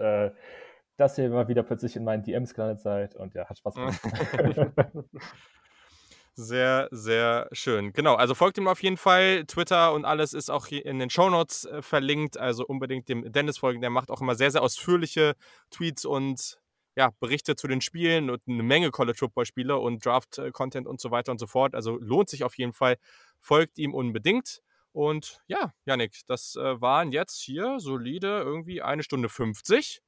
Äh, 0.93 0.98
dass 0.98 1.19
ihr 1.19 1.27
immer 1.27 1.48
wieder 1.48 1.62
plötzlich 1.62 1.97
in 1.97 2.05
meinen 2.05 2.23
DMs 2.23 2.55
gelandet 2.55 2.81
seid. 2.81 3.14
Und 3.16 3.35
ja, 3.35 3.48
hat 3.48 3.59
Spaß 3.59 3.74
gemacht. 3.74 4.01
Sehr, 6.35 6.89
sehr 6.90 7.47
schön. 7.52 7.93
Genau, 7.93 8.14
also 8.14 8.35
folgt 8.35 8.56
ihm 8.56 8.66
auf 8.66 8.82
jeden 8.82 8.97
Fall. 8.97 9.44
Twitter 9.44 9.93
und 9.93 10.06
alles 10.06 10.32
ist 10.32 10.51
auch 10.51 10.66
hier 10.66 10.86
in 10.86 10.98
den 10.98 11.10
Shownotes 11.10 11.66
äh, 11.66 11.82
verlinkt. 11.82 12.39
Also 12.39 12.64
unbedingt 12.66 13.10
dem 13.10 13.31
Dennis 13.31 13.59
folgen. 13.59 13.82
Der 13.82 13.90
macht 13.90 14.10
auch 14.10 14.23
immer 14.23 14.35
sehr, 14.35 14.51
sehr 14.51 14.62
ausführliche 14.62 15.35
Tweets 15.70 16.06
und 16.06 16.59
ja, 16.97 17.10
Berichte 17.20 17.55
zu 17.55 17.69
den 17.69 17.82
Spielen 17.82 18.31
und 18.31 18.40
eine 18.48 18.62
Menge 18.62 18.90
College 18.90 19.19
Football 19.19 19.44
Spiele 19.44 19.77
und 19.77 20.05
Draft-Content 20.05 20.86
und 20.86 21.02
so 21.02 21.10
weiter 21.10 21.32
und 21.32 21.39
so 21.39 21.47
fort. 21.47 21.74
Also 21.74 21.98
lohnt 21.98 22.31
sich 22.31 22.44
auf 22.44 22.56
jeden 22.56 22.73
Fall. 22.73 22.97
Folgt 23.39 23.77
ihm 23.77 23.93
unbedingt. 23.93 24.62
Und 24.93 25.43
ja, 25.48 25.73
Janik, 25.85 26.20
das 26.28 26.56
äh, 26.56 26.81
waren 26.81 27.12
jetzt 27.12 27.43
hier 27.43 27.78
solide 27.78 28.40
irgendwie 28.40 28.81
eine 28.81 29.02
Stunde 29.02 29.28
50 29.28 30.01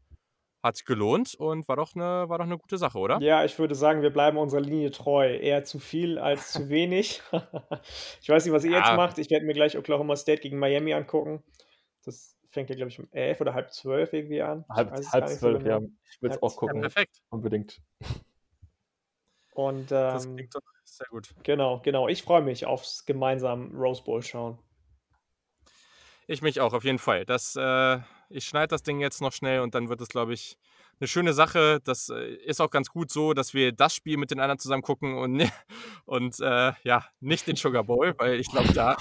hat 0.64 0.86
gelohnt 0.86 1.34
und 1.34 1.68
war 1.68 1.76
doch, 1.76 1.94
eine, 1.94 2.28
war 2.28 2.38
doch 2.38 2.46
eine 2.46 2.56
gute 2.56 2.78
Sache, 2.78 2.98
oder? 2.98 3.20
Ja, 3.20 3.44
ich 3.44 3.58
würde 3.58 3.74
sagen, 3.74 4.00
wir 4.00 4.10
bleiben 4.10 4.38
unserer 4.38 4.62
Linie 4.62 4.90
treu. 4.90 5.28
Eher 5.28 5.62
zu 5.64 5.78
viel 5.78 6.18
als 6.18 6.52
zu 6.52 6.70
wenig. 6.70 7.20
ich 8.22 8.28
weiß 8.30 8.46
nicht, 8.46 8.54
was 8.54 8.64
ihr 8.64 8.70
ja. 8.72 8.78
jetzt 8.78 8.96
macht. 8.96 9.18
Ich 9.18 9.28
werde 9.30 9.44
mir 9.44 9.52
gleich 9.52 9.76
Oklahoma 9.76 10.16
State 10.16 10.40
gegen 10.40 10.58
Miami 10.58 10.94
angucken. 10.94 11.44
Das 12.06 12.34
fängt 12.48 12.70
ja, 12.70 12.76
glaube 12.76 12.88
ich, 12.88 12.98
um 12.98 13.06
elf 13.12 13.42
oder 13.42 13.52
halb 13.52 13.72
zwölf 13.72 14.14
irgendwie 14.14 14.40
an. 14.40 14.64
Halb, 14.70 14.92
halb 15.12 15.28
zwölf, 15.28 15.62
so 15.62 15.68
ja. 15.68 15.80
Ich 16.10 16.22
will 16.22 16.30
es 16.30 16.42
auch 16.42 16.56
gucken. 16.56 16.76
Ja, 16.76 16.80
perfekt. 16.82 17.20
Unbedingt. 17.28 17.82
Und 19.52 19.92
ähm, 19.92 19.98
das 20.12 20.24
klingt 20.24 20.54
doch 20.54 20.62
sehr 20.84 21.06
gut. 21.10 21.34
Genau, 21.42 21.80
genau. 21.80 22.08
Ich 22.08 22.22
freue 22.22 22.40
mich 22.40 22.64
aufs 22.64 23.04
gemeinsame 23.04 23.70
Rose 23.76 24.02
Bowl 24.02 24.22
schauen. 24.22 24.58
Ich 26.26 26.40
mich 26.40 26.60
auch, 26.62 26.72
auf 26.72 26.84
jeden 26.84 26.98
Fall. 26.98 27.26
Das 27.26 27.54
äh, 27.54 27.98
ich 28.34 28.44
schneide 28.46 28.68
das 28.68 28.82
Ding 28.82 29.00
jetzt 29.00 29.20
noch 29.20 29.32
schnell 29.32 29.60
und 29.60 29.74
dann 29.74 29.88
wird 29.88 30.00
es, 30.00 30.08
glaube 30.08 30.34
ich, 30.34 30.58
eine 31.00 31.08
schöne 31.08 31.32
Sache. 31.32 31.80
Das 31.84 32.08
äh, 32.08 32.34
ist 32.34 32.60
auch 32.60 32.70
ganz 32.70 32.90
gut 32.90 33.10
so, 33.10 33.32
dass 33.32 33.54
wir 33.54 33.72
das 33.72 33.94
Spiel 33.94 34.16
mit 34.16 34.30
den 34.30 34.40
anderen 34.40 34.58
zusammen 34.58 34.82
gucken 34.82 35.16
und, 35.16 35.50
und 36.04 36.40
äh, 36.40 36.72
ja, 36.82 37.04
nicht 37.20 37.46
den 37.46 37.56
Sugar 37.56 37.84
Bowl, 37.84 38.14
weil 38.18 38.40
ich 38.40 38.50
glaube, 38.50 38.72
da 38.72 38.96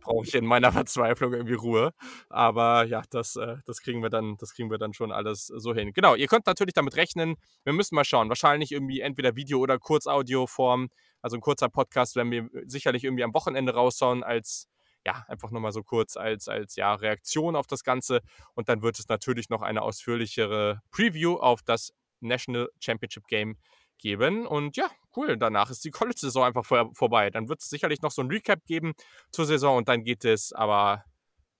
brauche 0.00 0.26
ich 0.26 0.34
in 0.34 0.44
meiner 0.44 0.72
Verzweiflung 0.72 1.32
irgendwie 1.32 1.54
Ruhe. 1.54 1.92
Aber 2.28 2.84
ja, 2.84 3.02
das, 3.10 3.36
äh, 3.36 3.56
das, 3.64 3.80
kriegen 3.80 4.02
wir 4.02 4.10
dann, 4.10 4.36
das 4.38 4.54
kriegen 4.54 4.70
wir 4.70 4.78
dann 4.78 4.92
schon 4.92 5.12
alles 5.12 5.46
so 5.46 5.72
hin. 5.72 5.92
Genau, 5.94 6.14
ihr 6.14 6.26
könnt 6.26 6.46
natürlich 6.46 6.74
damit 6.74 6.96
rechnen. 6.96 7.36
Wir 7.64 7.72
müssen 7.72 7.94
mal 7.94 8.04
schauen. 8.04 8.28
Wahrscheinlich 8.28 8.72
irgendwie 8.72 9.00
entweder 9.00 9.36
Video- 9.36 9.60
oder 9.60 9.78
Kurzaudioform. 9.78 10.88
Also 11.22 11.36
ein 11.36 11.40
kurzer 11.40 11.68
Podcast 11.68 12.16
werden 12.16 12.30
wir 12.30 12.48
sicherlich 12.66 13.04
irgendwie 13.04 13.24
am 13.24 13.34
Wochenende 13.34 13.74
raushauen 13.74 14.22
als 14.22 14.68
ja, 15.08 15.24
einfach 15.26 15.50
nochmal 15.50 15.72
so 15.72 15.82
kurz 15.82 16.18
als, 16.18 16.48
als 16.48 16.76
ja, 16.76 16.92
Reaktion 16.92 17.56
auf 17.56 17.66
das 17.66 17.82
Ganze. 17.82 18.20
Und 18.54 18.68
dann 18.68 18.82
wird 18.82 18.98
es 18.98 19.08
natürlich 19.08 19.48
noch 19.48 19.62
eine 19.62 19.80
ausführlichere 19.80 20.82
Preview 20.90 21.36
auf 21.36 21.62
das 21.62 21.94
National 22.20 22.68
Championship 22.78 23.26
Game 23.26 23.56
geben. 23.96 24.46
Und 24.46 24.76
ja, 24.76 24.90
cool. 25.16 25.38
Danach 25.38 25.70
ist 25.70 25.82
die 25.86 25.90
College-Saison 25.98 26.44
einfach 26.44 26.66
vor, 26.66 26.90
vorbei. 26.94 27.30
Dann 27.30 27.48
wird 27.48 27.60
es 27.60 27.70
sicherlich 27.70 28.02
noch 28.02 28.10
so 28.10 28.20
ein 28.20 28.28
Recap 28.28 28.66
geben 28.66 28.92
zur 29.30 29.46
Saison 29.46 29.78
und 29.78 29.88
dann 29.88 30.04
geht 30.04 30.26
es 30.26 30.52
aber 30.52 31.04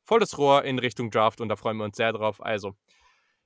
volles 0.04 0.36
Rohr 0.36 0.64
in 0.64 0.78
Richtung 0.78 1.10
Draft 1.10 1.40
und 1.40 1.48
da 1.48 1.56
freuen 1.56 1.78
wir 1.78 1.84
uns 1.84 1.96
sehr 1.96 2.12
drauf. 2.12 2.42
Also, 2.44 2.74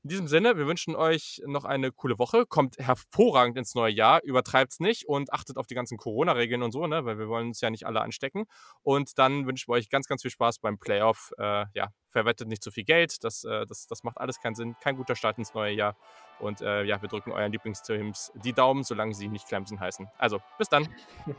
in 0.04 0.08
diesem 0.08 0.26
Sinne, 0.26 0.56
wir 0.56 0.66
wünschen 0.66 0.96
euch 0.96 1.40
noch 1.46 1.64
eine 1.64 1.92
coole 1.92 2.18
Woche. 2.18 2.44
Kommt 2.44 2.78
hervorragend 2.78 3.56
ins 3.56 3.74
neue 3.74 3.92
Jahr, 3.92 4.20
übertreibt 4.24 4.72
es 4.72 4.80
nicht 4.80 5.06
und 5.06 5.32
achtet 5.32 5.56
auf 5.56 5.66
die 5.66 5.74
ganzen 5.74 5.96
Corona-Regeln 5.96 6.62
und 6.62 6.72
so, 6.72 6.86
ne? 6.86 7.04
weil 7.04 7.18
wir 7.18 7.28
wollen 7.28 7.48
uns 7.48 7.60
ja 7.60 7.70
nicht 7.70 7.86
alle 7.86 8.00
anstecken. 8.00 8.46
Und 8.82 9.18
dann 9.18 9.46
wünschen 9.46 9.68
wir 9.68 9.74
euch 9.74 9.90
ganz, 9.90 10.08
ganz 10.08 10.22
viel 10.22 10.30
Spaß 10.30 10.58
beim 10.58 10.78
Playoff. 10.78 11.32
Äh, 11.38 11.66
ja, 11.74 11.88
verwettet 12.08 12.48
nicht 12.48 12.62
zu 12.62 12.72
viel 12.72 12.84
Geld. 12.84 13.22
Das, 13.22 13.44
äh, 13.44 13.64
das, 13.66 13.86
das 13.86 14.02
macht 14.02 14.18
alles 14.18 14.40
keinen 14.40 14.56
Sinn. 14.56 14.74
Kein 14.80 14.96
guter 14.96 15.14
Start 15.14 15.38
ins 15.38 15.54
neue 15.54 15.72
Jahr. 15.72 15.96
Und 16.40 16.60
äh, 16.60 16.82
ja, 16.82 17.00
wir 17.00 17.08
drücken 17.08 17.30
euren 17.30 17.52
Lieblingsteams 17.52 18.32
die 18.44 18.52
Daumen, 18.52 18.82
solange 18.82 19.14
sie 19.14 19.28
nicht 19.28 19.46
Clemson 19.46 19.78
heißen. 19.78 20.08
Also, 20.18 20.40
bis 20.58 20.68
dann. 20.68 20.88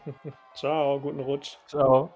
Ciao, 0.55 0.99
guten 1.01 1.19
Rutsch. 1.19 1.57
Ciao. 1.67 2.13